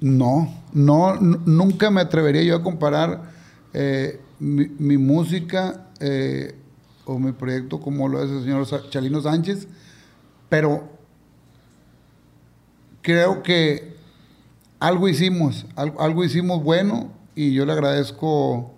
No, 0.00 0.52
no, 0.72 1.14
nunca 1.16 1.90
me 1.90 2.00
atrevería 2.00 2.42
yo 2.42 2.56
a 2.56 2.62
comparar 2.62 3.30
eh, 3.72 4.20
mi, 4.38 4.68
música 4.98 5.86
eh, 6.00 6.54
o 7.04 7.18
mi 7.18 7.32
proyecto 7.32 7.80
como 7.80 8.08
lo 8.08 8.22
es 8.22 8.30
el 8.30 8.42
señor 8.42 8.90
Chalino 8.90 9.20
Sánchez, 9.22 9.68
pero 10.48 10.88
creo 13.02 13.42
que 13.42 13.96
algo 14.80 15.08
hicimos, 15.08 15.66
al- 15.76 15.94
algo 15.98 16.24
hicimos 16.24 16.62
bueno 16.62 17.10
y 17.34 17.52
yo 17.52 17.64
le 17.64 17.72
agradezco 17.72 18.72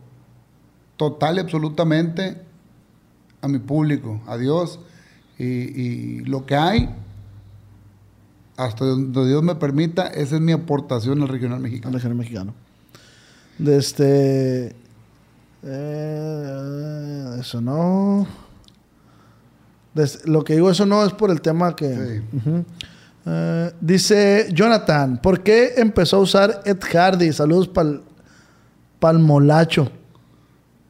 total 0.96 1.36
y 1.36 1.40
absolutamente 1.40 2.36
a 3.40 3.48
mi 3.48 3.58
público, 3.58 4.20
a 4.26 4.36
Dios 4.36 4.80
y, 5.38 5.44
y 5.44 6.20
lo 6.20 6.44
que 6.46 6.56
hay 6.56 6.90
hasta 8.58 8.84
donde 8.84 9.26
Dios 9.26 9.42
me 9.42 9.54
permita, 9.54 10.08
esa 10.08 10.34
es 10.34 10.40
mi 10.42 10.52
aportación 10.52 11.22
al 11.22 11.28
regional 11.28 11.56
Al 11.56 11.62
mexicano. 11.62 11.94
regional 11.94 12.16
mexicano. 12.18 12.54
De 13.58 13.76
este... 13.78 14.76
eh, 15.62 17.36
eso 17.40 17.60
no... 17.60 18.26
Des- 19.94 20.26
lo 20.28 20.44
que 20.44 20.54
digo 20.54 20.70
eso 20.70 20.84
no 20.86 21.04
es 21.04 21.12
por 21.12 21.30
el 21.30 21.40
tema 21.40 21.74
que... 21.74 22.22
Sí. 22.44 22.64
Eh, 23.30 23.72
dice 23.80 24.48
Jonathan, 24.52 25.18
¿por 25.22 25.42
qué 25.42 25.74
empezó 25.76 26.16
a 26.16 26.20
usar 26.20 26.62
Ed 26.64 26.78
Hardy? 26.80 27.32
Saludos 27.32 27.68
para 27.68 29.12
el 29.12 29.18
molacho. 29.18 29.90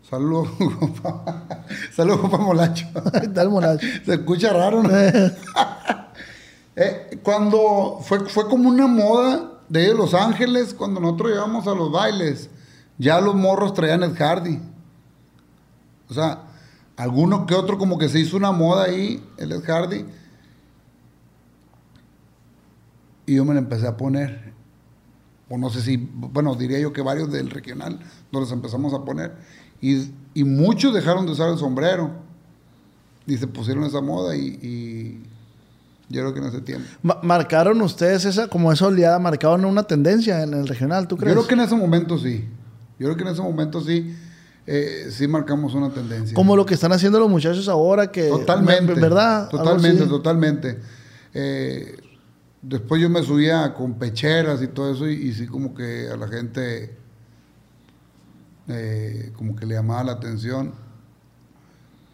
Saludos. 0.09 0.49
Saludos, 1.95 2.21
compa 2.21 2.39
Molacho. 2.39 2.87
Está 3.23 3.43
el 3.43 3.51
molacho. 3.51 3.87
Se 4.07 4.15
escucha 4.15 4.53
raro, 4.55 4.83
¿no? 4.83 4.89
Eh, 6.81 7.19
cuando 7.25 7.99
fue, 8.05 8.21
fue 8.29 8.49
como 8.49 8.69
una 8.69 8.87
moda 8.87 9.63
de 9.69 9.93
Los 9.95 10.15
Ángeles, 10.15 10.73
cuando 10.75 11.01
nosotros 11.01 11.33
llegamos 11.33 11.67
a 11.67 11.75
los 11.75 11.91
bailes, 11.91 12.51
ya 12.99 13.21
los 13.21 13.35
morros 13.35 13.75
traían 13.75 14.05
Ed 14.05 14.15
Hardy. 14.17 14.61
O 16.09 16.15
sea, 16.15 16.45
alguno 16.97 17.47
que 17.47 17.57
otro 17.57 17.79
como 17.79 17.99
que 17.99 18.09
se 18.09 18.21
hizo 18.21 18.37
una 18.37 18.53
moda 18.53 18.85
ahí, 18.85 19.21
el 19.39 19.51
Ed 19.51 19.65
Hardy. 19.65 20.07
Y 23.27 23.35
yo 23.35 23.45
me 23.45 23.55
la 23.55 23.59
empecé 23.59 23.89
a 23.89 23.97
poner. 23.97 24.53
O 25.49 25.59
no 25.59 25.71
sé 25.71 25.83
si, 25.83 25.97
bueno, 25.97 26.55
diría 26.55 26.79
yo 26.79 26.93
que 26.93 27.03
varios 27.03 27.33
del 27.33 27.51
regional 27.51 27.99
nos 28.31 28.43
los 28.43 28.53
empezamos 28.53 28.95
a 28.95 29.05
poner. 29.05 29.35
Y, 29.81 30.13
y 30.33 30.45
muchos 30.45 30.95
dejaron 30.95 31.27
de 31.27 31.33
usar 31.33 31.49
el 31.49 31.59
sombrero. 31.59 32.13
Y 33.27 33.37
se 33.37 33.49
pusieron 33.49 33.83
esa 33.83 34.01
moda 34.01 34.37
y 34.37 35.28
yo 36.09 36.21
creo 36.23 36.33
que 36.35 36.41
en 36.41 36.47
ese 36.47 36.61
tiempo. 36.61 36.87
Ma- 37.03 37.19
¿Marcaron 37.23 37.81
ustedes 37.83 38.25
esa, 38.25 38.49
como 38.49 38.73
esa 38.73 38.87
oleada, 38.87 39.19
marcaron 39.19 39.65
una 39.65 39.83
tendencia 39.83 40.43
en 40.43 40.55
el 40.55 40.67
regional, 40.67 41.07
tú 41.09 41.17
crees? 41.17 41.35
Yo 41.35 41.41
creo 41.43 41.49
que 41.49 41.55
en 41.55 41.61
ese 41.61 41.77
momento 41.77 42.19
sí. 42.19 42.49
Yo 42.99 43.07
creo 43.07 43.17
que 43.17 43.23
en 43.23 43.29
ese 43.29 43.43
momento 43.43 43.81
sí, 43.81 44.17
eh, 44.67 45.09
sí 45.11 45.29
marcamos 45.29 45.75
una 45.75 45.91
tendencia. 45.91 46.35
Como 46.35 46.57
lo 46.57 46.67
que 46.67 46.75
están 46.75 46.93
haciendo 46.93 47.19
los 47.21 47.29
muchachos 47.31 47.69
ahora, 47.69 48.11
que... 48.11 48.29
Totalmente. 48.29 48.95
¿Verdad? 48.95 49.49
Totalmente, 49.51 50.07
totalmente. 50.07 50.79
Eh, 51.35 51.97
después 52.63 53.01
yo 53.01 53.09
me 53.09 53.23
subía 53.23 53.73
con 53.75 53.95
pecheras 53.95 54.61
y 54.63 54.69
todo 54.69 54.93
eso 54.93 55.09
y, 55.09 55.13
y 55.15 55.33
sí 55.35 55.47
como 55.47 55.75
que 55.75 56.09
a 56.13 56.17
la 56.17 56.27
gente 56.27 56.97
eh, 58.69 59.33
como 59.37 59.55
que 59.57 59.67
le 59.67 59.75
llamaba 59.75 60.05
la 60.05 60.13
atención. 60.13 60.73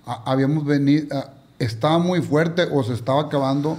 Ha- 0.06 0.22
habíamos 0.30 0.64
venido, 0.64 1.06
estaba 1.58 1.98
muy 1.98 2.20
fuerte 2.22 2.66
o 2.72 2.82
se 2.82 2.92
estaba 2.94 3.22
acabando 3.22 3.78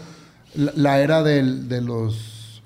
la, 0.56 0.72
la 0.76 1.00
era 1.00 1.24
del- 1.24 1.68
de 1.70 1.82
los 1.82 2.62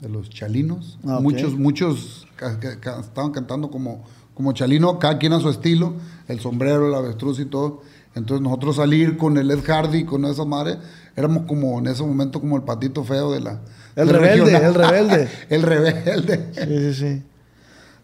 de 0.00 0.08
los 0.08 0.30
chalinos. 0.30 0.98
Ah. 1.06 1.18
Muchos, 1.20 1.54
muchos 1.58 2.26
ca- 2.36 2.58
ca- 2.58 2.80
ca- 2.80 3.00
estaban 3.00 3.32
cantando 3.32 3.70
como, 3.70 4.02
como 4.34 4.52
chalino, 4.52 4.98
cada 4.98 5.18
quien 5.18 5.32
a 5.34 5.40
su 5.40 5.50
estilo, 5.50 5.94
el 6.28 6.40
sombrero, 6.40 6.88
el 6.88 6.94
avestruz 6.94 7.38
y 7.38 7.44
todo. 7.44 7.82
Entonces 8.14 8.42
nosotros 8.42 8.76
salir 8.76 9.16
con 9.18 9.36
el 9.36 9.50
Ed 9.50 9.60
Hardy, 9.64 10.04
con 10.04 10.24
esa 10.24 10.44
madre, 10.46 10.78
éramos 11.16 11.44
como 11.46 11.78
en 11.78 11.86
ese 11.86 12.02
momento 12.02 12.40
como 12.40 12.56
el 12.56 12.62
patito 12.62 13.04
feo 13.04 13.30
de 13.32 13.40
la... 13.40 13.60
El 13.94 14.08
rebelde, 14.08 14.58
regional. 14.58 14.64
el 14.64 14.74
rebelde. 14.74 15.28
el 15.50 15.62
rebelde. 15.62 16.48
Sí, 16.54 16.78
sí, 16.78 16.94
sí. 16.94 17.22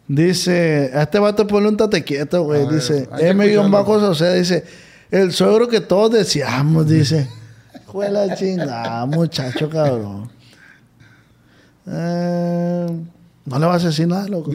Dice, 0.08 0.90
a 0.94 1.02
este 1.02 1.18
vato 1.18 1.46
ponle 1.46 1.68
un 1.70 1.76
tate 1.76 2.04
quieto, 2.04 2.42
güey. 2.44 2.68
Dice, 2.68 3.08
hay 3.10 3.22
que 3.24 3.28
M 3.30 3.48
guion 3.48 3.70
bajo 3.70 3.92
escucharlo. 3.96 4.10
o 4.12 4.14
sea, 4.14 4.32
dice, 4.34 4.64
el 5.10 5.32
suegro 5.32 5.68
que 5.68 5.80
todos 5.80 6.12
deseamos, 6.12 6.88
dice. 6.88 7.28
Fue 7.90 8.10
la 8.10 8.34
chingada, 8.34 9.06
muchacho 9.06 9.70
cabrón. 9.70 10.30
Eh, 11.86 12.86
no 13.44 13.58
le 13.58 13.66
vas 13.66 13.84
a 13.84 13.88
decir 13.88 14.08
nada, 14.08 14.26
loco. 14.28 14.50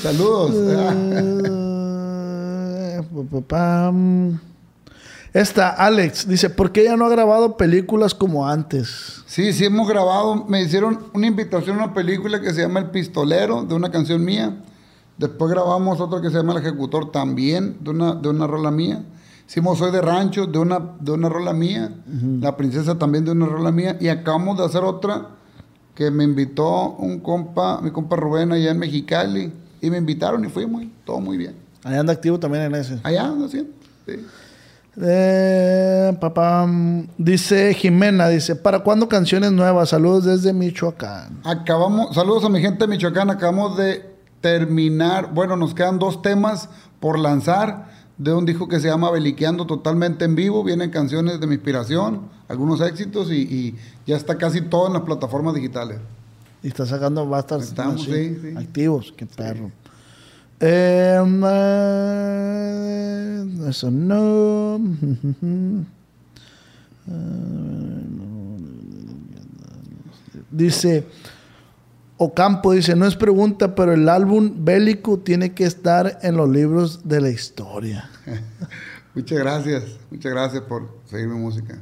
Saludos. 0.00 0.52
Eh, 0.54 0.88
pam. 3.46 4.40
Esta, 5.34 5.68
Alex, 5.68 6.26
dice, 6.26 6.48
¿por 6.50 6.72
qué 6.72 6.84
ya 6.84 6.96
no 6.96 7.04
ha 7.04 7.10
grabado 7.10 7.56
películas 7.56 8.14
como 8.14 8.48
antes? 8.48 9.22
Sí, 9.26 9.52
sí 9.52 9.66
hemos 9.66 9.88
grabado. 9.88 10.46
Me 10.46 10.62
hicieron 10.62 11.10
una 11.12 11.26
invitación 11.26 11.78
a 11.78 11.84
una 11.84 11.94
película 11.94 12.40
que 12.40 12.54
se 12.54 12.62
llama 12.62 12.80
El 12.80 12.90
Pistolero, 12.90 13.64
de 13.64 13.74
una 13.74 13.90
canción 13.90 14.24
mía. 14.24 14.56
Después 15.18 15.50
grabamos 15.50 16.00
otra 16.00 16.20
que 16.22 16.30
se 16.30 16.36
llama 16.36 16.52
El 16.52 16.60
Ejecutor 16.60 17.10
también, 17.10 17.76
de 17.80 17.90
una, 17.90 18.14
de 18.14 18.28
una 18.28 18.46
rola 18.46 18.70
mía. 18.70 19.04
Hicimos 19.48 19.78
Soy 19.78 19.90
de 19.90 20.00
Rancho, 20.00 20.46
de 20.46 20.58
una, 20.58 20.78
de 21.00 21.10
una 21.10 21.28
rola 21.28 21.52
mía. 21.52 21.92
La 22.40 22.56
Princesa 22.56 22.96
también 22.96 23.24
de 23.24 23.32
una 23.32 23.46
rola 23.46 23.72
mía. 23.72 23.96
Y 24.00 24.08
acabamos 24.08 24.58
de 24.58 24.64
hacer 24.64 24.84
otra 24.84 25.30
que 25.94 26.12
me 26.12 26.22
invitó 26.22 26.92
un 26.92 27.18
compa, 27.18 27.80
mi 27.80 27.90
compa 27.90 28.14
Rubén 28.14 28.52
allá 28.52 28.70
en 28.70 28.78
Mexicali. 28.78 29.52
Y 29.80 29.90
me 29.90 29.98
invitaron 29.98 30.44
y 30.44 30.48
fuimos, 30.48 30.84
todo 31.04 31.18
muy 31.20 31.36
bien. 31.36 31.56
Allá 31.82 32.00
anda 32.00 32.12
activo 32.12 32.38
también 32.38 32.64
en 32.64 32.74
ese. 32.76 33.00
Allá 33.02 33.26
ando 33.26 33.46
haciendo, 33.46 33.72
sí. 34.06 34.24
Eh, 35.00 36.16
papá, 36.20 36.68
dice 37.16 37.72
Jimena, 37.74 38.28
dice, 38.28 38.56
¿para 38.56 38.80
cuándo 38.80 39.08
canciones 39.08 39.52
nuevas? 39.52 39.90
Saludos 39.90 40.24
desde 40.24 40.52
Michoacán. 40.52 41.40
Acabamos, 41.44 42.14
saludos 42.14 42.44
a 42.44 42.48
mi 42.48 42.60
gente 42.60 42.84
de 42.84 42.88
Michoacán, 42.88 43.30
acabamos 43.30 43.76
de 43.76 44.07
terminar, 44.40 45.34
bueno, 45.34 45.56
nos 45.56 45.74
quedan 45.74 45.98
dos 45.98 46.22
temas 46.22 46.68
por 47.00 47.18
lanzar 47.18 47.88
de 48.18 48.32
un 48.34 48.46
disco 48.46 48.68
que 48.68 48.80
se 48.80 48.88
llama 48.88 49.10
Beliqueando 49.10 49.66
totalmente 49.66 50.24
en 50.24 50.34
vivo, 50.34 50.64
vienen 50.64 50.90
canciones 50.90 51.40
de 51.40 51.46
mi 51.46 51.54
inspiración, 51.54 52.22
algunos 52.48 52.80
éxitos 52.80 53.30
y, 53.30 53.42
y 53.42 53.76
ya 54.06 54.16
está 54.16 54.36
casi 54.36 54.62
todo 54.62 54.88
en 54.88 54.94
las 54.94 55.02
plataformas 55.02 55.54
digitales. 55.54 55.98
Y 56.62 56.68
está 56.68 56.86
sacando, 56.86 57.28
va 57.28 57.38
a 57.38 57.40
estar 57.40 57.58
Estamos, 57.60 58.02
así, 58.02 58.12
sí, 58.12 58.38
sí. 58.42 58.54
activos, 58.56 59.12
qué 59.16 59.26
perro. 59.26 59.70
Eh, 60.60 61.20
eh, 61.44 63.46
eso 63.68 63.90
no. 63.90 64.80
Dice 70.50 71.06
Ocampo, 72.20 72.72
dice, 72.72 72.96
no 72.96 73.06
es 73.06 73.14
pregunta, 73.14 73.76
pero 73.76 73.92
el 73.92 74.08
álbum 74.08 74.64
bélico 74.64 75.20
tiene 75.20 75.54
que 75.54 75.64
estar 75.64 76.18
en 76.22 76.36
los 76.36 76.48
libros 76.48 77.08
de 77.08 77.20
la 77.20 77.30
historia. 77.30 78.10
Muchas 79.14 79.38
gracias, 79.38 79.84
muchas 80.10 80.32
gracias 80.32 80.62
por 80.62 80.96
seguir 81.06 81.26
mi 81.26 81.38
música. 81.38 81.80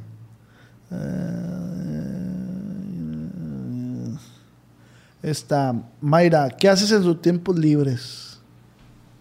Esta, 5.21 5.75
Mayra, 6.01 6.49
¿qué 6.49 6.69
haces 6.69 6.91
en 6.91 7.03
tus 7.03 7.21
tiempos 7.21 7.57
libres? 7.59 8.39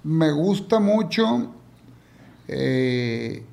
Me 0.02 0.30
gusta 0.32 0.78
mucho 0.78 1.52
eh, 2.48 3.44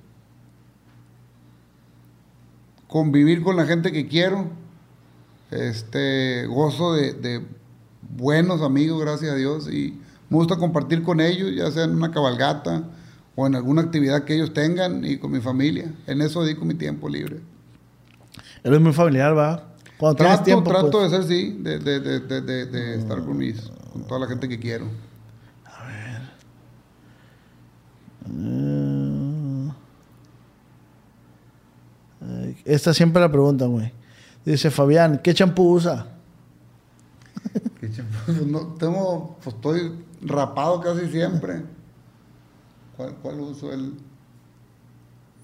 convivir 2.87 3.41
con 3.41 3.57
la 3.57 3.65
gente 3.65 3.91
que 3.91 4.07
quiero. 4.07 4.62
Este, 5.53 6.45
gozo 6.47 6.93
de, 6.93 7.13
de 7.13 7.45
buenos 8.01 8.61
amigos, 8.61 9.01
gracias 9.01 9.31
a 9.31 9.35
Dios, 9.35 9.69
y 9.71 9.99
me 10.29 10.37
gusta 10.37 10.57
compartir 10.57 11.03
con 11.03 11.19
ellos, 11.21 11.51
ya 11.55 11.69
sea 11.71 11.83
en 11.83 11.91
una 11.91 12.11
cabalgata 12.11 12.83
o 13.35 13.45
en 13.47 13.55
alguna 13.55 13.81
actividad 13.83 14.23
que 14.23 14.35
ellos 14.35 14.53
tengan 14.53 15.03
y 15.05 15.17
con 15.17 15.31
mi 15.31 15.39
familia. 15.39 15.93
En 16.07 16.21
eso 16.21 16.43
dedico 16.43 16.65
mi 16.65 16.73
tiempo 16.75 17.07
libre. 17.09 17.39
Eres 18.63 18.79
muy 18.81 18.93
familiar, 18.93 19.37
¿va? 19.37 19.69
Cuando 19.97 20.15
tienes 20.17 20.33
Trato, 20.37 20.45
tiempo, 20.45 20.69
trato 20.71 20.91
pues. 20.91 21.11
de 21.11 21.17
ser, 21.17 21.27
sí, 21.27 21.57
de, 21.61 21.79
de- 21.79 21.99
de- 21.99 22.41
de- 22.41 22.65
de 22.65 22.95
estar 22.95 23.23
con, 23.23 23.37
mis, 23.37 23.61
con 23.91 24.03
toda 24.07 24.21
la 24.21 24.27
gente 24.27 24.47
que 24.49 24.59
quiero. 24.59 24.87
Mm. 28.25 29.69
Ay, 32.21 32.57
Esta 32.65 32.93
siempre 32.93 33.21
la 33.21 33.29
preguntan, 33.31 33.71
güey. 33.71 33.91
Dice 34.45 34.69
Fabián, 34.71 35.19
¿qué 35.23 35.33
champú 35.33 35.73
usa? 35.73 36.07
Qué 37.79 37.91
champú. 37.91 38.13
Pues 38.25 38.45
no, 38.45 38.59
tengo, 38.75 39.37
pues 39.43 39.55
estoy 39.55 40.05
rapado 40.21 40.81
casi 40.81 41.09
siempre. 41.09 41.61
¿Cuál, 42.97 43.15
cuál 43.21 43.39
uso? 43.41 43.71
El 43.73 43.93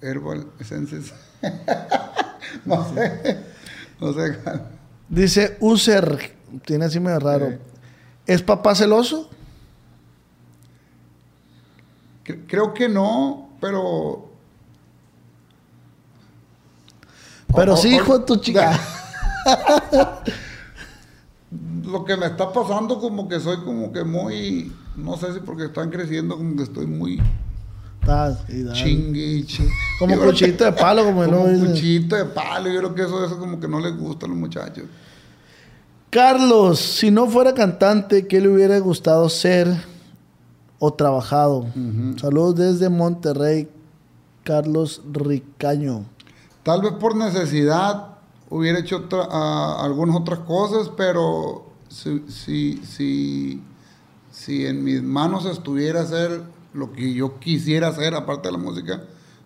Herbal 0.02 0.48
Essences. 0.60 1.14
no 2.66 2.94
sé. 2.94 3.44
No 4.00 4.14
sé. 4.14 4.38
cuál. 4.44 4.70
Dice 5.10 5.58
User, 5.60 6.38
tiene 6.66 6.86
así 6.86 7.00
medio 7.00 7.20
raro. 7.20 7.48
Eh. 7.48 7.60
¿Es 8.28 8.42
papá 8.44 8.76
celoso? 8.76 9.30
Cre- 12.26 12.46
Creo 12.48 12.74
que 12.74 12.88
no, 12.88 13.50
pero. 13.60 14.29
Pero 17.56 17.74
o- 17.74 17.78
sí, 17.78 17.96
hijo 17.96 18.20
de 18.20 18.26
tu 18.26 18.36
chica. 18.38 18.80
Lo 21.86 22.06
que 22.06 22.16
me 22.16 22.28
está 22.28 22.52
pasando, 22.54 23.00
como 23.00 23.28
que 23.28 23.40
soy 23.40 23.58
como 23.64 23.92
que 23.92 24.04
muy. 24.04 24.72
No 24.96 25.18
sé 25.18 25.34
si 25.34 25.40
porque 25.40 25.66
están 25.66 25.90
creciendo, 25.90 26.38
como 26.38 26.56
que 26.56 26.64
estoy 26.64 26.86
muy 26.86 27.20
chingue 28.74 29.46
chingue. 29.46 29.72
Como 30.00 30.16
Yo 30.32 30.32
que- 30.34 30.52
de 30.52 30.72
palo, 30.74 31.04
como 31.04 31.24
como 31.26 31.38
no 31.38 31.48
dice. 31.48 31.66
cuchillito 31.68 32.16
de 32.16 32.26
palo. 32.26 32.70
Yo 32.70 32.80
creo 32.80 32.96
que 32.96 33.02
eso, 33.04 33.26
eso 33.26 33.40
como 33.40 33.60
que 33.60 33.68
no 33.68 33.80
les 33.80 33.96
gusta 33.98 34.26
a 34.26 34.30
los 34.30 34.38
muchachos. 34.38 34.86
Carlos, 36.10 36.80
si 36.80 37.12
no 37.12 37.28
fuera 37.28 37.54
cantante, 37.54 38.26
¿qué 38.28 38.42
le 38.42 38.50
hubiera 38.50 38.80
gustado 38.80 39.30
ser 39.30 39.68
o 40.80 40.92
trabajado? 40.94 41.68
Saludos 42.20 42.56
desde 42.56 42.90
Monterrey, 42.90 43.68
Carlos 44.44 45.02
Ricaño. 45.12 46.06
Tal 46.70 46.82
vez 46.84 46.92
por 46.94 47.16
necesidad 47.16 48.10
hubiera 48.52 48.78
hecho 48.78 48.98
otra- 48.98 49.28
ah, 49.32 49.80
algunas 49.84 50.16
otras 50.16 50.38
cosas, 50.42 50.92
pero 50.96 51.66
si, 51.88 52.24
si, 52.30 52.78
si, 52.86 53.64
si 54.32 54.68
en 54.68 54.84
mis 54.84 55.02
manos 55.02 55.46
estuviera 55.48 56.02
hacer 56.02 56.44
lo 56.76 56.92
que 56.94 57.12
yo 57.12 57.40
quisiera 57.40 57.88
hacer, 57.88 58.14
aparte 58.14 58.50
de 58.50 58.52
la 58.52 58.60
música, 58.60 59.02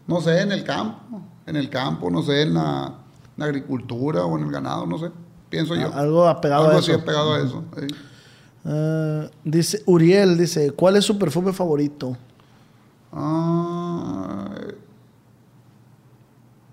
no 0.05 0.19
sé, 0.19 0.41
en 0.41 0.51
el 0.51 0.65
campo, 0.65 1.21
en 1.45 1.55
el 1.55 1.69
campo, 1.69 2.11
no 2.11 2.21
sé, 2.23 2.41
en 2.41 2.55
la, 2.55 2.87
en 2.87 3.37
la 3.37 3.45
agricultura 3.45 4.25
o 4.25 4.37
en 4.37 4.43
el 4.43 4.51
ganado, 4.51 4.85
no 4.85 4.97
sé, 4.97 5.09
pienso 5.49 5.75
yo. 5.75 5.91
Ah, 5.93 5.99
Algo 6.01 6.27
apegado 6.27 6.65
Algo 6.65 6.75
a 6.75 6.79
así 6.79 6.91
eso. 6.91 6.99
apegado 6.99 7.33
a 7.35 7.39
eso. 7.39 7.63
sí. 7.79 7.87
Ah, 8.65 9.27
dice 9.45 9.81
Uriel, 9.85 10.37
dice, 10.37 10.71
¿cuál 10.71 10.97
es 10.97 11.05
su 11.05 11.17
perfume 11.17 11.53
favorito? 11.53 12.17
Ah, 13.13 14.49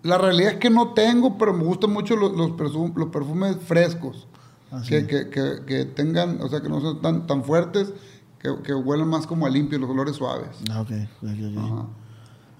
la 0.03 0.19
realidad 0.19 0.53
es 0.53 0.59
que 0.59 0.71
no 0.71 0.95
tengo, 0.95 1.37
pero 1.37 1.53
me 1.53 1.65
gustan 1.65 1.93
mucho 1.93 2.17
los, 2.17 2.33
los, 2.33 2.53
perfumes 2.53 3.57
frescos. 3.65 4.27
Ah, 4.73 4.83
que, 4.87 5.07
que, 5.07 5.29
que, 5.31 5.65
que 5.67 5.85
tengan, 5.85 6.41
o 6.41 6.49
sea, 6.49 6.61
que 6.61 6.69
no 6.69 6.81
sean 6.81 7.01
tan, 7.03 7.27
tan 7.27 7.43
fuertes, 7.45 7.93
que, 8.39 8.55
que 8.63 8.73
huelan 8.73 9.09
más 9.09 9.27
como 9.27 9.47
a 9.47 9.51
limpio, 9.51 9.79
los 9.79 9.91
olores 9.91 10.17
suaves. 10.17 10.49
Ah, 10.71 10.81
ok. 10.83 10.91
ok, 11.23 11.29
ok. 11.29 11.59
Ajá. 11.59 11.87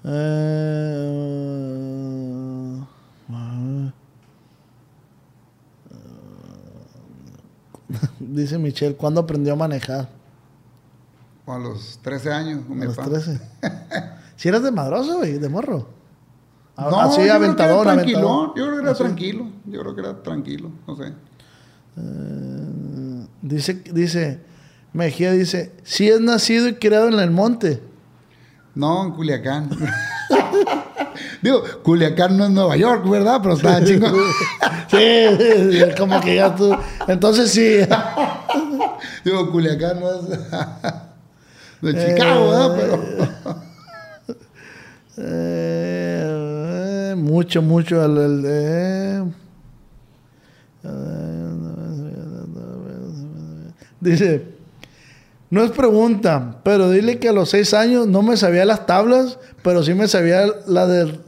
Eh, 0.03 0.51
dice 8.19 8.57
Michelle, 8.57 8.95
¿cuándo 8.95 9.21
aprendió 9.21 9.53
a 9.53 9.55
manejar? 9.55 10.09
A 11.47 11.57
los 11.57 11.99
13 12.01 12.31
años, 12.31 12.65
con 12.65 12.77
A 12.77 12.79
mi 12.81 12.85
los 12.85 12.95
papá. 12.95 13.09
13. 13.09 13.41
si 14.37 14.47
eras 14.47 14.63
de 14.63 14.71
madroso, 14.71 15.17
güey, 15.17 15.37
de 15.37 15.49
morro. 15.49 16.00
No, 16.77 16.99
Así 17.01 17.09
yo 17.09 17.15
creo 17.15 17.15
que 17.17 17.23
era 17.25 17.35
aventadón, 17.35 17.83
tranquilo. 17.83 18.17
aventadón. 18.19 18.47
Yo 18.55 18.63
creo 18.65 18.75
que 18.75 18.81
era 18.81 18.91
Así. 18.91 19.03
tranquilo. 19.03 19.45
Yo 19.65 19.79
creo 19.81 19.95
que 19.95 20.01
era 20.01 20.23
tranquilo, 20.23 20.71
no 20.87 20.95
sé. 20.95 21.13
Eh, 21.97 23.27
dice, 23.41 23.73
dice, 23.93 24.39
Mejía 24.93 25.31
dice, 25.31 25.73
si 25.83 26.09
es 26.09 26.19
nacido 26.21 26.67
y 26.67 26.73
criado 26.75 27.07
en 27.07 27.19
el 27.19 27.31
monte. 27.31 27.81
No, 28.73 29.03
en 29.05 29.11
Culiacán. 29.11 29.69
Digo, 31.41 31.63
Culiacán 31.83 32.37
no 32.37 32.45
es 32.45 32.51
Nueva 32.51 32.77
York, 32.77 33.07
¿verdad? 33.09 33.39
Pero 33.41 33.55
está 33.55 33.83
chingo. 33.83 34.07
sí, 34.89 34.97
es 34.97 35.95
como 35.97 36.19
que 36.21 36.35
ya 36.35 36.55
tú. 36.55 36.75
Entonces 37.07 37.51
sí. 37.51 37.79
Digo, 39.25 39.51
Culiacán 39.51 39.99
no 39.99 40.09
es 40.13 40.29
de 41.81 42.13
Chicago, 42.13 42.49
¿verdad? 42.49 42.75
Pero. 42.77 43.61
Eh, 45.17 46.00
mucho, 47.15 47.61
mucho. 47.61 48.03
el- 48.03 48.17
el- 48.17 48.43
eh. 48.47 49.23
Dice, 53.99 54.45
no 55.49 55.63
es 55.63 55.71
pregunta, 55.71 56.57
pero 56.63 56.89
dile 56.89 57.19
que 57.19 57.29
a 57.29 57.33
los 57.33 57.49
seis 57.49 57.73
años 57.73 58.07
no 58.07 58.21
me 58.23 58.37
sabía 58.37 58.65
las 58.65 58.85
tablas, 58.85 59.37
pero 59.63 59.83
sí 59.83 59.93
me 59.93 60.07
sabía 60.07 60.45
la 60.67 60.87
del 60.87 61.19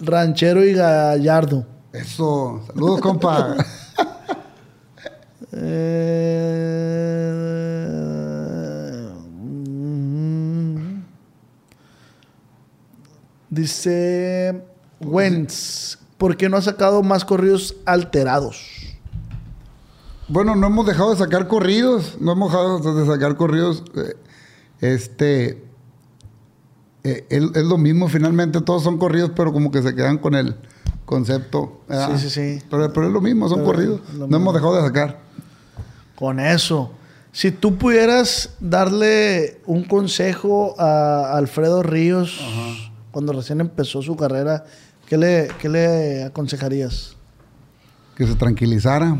ranchero 0.00 0.64
y 0.64 0.72
gallardo. 0.72 1.66
Eso. 1.92 2.62
Saludos, 2.68 3.00
compa. 3.00 3.56
Eh, 5.58 5.62
mm, 9.42 11.00
dice 13.48 14.60
Wentz, 15.00 15.98
¿por 16.18 16.36
qué 16.36 16.48
no 16.48 16.56
ha 16.56 16.62
sacado 16.62 17.02
más 17.02 17.24
corridos 17.24 17.76
alterados? 17.84 18.62
Bueno, 20.28 20.56
no 20.56 20.66
hemos 20.66 20.86
dejado 20.86 21.10
de 21.12 21.16
sacar 21.18 21.46
corridos. 21.46 22.16
No 22.20 22.32
hemos 22.32 22.50
dejado 22.50 22.94
de 22.94 23.06
sacar 23.06 23.36
corridos. 23.36 23.84
eh, 23.96 24.14
Este, 24.80 25.64
eh, 27.04 27.24
es, 27.28 27.42
es 27.54 27.64
lo 27.64 27.78
mismo, 27.78 28.08
finalmente 28.08 28.60
todos 28.60 28.82
son 28.82 28.98
corridos, 28.98 29.30
pero 29.36 29.52
como 29.52 29.70
que 29.70 29.82
se 29.82 29.94
quedan 29.94 30.18
con 30.18 30.34
el 30.34 30.56
concepto. 31.04 31.80
¿verdad? 31.88 32.16
Sí, 32.16 32.28
sí, 32.28 32.30
sí. 32.58 32.62
Pero, 32.68 32.92
pero 32.92 33.06
es 33.06 33.12
lo 33.12 33.20
mismo, 33.20 33.48
son 33.48 33.58
Pero 33.60 33.66
corridos. 33.72 34.00
No 34.14 34.26
mismo. 34.26 34.36
hemos 34.36 34.54
dejado 34.54 34.76
de 34.76 34.82
sacar. 34.82 35.20
Con 36.16 36.40
eso. 36.40 36.90
Si 37.30 37.50
tú 37.52 37.76
pudieras 37.76 38.50
darle 38.60 39.60
un 39.66 39.84
consejo 39.84 40.74
a 40.80 41.36
Alfredo 41.36 41.82
Ríos 41.82 42.40
cuando 43.12 43.32
recién 43.34 43.60
empezó 43.60 44.00
su 44.02 44.16
carrera, 44.16 44.64
¿qué 45.06 45.16
le, 45.16 45.48
qué 45.58 45.68
le 45.68 46.24
aconsejarías? 46.24 47.16
Que 48.16 48.26
se 48.26 48.34
tranquilizara. 48.34 49.18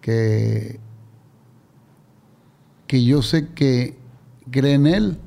Que, 0.00 0.80
que 2.86 3.04
yo 3.04 3.22
sé 3.22 3.48
que 3.48 3.98
cree 4.50 4.74
en 4.74 4.86
él, 4.86 5.18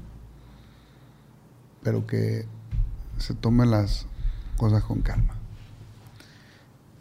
pero 1.84 2.08
que 2.08 2.46
se 3.20 3.36
tome 3.36 3.66
las 3.66 4.06
cosas 4.58 4.84
con 4.84 5.02
calma. 5.02 5.36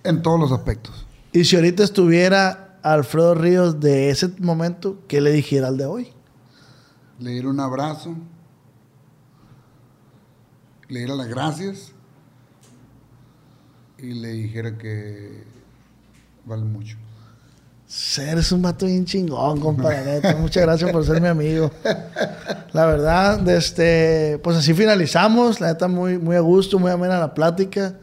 En 0.04 0.22
todos 0.22 0.38
los 0.38 0.52
aspectos. 0.52 1.06
Y 1.32 1.44
si 1.44 1.56
ahorita 1.56 1.82
estuviera 1.82 2.78
Alfredo 2.82 3.34
Ríos 3.34 3.80
de 3.80 4.10
ese 4.10 4.28
momento, 4.38 4.98
¿qué 5.08 5.20
le 5.20 5.32
dijera 5.32 5.68
al 5.68 5.76
de 5.76 5.86
hoy? 5.86 6.08
Le 7.18 7.30
diera 7.30 7.48
un 7.48 7.60
abrazo, 7.60 8.16
le 10.90 10.98
diera 11.00 11.14
las 11.14 11.28
gracias 11.28 11.92
y 13.98 14.14
le 14.14 14.28
dijera 14.28 14.76
que 14.76 15.44
vale 16.44 16.64
mucho. 16.64 16.96
Eres 18.18 18.52
un 18.52 18.62
vato 18.62 18.86
bien 18.86 19.04
chingón, 19.04 19.60
compadre. 19.60 20.20
Muchas 20.36 20.62
gracias 20.62 20.92
por 20.92 21.04
ser 21.04 21.20
mi 21.20 21.28
amigo. 21.28 21.70
La 22.72 22.86
verdad, 22.86 23.48
este, 23.48 24.38
pues 24.44 24.56
así 24.56 24.74
finalizamos. 24.74 25.60
La 25.60 25.68
neta, 25.68 25.88
muy, 25.88 26.18
muy 26.18 26.36
a 26.36 26.40
gusto, 26.40 26.78
muy 26.78 26.92
amena 26.92 27.18
la 27.18 27.34
plática. 27.34 27.94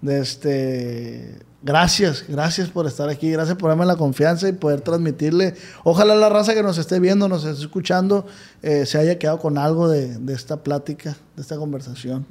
De 0.00 0.20
este, 0.20 1.38
gracias, 1.62 2.24
gracias 2.28 2.68
por 2.68 2.86
estar 2.86 3.08
aquí. 3.08 3.30
Gracias 3.30 3.56
por 3.56 3.70
darme 3.70 3.86
la 3.86 3.96
confianza 3.96 4.48
y 4.48 4.52
poder 4.52 4.80
transmitirle. 4.80 5.54
Ojalá 5.84 6.14
la 6.14 6.28
raza 6.28 6.54
que 6.54 6.62
nos 6.62 6.78
esté 6.78 7.00
viendo, 7.00 7.28
nos 7.28 7.44
esté 7.44 7.62
escuchando, 7.62 8.26
eh, 8.62 8.86
se 8.86 8.98
haya 8.98 9.18
quedado 9.18 9.38
con 9.38 9.58
algo 9.58 9.88
de, 9.88 10.18
de 10.18 10.34
esta 10.34 10.62
plática, 10.62 11.16
de 11.34 11.42
esta 11.42 11.56
conversación. 11.56 12.26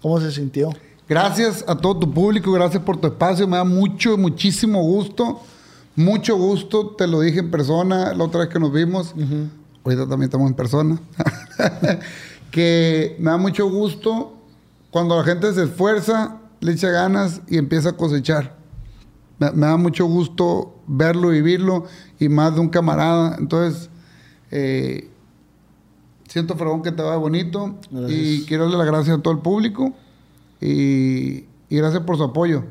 ¿Cómo 0.00 0.20
se 0.20 0.32
sintió? 0.32 0.72
Gracias 1.08 1.64
a 1.66 1.76
todo 1.76 1.98
tu 1.98 2.14
público, 2.14 2.52
gracias 2.52 2.82
por 2.82 2.96
tu 2.96 3.08
espacio, 3.08 3.46
me 3.46 3.56
da 3.56 3.64
mucho, 3.64 4.16
muchísimo 4.16 4.82
gusto, 4.82 5.42
mucho 5.96 6.36
gusto, 6.36 6.94
te 6.96 7.06
lo 7.06 7.20
dije 7.20 7.40
en 7.40 7.50
persona 7.50 8.14
la 8.14 8.24
otra 8.24 8.40
vez 8.40 8.48
que 8.48 8.58
nos 8.58 8.72
vimos, 8.72 9.14
ahorita 9.84 10.08
también 10.08 10.22
estamos 10.22 10.48
en 10.48 10.54
persona, 10.54 11.00
que 12.50 13.16
me 13.18 13.30
da 13.30 13.36
mucho 13.36 13.68
gusto 13.68 14.32
cuando 14.90 15.18
la 15.18 15.24
gente 15.24 15.52
se 15.52 15.64
esfuerza, 15.64 16.38
le 16.62 16.72
echa 16.72 16.88
ganas 16.88 17.42
y 17.48 17.58
empieza 17.58 17.90
a 17.90 17.92
cosechar. 17.92 18.56
Me, 19.38 19.50
me 19.50 19.66
da 19.66 19.76
mucho 19.76 20.06
gusto 20.06 20.74
verlo, 20.86 21.28
vivirlo 21.28 21.84
y 22.18 22.28
más 22.30 22.54
de 22.54 22.60
un 22.60 22.70
camarada, 22.70 23.36
entonces... 23.38 23.90
eh, 24.50 25.08
Siento, 26.28 26.56
Fregón, 26.56 26.80
que 26.80 26.92
te 26.92 27.02
va 27.02 27.14
bonito. 27.18 27.78
Gracias. 27.90 28.18
Y 28.18 28.46
quiero 28.46 28.64
darle 28.64 28.78
las 28.78 28.86
gracias 28.86 29.18
a 29.18 29.20
todo 29.20 29.34
el 29.34 29.40
público. 29.40 29.92
Y, 30.62 31.44
y 31.68 31.76
gracias 31.76 32.04
por 32.04 32.16
su 32.16 32.24
apoyo. 32.24 32.64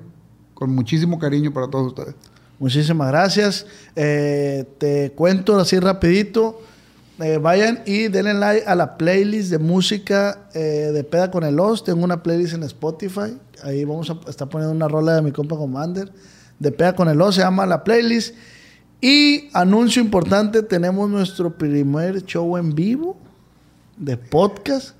Con 0.55 0.73
muchísimo 0.73 1.19
cariño 1.19 1.53
para 1.53 1.68
todos 1.68 1.85
ustedes. 1.89 2.15
Muchísimas 2.57 3.09
gracias. 3.09 3.68
Eh, 3.95 4.65
te 4.80 5.11
cuento 5.11 5.59
así 5.59 5.80
rapidito. 5.80 6.59
Eh, 7.22 7.38
vayan 7.38 7.84
y 7.85 8.07
denle 8.07 8.34
like 8.34 8.65
a 8.65 8.73
la 8.73 8.98
playlist 8.98 9.52
de 9.52 9.60
música 9.60 10.48
eh, 10.56 10.91
de 10.91 11.03
Peda 11.03 11.30
con 11.30 11.43
el 11.43 11.60
Os. 11.60 11.84
Tengo 11.84 12.03
una 12.03 12.23
playlist 12.23 12.56
en 12.56 12.64
Spotify. 12.64 13.38
Ahí 13.64 13.85
vamos 13.85 14.10
a 14.10 14.18
estar 14.27 14.49
poniendo 14.49 14.76
una 14.76 14.88
rola 14.88 15.15
de 15.15 15.22
mi 15.22 15.31
compa 15.31 15.56
Commander. 15.56 16.11
De 16.57 16.72
Peda 16.72 16.95
con 16.95 17.10
el 17.10 17.22
Os 17.22 17.35
se 17.35 17.41
llama 17.41 17.68
la 17.68 17.84
playlist. 17.84 18.35
Y 19.02 19.49
anuncio 19.53 20.02
importante, 20.02 20.64
tenemos 20.64 21.10
nuestro 21.10 21.56
primer 21.56 22.26
show 22.26 22.57
en 22.57 22.73
vivo 22.73 23.18
de 23.98 24.18
podcast. 24.18 24.95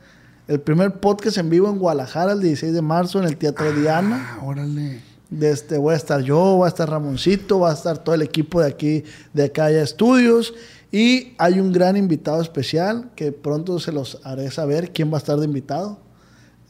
El 0.48 0.60
primer 0.60 1.00
podcast 1.00 1.38
en 1.38 1.50
vivo 1.50 1.70
en 1.70 1.80
Guadalajara 1.80 2.34
el 2.34 2.42
16 2.42 2.74
de 2.74 2.82
marzo 2.84 3.20
en 3.20 3.26
el 3.26 3.38
Teatro 3.38 3.72
Diana. 3.72 4.38
Ah, 4.38 4.46
órale. 4.46 5.02
De 5.30 5.50
este, 5.50 5.78
voy 5.78 5.94
a 5.94 5.98
estar 5.98 6.22
yo, 6.22 6.60
va 6.60 6.66
a 6.66 6.70
estar 6.70 6.90
Ramoncito, 6.90 7.62
va 7.62 7.72
a 7.72 7.74
estar 7.74 7.98
todo 8.00 8.14
el 8.14 8.22
equipo 8.22 8.60
de 8.60 8.68
aquí, 8.68 9.04
de 9.34 9.46
acá 9.46 9.72
ya 9.72 9.82
estudios. 9.82 10.54
Y 10.92 11.34
hay 11.38 11.60
un 11.60 11.72
gran 11.72 11.96
invitado 11.96 12.42
especial 12.42 13.12
que 13.16 13.32
pronto 13.32 13.80
se 13.80 13.92
los 13.92 14.20
haré 14.24 14.52
saber 14.52 14.92
quién 14.92 15.10
va 15.12 15.16
a 15.16 15.20
estar 15.20 15.38
de 15.40 15.46
invitado. 15.46 16.00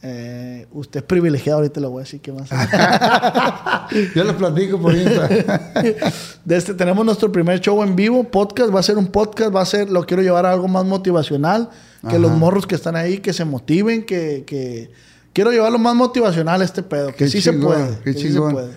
Eh, 0.04 0.66
usted 0.72 0.98
es 1.00 1.06
privilegiado, 1.06 1.58
ahorita 1.58 1.80
le 1.80 1.86
voy 1.86 2.00
a 2.00 2.04
decir 2.04 2.20
qué 2.20 2.32
más. 2.32 2.48
Yo 4.14 4.24
les 4.24 4.32
platico 4.34 4.80
por 4.80 4.94
Insta. 4.94 5.28
De 6.44 6.56
este, 6.56 6.74
tenemos 6.74 7.04
nuestro 7.04 7.30
primer 7.30 7.60
show 7.60 7.82
en 7.82 7.94
vivo, 7.94 8.24
podcast, 8.24 8.74
va 8.74 8.80
a 8.80 8.82
ser 8.82 8.98
un 8.98 9.06
podcast, 9.06 9.54
va 9.54 9.60
a 9.62 9.66
ser, 9.66 9.90
lo 9.90 10.04
quiero 10.04 10.22
llevar 10.22 10.44
a 10.46 10.52
algo 10.52 10.66
más 10.66 10.84
motivacional, 10.84 11.68
que 12.02 12.08
Ajá. 12.08 12.18
los 12.18 12.32
morros 12.32 12.66
que 12.66 12.74
están 12.74 12.96
ahí, 12.96 13.18
que 13.18 13.32
se 13.32 13.44
motiven, 13.44 14.04
que, 14.04 14.42
que 14.44 14.90
quiero 15.32 15.52
llevarlo 15.52 15.78
más 15.78 15.94
motivacional 15.94 16.62
a 16.62 16.64
este 16.64 16.82
pedo, 16.82 17.08
que 17.08 17.16
Qué 17.16 17.28
sí 17.28 17.40
chingón, 17.40 17.60
se 17.60 17.66
puede, 17.84 17.98
qué 18.02 18.12
que 18.12 18.18
sí 18.18 18.32
se 18.32 18.40
puede. 18.40 18.72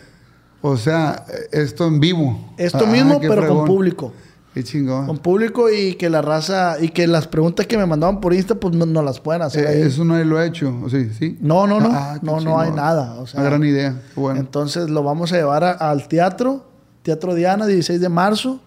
o 0.62 0.78
sea, 0.78 1.26
esto 1.52 1.88
en 1.88 2.00
vivo. 2.00 2.54
Esto 2.58 2.84
Ah, 2.86 2.92
mismo, 2.92 3.20
pero 3.20 3.48
con 3.48 3.66
público. 3.66 4.14
Qué 4.56 4.64
chingón. 4.64 5.06
Con 5.06 5.18
público 5.20 5.70
y 5.70 5.96
que 5.96 6.10
la 6.10 6.22
raza, 6.22 6.78
y 6.82 6.88
que 6.90 7.06
las 7.08 7.28
preguntas 7.28 7.68
que 7.68 7.78
me 7.78 7.86
mandaban 7.86 8.22
por 8.22 8.34
Insta, 8.34 8.56
pues 8.56 8.74
no, 8.74 8.86
no 8.86 9.04
las 9.04 9.20
pueden 9.20 9.42
hacer 9.44 9.66
Eh, 9.66 9.68
ahí. 9.68 9.82
eso 9.82 10.04
nadie 10.06 10.24
lo 10.26 10.38
ha 10.38 10.46
hecho. 10.46 10.74
¿o 10.84 10.90
sí? 10.90 11.10
¿Sí? 11.14 11.38
No, 11.42 11.68
no, 11.68 11.80
no. 11.82 11.90
Ah, 11.92 12.18
no, 12.22 12.40
no 12.40 12.58
hay 12.60 12.72
nada. 12.72 13.16
O 13.20 13.28
sea, 13.28 13.42
Una 13.42 13.50
gran 13.50 13.64
idea. 13.66 14.02
Bueno. 14.16 14.40
Entonces 14.40 14.90
lo 14.90 15.04
vamos 15.04 15.32
a 15.34 15.36
llevar 15.36 15.64
a- 15.66 15.72
al 15.74 16.08
teatro, 16.08 16.66
Teatro 17.04 17.36
Diana, 17.36 17.68
16 17.68 18.00
de 18.02 18.10
marzo. 18.10 18.62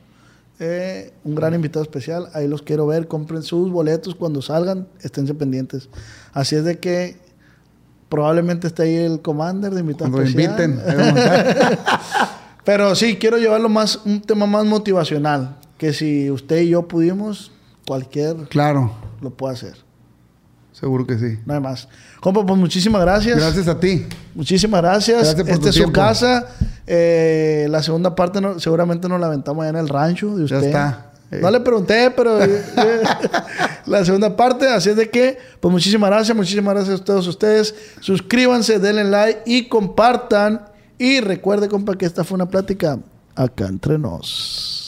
Eh, 0.61 1.13
un 1.25 1.35
gran 1.35 1.55
invitado 1.55 1.83
especial. 1.83 2.29
Ahí 2.35 2.47
los 2.49 2.63
quiero 2.63 2.87
ver. 2.87 3.09
Compren 3.09 3.43
sus 3.43 3.71
boletos 3.73 4.15
cuando 4.15 4.43
salgan. 4.43 4.87
Esténse 5.01 5.33
pendientes. 5.35 5.89
Así 6.35 6.55
es 6.55 6.65
de 6.65 6.79
que 6.79 7.17
probablemente 8.11 8.67
esté 8.67 8.83
ahí 8.83 8.95
el 8.97 9.23
Commander 9.23 9.73
de 9.73 9.81
invitado 9.81 10.11
Cuando 10.11 10.29
especial. 10.29 10.61
inviten. 10.61 10.83
Pero 12.65 12.95
sí, 12.95 13.17
quiero 13.17 13.39
llevarlo 13.39 13.69
más, 13.71 14.01
un 14.05 14.21
tema 14.21 14.47
más 14.47 14.67
motivacional. 14.67 15.57
Que 15.79 15.93
si 15.93 16.31
usted 16.31 16.59
y 16.63 16.71
yo 16.71 16.87
pudimos, 16.89 17.53
cualquier 17.87 18.37
claro. 18.49 18.93
lo 19.23 19.31
puede 19.31 19.55
hacer. 19.55 19.75
Seguro 20.73 21.07
que 21.07 21.19
sí. 21.19 21.39
Hay 21.49 21.61
más. 21.61 21.89
Compa, 22.21 22.45
pues 22.47 22.59
muchísimas 22.59 23.01
gracias. 23.01 23.37
Gracias 23.37 23.67
a 23.67 23.81
ti. 23.81 24.07
Muchísimas 24.35 24.81
gracias. 24.83 25.35
Gracias 25.35 25.49
por 25.49 25.59
tu 25.59 25.69
es 25.69 25.75
su 25.75 25.91
casa. 25.91 26.47
Eh, 26.87 27.67
la 27.71 27.83
segunda 27.83 28.15
parte 28.15 28.41
no- 28.41 28.61
seguramente 28.61 29.09
nos 29.09 29.19
la 29.21 29.27
aventamos 29.27 29.63
allá 29.63 29.71
en 29.71 29.77
el 29.77 29.89
rancho 29.89 30.37
de 30.37 30.47
Ya 30.47 30.59
está. 30.59 31.13
Eh. 31.31 31.41
No 31.43 31.51
le 31.51 31.61
pregunté, 31.61 32.11
pero 32.13 32.43
eh, 32.43 32.65
eh, 32.77 33.03
la 33.87 34.05
segunda 34.05 34.37
parte. 34.37 34.69
Así 34.69 34.91
es 34.91 34.97
de 34.97 35.11
que, 35.11 35.39
pues 35.61 35.71
muchísimas 35.73 36.11
gracias, 36.11 36.37
muchísimas 36.37 36.75
gracias 36.75 37.01
a 37.01 37.05
todos 37.05 37.27
ustedes. 37.27 37.75
Suscríbanse, 38.01 38.79
denle 38.79 39.05
like 39.05 39.43
y 39.47 39.69
compartan. 39.69 40.63
Y 40.97 41.21
recuerde, 41.21 41.69
compa, 41.69 41.97
que 41.97 42.07
esta 42.07 42.25
fue 42.25 42.37
una 42.37 42.49
plática 42.49 42.99
acá 43.35 43.67
entre 43.67 43.99
nos. 43.99 44.88